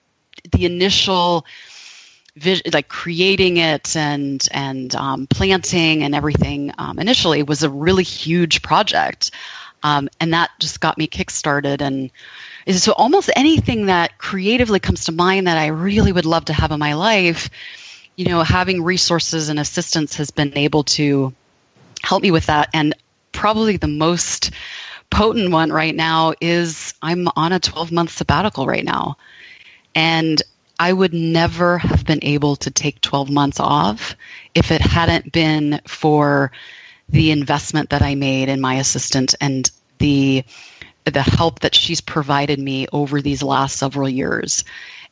the 0.51 0.65
initial 0.65 1.45
vision, 2.37 2.65
like 2.73 2.87
creating 2.87 3.57
it 3.57 3.95
and 3.95 4.47
and 4.51 4.93
um, 4.95 5.27
planting 5.27 6.03
and 6.03 6.13
everything 6.13 6.71
um, 6.77 6.99
initially 6.99 7.41
was 7.41 7.63
a 7.63 7.69
really 7.69 8.03
huge 8.03 8.61
project, 8.61 9.31
um, 9.83 10.07
and 10.19 10.33
that 10.33 10.51
just 10.59 10.81
got 10.81 10.97
me 10.97 11.07
kickstarted 11.07 11.81
and. 11.81 12.11
So 12.67 12.93
almost 12.93 13.29
anything 13.35 13.85
that 13.85 14.17
creatively 14.17 14.79
comes 14.79 15.05
to 15.05 15.11
mind 15.11 15.45
that 15.45 15.59
I 15.59 15.67
really 15.67 16.11
would 16.11 16.25
love 16.25 16.45
to 16.45 16.53
have 16.53 16.71
in 16.71 16.79
my 16.79 16.95
life, 16.95 17.47
you 18.15 18.25
know, 18.25 18.43
having 18.43 18.83
resources 18.83 19.49
and 19.49 19.59
assistance 19.59 20.15
has 20.15 20.31
been 20.31 20.57
able 20.57 20.83
to 20.83 21.33
help 22.03 22.23
me 22.23 22.31
with 22.31 22.45
that. 22.45 22.69
And 22.73 22.93
probably 23.31 23.77
the 23.77 23.87
most 23.87 24.51
potent 25.09 25.51
one 25.51 25.71
right 25.71 25.95
now 25.95 26.33
is 26.41 26.93
I'm 27.01 27.27
on 27.35 27.51
a 27.51 27.59
12 27.59 27.91
month 27.91 28.11
sabbatical 28.11 28.65
right 28.65 28.85
now. 28.85 29.17
And 29.93 30.41
I 30.79 30.91
would 30.91 31.13
never 31.13 31.77
have 31.77 32.05
been 32.05 32.19
able 32.21 32.55
to 32.57 32.71
take 32.71 32.99
12 33.01 33.29
months 33.29 33.59
off 33.59 34.15
if 34.55 34.71
it 34.71 34.81
hadn't 34.81 35.31
been 35.31 35.79
for 35.87 36.51
the 37.07 37.31
investment 37.31 37.89
that 37.91 38.01
I 38.01 38.15
made 38.15 38.49
in 38.49 38.59
my 38.59 38.75
assistant 38.75 39.35
and 39.39 39.69
the 39.99 40.43
the 41.05 41.21
help 41.21 41.59
that 41.59 41.75
she's 41.75 42.01
provided 42.01 42.59
me 42.59 42.87
over 42.91 43.21
these 43.21 43.43
last 43.43 43.77
several 43.77 44.09
years. 44.09 44.63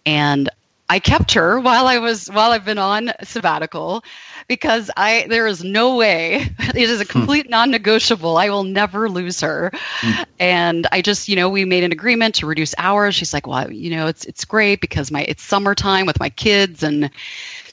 And 0.07 0.49
I 0.89 0.99
kept 0.99 1.33
her 1.33 1.59
while 1.59 1.87
I 1.87 1.97
was 1.97 2.27
while 2.27 2.51
I've 2.51 2.65
been 2.65 2.77
on 2.77 3.11
sabbatical 3.23 4.03
because 4.47 4.91
I 4.97 5.25
there 5.29 5.47
is 5.47 5.63
no 5.63 5.95
way 5.95 6.35
it 6.59 6.75
is 6.75 6.99
a 6.99 7.03
hmm. 7.03 7.09
complete 7.09 7.49
non-negotiable. 7.49 8.37
I 8.37 8.49
will 8.49 8.63
never 8.63 9.09
lose 9.09 9.39
her. 9.41 9.71
Mm. 10.01 10.25
And 10.39 10.87
I 10.91 11.01
just, 11.01 11.29
you 11.29 11.35
know, 11.35 11.49
we 11.49 11.65
made 11.65 11.83
an 11.83 11.91
agreement 11.91 12.35
to 12.35 12.45
reduce 12.45 12.75
hours. 12.77 13.15
She's 13.15 13.33
like, 13.33 13.47
"Well, 13.47 13.71
you 13.71 13.89
know, 13.89 14.07
it's 14.07 14.25
it's 14.25 14.45
great 14.45 14.81
because 14.81 15.09
my 15.09 15.21
it's 15.23 15.43
summertime 15.43 16.05
with 16.05 16.19
my 16.19 16.29
kids 16.29 16.83
and 16.83 17.09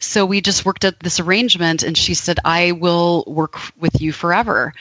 so 0.00 0.24
we 0.24 0.40
just 0.40 0.64
worked 0.64 0.84
at 0.84 1.00
this 1.00 1.20
arrangement 1.20 1.82
and 1.82 1.96
she 1.96 2.14
said, 2.14 2.38
"I 2.44 2.72
will 2.72 3.24
work 3.26 3.58
with 3.78 4.00
you 4.00 4.12
forever." 4.12 4.72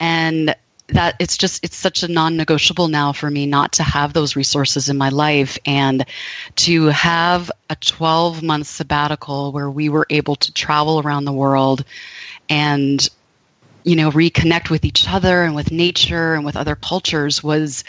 And 0.00 0.54
that 0.88 1.14
it's 1.18 1.36
just 1.36 1.64
it's 1.64 1.76
such 1.76 2.02
a 2.02 2.08
non-negotiable 2.08 2.88
now 2.88 3.12
for 3.12 3.30
me 3.30 3.46
not 3.46 3.72
to 3.72 3.82
have 3.82 4.12
those 4.12 4.36
resources 4.36 4.88
in 4.88 4.98
my 4.98 5.08
life 5.08 5.58
and 5.64 6.04
to 6.56 6.86
have 6.86 7.50
a 7.70 7.76
12 7.76 8.42
month 8.42 8.66
sabbatical 8.66 9.52
where 9.52 9.70
we 9.70 9.88
were 9.88 10.06
able 10.10 10.36
to 10.36 10.52
travel 10.52 11.00
around 11.00 11.24
the 11.24 11.32
world 11.32 11.84
and 12.50 13.08
you 13.84 13.96
know 13.96 14.10
reconnect 14.10 14.68
with 14.68 14.84
each 14.84 15.08
other 15.08 15.42
and 15.42 15.54
with 15.54 15.70
nature 15.70 16.34
and 16.34 16.44
with 16.44 16.56
other 16.56 16.76
cultures 16.76 17.42
was 17.42 17.82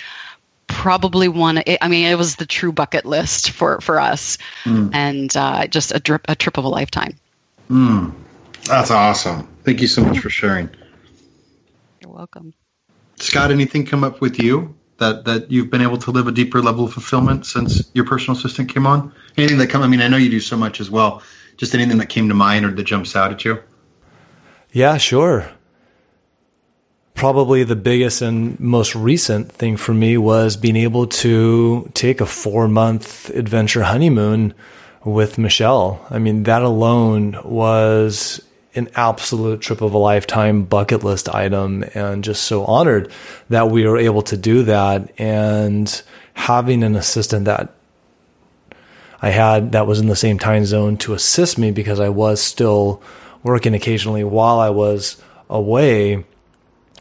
probably 0.68 1.28
one 1.28 1.62
i 1.82 1.88
mean 1.88 2.06
it 2.06 2.18
was 2.18 2.38
the 2.38 2.46
true 2.46 2.72
bucket 2.72 3.06
list 3.06 3.52
for 3.52 3.80
for 3.82 4.00
us 4.00 4.38
mm. 4.64 4.90
and 4.94 5.36
uh, 5.38 5.68
just 5.68 5.94
a, 5.94 6.00
drip, 6.00 6.26
a 6.28 6.36
trip 6.36 6.58
of 6.58 6.64
a 6.64 6.70
lifetime 6.70 7.16
mm. 7.70 8.12
that's 8.64 8.90
awesome 8.90 9.48
thank 9.64 9.82
you 9.82 9.88
so 9.88 10.04
much 10.04 10.20
for 10.20 10.30
sharing 10.30 10.70
you're 12.02 12.12
welcome 12.12 12.54
Scott, 13.18 13.52
anything 13.52 13.86
come 13.86 14.04
up 14.04 14.22
with 14.22 14.42
you 14.42 14.76
that 14.98 15.26
that 15.26 15.52
you've 15.52 15.70
been 15.70 15.82
able 15.82 15.98
to 15.98 16.12
live 16.12 16.28
a 16.28 16.32
deeper 16.32 16.62
level 16.62 16.86
of 16.86 16.94
fulfillment 16.94 17.46
since 17.46 17.90
your 17.94 18.06
personal 18.06 18.38
assistant 18.38 18.74
came 18.74 18.86
on? 18.86 19.14
Anything 19.38 19.58
that 19.58 19.68
come? 19.68 19.82
I 19.82 19.88
mean, 19.88 20.02
I 20.02 20.08
know 20.08 20.18
you 20.18 20.30
do 20.30 20.40
so 20.40 20.58
much 20.58 20.80
as 20.80 20.90
well. 20.90 21.22
Just 21.58 21.74
anything 21.74 21.98
that 22.00 22.08
came 22.10 22.28
to 22.30 22.36
mind 22.36 22.66
or 22.66 22.72
that 22.72 22.84
jumps 22.84 23.16
out 23.16 23.32
at 23.32 23.46
you? 23.46 23.62
Yeah, 24.72 24.98
sure. 24.98 25.50
Probably 27.14 27.64
the 27.64 27.78
biggest 27.78 28.22
and 28.22 28.60
most 28.60 28.94
recent 28.94 29.50
thing 29.50 29.78
for 29.78 29.94
me 29.94 30.18
was 30.18 30.58
being 30.58 30.76
able 30.76 31.08
to 31.08 31.90
take 31.94 32.20
a 32.20 32.26
four 32.26 32.68
month 32.68 33.30
adventure 33.30 33.84
honeymoon 33.84 34.54
with 35.06 35.38
Michelle. 35.38 36.06
I 36.10 36.20
mean, 36.20 36.44
that 36.44 36.62
alone 36.62 37.40
was 37.46 38.42
an 38.76 38.90
absolute 38.96 39.62
trip 39.62 39.82
of 39.82 39.94
a 39.94 39.98
lifetime 39.98 40.64
bucket 40.64 41.04
list 41.04 41.34
item 41.34 41.84
and 41.94 42.24
just 42.24 42.44
so 42.44 42.66
honored 42.66 43.12
that 43.50 43.70
we 43.70 43.88
were 43.88 43.98
able 43.98 44.22
to 44.22 44.38
do 44.38 44.64
that 44.64 45.12
and 45.20 46.04
having 46.34 46.84
an 46.84 46.96
assistant 46.96 47.46
that 47.46 47.74
I 49.22 49.30
had 49.30 49.72
that 49.72 49.88
was 49.88 50.00
in 50.00 50.08
the 50.08 50.16
same 50.16 50.38
time 50.38 50.66
zone 50.66 50.98
to 50.98 51.14
assist 51.14 51.58
me 51.58 51.72
because 51.72 52.00
I 52.00 52.10
was 52.10 52.42
still 52.42 53.02
working 53.44 53.74
occasionally 53.74 54.24
while 54.24 54.60
I 54.60 54.70
was 54.70 55.22
away 55.50 56.26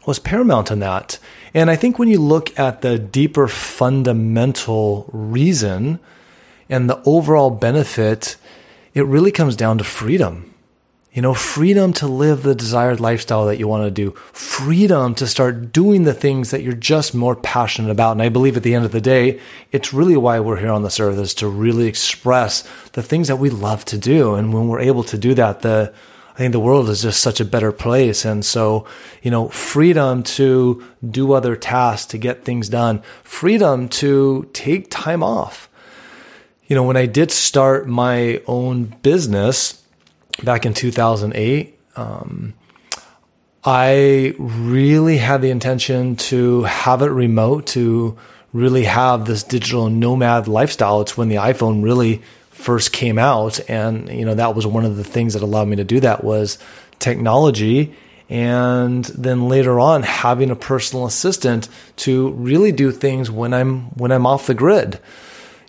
was 0.05 0.19
paramount 0.19 0.71
in 0.71 0.79
that. 0.79 1.19
And 1.53 1.69
I 1.69 1.75
think 1.75 1.99
when 1.99 2.09
you 2.09 2.19
look 2.19 2.57
at 2.57 2.81
the 2.81 2.97
deeper 2.97 3.47
fundamental 3.47 5.09
reason 5.11 5.99
and 6.69 6.89
the 6.89 7.01
overall 7.05 7.49
benefit, 7.49 8.37
it 8.93 9.05
really 9.05 9.31
comes 9.31 9.55
down 9.55 9.77
to 9.77 9.83
freedom 9.83 10.54
you 11.15 11.21
know, 11.21 11.33
freedom 11.33 11.93
to 11.93 12.07
live 12.07 12.43
the 12.43 12.53
desired 12.53 12.99
lifestyle 12.99 13.45
that 13.45 13.57
you 13.57 13.69
want 13.69 13.85
to 13.85 13.89
do, 13.89 14.11
freedom 14.33 15.15
to 15.15 15.25
start 15.25 15.71
doing 15.71 16.03
the 16.03 16.13
things 16.13 16.51
that 16.51 16.61
you're 16.61 16.73
just 16.73 17.15
more 17.15 17.37
passionate 17.37 17.89
about. 17.89 18.11
And 18.11 18.21
I 18.21 18.27
believe 18.27 18.57
at 18.57 18.63
the 18.63 18.75
end 18.75 18.83
of 18.83 18.91
the 18.91 18.99
day, 18.99 19.39
it's 19.71 19.93
really 19.93 20.17
why 20.17 20.41
we're 20.41 20.59
here 20.59 20.71
on 20.71 20.83
this 20.83 20.99
earth 20.99 21.17
is 21.17 21.33
to 21.35 21.47
really 21.47 21.87
express 21.87 22.63
the 22.91 23.01
things 23.01 23.29
that 23.29 23.37
we 23.37 23.49
love 23.49 23.85
to 23.85 23.97
do. 23.97 24.35
And 24.35 24.53
when 24.53 24.67
we're 24.67 24.81
able 24.81 25.05
to 25.05 25.17
do 25.17 25.33
that, 25.35 25.61
the, 25.61 25.93
I 26.33 26.37
think 26.37 26.51
the 26.51 26.59
world 26.59 26.89
is 26.89 27.03
just 27.03 27.21
such 27.21 27.39
a 27.39 27.45
better 27.45 27.71
place. 27.71 28.25
And 28.25 28.43
so, 28.43 28.85
you 29.23 29.31
know, 29.31 29.47
freedom 29.47 30.21
to 30.23 30.83
do 31.09 31.31
other 31.31 31.55
tasks, 31.55 32.07
to 32.07 32.17
get 32.17 32.43
things 32.43 32.67
done, 32.67 33.01
freedom 33.23 33.87
to 33.87 34.49
take 34.51 34.91
time 34.91 35.23
off. 35.23 35.69
You 36.67 36.75
know, 36.75 36.83
when 36.83 36.97
I 36.97 37.05
did 37.05 37.31
start 37.31 37.87
my 37.87 38.41
own 38.47 38.97
business, 39.01 39.81
back 40.43 40.65
in 40.65 40.73
2008. 40.73 41.79
Um, 41.95 42.53
I 43.63 44.35
really 44.37 45.17
had 45.17 45.41
the 45.41 45.49
intention 45.49 46.15
to 46.17 46.63
have 46.63 47.01
it 47.01 47.07
remote, 47.07 47.67
to 47.67 48.17
really 48.53 48.83
have 48.83 49.25
this 49.25 49.43
digital 49.43 49.89
nomad 49.89 50.47
lifestyle. 50.47 51.01
It's 51.01 51.17
when 51.17 51.29
the 51.29 51.35
iPhone 51.35 51.83
really 51.83 52.21
first 52.51 52.93
came 52.93 53.17
out, 53.17 53.59
and 53.69 54.07
you 54.09 54.23
know 54.23 54.35
that 54.35 54.55
was 54.55 54.67
one 54.67 54.85
of 54.85 54.97
the 54.97 55.03
things 55.03 55.33
that 55.33 55.41
allowed 55.41 55.67
me 55.67 55.77
to 55.77 55.83
do 55.83 55.99
that 56.01 56.23
was 56.23 56.59
technology, 56.99 57.95
and 58.29 59.05
then 59.05 59.49
later 59.49 59.79
on 59.79 60.03
having 60.03 60.51
a 60.51 60.55
personal 60.55 61.05
assistant 61.05 61.67
to 61.97 62.29
really 62.31 62.71
do 62.71 62.91
things 62.91 63.31
when 63.31 63.53
I'm 63.53 63.85
when 63.97 64.11
I'm 64.11 64.27
off 64.27 64.47
the 64.47 64.53
grid 64.53 64.99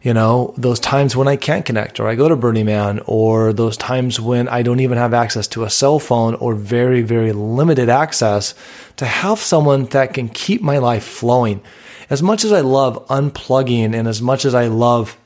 you 0.02 0.14
know, 0.14 0.54
those 0.56 0.78
times 0.78 1.16
when 1.16 1.28
I 1.28 1.36
can't 1.36 1.64
connect 1.64 1.98
or 1.98 2.08
I 2.08 2.14
go 2.14 2.28
to 2.28 2.36
Burning 2.36 2.66
Man 2.66 3.00
or 3.06 3.52
those 3.52 3.76
times 3.76 4.20
when 4.20 4.48
I 4.48 4.62
don't 4.62 4.80
even 4.80 4.98
have 4.98 5.14
access 5.14 5.48
to 5.48 5.64
a 5.64 5.70
cell 5.70 5.98
phone 5.98 6.34
or 6.36 6.54
very, 6.54 7.02
very 7.02 7.32
limited 7.32 7.88
access 7.88 8.54
to 8.96 9.06
have 9.06 9.38
someone 9.38 9.86
that 9.86 10.14
can 10.14 10.28
keep 10.28 10.62
my 10.62 10.78
life 10.78 11.04
flowing. 11.04 11.60
As 12.08 12.22
much 12.22 12.44
as 12.44 12.52
I 12.52 12.60
love 12.60 13.04
unplugging 13.08 13.94
and 13.94 14.06
as 14.06 14.22
much 14.22 14.44
as 14.44 14.54
I 14.54 14.68
love 14.68 15.18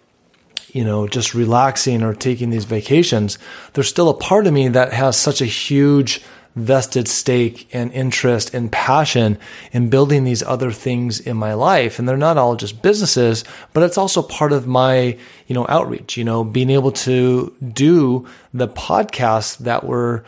you 0.73 0.85
know, 0.85 1.09
just 1.09 1.35
relaxing 1.35 2.03
or 2.03 2.15
taking 2.15 2.51
these 2.51 2.65
vacations, 2.65 3.39
there's 3.73 3.89
still 3.89 4.09
a 4.09 4.15
part 4.15 4.47
of 4.47 4.53
me 4.53 4.69
that 4.69 4.93
has 4.93 5.17
such 5.17 5.41
a 5.41 5.47
huge 5.47 6.23
vested 6.57 7.07
stake 7.07 7.69
and 7.73 7.93
interest 7.93 8.53
and 8.55 8.73
passion 8.73 9.39
in 9.73 9.89
building 9.89 10.25
these 10.25 10.43
other 10.43 10.73
things 10.73 11.21
in 11.21 11.37
my 11.37 11.55
life. 11.55 11.99
And 11.99 12.09
they're 12.09 12.17
not 12.17 12.39
all 12.39 12.57
just 12.57 12.83
businesses, 12.83 13.45
but 13.73 13.83
it's 13.83 13.99
also 13.99 14.23
part 14.23 14.53
of 14.53 14.67
my, 14.67 15.17
you 15.47 15.55
know, 15.55 15.67
outreach, 15.69 16.17
you 16.17 16.25
know, 16.25 16.43
being 16.43 16.71
able 16.71 16.93
to 16.93 17.55
do 17.73 18.27
the 18.53 18.69
podcast 18.69 19.59
that 19.59 19.85
we're 19.85 20.23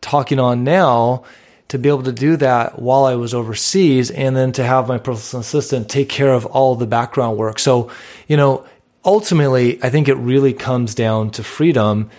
talking 0.00 0.40
on 0.40 0.64
now 0.64 1.24
to 1.68 1.78
be 1.78 1.88
able 1.88 2.02
to 2.02 2.12
do 2.12 2.36
that 2.36 2.78
while 2.78 3.04
I 3.04 3.14
was 3.14 3.34
overseas 3.34 4.10
and 4.10 4.34
then 4.34 4.52
to 4.52 4.64
have 4.64 4.88
my 4.88 4.96
personal 4.96 5.42
assistant 5.42 5.90
take 5.90 6.08
care 6.08 6.32
of 6.32 6.46
all 6.46 6.74
the 6.76 6.86
background 6.86 7.36
work. 7.36 7.58
So, 7.58 7.90
you 8.26 8.38
know, 8.38 8.66
ultimately, 9.04 9.82
I 9.82 9.90
think 9.90 10.08
it 10.08 10.14
really 10.14 10.54
comes 10.54 10.94
down 10.94 11.30
to 11.32 11.44
freedom 11.44 12.10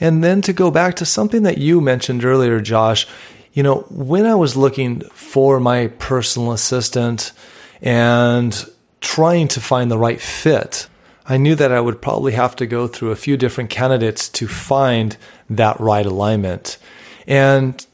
and 0.00 0.22
then 0.22 0.42
to 0.42 0.52
go 0.52 0.70
back 0.70 0.96
to 0.96 1.04
something 1.04 1.42
that 1.44 1.58
you 1.58 1.80
mentioned 1.80 2.24
earlier, 2.24 2.60
Josh, 2.60 3.06
you 3.52 3.62
know, 3.62 3.86
when 3.90 4.26
I 4.26 4.34
was 4.34 4.56
looking 4.56 5.00
for 5.00 5.58
my 5.58 5.86
personal 5.98 6.52
assistant 6.52 7.32
and 7.80 8.54
trying 9.00 9.48
to 9.48 9.60
find 9.60 9.90
the 9.90 9.98
right 9.98 10.20
fit, 10.20 10.88
I 11.26 11.38
knew 11.38 11.54
that 11.54 11.72
I 11.72 11.80
would 11.80 12.02
probably 12.02 12.32
have 12.32 12.54
to 12.56 12.66
go 12.66 12.86
through 12.86 13.10
a 13.10 13.16
few 13.16 13.36
different 13.36 13.70
candidates 13.70 14.28
to 14.30 14.46
find 14.46 15.16
that 15.50 15.80
right 15.80 16.04
alignment. 16.04 16.78
And 17.26 17.84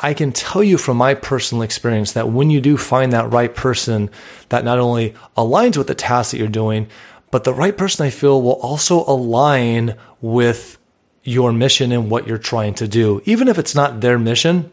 I 0.00 0.14
can 0.14 0.32
tell 0.32 0.62
you 0.62 0.78
from 0.78 0.96
my 0.96 1.14
personal 1.14 1.62
experience 1.62 2.12
that 2.12 2.30
when 2.30 2.50
you 2.50 2.60
do 2.60 2.76
find 2.76 3.12
that 3.12 3.30
right 3.30 3.54
person 3.54 4.10
that 4.48 4.64
not 4.64 4.78
only 4.78 5.14
aligns 5.36 5.76
with 5.76 5.88
the 5.88 5.94
task 5.94 6.30
that 6.30 6.38
you're 6.38 6.48
doing, 6.48 6.88
but 7.30 7.44
the 7.44 7.52
right 7.52 7.76
person 7.76 8.06
I 8.06 8.10
feel 8.10 8.40
will 8.40 8.52
also 8.52 9.04
align 9.04 9.96
with 10.20 10.77
your 11.22 11.52
mission 11.52 11.92
and 11.92 12.10
what 12.10 12.26
you're 12.26 12.38
trying 12.38 12.74
to 12.74 12.88
do. 12.88 13.20
Even 13.24 13.48
if 13.48 13.58
it's 13.58 13.74
not 13.74 14.00
their 14.00 14.18
mission, 14.18 14.70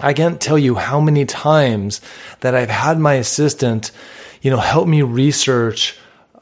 I 0.00 0.12
can't 0.12 0.40
tell 0.40 0.58
you 0.58 0.76
how 0.76 1.00
many 1.00 1.24
times 1.24 2.00
that 2.40 2.54
I've 2.54 2.70
had 2.70 2.98
my 2.98 3.14
assistant, 3.14 3.90
you 4.42 4.50
know, 4.50 4.58
help 4.58 4.86
me 4.86 5.02
research, 5.02 5.98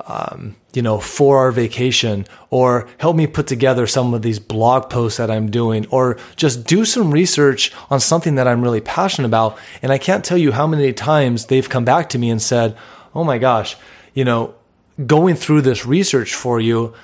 um, 0.06 0.56
you 0.74 0.82
know, 0.82 0.98
for 0.98 1.38
our 1.38 1.50
vacation 1.50 2.26
or 2.50 2.86
help 2.98 3.16
me 3.16 3.26
put 3.26 3.46
together 3.46 3.86
some 3.86 4.12
of 4.12 4.22
these 4.22 4.38
blog 4.38 4.90
posts 4.90 5.16
that 5.16 5.30
I'm 5.30 5.50
doing 5.50 5.86
or 5.90 6.18
just 6.36 6.66
do 6.66 6.84
some 6.84 7.10
research 7.10 7.72
on 7.90 7.98
something 7.98 8.34
that 8.34 8.46
I'm 8.46 8.62
really 8.62 8.82
passionate 8.82 9.28
about. 9.28 9.58
And 9.80 9.90
I 9.90 9.98
can't 9.98 10.24
tell 10.24 10.38
you 10.38 10.52
how 10.52 10.66
many 10.66 10.92
times 10.92 11.46
they've 11.46 11.68
come 11.68 11.84
back 11.84 12.10
to 12.10 12.18
me 12.18 12.30
and 12.30 12.42
said, 12.42 12.76
Oh 13.14 13.24
my 13.24 13.38
gosh, 13.38 13.76
you 14.12 14.24
know, 14.24 14.54
going 15.06 15.34
through 15.34 15.62
this 15.62 15.86
research 15.86 16.34
for 16.34 16.60
you, 16.60 16.94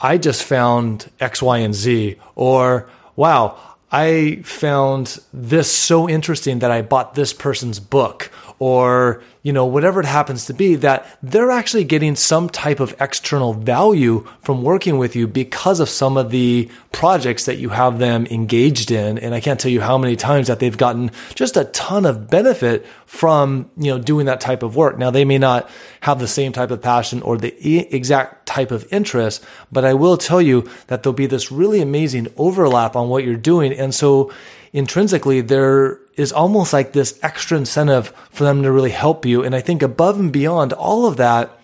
I 0.00 0.18
just 0.18 0.44
found 0.44 1.10
X, 1.20 1.42
Y, 1.42 1.58
and 1.58 1.74
Z, 1.74 2.16
or 2.36 2.88
wow, 3.16 3.58
I 3.90 4.40
found 4.44 5.18
this 5.32 5.70
so 5.72 6.08
interesting 6.08 6.58
that 6.60 6.70
I 6.70 6.82
bought 6.82 7.14
this 7.14 7.32
person's 7.32 7.80
book, 7.80 8.30
or 8.58 9.22
you 9.42 9.52
know 9.52 9.66
whatever 9.66 10.00
it 10.00 10.06
happens 10.06 10.46
to 10.46 10.54
be 10.54 10.74
that 10.76 11.18
they're 11.22 11.50
actually 11.50 11.84
getting 11.84 12.16
some 12.16 12.48
type 12.48 12.80
of 12.80 12.94
external 13.00 13.52
value 13.52 14.26
from 14.42 14.62
working 14.62 14.98
with 14.98 15.14
you 15.14 15.26
because 15.26 15.80
of 15.80 15.88
some 15.88 16.16
of 16.16 16.30
the 16.30 16.68
projects 16.92 17.46
that 17.46 17.58
you 17.58 17.68
have 17.68 17.98
them 17.98 18.26
engaged 18.26 18.90
in. 18.90 19.18
And 19.18 19.34
I 19.34 19.40
can't 19.40 19.60
tell 19.60 19.70
you 19.70 19.80
how 19.80 19.98
many 19.98 20.16
times 20.16 20.48
that 20.48 20.58
they've 20.58 20.76
gotten 20.76 21.10
just 21.34 21.56
a 21.56 21.64
ton 21.64 22.04
of 22.04 22.28
benefit 22.28 22.86
from 23.06 23.70
you 23.76 23.92
know 23.92 23.98
doing 23.98 24.26
that 24.26 24.40
type 24.40 24.62
of 24.62 24.76
work. 24.76 24.98
Now 24.98 25.10
they 25.10 25.24
may 25.24 25.38
not 25.38 25.70
have 26.00 26.18
the 26.18 26.28
same 26.28 26.52
type 26.52 26.70
of 26.70 26.82
passion 26.82 27.22
or 27.22 27.36
the 27.36 27.54
exact 27.94 28.46
type 28.46 28.70
of 28.70 28.90
interest 28.92 29.44
but 29.70 29.84
I 29.84 29.94
will 29.94 30.16
tell 30.16 30.40
you 30.40 30.68
that 30.86 31.02
there'll 31.02 31.14
be 31.14 31.26
this 31.26 31.52
really 31.52 31.80
amazing 31.80 32.28
overlap 32.36 32.96
on 32.96 33.08
what 33.08 33.24
you're 33.24 33.36
doing. 33.36 33.72
And 33.72 33.94
so 33.94 34.32
intrinsically 34.72 35.40
there 35.40 36.00
is 36.18 36.32
almost 36.32 36.72
like 36.72 36.92
this 36.92 37.18
extra 37.22 37.56
incentive 37.56 38.08
for 38.30 38.44
them 38.44 38.62
to 38.62 38.72
really 38.72 38.90
help 38.90 39.24
you. 39.24 39.44
And 39.44 39.54
I 39.54 39.60
think 39.60 39.82
above 39.82 40.18
and 40.18 40.32
beyond 40.32 40.72
all 40.72 41.06
of 41.06 41.16
that, 41.16 41.58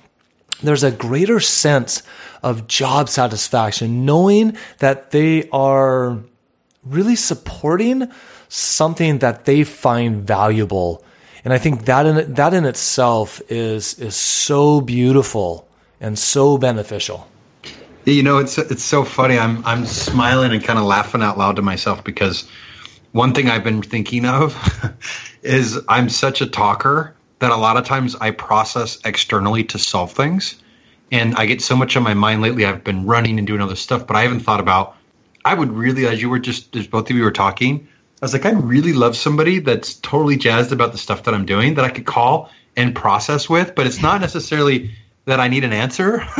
there's 0.62 0.84
a 0.84 0.90
greater 0.90 1.40
sense 1.40 2.02
of 2.42 2.66
job 2.66 3.08
satisfaction, 3.08 4.04
knowing 4.04 4.56
that 4.78 5.10
they 5.10 5.48
are 5.50 6.18
really 6.84 7.16
supporting 7.16 8.10
something 8.48 9.18
that 9.18 9.44
they 9.44 9.64
find 9.64 10.26
valuable. 10.26 11.04
And 11.44 11.52
I 11.52 11.58
think 11.58 11.86
that 11.86 12.06
in, 12.06 12.34
that 12.34 12.54
in 12.54 12.64
itself 12.64 13.42
is, 13.48 13.98
is 13.98 14.14
so 14.14 14.80
beautiful 14.80 15.66
and 16.00 16.18
so 16.18 16.56
beneficial. 16.58 17.28
You 18.04 18.22
know, 18.22 18.38
it's, 18.38 18.58
it's 18.58 18.84
so 18.84 19.02
funny. 19.02 19.38
I'm, 19.38 19.64
I'm 19.64 19.86
smiling 19.86 20.52
and 20.52 20.62
kind 20.62 20.78
of 20.78 20.84
laughing 20.84 21.22
out 21.22 21.38
loud 21.38 21.56
to 21.56 21.62
myself 21.62 22.04
because 22.04 22.48
one 23.14 23.32
thing 23.32 23.48
I've 23.48 23.62
been 23.62 23.80
thinking 23.80 24.26
of 24.26 24.58
is 25.44 25.80
I'm 25.88 26.08
such 26.08 26.40
a 26.40 26.46
talker 26.48 27.14
that 27.38 27.52
a 27.52 27.56
lot 27.56 27.76
of 27.76 27.84
times 27.84 28.16
I 28.16 28.32
process 28.32 28.98
externally 29.04 29.62
to 29.64 29.78
solve 29.78 30.10
things. 30.10 30.60
And 31.12 31.36
I 31.36 31.46
get 31.46 31.62
so 31.62 31.76
much 31.76 31.96
on 31.96 32.02
my 32.02 32.14
mind 32.14 32.42
lately. 32.42 32.66
I've 32.66 32.82
been 32.82 33.06
running 33.06 33.38
and 33.38 33.46
doing 33.46 33.60
other 33.60 33.76
stuff, 33.76 34.08
but 34.08 34.16
I 34.16 34.22
haven't 34.22 34.40
thought 34.40 34.58
about. 34.58 34.96
I 35.44 35.54
would 35.54 35.70
really, 35.70 36.08
as 36.08 36.20
you 36.20 36.28
were 36.28 36.40
just, 36.40 36.74
as 36.74 36.88
both 36.88 37.08
of 37.08 37.14
you 37.14 37.22
were 37.22 37.30
talking, 37.30 37.86
I 38.20 38.24
was 38.24 38.32
like, 38.32 38.46
I 38.46 38.50
really 38.50 38.92
love 38.92 39.16
somebody 39.16 39.60
that's 39.60 39.94
totally 39.94 40.36
jazzed 40.36 40.72
about 40.72 40.90
the 40.90 40.98
stuff 40.98 41.22
that 41.22 41.34
I'm 41.34 41.46
doing 41.46 41.74
that 41.74 41.84
I 41.84 41.90
could 41.90 42.06
call 42.06 42.50
and 42.76 42.96
process 42.96 43.48
with, 43.48 43.76
but 43.76 43.86
it's 43.86 44.02
not 44.02 44.22
necessarily 44.22 44.90
that 45.26 45.40
I 45.40 45.48
need 45.48 45.64
an 45.64 45.72
answer. 45.72 46.22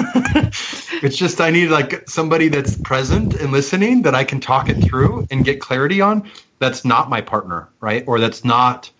it's 1.03 1.17
just 1.17 1.41
I 1.41 1.51
need 1.51 1.69
like 1.69 2.09
somebody 2.09 2.49
that's 2.49 2.77
present 2.77 3.35
and 3.35 3.53
listening 3.53 4.03
that 4.03 4.15
I 4.15 4.25
can 4.25 4.41
talk 4.41 4.69
it 4.69 4.83
through 4.83 5.27
and 5.31 5.45
get 5.45 5.61
clarity 5.61 6.01
on 6.01 6.31
that's 6.59 6.85
not 6.85 7.11
my 7.11 7.21
partner, 7.21 7.69
right? 7.81 8.05
Or 8.07 8.19
that's 8.19 8.45
not 8.45 8.91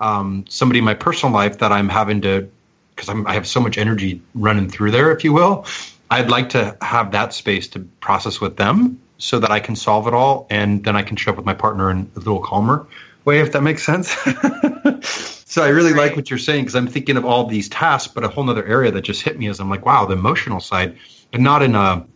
um, 0.00 0.44
somebody 0.48 0.78
in 0.78 0.84
my 0.84 0.94
personal 0.94 1.34
life 1.34 1.58
that 1.58 1.72
I'm 1.72 1.88
having 1.88 2.20
to, 2.22 2.50
because 2.94 3.08
I 3.08 3.32
have 3.32 3.46
so 3.46 3.60
much 3.60 3.78
energy 3.78 4.20
running 4.34 4.68
through 4.68 4.90
there, 4.90 5.12
if 5.12 5.24
you 5.24 5.32
will. 5.32 5.66
I'd 6.10 6.30
like 6.30 6.48
to 6.50 6.76
have 6.80 7.12
that 7.12 7.32
space 7.32 7.68
to 7.68 7.80
process 8.00 8.40
with 8.40 8.56
them 8.56 9.00
so 9.18 9.38
that 9.38 9.50
I 9.50 9.60
can 9.60 9.76
solve 9.76 10.06
it 10.06 10.14
all, 10.14 10.46
and 10.50 10.84
then 10.84 10.96
I 10.96 11.02
can 11.02 11.16
show 11.16 11.30
up 11.30 11.36
with 11.36 11.46
my 11.46 11.54
partner 11.54 11.90
in 11.90 12.10
a 12.16 12.18
little 12.18 12.40
calmer 12.40 12.86
way, 13.24 13.40
if 13.40 13.52
that 13.52 13.62
makes 13.62 13.84
sense. 13.84 14.10
so 15.46 15.62
I 15.62 15.68
really 15.68 15.92
right. 15.92 16.08
like 16.08 16.16
what 16.16 16.30
you're 16.30 16.38
saying 16.38 16.64
because 16.64 16.74
I'm 16.74 16.86
thinking 16.86 17.16
of 17.16 17.24
all 17.24 17.46
these 17.46 17.68
tasks, 17.68 18.12
but 18.12 18.24
a 18.24 18.28
whole 18.28 18.48
other 18.48 18.64
area 18.66 18.90
that 18.90 19.02
just 19.02 19.22
hit 19.22 19.38
me 19.38 19.48
is 19.48 19.60
I'm 19.60 19.70
like, 19.70 19.86
wow, 19.86 20.06
the 20.06 20.14
emotional 20.14 20.60
side, 20.60 20.96
but 21.30 21.40
not 21.40 21.62
in 21.62 21.74
a 21.74 22.06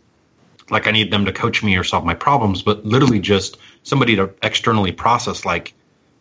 like 0.71 0.87
I 0.87 0.91
need 0.91 1.13
them 1.13 1.25
to 1.25 1.33
coach 1.33 1.63
me 1.63 1.77
or 1.77 1.85
solve 1.85 2.05
my 2.05 2.15
problems, 2.15 2.63
but 2.63 2.85
literally 2.85 3.21
just 3.21 3.57
somebody 3.83 4.17
to 4.17 4.31
externally 4.43 4.93
process 4.93 5.45
like, 5.45 5.75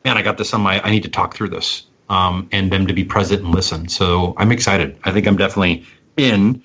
man, 0.03 0.17
I 0.17 0.21
got 0.21 0.37
this 0.37 0.53
on 0.53 0.61
my, 0.61 0.79
I 0.81 0.91
need 0.91 1.03
to 1.03 1.09
talk 1.09 1.35
through 1.35 1.49
this. 1.49 1.85
Um, 2.07 2.47
and 2.51 2.71
them 2.71 2.85
to 2.85 2.93
be 2.93 3.03
present 3.03 3.41
and 3.41 3.49
listen. 3.49 3.87
So 3.87 4.35
I'm 4.37 4.51
excited. 4.51 4.95
I 5.05 5.11
think 5.11 5.25
I'm 5.25 5.37
definitely 5.37 5.83
in. 6.17 6.63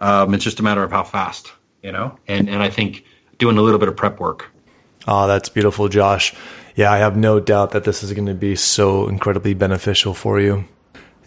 Um, 0.00 0.34
it's 0.34 0.42
just 0.42 0.58
a 0.58 0.64
matter 0.64 0.82
of 0.82 0.90
how 0.90 1.04
fast, 1.04 1.52
you 1.84 1.92
know, 1.92 2.18
and, 2.26 2.48
and 2.48 2.60
I 2.60 2.70
think 2.70 3.04
doing 3.38 3.56
a 3.56 3.62
little 3.62 3.78
bit 3.78 3.88
of 3.88 3.96
prep 3.96 4.18
work. 4.18 4.50
Oh, 5.06 5.28
that's 5.28 5.48
beautiful, 5.48 5.88
Josh. 5.88 6.34
Yeah, 6.76 6.92
I 6.92 6.98
have 6.98 7.16
no 7.16 7.40
doubt 7.40 7.72
that 7.72 7.84
this 7.84 8.02
is 8.02 8.12
going 8.12 8.26
to 8.26 8.34
be 8.34 8.56
so 8.56 9.08
incredibly 9.08 9.54
beneficial 9.54 10.14
for 10.14 10.40
you. 10.40 10.64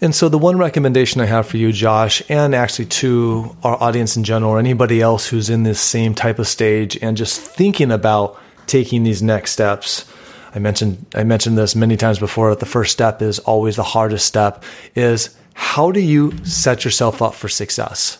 And 0.01 0.13
so, 0.13 0.27
the 0.27 0.37
one 0.37 0.57
recommendation 0.57 1.21
I 1.21 1.25
have 1.27 1.47
for 1.47 1.57
you, 1.57 1.71
Josh, 1.71 2.21
and 2.27 2.53
actually 2.53 2.87
to 2.87 3.55
our 3.63 3.81
audience 3.81 4.17
in 4.17 4.23
general, 4.23 4.51
or 4.51 4.59
anybody 4.59 4.99
else 4.99 5.27
who's 5.27 5.49
in 5.49 5.63
this 5.63 5.79
same 5.79 6.13
type 6.13 6.39
of 6.39 6.47
stage 6.47 6.97
and 7.01 7.15
just 7.15 7.39
thinking 7.39 7.91
about 7.91 8.37
taking 8.67 9.03
these 9.03 9.21
next 9.21 9.51
steps. 9.51 10.05
I 10.53 10.59
mentioned 10.59 11.05
I 11.15 11.23
mentioned 11.23 11.57
this 11.57 11.75
many 11.75 11.95
times 11.95 12.19
before. 12.19 12.49
That 12.49 12.59
the 12.59 12.65
first 12.65 12.91
step 12.91 13.21
is 13.21 13.39
always 13.39 13.75
the 13.75 13.83
hardest 13.83 14.25
step. 14.25 14.63
Is 14.95 15.35
how 15.53 15.91
do 15.91 15.99
you 15.99 16.33
set 16.43 16.83
yourself 16.83 17.21
up 17.21 17.33
for 17.33 17.47
success? 17.47 18.17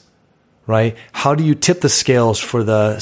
Right? 0.66 0.96
How 1.12 1.36
do 1.36 1.44
you 1.44 1.56
tip 1.56 1.82
the 1.82 1.90
scales 1.90 2.40
for 2.40 2.64
the 2.64 2.96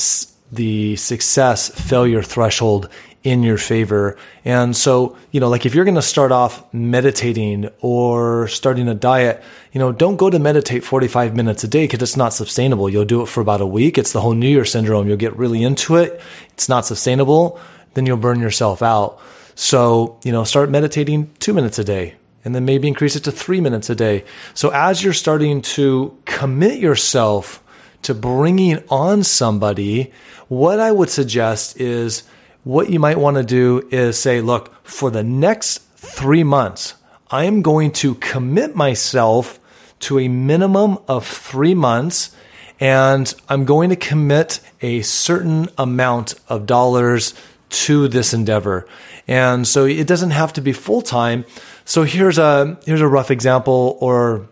the 0.52 0.96
success 0.96 1.70
failure 1.70 2.24
threshold 2.24 2.90
in 3.24 3.44
your 3.44 3.58
favor. 3.58 4.18
And 4.44 4.76
so, 4.76 5.16
you 5.32 5.40
know, 5.40 5.50
like 5.50 5.66
if 5.66 5.76
you're 5.76 5.86
going 5.86 5.96
to 5.96 6.02
start 6.02 6.32
off 6.32 6.72
meditating 6.74 7.70
or 7.80 8.48
starting 8.48 8.88
a 8.88 8.96
diet, 8.96 9.44
you 9.72 9.80
know, 9.80 9.92
don't 9.92 10.18
go 10.18 10.30
to 10.30 10.40
meditate 10.40 10.84
45 10.84 11.36
minutes 11.36 11.64
a 11.64 11.68
day 11.68 11.84
because 11.84 12.02
it's 12.02 12.18
not 12.18 12.34
sustainable. 12.34 12.90
You'll 12.90 13.06
do 13.06 13.22
it 13.22 13.28
for 13.28 13.42
about 13.42 13.62
a 13.62 13.66
week. 13.66 13.98
It's 13.98 14.12
the 14.12 14.22
whole 14.22 14.34
New 14.34 14.50
Year 14.50 14.66
syndrome. 14.66 15.08
You'll 15.08 15.18
get 15.18 15.36
really 15.38 15.64
into 15.64 15.98
it. 15.98 16.20
It's 16.54 16.68
not 16.68 16.86
sustainable. 16.86 17.60
Then 17.94 18.06
you'll 18.06 18.18
burn 18.18 18.40
yourself 18.40 18.82
out. 18.82 19.22
So, 19.54 20.18
you 20.24 20.32
know, 20.32 20.44
start 20.44 20.72
meditating 20.72 21.32
two 21.40 21.54
minutes 21.54 21.78
a 21.78 21.84
day 21.84 22.16
and 22.44 22.56
then 22.56 22.66
maybe 22.66 22.88
increase 22.88 23.16
it 23.16 23.24
to 23.26 23.32
three 23.32 23.62
minutes 23.62 23.90
a 23.90 23.96
day. 23.96 24.26
So 24.56 24.70
as 24.72 25.04
you're 25.04 25.14
starting 25.14 25.62
to 25.62 26.18
commit 26.26 26.80
yourself 26.80 27.64
to 28.04 28.16
bringing 28.16 28.84
on 28.90 29.24
somebody, 29.24 30.12
what 30.48 30.80
I 30.80 30.92
would 30.92 31.10
suggest 31.10 31.80
is 31.80 32.24
what 32.64 32.90
you 32.90 33.00
might 33.00 33.18
want 33.18 33.38
to 33.38 33.44
do 33.44 33.88
is 33.92 34.20
say, 34.20 34.42
look, 34.42 34.74
for 34.86 35.10
the 35.10 35.24
next 35.24 35.80
three 35.96 36.44
months, 36.44 36.96
I 37.30 37.46
am 37.46 37.62
going 37.62 37.92
to 37.94 38.16
commit 38.16 38.76
myself 38.76 39.60
to 40.02 40.20
a 40.20 40.28
minimum 40.28 40.98
of 41.08 41.26
three 41.26 41.74
months 41.74 42.36
and 42.80 43.34
I'm 43.48 43.64
going 43.66 43.92
to 43.92 43.96
commit 43.96 44.60
a 44.82 45.04
certain 45.04 45.70
amount 45.78 46.34
of 46.50 46.66
dollars 46.66 47.36
to 47.70 48.08
this 48.08 48.34
endeavor. 48.34 48.88
And 49.28 49.68
so 49.68 49.86
it 49.86 50.08
doesn't 50.08 50.32
have 50.32 50.54
to 50.54 50.62
be 50.62 50.74
full 50.74 51.02
time. 51.02 51.46
So 51.86 52.04
here's 52.04 52.38
a 52.38 52.80
here's 52.86 53.02
a 53.02 53.08
rough 53.08 53.32
example 53.32 53.98
or 54.02 54.48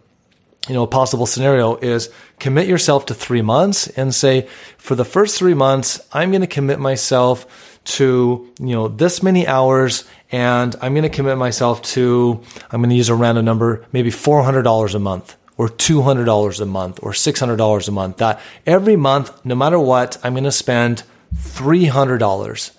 you 0.68 0.76
know 0.76 0.84
a 0.84 0.88
possible 0.88 1.26
scenario 1.26 1.76
is 1.78 2.12
commit 2.38 2.68
yourself 2.68 3.08
to 3.08 3.14
3 3.14 3.42
months 3.42 3.88
and 3.88 4.14
say 4.14 4.48
for 4.78 4.94
the 4.94 5.06
first 5.06 5.40
3 5.40 5.54
months 5.54 6.00
I'm 6.14 6.32
going 6.32 6.42
to 6.42 6.48
commit 6.48 6.80
myself 6.80 7.69
to 7.84 8.52
you 8.60 8.74
know 8.74 8.88
this 8.88 9.24
many 9.24 9.48
hours 9.48 10.04
and 10.32 10.76
I'm 10.82 10.94
going 10.94 11.04
to 11.04 11.10
commit 11.10 11.38
myself 11.38 11.82
to 11.94 12.42
I'm 12.72 12.82
going 12.82 12.90
to 12.90 12.96
use 12.96 13.10
a 13.10 13.16
random 13.16 13.46
number 13.46 13.86
maybe 13.92 14.12
$400 14.12 14.96
a 14.96 15.00
month 15.00 15.36
or 15.58 15.70
$200 15.70 16.62
a 16.62 16.66
month 16.66 17.00
or 17.02 17.12
$600 17.12 17.88
a 17.88 17.92
month 17.92 18.18
that 18.18 18.42
every 18.66 18.96
month 18.96 19.46
no 19.46 19.56
matter 19.56 19.80
what 19.80 20.18
I'm 20.24 20.34
going 20.34 20.44
to 20.44 20.52
spend 20.52 21.04
$300 21.36 22.72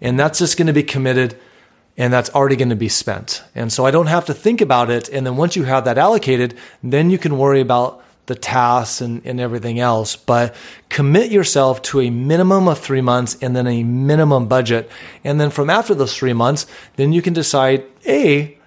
and 0.00 0.18
that's 0.18 0.38
just 0.38 0.56
going 0.56 0.66
to 0.66 0.72
be 0.72 0.82
committed 0.82 1.38
and 1.98 2.12
that's 2.12 2.30
already 2.30 2.54
going 2.54 2.68
to 2.68 2.76
be 2.76 2.88
spent. 2.88 3.42
And 3.56 3.72
so 3.72 3.84
I 3.84 3.90
don't 3.90 4.06
have 4.06 4.24
to 4.26 4.34
think 4.34 4.60
about 4.60 4.88
it. 4.88 5.08
And 5.08 5.26
then 5.26 5.36
once 5.36 5.56
you 5.56 5.64
have 5.64 5.84
that 5.84 5.98
allocated, 5.98 6.56
then 6.80 7.10
you 7.10 7.18
can 7.18 7.36
worry 7.36 7.60
about 7.60 8.04
the 8.28 8.36
tasks 8.36 9.00
and, 9.00 9.20
and 9.26 9.40
everything 9.40 9.80
else. 9.80 10.16
But 10.16 10.54
commit 10.88 11.32
yourself 11.32 11.82
to 11.82 12.00
a 12.00 12.10
minimum 12.10 12.68
of 12.68 12.78
three 12.78 13.00
months 13.00 13.36
and 13.42 13.56
then 13.56 13.66
a 13.66 13.82
minimum 13.82 14.46
budget. 14.46 14.90
And 15.24 15.40
then 15.40 15.50
from 15.50 15.68
after 15.68 15.94
those 15.94 16.16
three 16.16 16.32
months, 16.32 16.66
then 16.96 17.12
you 17.12 17.20
can 17.20 17.34
decide, 17.34 17.84
A, 18.06 18.57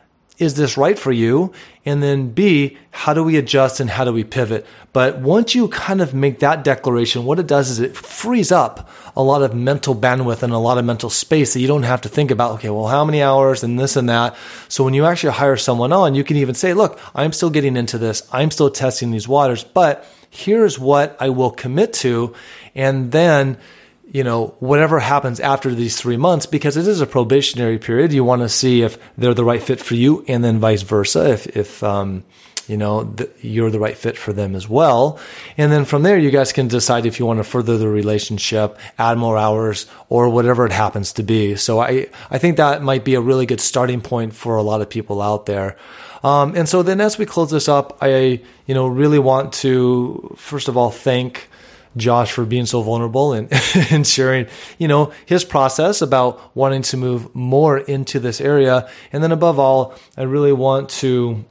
is 0.41 0.55
this 0.55 0.75
right 0.75 0.97
for 0.97 1.11
you? 1.11 1.53
And 1.85 2.01
then 2.01 2.29
B, 2.31 2.77
how 2.89 3.13
do 3.13 3.23
we 3.23 3.37
adjust 3.37 3.79
and 3.79 3.89
how 3.89 4.03
do 4.03 4.11
we 4.11 4.23
pivot? 4.23 4.65
But 4.91 5.19
once 5.19 5.53
you 5.53 5.67
kind 5.67 6.01
of 6.01 6.13
make 6.13 6.39
that 6.39 6.63
declaration, 6.63 7.23
what 7.25 7.39
it 7.39 7.47
does 7.47 7.69
is 7.69 7.79
it 7.79 7.95
frees 7.95 8.51
up 8.51 8.89
a 9.15 9.21
lot 9.21 9.43
of 9.43 9.53
mental 9.53 9.95
bandwidth 9.95 10.41
and 10.41 10.51
a 10.51 10.57
lot 10.57 10.77
of 10.77 10.85
mental 10.85 11.09
space 11.09 11.53
that 11.53 11.59
you 11.59 11.67
don't 11.67 11.83
have 11.83 12.01
to 12.01 12.09
think 12.09 12.31
about, 12.31 12.53
okay, 12.55 12.69
well, 12.69 12.87
how 12.87 13.05
many 13.05 13.21
hours 13.21 13.63
and 13.63 13.79
this 13.79 13.95
and 13.95 14.09
that. 14.09 14.35
So 14.67 14.83
when 14.83 14.95
you 14.95 15.05
actually 15.05 15.33
hire 15.33 15.57
someone 15.57 15.93
on, 15.93 16.15
you 16.15 16.23
can 16.23 16.37
even 16.37 16.55
say, 16.55 16.73
look, 16.73 16.99
I'm 17.13 17.33
still 17.33 17.51
getting 17.51 17.77
into 17.77 17.97
this. 17.99 18.27
I'm 18.31 18.49
still 18.49 18.71
testing 18.71 19.11
these 19.11 19.27
waters, 19.27 19.63
but 19.63 20.05
here's 20.31 20.79
what 20.79 21.15
I 21.19 21.29
will 21.29 21.51
commit 21.51 21.93
to. 21.93 22.33
And 22.73 23.11
then 23.11 23.57
you 24.11 24.23
know, 24.25 24.55
whatever 24.59 24.99
happens 24.99 25.39
after 25.39 25.73
these 25.73 25.95
three 25.95 26.17
months, 26.17 26.45
because 26.45 26.75
it 26.75 26.85
is 26.85 26.99
a 26.99 27.07
probationary 27.07 27.79
period. 27.79 28.11
You 28.11 28.25
want 28.25 28.41
to 28.41 28.49
see 28.49 28.81
if 28.81 28.97
they're 29.17 29.33
the 29.33 29.45
right 29.45 29.63
fit 29.63 29.79
for 29.79 29.95
you, 29.95 30.25
and 30.27 30.43
then 30.43 30.59
vice 30.59 30.81
versa. 30.81 31.31
If, 31.31 31.47
if, 31.55 31.81
um, 31.81 32.25
you 32.67 32.75
know, 32.75 33.05
th- 33.05 33.29
you're 33.41 33.71
the 33.71 33.79
right 33.79 33.97
fit 33.97 34.17
for 34.17 34.33
them 34.33 34.53
as 34.53 34.67
well. 34.67 35.17
And 35.57 35.71
then 35.71 35.85
from 35.85 36.03
there, 36.03 36.17
you 36.17 36.29
guys 36.29 36.51
can 36.51 36.67
decide 36.67 37.05
if 37.05 37.19
you 37.19 37.25
want 37.25 37.39
to 37.39 37.43
further 37.43 37.77
the 37.77 37.87
relationship, 37.87 38.77
add 38.97 39.17
more 39.17 39.37
hours, 39.37 39.87
or 40.09 40.29
whatever 40.29 40.65
it 40.65 40.71
happens 40.73 41.13
to 41.13 41.23
be. 41.23 41.55
So 41.55 41.79
I, 41.79 42.07
I 42.29 42.37
think 42.37 42.57
that 42.57 42.81
might 42.81 43.05
be 43.05 43.15
a 43.15 43.21
really 43.21 43.45
good 43.45 43.61
starting 43.61 44.01
point 44.01 44.35
for 44.35 44.57
a 44.57 44.63
lot 44.63 44.81
of 44.81 44.89
people 44.89 45.21
out 45.21 45.45
there. 45.45 45.77
Um, 46.23 46.55
and 46.55 46.69
so 46.69 46.83
then 46.83 47.01
as 47.01 47.17
we 47.17 47.25
close 47.25 47.49
this 47.49 47.67
up, 47.67 47.97
I, 48.01 48.41
you 48.67 48.75
know, 48.75 48.87
really 48.87 49.19
want 49.19 49.53
to, 49.53 50.35
first 50.37 50.67
of 50.67 50.77
all, 50.77 50.91
thank, 50.91 51.49
Josh 51.97 52.31
for 52.31 52.45
being 52.45 52.65
so 52.65 52.81
vulnerable 52.81 53.33
and, 53.33 53.49
and 53.91 54.05
sharing, 54.05 54.47
you 54.77 54.87
know, 54.87 55.11
his 55.25 55.43
process 55.43 56.01
about 56.01 56.55
wanting 56.55 56.81
to 56.83 56.97
move 56.97 57.33
more 57.35 57.77
into 57.77 58.19
this 58.19 58.39
area. 58.41 58.89
And 59.11 59.23
then 59.23 59.31
above 59.31 59.59
all, 59.59 59.95
I 60.17 60.23
really 60.23 60.53
want 60.53 60.89
to 61.01 61.43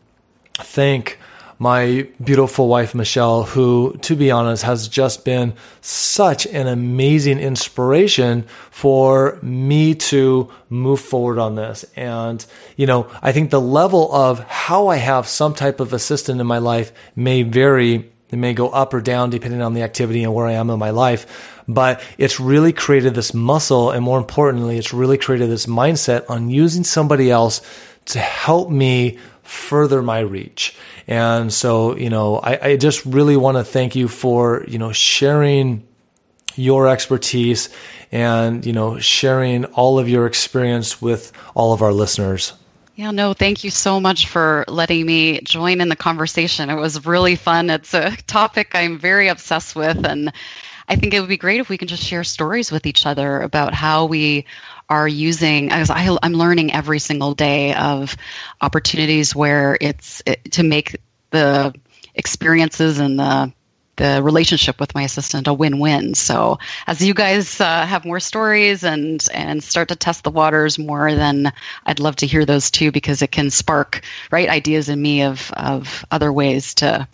thank 0.55 1.19
my 1.61 2.09
beautiful 2.25 2.69
wife, 2.69 2.95
Michelle, 2.95 3.43
who, 3.43 3.95
to 4.01 4.17
be 4.17 4.31
honest, 4.31 4.63
has 4.63 4.89
just 4.89 5.27
been 5.27 5.53
such 5.83 6.47
an 6.47 6.67
amazing 6.67 7.39
inspiration 7.39 8.47
for 8.71 9.39
me 9.43 9.95
to 9.95 10.51
move 10.71 11.01
forward 11.01 11.39
on 11.39 11.57
this. 11.57 11.85
And, 11.97 12.45
you 12.77 12.87
know, 12.87 13.11
I 13.21 13.33
think 13.33 13.51
the 13.51 13.61
level 13.61 14.11
of 14.11 14.39
how 14.39 14.89
I 14.89 14.97
have 14.97 15.29
some 15.29 15.53
type 15.53 15.81
of 15.81 15.93
assistant 15.93 16.41
in 16.41 16.47
my 16.47 16.57
life 16.57 16.93
may 17.15 17.43
vary 17.43 18.11
it 18.31 18.37
may 18.37 18.55
go 18.55 18.69
up 18.69 18.95
or 18.95 19.01
down 19.01 19.31
depending 19.31 19.63
on 19.63 19.75
the 19.75 19.83
activity 19.83 20.23
and 20.23 20.35
where 20.35 20.47
I 20.47 20.53
am 20.53 20.71
in 20.71 20.79
my 20.79 20.91
life. 20.91 21.63
But 21.67 22.03
it's 22.19 22.41
really 22.41 22.73
created 22.73 23.15
this 23.15 23.35
muscle. 23.35 23.91
And 23.91 24.05
more 24.05 24.19
importantly, 24.19 24.79
it's 24.79 24.95
really 24.95 25.19
created 25.19 25.51
this 25.51 25.67
mindset 25.67 26.29
on 26.29 26.51
using 26.51 26.85
somebody 26.85 27.31
else 27.31 27.61
to 28.07 28.19
help 28.19 28.71
me 28.71 29.19
further 29.43 30.03
my 30.03 30.21
reach. 30.21 30.77
And 31.07 31.53
so, 31.53 31.97
you 31.97 32.09
know, 32.09 32.37
I, 32.39 32.71
I 32.71 32.77
just 32.77 33.05
really 33.05 33.37
want 33.37 33.57
to 33.57 33.65
thank 33.65 33.97
you 33.97 34.07
for, 34.07 34.65
you 34.69 34.79
know, 34.79 34.93
sharing 34.93 35.87
your 36.55 36.89
expertise 36.89 37.69
and, 38.13 38.65
you 38.65 38.73
know, 38.73 38.99
sharing 38.99 39.65
all 39.67 39.99
of 39.99 40.09
your 40.09 40.27
experience 40.27 41.01
with 41.01 41.33
all 41.55 41.73
of 41.73 41.83
our 41.83 41.93
listeners. 41.93 42.53
Yeah, 43.01 43.13
no, 43.13 43.33
thank 43.33 43.65
you 43.65 43.71
so 43.71 43.99
much 43.99 44.29
for 44.29 44.63
letting 44.69 45.07
me 45.07 45.41
join 45.41 45.81
in 45.81 45.89
the 45.89 45.97
conversation. 45.97 46.69
It 46.69 46.75
was 46.75 47.07
really 47.07 47.35
fun. 47.35 47.71
It's 47.71 47.95
a 47.95 48.15
topic 48.27 48.73
I'm 48.75 48.99
very 48.99 49.29
obsessed 49.29 49.75
with. 49.75 50.05
And 50.05 50.31
I 50.87 50.97
think 50.97 51.15
it 51.15 51.21
would 51.21 51.29
be 51.31 51.39
great 51.39 51.61
if 51.61 51.71
we 51.71 51.79
can 51.79 51.89
just 51.89 52.03
share 52.03 52.25
stories 52.25 52.71
with 52.71 52.85
each 52.85 53.07
other 53.07 53.41
about 53.41 53.73
how 53.73 54.05
we 54.05 54.45
are 54.91 55.09
using, 55.09 55.73
as 55.73 55.89
I, 55.89 56.15
am 56.23 56.35
learning 56.35 56.75
every 56.75 56.99
single 56.99 57.33
day 57.33 57.73
of 57.75 58.15
opportunities 58.61 59.35
where 59.35 59.79
it's 59.81 60.23
it, 60.27 60.53
to 60.53 60.63
make 60.63 61.01
the 61.31 61.75
experiences 62.15 62.99
and 62.99 63.19
the 63.19 63.51
the 64.01 64.23
relationship 64.23 64.81
with 64.81 64.95
my 64.95 65.03
assistant 65.03 65.47
a 65.47 65.53
win-win. 65.53 66.15
So 66.15 66.59
as 66.87 67.03
you 67.03 67.13
guys 67.13 67.61
uh, 67.61 67.85
have 67.85 68.07
more 68.07 68.19
stories 68.19 68.83
and 68.83 69.23
and 69.35 69.63
start 69.63 69.89
to 69.89 69.97
test 69.97 70.25
the 70.25 70.31
waters 70.31 70.79
more, 70.79 71.15
then 71.15 71.53
I'd 71.85 72.01
love 72.01 72.17
to 72.17 72.27
hear 72.27 72.47
those 72.47 72.71
too 72.71 72.91
because 72.91 73.21
it 73.21 73.31
can 73.31 73.51
spark 73.51 74.01
right 74.31 74.49
ideas 74.49 74.89
in 74.89 75.03
me 75.03 75.23
of 75.23 75.53
of 75.53 76.03
other 76.11 76.33
ways 76.33 76.73
to 76.77 77.07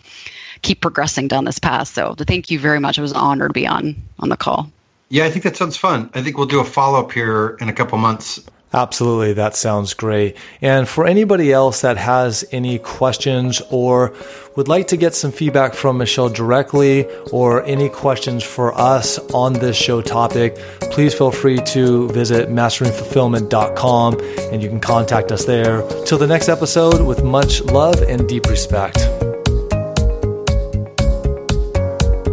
keep 0.63 0.81
progressing 0.81 1.27
down 1.27 1.45
this 1.45 1.59
path. 1.59 1.89
So 1.89 2.15
thank 2.15 2.53
you 2.53 2.61
very 2.61 2.79
much. 2.79 2.99
It 2.99 3.03
was 3.03 3.11
an 3.11 3.19
honor 3.19 3.49
to 3.49 3.53
be 3.53 3.67
on 3.67 3.97
on 4.21 4.29
the 4.29 4.37
call. 4.37 4.71
Yeah, 5.09 5.25
I 5.25 5.31
think 5.31 5.43
that 5.43 5.57
sounds 5.57 5.77
fun. 5.77 6.11
I 6.15 6.23
think 6.23 6.39
we'll 6.39 6.47
do 6.47 6.61
a 6.61 6.65
follow 6.65 7.01
up 7.01 7.11
here 7.11 7.57
in 7.61 7.69
a 7.69 7.73
couple 7.73 7.99
months 7.99 8.41
Absolutely, 8.73 9.33
that 9.35 9.55
sounds 9.55 9.95
great. 9.95 10.37
And 10.61 10.89
for 10.89 11.07
anybody 11.07 11.53
else 11.53 11.83
that 11.83 11.97
has 11.97 12.45
any 12.51 12.79
questions 12.79 13.63
or 13.71 14.13
would 14.57 14.69
like 14.69 14.89
to 14.89 14.97
get 14.97 15.15
some 15.15 15.31
feedback 15.31 15.75
from 15.75 15.99
Michelle 15.99 16.29
directly 16.29 17.07
or 17.33 17.63
any 17.65 17.89
questions 17.89 18.43
for 18.43 18.77
us 18.79 19.19
on 19.33 19.53
this 19.55 19.77
show 19.77 20.03
topic, 20.03 20.57
please 20.91 21.15
feel 21.15 21.31
free 21.31 21.59
to 21.59 22.09
visit 22.09 22.49
masteringfulfillment.com 22.49 24.21
and 24.53 24.63
you 24.63 24.69
can 24.69 24.81
contact 24.81 25.31
us 25.31 25.45
there. 25.45 25.83
Till 26.05 26.19
the 26.19 26.27
next 26.27 26.49
episode, 26.49 27.07
with 27.07 27.23
much 27.23 27.63
love 27.63 28.03
and 28.03 28.29
deep 28.29 28.47
respect. 28.47 28.99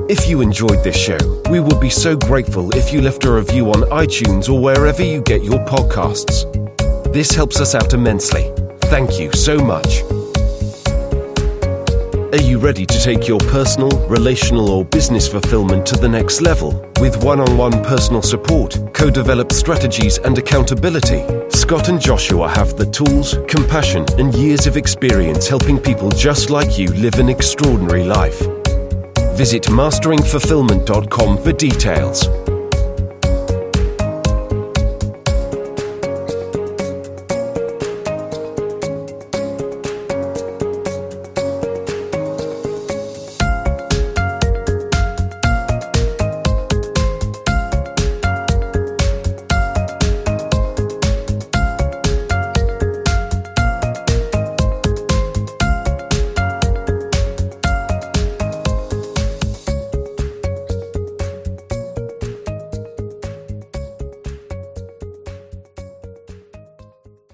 If 0.09 0.27
you 0.27 0.41
enjoyed 0.41 0.84
this 0.84 0.97
show, 0.97 1.17
we 1.49 1.61
would 1.61 1.80
be 1.80 1.89
so 1.89 2.17
grateful 2.17 2.75
if 2.75 2.91
you 2.91 3.01
left 3.01 3.23
a 3.23 3.31
review 3.31 3.69
on 3.69 3.84
iTunes 3.84 4.49
or 4.49 4.59
wherever 4.59 5.01
you 5.01 5.21
get 5.21 5.45
your 5.45 5.59
podcasts. 5.65 6.43
This 7.13 7.31
helps 7.31 7.61
us 7.61 7.73
out 7.73 7.93
immensely. 7.93 8.51
Thank 8.91 9.17
you 9.17 9.31
so 9.31 9.57
much. 9.57 10.03
Are 12.34 12.41
you 12.41 12.59
ready 12.59 12.85
to 12.85 13.01
take 13.01 13.30
your 13.30 13.39
personal, 13.39 13.91
relational, 14.09 14.69
or 14.71 14.84
business 14.84 15.30
fulfillment 15.30 15.85
to 15.88 15.95
the 15.95 16.09
next 16.09 16.41
level? 16.41 16.71
With 16.99 17.23
one 17.23 17.39
on 17.39 17.55
one 17.55 17.81
personal 17.85 18.21
support, 18.21 18.77
co 18.93 19.09
developed 19.09 19.53
strategies, 19.53 20.17
and 20.17 20.38
accountability, 20.38 21.23
Scott 21.49 21.88
and 21.88 22.01
Joshua 22.01 22.49
have 22.49 22.75
the 22.75 22.88
tools, 22.88 23.38
compassion, 23.47 24.05
and 24.17 24.35
years 24.35 24.67
of 24.67 24.75
experience 24.75 25.47
helping 25.47 25.80
people 25.80 26.09
just 26.09 26.49
like 26.49 26.77
you 26.77 26.89
live 26.89 27.15
an 27.19 27.30
extraordinary 27.30 28.03
life. 28.03 28.41
Visit 29.35 29.64
masteringfulfillment.com 29.64 31.38
for 31.43 31.51
details. 31.53 32.43